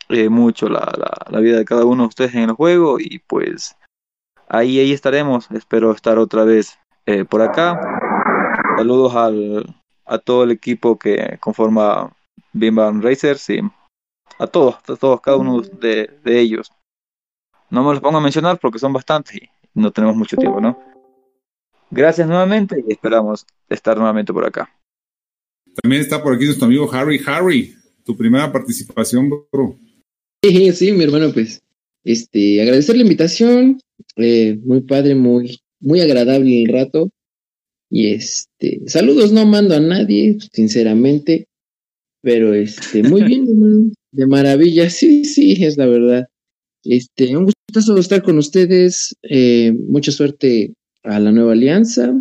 eh, 0.07 0.29
mucho 0.29 0.69
la, 0.69 0.79
la, 0.97 1.11
la, 1.29 1.39
vida 1.41 1.57
de 1.57 1.65
cada 1.65 1.83
uno 1.83 2.03
de 2.03 2.07
ustedes 2.07 2.35
en 2.35 2.43
el 2.43 2.53
juego 2.53 3.01
y 3.01 3.19
pues 3.19 3.75
ahí, 4.47 4.79
ahí 4.79 4.93
estaremos, 4.93 5.51
espero 5.51 5.91
estar 5.91 6.17
otra 6.19 6.45
vez 6.45 6.79
eh, 7.05 7.25
por 7.25 7.41
acá, 7.41 7.81
saludos 8.77 9.13
al 9.15 9.80
a 10.11 10.17
todo 10.17 10.43
el 10.43 10.51
equipo 10.51 10.99
que 10.99 11.38
conforma 11.39 12.13
Bimban 12.51 13.01
Racers 13.01 13.49
y 13.49 13.61
a 14.38 14.47
todos, 14.47 14.75
a 14.88 14.95
todos, 14.97 15.21
cada 15.21 15.38
uno 15.38 15.61
de, 15.61 16.09
de, 16.21 16.39
ellos. 16.39 16.69
No 17.69 17.81
me 17.81 17.91
los 17.91 18.01
pongo 18.01 18.17
a 18.17 18.21
mencionar 18.21 18.59
porque 18.59 18.77
son 18.77 18.91
bastantes 18.91 19.38
y 19.38 19.49
no 19.73 19.91
tenemos 19.91 20.17
mucho 20.17 20.35
tiempo, 20.35 20.59
¿no? 20.59 20.77
Gracias 21.89 22.27
nuevamente 22.27 22.83
y 22.85 22.91
esperamos 22.91 23.45
estar 23.69 23.95
nuevamente 23.97 24.33
por 24.33 24.45
acá. 24.45 24.69
También 25.81 26.01
está 26.01 26.21
por 26.21 26.35
aquí 26.35 26.43
nuestro 26.43 26.65
amigo 26.65 26.91
Harry. 26.91 27.21
Harry, 27.25 27.73
tu 28.03 28.17
primera 28.17 28.51
participación, 28.51 29.29
bro. 29.29 29.77
Sí, 30.43 30.73
sí, 30.73 30.91
mi 30.91 31.05
hermano, 31.05 31.31
pues, 31.31 31.61
este, 32.03 32.61
agradecer 32.61 32.97
la 32.97 33.03
invitación, 33.03 33.79
eh, 34.17 34.59
muy 34.65 34.81
padre, 34.81 35.15
muy, 35.15 35.61
muy 35.79 36.01
agradable 36.01 36.63
el 36.63 36.73
rato. 36.73 37.09
Y 37.93 38.13
este, 38.13 38.81
saludos 38.88 39.34
no 39.34 39.45
mando 39.45 39.76
a 39.76 39.81
nadie, 39.81 40.38
sinceramente, 40.53 41.49
pero 42.22 42.53
este, 42.53 43.03
muy 43.03 43.23
bien, 43.23 43.43
hermano, 43.49 43.91
de 44.13 44.27
maravilla, 44.27 44.89
sí, 44.89 45.26
sí, 45.26 45.63
es 45.63 45.77
la 45.77 45.88
verdad. 45.88 46.27
Este, 46.85 47.35
un 47.35 47.45
gusto 47.73 47.97
estar 47.97 48.23
con 48.23 48.38
ustedes, 48.38 49.15
eh, 49.23 49.73
mucha 49.73 50.13
suerte 50.13 50.73
a 51.03 51.19
la 51.19 51.34
nueva 51.34 51.51
alianza, 51.51 52.13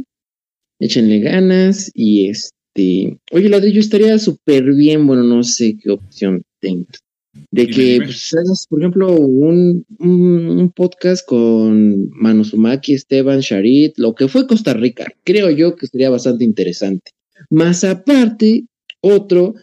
échenle 0.81 1.21
ganas 1.21 1.93
y 1.95 2.29
este, 2.29 3.19
oye, 3.31 3.49
ladrillo 3.49 3.81
estaría 3.81 4.19
súper 4.19 4.75
bien, 4.75 5.07
bueno, 5.07 5.23
no 5.23 5.45
sé 5.45 5.77
qué 5.81 5.91
opción 5.91 6.43
tengas 6.61 7.01
de 7.51 7.66
que 7.69 8.01
pues, 8.05 8.35
hagas, 8.35 8.66
por 8.69 8.81
ejemplo, 8.81 9.12
un, 9.12 9.85
un, 9.98 10.73
podcast 10.74 11.27
con 11.27 12.09
Manuzumaki, 12.11 12.94
Esteban, 12.94 13.40
Sharit, 13.40 13.98
lo 13.98 14.15
que 14.15 14.28
fue 14.28 14.47
Costa 14.47 14.74
Rica, 14.74 15.07
creo 15.24 15.51
yo 15.51 15.77
que 15.77 15.86
sería 15.86 16.11
bastante 16.11 16.44
interesante. 16.44 17.12
Más 17.48 17.85
aparte, 17.85 18.65
otro 19.01 19.55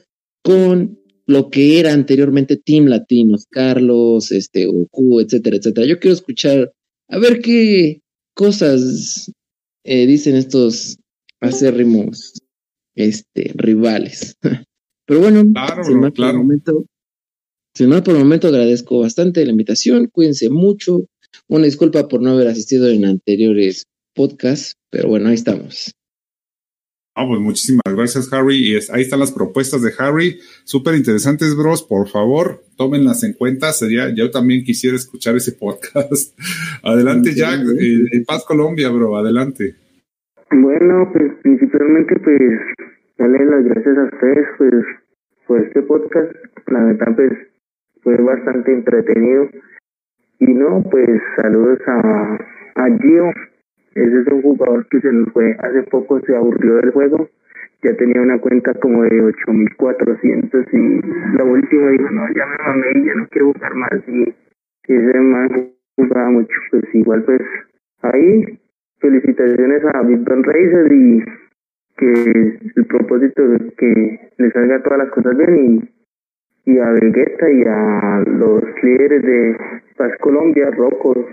con 0.43 0.97
lo 1.25 1.49
que 1.49 1.79
era 1.79 1.93
anteriormente 1.93 2.55
Team 2.57 2.85
Latinos, 2.85 3.45
Carlos, 3.49 4.31
este, 4.31 4.65
Goku, 4.65 5.19
etcétera, 5.19 5.57
etcétera. 5.57 5.85
Yo 5.85 5.99
quiero 5.99 6.13
escuchar, 6.13 6.71
a 7.09 7.19
ver 7.19 7.41
qué 7.41 8.01
cosas 8.33 9.31
eh, 9.83 10.07
dicen 10.07 10.35
estos 10.35 10.97
acérrimos 11.41 12.33
este, 12.95 13.51
rivales. 13.55 14.37
Pero 15.05 15.21
bueno, 15.21 15.43
claro, 15.53 16.13
claro. 16.13 16.37
momento, 16.39 16.85
sin 17.77 17.89
más 17.89 18.01
por 18.01 18.15
el 18.15 18.21
momento 18.21 18.47
agradezco 18.47 19.01
bastante 19.01 19.45
la 19.45 19.51
invitación, 19.51 20.07
cuídense 20.07 20.49
mucho. 20.49 21.05
Una 21.47 21.65
disculpa 21.65 22.07
por 22.07 22.23
no 22.23 22.31
haber 22.31 22.47
asistido 22.47 22.89
en 22.89 23.05
anteriores 23.05 23.85
podcasts, 24.15 24.73
pero 24.89 25.09
bueno, 25.09 25.29
ahí 25.29 25.35
estamos. 25.35 25.91
Ah, 27.13 27.25
pues 27.27 27.39
muchísimas 27.39 27.83
gracias, 27.85 28.33
Harry. 28.33 28.57
Y 28.57 28.73
ahí 28.91 29.01
están 29.01 29.19
las 29.19 29.31
propuestas 29.31 29.83
de 29.83 29.91
Harry. 29.99 30.39
Súper 30.63 30.95
interesantes, 30.95 31.55
bros. 31.55 31.83
Por 31.83 32.07
favor, 32.07 32.63
tómenlas 32.77 33.23
en 33.23 33.33
cuenta. 33.33 33.71
Sería, 33.73 34.09
yo 34.09 34.31
también 34.31 34.63
quisiera 34.63 34.95
escuchar 34.95 35.35
ese 35.35 35.51
podcast. 35.51 36.35
Adelante, 36.83 37.35
Jack, 37.35 37.59
eh, 37.79 38.05
en 38.11 38.25
Paz, 38.25 38.43
Colombia, 38.43 38.89
bro. 38.89 39.17
Adelante. 39.17 39.75
Bueno, 40.49 41.11
pues 41.13 41.31
principalmente, 41.43 42.15
pues, 42.23 42.41
darle 43.19 43.45
las 43.45 43.65
gracias 43.65 43.97
a 43.97 44.03
ustedes, 44.03 44.47
pues, 44.57 44.85
por 45.45 45.61
este 45.63 45.81
podcast. 45.83 46.31
La 46.67 46.83
verdad, 46.85 47.15
pues, 47.15 47.56
fue 48.03 48.15
bastante 48.17 48.73
entretenido. 48.73 49.49
Y 50.39 50.53
no, 50.53 50.83
pues 50.89 51.09
saludos 51.35 51.79
a, 51.87 52.37
a 52.75 52.97
Gio. 53.01 53.31
Ese 53.95 54.21
es 54.21 54.27
un 54.27 54.41
jugador 54.43 54.87
que 54.89 55.01
se 55.01 55.11
nos 55.11 55.31
fue 55.33 55.55
hace 55.59 55.83
poco, 55.83 56.19
se 56.21 56.35
aburrió 56.35 56.75
del 56.75 56.91
juego. 56.91 57.27
Ya 57.83 57.95
tenía 57.95 58.21
una 58.21 58.39
cuenta 58.39 58.73
como 58.75 59.03
de 59.03 59.21
8400 59.21 60.65
y 60.73 61.01
la 61.37 61.43
última 61.43 61.89
dijo, 61.91 62.09
no, 62.11 62.27
ya 62.33 62.45
me 62.45 62.57
mamé 62.57 62.87
y 62.95 63.05
ya 63.05 63.15
no 63.15 63.27
quiero 63.29 63.53
jugar 63.53 63.75
más. 63.75 64.07
Y, 64.07 64.35
ese 64.87 65.19
man 65.19 65.49
jugaba 65.95 66.29
mucho. 66.29 66.53
Pues 66.71 66.83
igual, 66.93 67.23
pues 67.23 67.41
ahí, 68.03 68.59
felicitaciones 68.99 69.83
a 69.85 70.01
Ben 70.01 70.43
Racer 70.43 70.91
y 70.91 71.23
que 71.97 72.59
el 72.75 72.85
propósito 72.85 73.53
es 73.55 73.73
que 73.77 74.31
le 74.37 74.51
salga 74.51 74.81
todas 74.83 74.99
las 74.99 75.09
cosas 75.09 75.35
bien 75.37 75.57
y 75.57 75.96
y 76.67 76.77
a 76.79 76.89
Vegeta 76.91 77.49
y 77.49 77.63
a 77.65 78.23
los 78.27 78.61
líderes 78.83 79.23
de 79.23 79.57
Paz 79.95 80.11
Colombia, 80.19 80.69
Rocco 80.71 81.25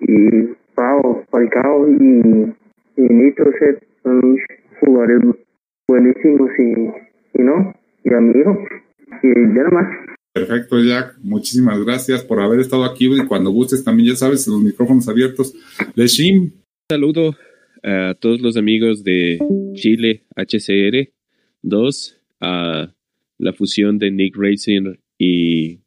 y 0.00 0.54
Pau, 0.76 1.24
Falcao 1.28 1.88
y, 1.88 2.54
y 2.96 3.02
Nitro 3.02 3.50
Set 3.58 3.84
son 4.04 4.38
jugadores 4.80 5.22
buenísimos 5.88 6.50
y, 6.58 7.40
y 7.40 7.42
no, 7.42 7.74
y 8.04 8.14
amigos, 8.14 8.58
y 9.24 9.28
ya 9.28 9.62
nada 9.64 9.70
más. 9.70 9.86
Perfecto, 10.32 10.78
Jack. 10.78 11.16
Muchísimas 11.20 11.82
gracias 11.84 12.22
por 12.22 12.40
haber 12.40 12.60
estado 12.60 12.84
aquí 12.84 13.06
y 13.06 13.26
cuando 13.26 13.50
gustes 13.50 13.82
también, 13.82 14.10
ya 14.10 14.16
sabes, 14.16 14.46
los 14.46 14.62
micrófonos 14.62 15.08
abiertos. 15.08 15.52
Leshim. 15.96 16.52
Saludo 16.88 17.34
a 17.82 18.14
todos 18.20 18.40
los 18.40 18.56
amigos 18.56 19.02
de 19.02 19.38
Chile 19.74 20.22
HCR 20.36 21.08
2, 21.62 22.22
a 22.40 22.92
la 23.38 23.52
fusión 23.52 23.98
de 23.98 24.10
Nick 24.10 24.36
Racing 24.36 24.96
y 25.18 25.80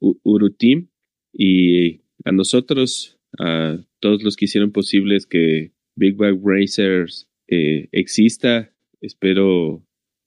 Uru 0.00 0.50
Team 0.50 0.88
y 1.32 2.02
a 2.24 2.32
nosotros, 2.32 3.18
a 3.38 3.78
todos 4.00 4.22
los 4.22 4.36
que 4.36 4.44
hicieron 4.44 4.72
posibles 4.72 5.26
que 5.26 5.72
Big 5.96 6.16
Bang 6.16 6.40
Racers 6.44 7.30
eh, 7.48 7.88
exista. 7.92 8.72
Espero 9.00 9.86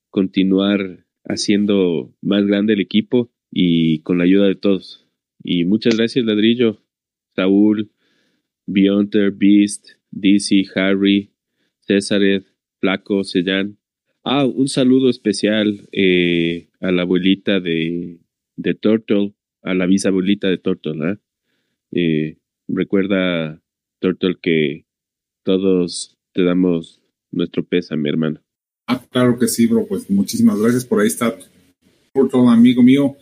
continuar 0.10 1.06
haciendo 1.23 2.14
más 2.22 2.45
grande 2.45 2.73
el 2.73 2.81
equipo 2.81 3.31
y 3.52 3.99
con 3.99 4.18
la 4.18 4.26
ayuda 4.26 4.47
de 4.47 4.56
todos. 4.56 5.07
Y 5.43 5.65
muchas 5.65 5.97
gracias, 5.97 6.26
Ladrillo, 6.26 6.81
Saúl, 7.35 7.91
Beyonder, 8.65 9.31
Beast, 9.31 9.89
DC, 10.11 10.65
Harry, 10.76 11.31
César, 11.81 12.22
Flaco, 12.80 13.23
Sellán, 13.23 13.77
Ah, 14.27 14.43
un 14.43 14.68
saludo 14.68 15.07
especial 15.11 15.88
eh, 15.91 16.69
a 16.81 16.91
la 16.91 17.03
abuelita 17.03 17.60
de, 17.60 18.18
de 18.56 18.73
Turtle, 18.73 19.35
a 19.61 19.76
la 19.76 19.85
bisabuelita 19.85 20.47
de 20.47 20.57
Turtle. 20.57 21.11
¿eh? 21.11 21.18
Eh, 21.91 22.38
recuerda, 22.68 23.61
Turtle, 24.02 24.35
que 24.41 24.85
todos 25.43 26.15
te 26.34 26.43
damos 26.43 27.03
nuestro 27.31 27.64
pésame, 27.64 28.10
hermano. 28.10 28.41
Ah, 28.88 28.99
claro 29.11 29.38
que 29.38 29.47
sí, 29.47 29.68
bro. 29.68 29.85
Pues 29.85 30.10
muchísimas 30.10 30.60
gracias. 30.60 30.85
Por 30.85 31.02
ahí 31.02 31.07
está 31.07 31.38
Turtle, 32.11 32.47
amigo 32.47 32.81
mío. 32.81 33.15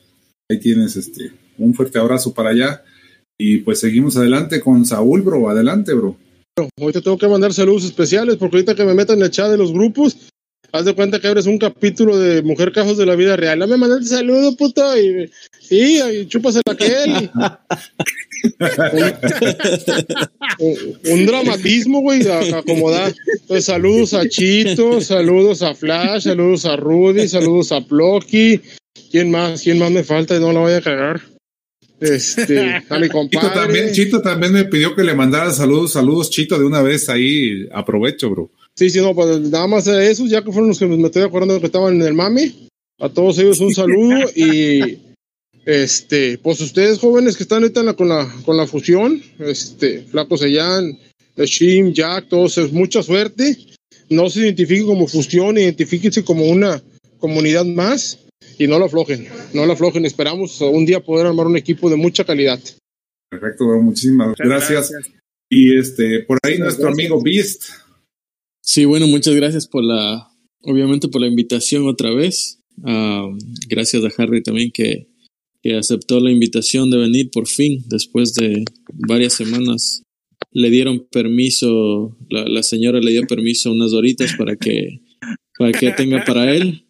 Ahí 0.49 0.59
tienes 0.59 0.95
este 0.95 1.31
un 1.57 1.73
fuerte 1.73 1.99
abrazo 1.99 2.33
para 2.33 2.51
allá. 2.51 2.81
Y 3.37 3.57
pues 3.57 3.81
seguimos 3.81 4.15
adelante 4.15 4.61
con 4.61 4.85
Saúl, 4.85 5.21
bro. 5.21 5.49
Adelante, 5.49 5.93
bro. 5.93 6.15
Hoy 6.79 6.93
te 6.93 7.01
tengo 7.01 7.17
que 7.17 7.27
mandar 7.27 7.51
saludos 7.51 7.83
especiales 7.83 8.37
porque 8.37 8.57
ahorita 8.57 8.75
que 8.75 8.85
me 8.85 8.93
metan 8.93 9.17
en 9.17 9.23
el 9.23 9.31
chat 9.31 9.49
de 9.49 9.57
los 9.57 9.73
grupos, 9.73 10.29
haz 10.73 10.85
de 10.85 10.95
cuenta 10.95 11.21
que 11.21 11.27
abres 11.27 11.45
un 11.45 11.59
capítulo 11.59 12.17
de 12.17 12.41
Mujer 12.41 12.71
Cajos 12.73 12.97
de 12.97 13.05
la 13.05 13.15
Vida 13.15 13.35
Real. 13.35 13.59
No 13.59 13.67
me 13.67 13.77
mandaste 13.77 14.07
saludo, 14.07 14.57
puto. 14.57 14.81
Y, 14.99 15.29
sí, 15.61 16.01
y 16.01 16.25
chupas 16.25 16.55
el 16.55 16.63
aquel. 16.69 17.29
un, 21.11 21.25
dramatismo, 21.27 22.01
güey, 22.01 22.27
acomodar. 22.27 23.13
Entonces, 23.41 23.65
saludos 23.65 24.15
a 24.15 24.27
Chito, 24.27 24.99
saludos 24.99 25.61
a 25.61 25.75
Flash, 25.75 26.23
saludos 26.23 26.65
a 26.65 26.75
Rudy, 26.75 27.27
saludos 27.27 27.71
a 27.71 27.79
Plocky, 27.81 28.59
¿Quién 29.11 29.29
más? 29.29 29.61
¿Quién 29.61 29.77
más 29.77 29.91
me 29.91 30.03
falta? 30.03 30.39
No 30.39 30.51
la 30.51 30.59
voy 30.61 30.73
a 30.73 30.81
cagar. 30.81 31.21
Este, 31.99 32.83
a 32.89 32.99
mi 32.99 33.09
compadre. 33.09 33.47
Chito 33.47 33.53
también, 33.53 33.91
Chito 33.91 34.21
también 34.23 34.53
me 34.53 34.65
pidió 34.65 34.95
que 34.95 35.03
le 35.03 35.13
mandara 35.13 35.53
saludos, 35.53 35.93
saludos, 35.93 36.31
Chito, 36.31 36.57
de 36.57 36.65
una 36.65 36.81
vez 36.81 37.09
ahí. 37.09 37.69
Aprovecho, 37.71 38.31
bro. 38.31 38.49
Sí, 38.75 38.89
sí, 38.89 38.99
no, 38.99 39.13
pues 39.13 39.39
nada 39.39 39.67
más 39.67 39.87
a 39.87 40.03
esos, 40.03 40.29
ya 40.29 40.43
que 40.43 40.51
fueron 40.51 40.69
los 40.69 40.79
que 40.79 40.87
me 40.87 41.05
estoy 41.05 41.23
acordando 41.23 41.59
que 41.59 41.67
estaban 41.67 41.95
en 41.95 42.01
el 42.01 42.13
mami. 42.13 42.67
A 42.99 43.09
todos 43.09 43.37
ellos 43.37 43.59
un 43.59 43.73
saludo 43.73 44.29
y 44.35 44.99
este, 45.65 46.37
pues 46.39 46.59
ustedes 46.61 46.99
jóvenes 46.99 47.37
que 47.37 47.43
están 47.43 47.63
ahorita 47.63 47.93
con 47.93 48.09
la 48.09 48.29
con 48.45 48.57
la 48.57 48.67
fusión, 48.67 49.21
este, 49.39 50.01
Flaco 50.01 50.37
Sellán, 50.37 50.97
Shim, 51.37 51.93
Jack, 51.93 52.29
todos, 52.29 52.71
mucha 52.71 53.03
suerte. 53.03 53.57
No 54.09 54.29
se 54.29 54.41
identifiquen 54.41 54.85
como 54.85 55.07
fusión, 55.07 55.57
identifíquense 55.57 56.23
como 56.23 56.45
una 56.45 56.81
comunidad 57.19 57.65
más 57.65 58.19
y 58.57 58.67
no 58.67 58.77
lo 58.79 58.85
aflojen, 58.85 59.27
no 59.53 59.65
lo 59.65 59.73
aflojen. 59.73 60.05
Esperamos 60.05 60.59
un 60.61 60.85
día 60.85 60.99
poder 60.99 61.27
armar 61.27 61.47
un 61.47 61.57
equipo 61.57 61.89
de 61.89 61.95
mucha 61.95 62.23
calidad. 62.23 62.59
Perfecto, 63.29 63.65
muchísimas 63.81 64.35
gracias. 64.37 64.91
Y 65.49 65.77
este, 65.77 66.21
por 66.21 66.39
ahí 66.43 66.57
nuestro 66.57 66.89
amigo 66.89 67.21
Beast. 67.21 67.63
Sí, 68.65 68.85
bueno, 68.85 69.07
muchas 69.07 69.35
gracias 69.35 69.67
por 69.67 69.83
la, 69.83 70.29
obviamente 70.61 71.09
por 71.09 71.19
la 71.19 71.27
invitación 71.27 71.85
otra 71.85 72.13
vez. 72.13 72.61
Ah, 72.85 73.27
gracias 73.67 74.03
a 74.05 74.21
Harry 74.21 74.41
también 74.41 74.71
que, 74.73 75.09
que 75.61 75.75
aceptó 75.75 76.21
la 76.21 76.31
invitación 76.31 76.89
de 76.89 76.97
venir 76.97 77.29
por 77.29 77.45
fin, 77.45 77.83
después 77.87 78.33
de 78.35 78.63
varias 79.05 79.33
semanas. 79.33 80.03
Le 80.51 80.69
dieron 80.69 81.05
permiso, 81.11 82.17
la, 82.29 82.45
la 82.45 82.63
señora 82.63 83.01
le 83.01 83.11
dio 83.11 83.27
permiso 83.27 83.69
unas 83.69 83.91
horitas 83.91 84.33
para 84.37 84.55
que, 84.55 85.01
para 85.59 85.73
que 85.73 85.91
tenga 85.91 86.23
para 86.23 86.55
él. 86.55 86.85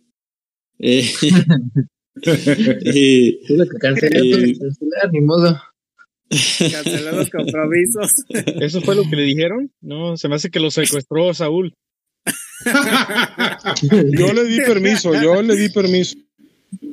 Eh, 0.77 1.09
y, 2.93 3.39
que 3.47 3.77
cancelé, 3.79 4.55
ni 5.11 5.21
modo. 5.21 5.59
Canceló 6.71 7.11
los 7.11 7.29
compromisos. 7.29 8.11
¿Eso 8.61 8.81
fue 8.81 8.95
lo 8.95 9.03
que 9.09 9.15
le 9.15 9.23
dijeron? 9.23 9.71
No, 9.81 10.17
se 10.17 10.27
me 10.27 10.35
hace 10.35 10.49
que 10.49 10.59
lo 10.59 10.71
secuestró 10.71 11.33
Saúl. 11.33 11.73
yo 14.17 14.33
le 14.33 14.45
di 14.45 14.57
permiso, 14.57 15.13
yo 15.21 15.41
le 15.41 15.55
di 15.55 15.69
permiso. 15.69 16.17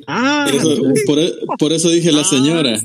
Ah, 0.07 0.47
por, 1.05 1.19
e, 1.19 1.33
por, 1.57 1.73
eso 1.73 1.89
dije 1.89 2.11
la 2.11 2.21
ah, 2.21 2.25
señora. 2.25 2.79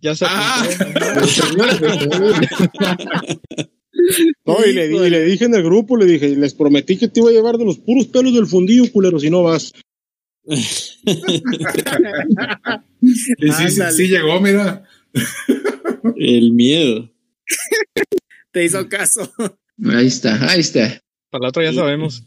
Ya 0.00 0.14
se 0.14 0.26
ah. 0.28 0.62
No, 4.46 4.56
y 4.64 4.72
le, 4.72 4.86
y 4.86 5.10
le, 5.10 5.24
dije 5.24 5.44
en 5.44 5.54
el 5.54 5.62
grupo, 5.62 5.96
le 5.96 6.06
dije, 6.06 6.34
les 6.36 6.54
prometí 6.54 6.96
que 6.96 7.08
te 7.08 7.20
iba 7.20 7.30
a 7.30 7.32
llevar 7.32 7.58
de 7.58 7.64
los 7.64 7.78
puros 7.78 8.06
pelos 8.06 8.34
del 8.34 8.46
fundillo, 8.46 8.90
culero, 8.90 9.20
si 9.20 9.30
no 9.30 9.42
vas. 9.42 9.72
y 10.46 10.56
sí, 10.62 11.00
sí, 13.68 13.82
sí, 13.96 14.08
llegó, 14.08 14.40
mira. 14.40 14.84
El 16.16 16.52
miedo. 16.52 17.10
Te 18.52 18.64
hizo 18.64 18.88
caso. 18.88 19.32
Ahí 19.84 20.06
está, 20.06 20.50
ahí 20.50 20.60
está. 20.60 21.00
Para 21.30 21.42
la 21.42 21.48
otra 21.48 21.64
ya 21.64 21.72
sabemos. 21.72 22.24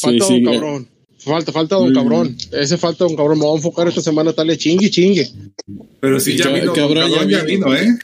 Falta 0.00 0.26
un 0.26 0.44
cabrón. 0.44 0.88
Falta, 1.18 1.52
falta 1.52 1.78
un 1.78 1.94
cabrón. 1.94 2.36
Ese 2.52 2.76
falta 2.76 3.06
un 3.06 3.16
cabrón. 3.16 3.38
Me 3.38 3.44
voy 3.44 3.54
a 3.54 3.56
enfocar 3.56 3.88
esta 3.88 4.00
semana, 4.00 4.32
tal 4.32 4.56
chingue, 4.56 4.90
chingue. 4.90 5.28
Pero 6.00 6.20
si 6.20 6.36
ya, 6.36 6.48
vino, 6.48 6.72
cabrón, 6.72 7.28
ya 7.28 7.44
vino, 7.44 7.74
¿eh? 7.74 7.96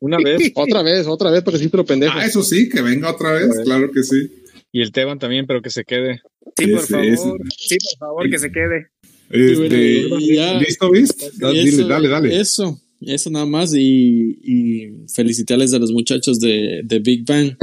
Una 0.00 0.18
vez. 0.18 0.52
otra 0.54 0.82
vez, 0.82 1.06
otra 1.06 1.30
vez, 1.30 1.42
porque 1.42 1.58
sí 1.58 1.68
te 1.68 1.76
lo 1.76 1.84
pendejo. 1.84 2.18
Ah, 2.18 2.24
eso 2.24 2.42
sí, 2.42 2.68
que 2.68 2.80
venga 2.82 3.10
otra 3.10 3.32
vez, 3.32 3.50
claro 3.64 3.90
que 3.90 4.02
sí. 4.02 4.30
Y 4.72 4.82
el 4.82 4.92
Teban 4.92 5.18
también, 5.18 5.46
pero 5.46 5.60
que 5.60 5.70
se 5.70 5.84
quede. 5.84 6.22
Sí, 6.56 6.68
por 6.68 6.86
favor. 6.86 7.40
Sí, 7.56 7.76
por 7.78 7.98
favor, 7.98 8.30
que 8.30 8.38
se 8.38 8.52
quede. 8.52 8.90
Este, 9.30 10.08
¿Listo, 10.58 10.90
viste? 10.90 11.30
Dale, 11.34 11.84
dale, 11.86 12.08
dale. 12.08 12.40
Eso, 12.40 12.80
eso 13.00 13.30
nada 13.30 13.46
más. 13.46 13.74
Y, 13.74 15.06
felicitarles 15.12 15.72
a 15.74 15.78
los 15.78 15.92
muchachos 15.92 16.40
de, 16.40 16.82
de 16.84 16.98
Big 17.00 17.24
Bang, 17.26 17.56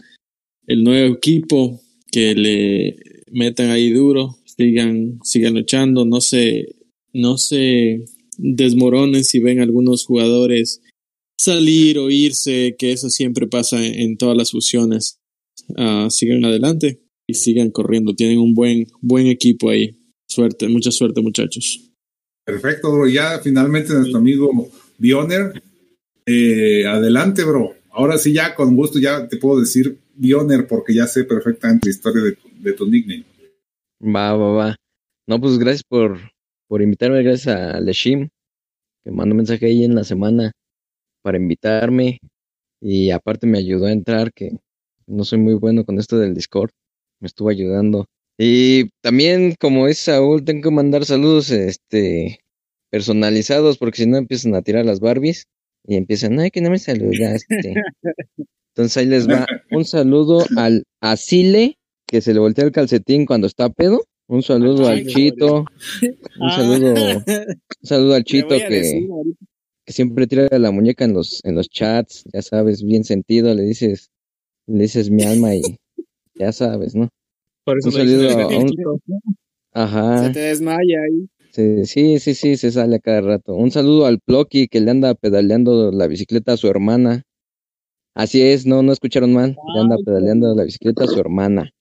el 0.67 0.83
nuevo 0.83 1.15
equipo, 1.15 1.81
que 2.11 2.35
le 2.35 2.95
metan 3.31 3.69
ahí 3.69 3.91
duro, 3.91 4.37
sigan, 4.45 5.19
sigan 5.23 5.53
luchando, 5.53 6.05
no 6.05 6.21
se, 6.21 6.75
no 7.13 7.37
se 7.37 8.05
desmoronen 8.37 9.23
si 9.23 9.39
ven 9.39 9.59
algunos 9.59 10.05
jugadores 10.05 10.81
salir 11.37 11.99
o 11.99 12.09
irse, 12.09 12.75
que 12.77 12.91
eso 12.91 13.09
siempre 13.09 13.47
pasa 13.47 13.83
en, 13.83 14.17
todas 14.17 14.35
las 14.35 14.51
fusiones. 14.51 15.19
Ah, 15.75 16.07
sigan 16.09 16.43
adelante 16.45 17.01
y 17.27 17.35
sigan 17.35 17.71
corriendo. 17.71 18.15
Tienen 18.15 18.39
un 18.39 18.53
buen, 18.53 18.87
buen 19.01 19.27
equipo 19.27 19.69
ahí. 19.69 19.97
Suerte, 20.27 20.67
mucha 20.67 20.91
suerte, 20.91 21.21
muchachos. 21.21 21.91
Perfecto. 22.45 23.07
Ya 23.07 23.39
finalmente 23.39 23.93
nuestro 23.93 24.17
amigo 24.17 24.69
Bioner. 24.97 25.61
Eh, 26.25 26.85
adelante, 26.85 27.43
bro. 27.43 27.75
Ahora 27.91 28.17
sí, 28.17 28.33
ya 28.33 28.53
con 28.53 28.75
gusto, 28.75 28.99
ya 28.99 29.27
te 29.27 29.37
puedo 29.37 29.59
decir 29.59 29.99
Bioner 30.15 30.67
porque 30.67 30.93
ya 30.93 31.07
sé 31.07 31.23
perfectamente 31.23 31.87
la 31.87 31.91
historia 31.91 32.23
de 32.23 32.31
tu, 32.33 32.49
de 32.59 32.73
tu 32.73 32.87
nickname. 32.87 33.25
Va, 34.01 34.33
va, 34.35 34.51
va. 34.51 34.75
No, 35.27 35.39
pues 35.39 35.57
gracias 35.57 35.83
por, 35.83 36.19
por 36.67 36.81
invitarme, 36.81 37.23
gracias 37.23 37.55
a 37.55 37.79
Leshim, 37.79 38.29
que 39.03 39.11
mandó 39.11 39.35
mensaje 39.35 39.65
ahí 39.65 39.83
en 39.83 39.95
la 39.95 40.03
semana 40.03 40.51
para 41.21 41.37
invitarme 41.37 42.19
y 42.81 43.09
aparte 43.11 43.47
me 43.47 43.57
ayudó 43.57 43.87
a 43.87 43.91
entrar, 43.91 44.31
que 44.33 44.51
no 45.07 45.23
soy 45.23 45.39
muy 45.39 45.55
bueno 45.55 45.83
con 45.85 45.99
esto 45.99 46.17
del 46.17 46.33
Discord, 46.33 46.69
me 47.19 47.27
estuvo 47.27 47.49
ayudando. 47.49 48.05
Y 48.37 48.89
también, 49.01 49.55
como 49.59 49.87
es 49.87 49.97
Saúl, 49.97 50.43
tengo 50.45 50.69
que 50.69 50.75
mandar 50.75 51.05
saludos 51.05 51.49
este, 51.49 52.39
personalizados, 52.89 53.77
porque 53.77 54.03
si 54.03 54.09
no 54.09 54.17
empiezan 54.17 54.55
a 54.55 54.61
tirar 54.61 54.85
las 54.85 54.99
Barbies 54.99 55.47
y 55.85 55.95
empiezan, 55.95 56.39
ay, 56.39 56.51
que 56.51 56.61
no 56.61 56.69
me 56.69 56.79
saludaste. 56.79 57.75
Entonces 58.69 58.97
ahí 58.97 59.05
les 59.05 59.27
va 59.27 59.45
un 59.71 59.85
saludo 59.85 60.45
al 60.55 60.83
Asile, 61.01 61.77
que 62.05 62.21
se 62.21 62.33
le 62.33 62.39
voltea 62.39 62.65
el 62.65 62.71
calcetín 62.71 63.25
cuando 63.25 63.47
está 63.47 63.69
pedo. 63.69 64.03
Un 64.27 64.43
saludo 64.43 64.87
al 64.87 65.05
Chito. 65.05 65.65
Un 66.39 66.51
saludo, 66.51 66.93
un 66.93 67.87
saludo 67.87 68.13
al 68.13 68.23
Chito 68.25 68.49
que, 68.49 69.07
que 69.85 69.93
siempre 69.93 70.27
tira 70.27 70.47
la 70.51 70.71
muñeca 70.71 71.05
en 71.05 71.13
los, 71.13 71.43
en 71.45 71.55
los 71.55 71.69
chats, 71.69 72.25
ya 72.33 72.41
sabes, 72.41 72.83
bien 72.83 73.05
sentido, 73.05 73.53
le 73.53 73.63
dices, 73.63 74.11
le 74.67 74.83
dices 74.83 75.09
mi 75.09 75.23
alma 75.23 75.55
y 75.55 75.61
ya 76.35 76.51
sabes, 76.51 76.93
¿no? 76.93 77.09
Por 77.63 77.77
eso 77.79 77.87
un 77.87 77.93
saludo 77.93 78.29
a 78.39 78.47
un... 78.47 78.71
Ajá. 79.71 80.25
Se 80.25 80.33
te 80.33 80.39
desmaya 80.39 80.99
ahí. 81.07 81.29
Sí, 81.57 81.87
sí, 81.87 82.19
sí, 82.19 82.35
sí, 82.35 82.55
se 82.55 82.71
sale 82.71 82.97
a 82.97 82.99
cada 82.99 83.21
rato. 83.21 83.55
Un 83.55 83.71
saludo 83.71 84.05
al 84.05 84.19
Plocky 84.19 84.67
que 84.67 84.79
le 84.79 84.91
anda 84.91 85.15
pedaleando 85.15 85.91
la 85.91 86.05
bicicleta 86.05 86.53
a 86.53 86.57
su 86.57 86.67
hermana. 86.67 87.23
Así 88.13 88.43
es, 88.43 88.67
no, 88.67 88.83
no 88.83 88.91
escucharon 88.91 89.33
mal. 89.33 89.57
Le 89.73 89.81
anda 89.81 89.95
pedaleando 90.05 90.53
la 90.53 90.65
bicicleta 90.65 91.05
a 91.05 91.07
su 91.07 91.19
hermana. 91.19 91.71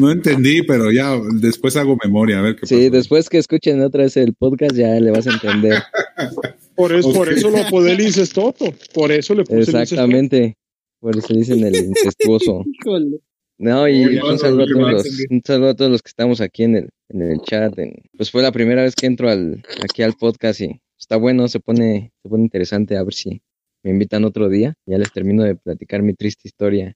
No 0.00 0.10
entendí, 0.10 0.62
pero 0.62 0.90
ya 0.90 1.20
después 1.34 1.76
hago 1.76 1.98
memoria, 2.02 2.38
a 2.38 2.42
ver 2.42 2.56
qué 2.56 2.66
Sí, 2.66 2.88
después 2.88 3.28
que 3.28 3.36
escuchen 3.36 3.82
otra 3.82 4.04
vez 4.04 4.16
el 4.16 4.32
podcast 4.32 4.74
ya 4.74 4.98
le 4.98 5.10
vas 5.10 5.26
a 5.26 5.32
entender. 5.32 5.82
por 6.74 6.94
eso, 6.94 7.12
por 7.12 7.30
eso 7.30 7.50
lo 7.50 7.58
apodé 7.58 7.92
el 7.92 8.00
incestoso. 8.00 8.72
Por 8.94 9.12
eso 9.12 9.34
le 9.34 9.44
puse 9.44 9.60
Exactamente. 9.60 10.56
por 10.98 11.14
eso 11.14 11.34
dicen 11.34 11.62
el 11.62 11.76
incestuoso. 11.76 12.64
No, 13.58 13.88
y 13.88 14.04
un, 14.04 14.38
saludo 14.38 14.64
a 14.64 14.66
todos 14.66 14.92
los, 14.92 15.26
un 15.30 15.42
saludo 15.44 15.70
a 15.70 15.74
todos 15.74 15.90
los 15.90 16.02
que 16.02 16.08
estamos 16.08 16.40
aquí 16.42 16.64
en 16.64 16.76
el, 16.76 16.90
en 17.08 17.22
el 17.22 17.40
chat. 17.40 17.74
pues 18.16 18.30
fue 18.30 18.42
la 18.42 18.52
primera 18.52 18.82
vez 18.82 18.94
que 18.94 19.06
entro 19.06 19.30
al, 19.30 19.62
aquí 19.82 20.02
al 20.02 20.12
podcast 20.12 20.60
y 20.60 20.80
está 20.98 21.16
bueno, 21.16 21.48
se 21.48 21.60
pone, 21.60 22.12
se 22.22 22.28
pone 22.28 22.42
interesante 22.42 22.96
a 22.96 23.02
ver 23.02 23.14
si 23.14 23.40
me 23.82 23.92
invitan 23.92 24.24
otro 24.24 24.48
día. 24.50 24.74
Ya 24.84 24.98
les 24.98 25.10
termino 25.10 25.42
de 25.42 25.56
platicar 25.56 26.02
mi 26.02 26.12
triste 26.12 26.48
historia. 26.48 26.94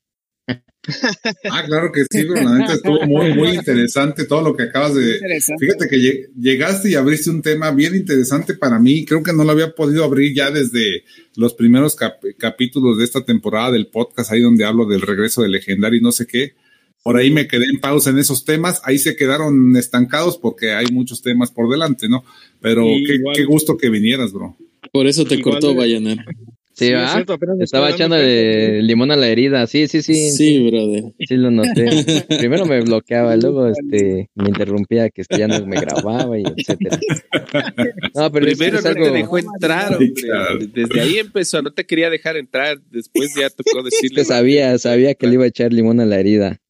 Ah, 1.51 1.65
claro 1.67 1.91
que 1.93 2.03
sí, 2.03 2.25
pero 2.25 2.35
la 2.35 2.59
neta 2.59 2.75
estuvo 2.75 3.05
muy, 3.07 3.35
muy 3.35 3.49
interesante 3.55 4.25
todo 4.25 4.43
lo 4.43 4.57
que 4.57 4.65
acabas 4.65 4.95
de. 4.95 5.19
Fíjate 5.59 5.89
que 5.89 6.27
llegaste 6.39 6.91
y 6.91 6.95
abriste 6.95 7.31
un 7.31 7.43
tema 7.43 7.71
bien 7.71 7.95
interesante 7.95 8.55
para 8.55 8.79
mí. 8.79 9.05
Creo 9.05 9.23
que 9.23 9.33
no 9.33 9.45
lo 9.45 9.53
había 9.53 9.75
podido 9.75 10.05
abrir 10.05 10.35
ya 10.35 10.51
desde 10.51 11.05
los 11.37 11.55
primeros 11.55 11.97
capítulos 12.39 12.99
de 12.99 13.05
esta 13.05 13.25
temporada 13.25 13.73
del 13.73 13.89
podcast, 13.89 14.33
ahí 14.33 14.41
donde 14.41 14.65
hablo 14.65 14.87
del 14.87 15.03
regreso 15.03 15.43
del 15.43 15.53
legendario 15.53 15.99
y 15.99 16.03
no 16.03 16.13
sé 16.13 16.27
qué. 16.27 16.55
Por 17.03 17.17
ahí 17.17 17.31
me 17.31 17.49
quedé 17.49 17.65
en 17.73 17.81
pausa 17.81 18.11
en 18.11 18.19
esos 18.19 18.45
temas. 18.45 18.83
Ahí 18.85 18.99
se 18.99 19.17
quedaron 19.17 19.75
estancados 19.77 20.37
porque 20.37 20.73
hay 20.73 20.87
muchos 20.93 21.23
temas 21.23 21.51
por 21.51 21.71
delante, 21.71 22.09
¿no? 22.09 22.25
Pero 22.61 22.85
qué, 23.35 23.45
gusto 23.45 23.79
que 23.79 23.89
vinieras, 23.89 24.33
bro. 24.33 24.57
Por 24.93 25.07
eso 25.07 25.25
te 25.25 25.41
cortó, 25.41 25.75
Vayaner. 25.75 26.19
Sí, 26.81 26.93
estaba 27.61 27.91
echando 27.91 28.17
de 28.17 28.81
limón 28.83 29.11
a 29.11 29.17
la 29.17 29.29
herida. 29.29 29.67
Sí, 29.67 29.87
sí, 29.87 30.01
sí. 30.01 30.31
Sí, 30.31 30.67
brother. 30.67 31.13
Sí, 31.29 31.37
lo 31.37 31.51
noté. 31.51 31.85
Primero 32.39 32.65
me 32.65 32.81
bloqueaba, 32.81 33.37
luego 33.37 33.69
este, 33.69 34.31
me 34.35 34.49
interrumpía 34.49 35.11
que 35.11 35.23
ya 35.37 35.47
no 35.47 35.67
me 35.67 35.81
grababa 35.81 36.39
y 36.39 36.43
etcétera. 36.43 36.99
No, 38.15 38.33
pero 38.33 38.47
Primero 38.47 38.81
no 38.81 38.95
te 38.95 39.11
dejó 39.11 39.39
entrar, 39.39 39.93
hombre. 39.93 40.71
Desde 40.73 41.01
ahí 41.01 41.19
empezó, 41.19 41.61
no 41.61 41.73
te 41.73 41.85
quería 41.85 42.09
dejar 42.09 42.37
entrar. 42.37 42.81
Después 42.91 43.35
ya 43.39 43.51
tocó 43.51 43.83
decirle. 43.85 44.25
sabía, 44.25 44.79
sabía 44.79 45.15
que 45.15 45.27
le 45.27 45.35
iba 45.35 45.45
a 45.45 45.49
echar 45.49 45.73
limón 45.73 46.01
a 46.01 46.07
la 46.07 46.19
herida. 46.19 46.61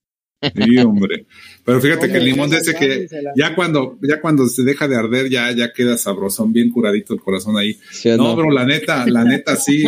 Sí, 0.43 0.79
hombre. 0.79 1.27
Pero 1.65 1.81
fíjate 1.81 2.11
que 2.11 2.19
el 2.19 2.25
limón 2.25 2.53
ese 2.55 2.75
que 2.75 3.07
ya 3.37 3.55
cuando, 3.55 3.99
ya 4.03 4.21
cuando 4.21 4.47
se 4.49 4.63
deja 4.63 4.89
de 4.89 4.97
arder, 4.97 5.29
ya, 5.29 5.53
ya 5.53 5.73
queda 5.73 5.99
sabrosón, 5.99 6.53
bien 6.53 6.71
curadito 6.71 7.15
el 7.15 7.21
corazón 7.21 7.57
ahí. 7.59 7.77
no, 8.17 8.35
bro, 8.35 8.51
la 8.51 8.65
neta, 8.65 9.07
la 9.07 9.25
neta, 9.25 9.57
sí. 9.57 9.85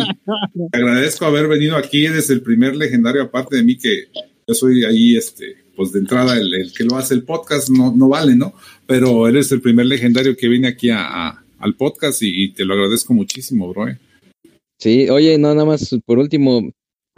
Te 0.71 0.77
agradezco 0.77 1.25
haber 1.25 1.47
venido 1.47 1.75
aquí. 1.75 2.05
Eres 2.05 2.29
el 2.29 2.41
primer 2.41 2.75
legendario, 2.75 3.23
aparte 3.23 3.55
de 3.57 3.63
mí, 3.63 3.77
que 3.77 4.07
yo 4.47 4.53
soy 4.53 4.83
ahí, 4.83 5.15
este, 5.15 5.55
pues 5.75 5.91
de 5.91 5.99
entrada, 5.99 6.37
el, 6.37 6.71
que 6.75 6.83
lo 6.83 6.97
hace 6.97 7.13
el 7.15 7.23
podcast 7.23 7.69
no, 7.69 7.93
no 7.95 8.09
vale, 8.09 8.35
¿no? 8.35 8.53
Pero 8.85 9.27
eres 9.27 9.51
el 9.51 9.61
primer 9.61 9.87
legendario 9.87 10.35
que 10.37 10.47
viene 10.47 10.67
aquí 10.67 10.89
a, 10.91 11.43
al 11.59 11.75
podcast 11.75 12.21
y, 12.21 12.51
te 12.53 12.65
lo 12.65 12.73
agradezco 12.73 13.13
muchísimo, 13.13 13.69
bro. 13.69 13.87
Eh. 13.87 13.97
Sí, 14.79 15.09
oye, 15.09 15.37
no, 15.37 15.53
nada 15.53 15.65
más 15.65 15.95
por 16.05 16.19
último, 16.19 16.69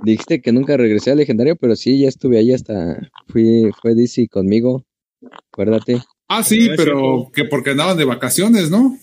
dijiste 0.03 0.41
que 0.41 0.51
nunca 0.51 0.77
regresé 0.77 1.11
al 1.11 1.17
legendario, 1.17 1.55
pero 1.55 1.75
sí, 1.75 1.99
ya 1.99 2.07
estuve 2.07 2.37
ahí 2.37 2.53
hasta, 2.53 3.09
fui, 3.27 3.71
fue 3.81 3.95
DC 3.95 4.27
conmigo, 4.29 4.85
acuérdate. 5.51 6.01
Ah, 6.27 6.43
sí, 6.43 6.69
pero 6.75 7.29
que 7.33 7.45
porque 7.45 7.71
andaban 7.71 7.97
de 7.97 8.05
vacaciones, 8.05 8.71
¿no? 8.71 8.97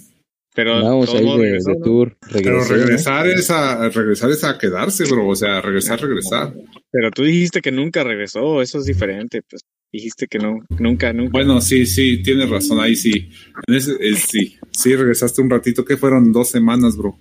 Pero 0.54 0.82
Vamos 0.82 1.14
ahí 1.14 1.24
de, 1.38 1.58
tour. 1.82 2.16
pero 2.30 2.62
regresar 2.62 3.26
es 3.26 3.50
a 3.50 3.88
regresar 3.88 4.30
es 4.30 4.44
a 4.44 4.58
quedarse, 4.58 5.04
bro. 5.04 5.28
O 5.28 5.34
sea, 5.34 5.62
regresar, 5.62 5.98
regresar. 6.00 6.52
Pero 6.90 7.10
tú 7.10 7.22
dijiste 7.22 7.62
que 7.62 7.72
nunca 7.72 8.04
regresó, 8.04 8.60
eso 8.60 8.78
es 8.78 8.84
diferente, 8.84 9.40
pues 9.48 9.62
dijiste 9.90 10.26
que 10.26 10.38
no, 10.38 10.58
nunca, 10.78 11.12
nunca. 11.12 11.30
Bueno, 11.32 11.60
sí, 11.60 11.86
sí, 11.86 12.22
tienes 12.22 12.50
razón, 12.50 12.80
ahí 12.80 12.96
sí. 12.96 13.30
En 13.66 13.74
ese, 13.74 13.96
sí, 14.16 14.56
sí, 14.70 14.94
regresaste 14.94 15.40
un 15.40 15.48
ratito, 15.48 15.84
que 15.84 15.96
fueron 15.96 16.32
dos 16.32 16.48
semanas, 16.48 16.96
bro. 16.98 17.16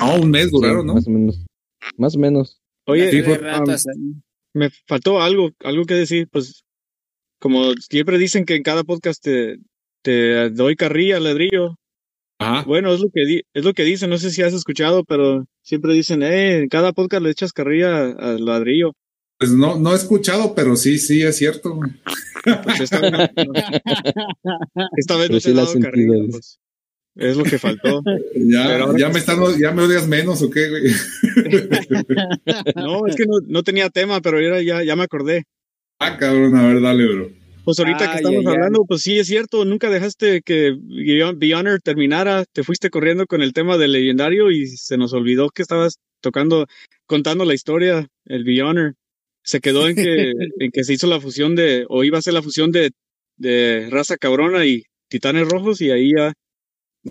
Ah, 0.00 0.18
un 0.20 0.30
mes 0.30 0.50
duraron, 0.50 0.86
¿no? 0.86 0.94
Más 0.94 1.06
o 1.06 1.10
menos. 1.10 1.46
Más 1.96 2.16
o 2.16 2.18
menos. 2.18 2.57
Oye, 2.88 3.22
me 4.54 4.70
faltó 4.86 5.20
algo, 5.20 5.50
algo 5.60 5.84
que 5.84 5.94
decir, 5.94 6.26
pues, 6.32 6.64
como 7.38 7.74
siempre 7.74 8.16
dicen 8.16 8.46
que 8.46 8.56
en 8.56 8.62
cada 8.62 8.82
podcast 8.82 9.22
te, 9.22 9.58
te 10.02 10.48
doy 10.50 10.74
carrilla, 10.74 11.20
ladrillo. 11.20 11.76
Ajá. 12.38 12.64
Bueno, 12.64 12.92
es 12.94 13.00
lo 13.00 13.10
que 13.12 13.42
es 13.52 13.64
lo 13.64 13.74
que 13.74 13.82
dicen, 13.82 14.08
no 14.08 14.16
sé 14.16 14.30
si 14.30 14.42
has 14.42 14.54
escuchado, 14.54 15.04
pero 15.04 15.44
siempre 15.60 15.92
dicen, 15.92 16.22
eh, 16.22 16.60
en 16.60 16.68
cada 16.68 16.92
podcast 16.92 17.22
le 17.22 17.30
echas 17.30 17.52
carrilla 17.52 18.10
al 18.12 18.44
ladrillo. 18.44 18.92
Pues 19.38 19.52
no, 19.52 19.78
no 19.78 19.92
he 19.92 19.96
escuchado, 19.96 20.54
pero 20.54 20.74
sí, 20.74 20.98
sí, 20.98 21.22
es 21.22 21.36
cierto. 21.36 21.78
Pues 22.64 22.80
esta 22.80 23.00
vez, 23.00 23.12
no, 23.12 23.18
esta 24.96 25.16
vez 25.16 25.30
no 25.30 25.40
te 25.40 25.50
he 25.50 25.52
dado 25.54 25.80
carrilla, 25.80 26.24
pues. 26.30 26.58
Es 27.18 27.36
lo 27.36 27.42
que 27.42 27.58
faltó. 27.58 28.02
ya, 28.34 28.78
ya 28.96 29.08
me 29.08 29.18
están, 29.18 29.38
ya 29.58 29.72
me 29.72 29.82
odias 29.82 30.06
menos 30.06 30.40
o 30.40 30.50
qué, 30.50 30.70
güey. 30.70 30.84
no, 32.76 33.06
es 33.06 33.16
que 33.16 33.26
no, 33.26 33.38
no, 33.46 33.62
tenía 33.64 33.90
tema, 33.90 34.20
pero 34.20 34.40
ya, 34.40 34.62
ya, 34.62 34.84
ya 34.84 34.94
me 34.94 35.02
acordé. 35.02 35.44
Ah, 35.98 36.16
cabrón, 36.16 36.56
a 36.56 36.68
ver, 36.68 36.80
dale, 36.80 37.06
bro. 37.06 37.30
Pues 37.64 37.80
ahorita 37.80 38.12
que 38.12 38.16
estamos 38.18 38.46
hablando, 38.46 38.84
pues 38.86 39.02
sí, 39.02 39.18
es 39.18 39.26
cierto, 39.26 39.64
nunca 39.64 39.90
dejaste 39.90 40.40
que 40.42 40.74
Beyonder 41.36 41.82
terminara, 41.82 42.44
te 42.50 42.62
fuiste 42.62 42.88
corriendo 42.88 43.26
con 43.26 43.42
el 43.42 43.52
tema 43.52 43.76
del 43.76 43.92
legendario 43.92 44.50
y 44.50 44.68
se 44.68 44.96
nos 44.96 45.12
olvidó 45.12 45.50
que 45.50 45.62
estabas 45.62 45.98
tocando, 46.20 46.66
contando 47.04 47.44
la 47.44 47.52
historia, 47.52 48.06
el 48.24 48.44
Beyonder. 48.44 48.94
Se 49.42 49.60
quedó 49.60 49.88
en 49.88 49.96
que, 49.96 50.32
en 50.60 50.70
que 50.70 50.84
se 50.84 50.94
hizo 50.94 51.08
la 51.08 51.20
fusión 51.20 51.56
de, 51.56 51.84
o 51.88 52.04
iba 52.04 52.16
a 52.16 52.22
ser 52.22 52.32
la 52.32 52.42
fusión 52.42 52.70
de, 52.70 52.92
de 53.36 53.88
raza 53.90 54.16
cabrona 54.16 54.64
y 54.64 54.84
titanes 55.08 55.48
rojos 55.48 55.80
y 55.80 55.90
ahí 55.90 56.12
ya 56.16 56.32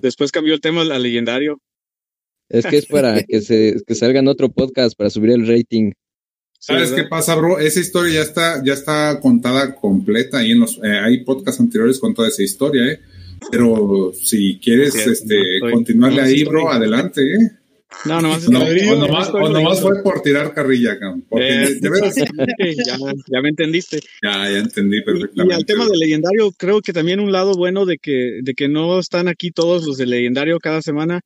Después 0.02 0.32
cambió 0.32 0.54
el 0.54 0.62
tema 0.62 0.82
al 0.82 1.04
legendario. 1.04 1.60
Es 2.50 2.66
que 2.66 2.78
es 2.78 2.86
para 2.86 3.22
que 3.28 3.42
se 3.42 3.78
que 3.86 3.96
salga 3.96 4.20
en 4.20 4.28
otro 4.28 4.50
podcast 4.50 4.98
para 4.98 5.10
subir 5.10 5.32
el 5.32 5.48
rating. 5.48 5.92
¿Sabes 6.60 6.92
qué 6.92 7.04
pasa, 7.04 7.36
bro? 7.36 7.60
Esa 7.60 7.80
historia 7.80 8.16
ya 8.16 8.22
está, 8.22 8.64
ya 8.66 8.74
está 8.74 9.20
contada 9.22 9.76
completa 9.76 10.40
ahí 10.40 10.52
en 10.52 10.62
los, 10.62 10.80
eh, 10.84 11.00
hay 11.04 11.24
podcasts 11.24 11.62
anteriores 11.62 12.00
con 12.00 12.14
toda 12.14 12.30
esa 12.30 12.42
historia, 12.42 12.92
eh. 12.92 13.00
Pero 13.52 14.12
si 14.20 14.60
quieres, 14.60 14.96
este, 14.96 15.38
continuarle 15.72 16.22
ahí, 16.22 16.44
bro, 16.44 16.72
adelante, 16.72 17.22
eh. 17.22 17.52
No, 18.06 18.22
nomás, 18.22 18.50
no, 18.50 18.60
o 18.60 19.50
nomás, 19.50 19.82
fue 19.82 20.04
por 20.04 20.22
tirar 20.22 20.54
carrilla, 20.54 20.98
porque 21.30 21.64
eh, 21.64 21.80
ya, 22.86 22.98
ya, 22.98 23.42
me 23.42 23.50
entendiste. 23.50 24.00
Ya, 24.22 24.50
ya 24.50 24.58
entendí 24.58 25.02
perfectamente. 25.04 25.54
Y 25.54 25.56
al 25.56 25.66
tema 25.66 25.86
del 25.86 25.98
legendario, 25.98 26.52
creo 26.58 26.82
que 26.82 26.92
también 26.92 27.22
un 27.22 27.32
lado 27.32 27.54
bueno 27.56 27.86
de 27.86 27.98
que, 27.98 28.40
de 28.44 28.54
que 28.56 28.68
no 28.68 29.00
están 29.00 29.30
aquí 29.30 29.52
todos 29.52 29.86
los 29.88 29.98
del 29.98 30.10
legendario 30.10 30.60
cada 30.60 30.82
semana, 30.82 31.22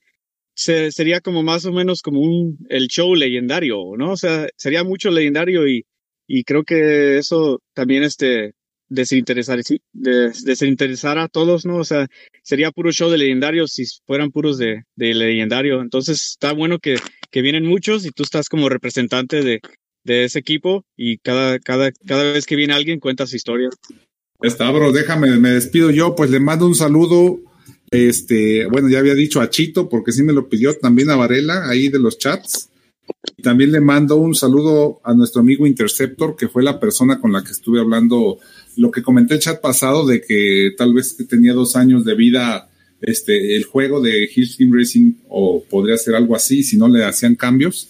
se, 0.54 0.92
sería 0.92 1.20
como 1.20 1.42
más 1.42 1.66
o 1.66 1.72
menos 1.72 2.02
como 2.02 2.22
un 2.22 2.58
el 2.70 2.88
show 2.88 3.16
legendario, 3.16 3.78
¿no? 3.98 4.12
O 4.12 4.18
sea, 4.18 4.48
sería 4.56 4.84
mucho 4.84 5.10
legendario 5.10 5.68
y, 5.68 5.86
y 6.28 6.44
creo 6.44 6.64
que 6.64 7.18
eso 7.18 7.60
también 7.74 8.04
este 8.04 8.54
desinteresar, 8.92 9.62
desinteresar 9.94 11.18
a 11.18 11.30
todos, 11.30 11.66
¿no? 11.66 11.78
O 11.78 11.84
sea, 11.86 12.08
sería 12.44 12.72
puro 12.72 12.92
show 12.92 13.10
de 13.10 13.18
legendario 13.18 13.66
si 13.68 13.86
fueran 14.06 14.32
puros 14.32 14.58
de, 14.58 14.84
de 14.96 15.14
legendario. 15.14 15.82
Entonces 15.82 16.22
está 16.32 16.52
bueno 16.52 16.78
que, 16.80 16.98
que, 17.32 17.42
vienen 17.42 17.66
muchos 17.66 18.06
y 18.06 18.12
tú 18.12 18.24
estás 18.24 18.50
como 18.50 18.68
representante 18.68 19.42
de, 19.44 19.62
de 20.04 20.26
ese 20.26 20.40
equipo 20.40 20.86
y 20.98 21.18
cada, 21.20 21.58
cada, 21.60 21.92
cada 22.06 22.34
vez 22.34 22.46
que 22.46 22.58
viene 22.58 22.74
alguien 22.74 23.00
cuenta 23.00 23.26
su 23.26 23.38
historia. 23.38 23.70
Está, 24.42 24.70
bro, 24.72 24.92
déjame, 24.92 25.38
me 25.38 25.52
despido 25.52 25.90
yo, 25.90 26.14
pues 26.16 26.30
le 26.30 26.40
mando 26.40 26.66
un 26.66 26.76
saludo. 26.76 27.40
Este, 27.92 28.66
bueno, 28.66 28.90
ya 28.90 29.00
había 29.00 29.16
dicho 29.16 29.40
a 29.40 29.50
Chito, 29.50 29.88
porque 29.88 30.12
sí 30.12 30.24
me 30.24 30.34
lo 30.34 30.50
pidió 30.50 30.78
también 30.78 31.10
a 31.12 31.16
Varela, 31.16 31.70
ahí 31.70 31.88
de 31.88 32.00
los 32.00 32.18
chats. 32.18 32.70
Y 33.38 33.44
también 33.44 33.72
le 33.72 33.80
mando 33.80 34.18
un 34.18 34.36
saludo 34.36 35.00
a 35.04 35.14
nuestro 35.14 35.42
amigo 35.42 35.66
Interceptor, 35.66 36.36
que 36.36 36.50
fue 36.50 36.64
la 36.64 36.80
persona 36.80 37.20
con 37.20 37.32
la 37.32 37.44
que 37.44 37.52
estuve 37.52 37.80
hablando 37.80 38.40
lo 38.78 38.92
que 38.92 39.02
comenté 39.02 39.36
el 39.36 39.40
chat 39.40 39.62
pasado 39.62 40.06
de 40.06 40.22
que 40.22 40.72
tal 40.78 40.94
vez 40.94 41.16
tenía 41.28 41.54
dos 41.54 41.76
años 41.76 42.06
de 42.06 42.16
vida 42.16 42.70
este, 43.02 43.56
el 43.56 43.64
juego 43.64 44.02
de 44.02 44.30
Hill 44.34 44.56
Team 44.56 44.72
Racing 44.74 45.14
o 45.30 45.64
podría 45.64 45.98
ser 45.98 46.16
algo 46.16 46.36
así 46.36 46.64
si 46.64 46.78
no 46.78 46.88
le 46.88 47.04
hacían 47.04 47.36
cambios. 47.36 47.90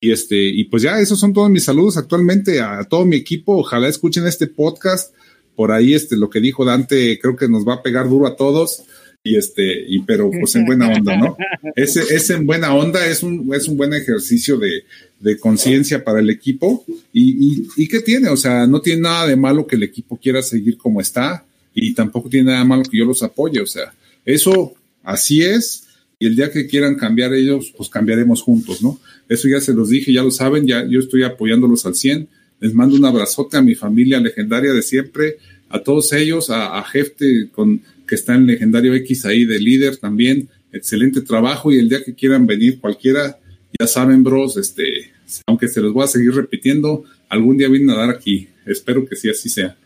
Y 0.00 0.12
este, 0.12 0.36
y 0.36 0.64
pues 0.64 0.82
ya, 0.82 1.00
esos 1.00 1.18
son 1.18 1.32
todos 1.32 1.50
mis 1.50 1.64
saludos 1.64 1.96
actualmente 1.96 2.60
a 2.60 2.84
todo 2.84 3.04
mi 3.04 3.16
equipo. 3.16 3.56
Ojalá 3.58 3.88
escuchen 3.88 4.26
este 4.26 4.46
podcast. 4.46 5.14
Por 5.56 5.72
ahí, 5.72 5.94
este, 5.94 6.16
lo 6.16 6.30
que 6.30 6.40
dijo 6.40 6.64
Dante, 6.64 7.18
creo 7.18 7.34
que 7.34 7.48
nos 7.48 7.66
va 7.66 7.74
a 7.74 7.82
pegar 7.82 8.08
duro 8.08 8.28
a 8.28 8.36
todos 8.36 8.84
y 9.24 9.36
este, 9.36 9.84
y 9.86 10.00
pero 10.02 10.30
pues 10.30 10.54
en 10.54 10.64
buena 10.64 10.88
onda, 10.88 11.16
¿no? 11.16 11.36
Ese, 11.76 12.00
ese 12.14 12.34
en 12.34 12.46
buena 12.46 12.74
onda 12.74 13.06
es 13.06 13.22
un, 13.22 13.52
es 13.54 13.68
un 13.68 13.76
buen 13.76 13.92
ejercicio 13.92 14.58
de, 14.58 14.84
de 15.20 15.38
conciencia 15.38 16.04
para 16.04 16.20
el 16.20 16.30
equipo. 16.30 16.84
Y, 17.12 17.62
y, 17.62 17.68
y 17.76 17.88
qué 17.88 18.00
tiene, 18.00 18.28
o 18.28 18.36
sea, 18.36 18.66
no 18.66 18.80
tiene 18.80 19.02
nada 19.02 19.26
de 19.26 19.36
malo 19.36 19.66
que 19.66 19.76
el 19.76 19.82
equipo 19.82 20.16
quiera 20.16 20.42
seguir 20.42 20.76
como 20.76 21.00
está, 21.00 21.44
y 21.74 21.94
tampoco 21.94 22.28
tiene 22.28 22.46
nada 22.46 22.60
de 22.60 22.64
malo 22.64 22.82
que 22.82 22.98
yo 22.98 23.04
los 23.04 23.22
apoye, 23.22 23.60
o 23.60 23.66
sea, 23.66 23.94
eso 24.24 24.74
así 25.02 25.42
es, 25.42 25.84
y 26.18 26.26
el 26.26 26.34
día 26.34 26.50
que 26.50 26.66
quieran 26.66 26.96
cambiar 26.96 27.32
ellos, 27.32 27.72
pues 27.76 27.88
cambiaremos 27.88 28.42
juntos, 28.42 28.82
¿no? 28.82 29.00
Eso 29.28 29.46
ya 29.48 29.60
se 29.60 29.72
los 29.72 29.90
dije, 29.90 30.12
ya 30.12 30.22
lo 30.22 30.30
saben, 30.30 30.66
ya 30.66 30.84
yo 30.84 30.98
estoy 30.98 31.22
apoyándolos 31.22 31.86
al 31.86 31.94
100. 31.94 32.28
Les 32.60 32.74
mando 32.74 32.96
un 32.96 33.04
abrazote 33.04 33.56
a 33.56 33.62
mi 33.62 33.76
familia 33.76 34.18
legendaria 34.18 34.72
de 34.72 34.82
siempre, 34.82 35.36
a 35.68 35.80
todos 35.80 36.12
ellos, 36.12 36.50
a, 36.50 36.78
a 36.78 36.82
Jefte 36.82 37.50
con 37.52 37.80
que 38.06 38.16
está 38.16 38.34
en 38.34 38.46
Legendario 38.46 38.94
X 38.94 39.26
ahí 39.26 39.44
de 39.44 39.60
líder 39.60 39.98
también. 39.98 40.48
Excelente 40.72 41.20
trabajo 41.20 41.70
y 41.70 41.78
el 41.78 41.88
día 41.88 42.02
que 42.02 42.14
quieran 42.14 42.46
venir 42.46 42.80
cualquiera, 42.80 43.38
ya 43.78 43.86
saben, 43.86 44.22
bros, 44.22 44.56
este, 44.56 45.12
aunque 45.46 45.68
se 45.68 45.80
los 45.80 45.92
voy 45.92 46.04
a 46.04 46.08
seguir 46.08 46.34
repitiendo, 46.34 47.04
algún 47.28 47.56
día 47.56 47.68
vienen 47.68 47.90
a 47.90 47.96
dar 47.96 48.10
aquí. 48.10 48.48
Espero 48.66 49.06
que 49.06 49.16
sí, 49.16 49.28
así 49.28 49.48
sea. 49.48 49.76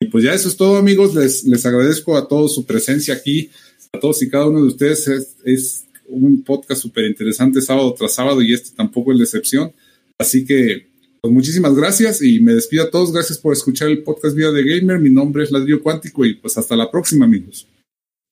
Y 0.00 0.06
pues 0.06 0.24
ya 0.24 0.32
eso 0.32 0.48
es 0.48 0.56
todo, 0.56 0.76
amigos. 0.76 1.14
Les, 1.14 1.44
les 1.44 1.66
agradezco 1.66 2.16
a 2.16 2.28
todos 2.28 2.54
su 2.54 2.64
presencia 2.64 3.14
aquí, 3.14 3.50
a 3.92 3.98
todos 3.98 4.22
y 4.22 4.30
cada 4.30 4.46
uno 4.46 4.60
de 4.60 4.68
ustedes. 4.68 5.08
Es, 5.44 5.84
un 6.10 6.42
podcast 6.42 6.80
súper 6.80 7.04
interesante 7.04 7.60
sábado 7.60 7.92
tras 7.92 8.14
sábado 8.14 8.40
y 8.40 8.54
este 8.54 8.74
tampoco 8.74 9.12
es 9.12 9.18
la 9.18 9.24
excepción. 9.24 9.72
Así 10.18 10.44
que 10.44 10.88
pues 11.20 11.32
muchísimas 11.32 11.74
gracias 11.74 12.22
y 12.22 12.40
me 12.40 12.54
despido 12.54 12.84
a 12.84 12.90
todos. 12.90 13.12
Gracias 13.12 13.38
por 13.38 13.52
escuchar 13.52 13.88
el 13.88 14.02
podcast 14.02 14.34
Vida 14.34 14.50
de 14.50 14.64
Gamer. 14.64 14.98
Mi 15.00 15.10
nombre 15.10 15.44
es 15.44 15.50
Ladrillo 15.50 15.82
Cuántico 15.82 16.24
y 16.24 16.34
pues 16.34 16.56
hasta 16.56 16.76
la 16.76 16.90
próxima, 16.90 17.26
amigos. 17.26 17.68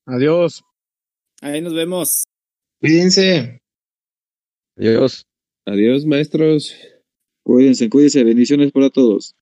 Adiós. 0.07 0.62
Ahí 1.43 1.61
nos 1.61 1.74
vemos. 1.74 2.24
Cuídense. 2.81 3.61
Adiós. 4.77 5.24
Adiós, 5.66 6.05
maestros. 6.05 6.74
Cuídense, 7.43 7.89
cuídense. 7.89 8.23
Bendiciones 8.24 8.70
para 8.73 8.90
todos. 8.90 9.35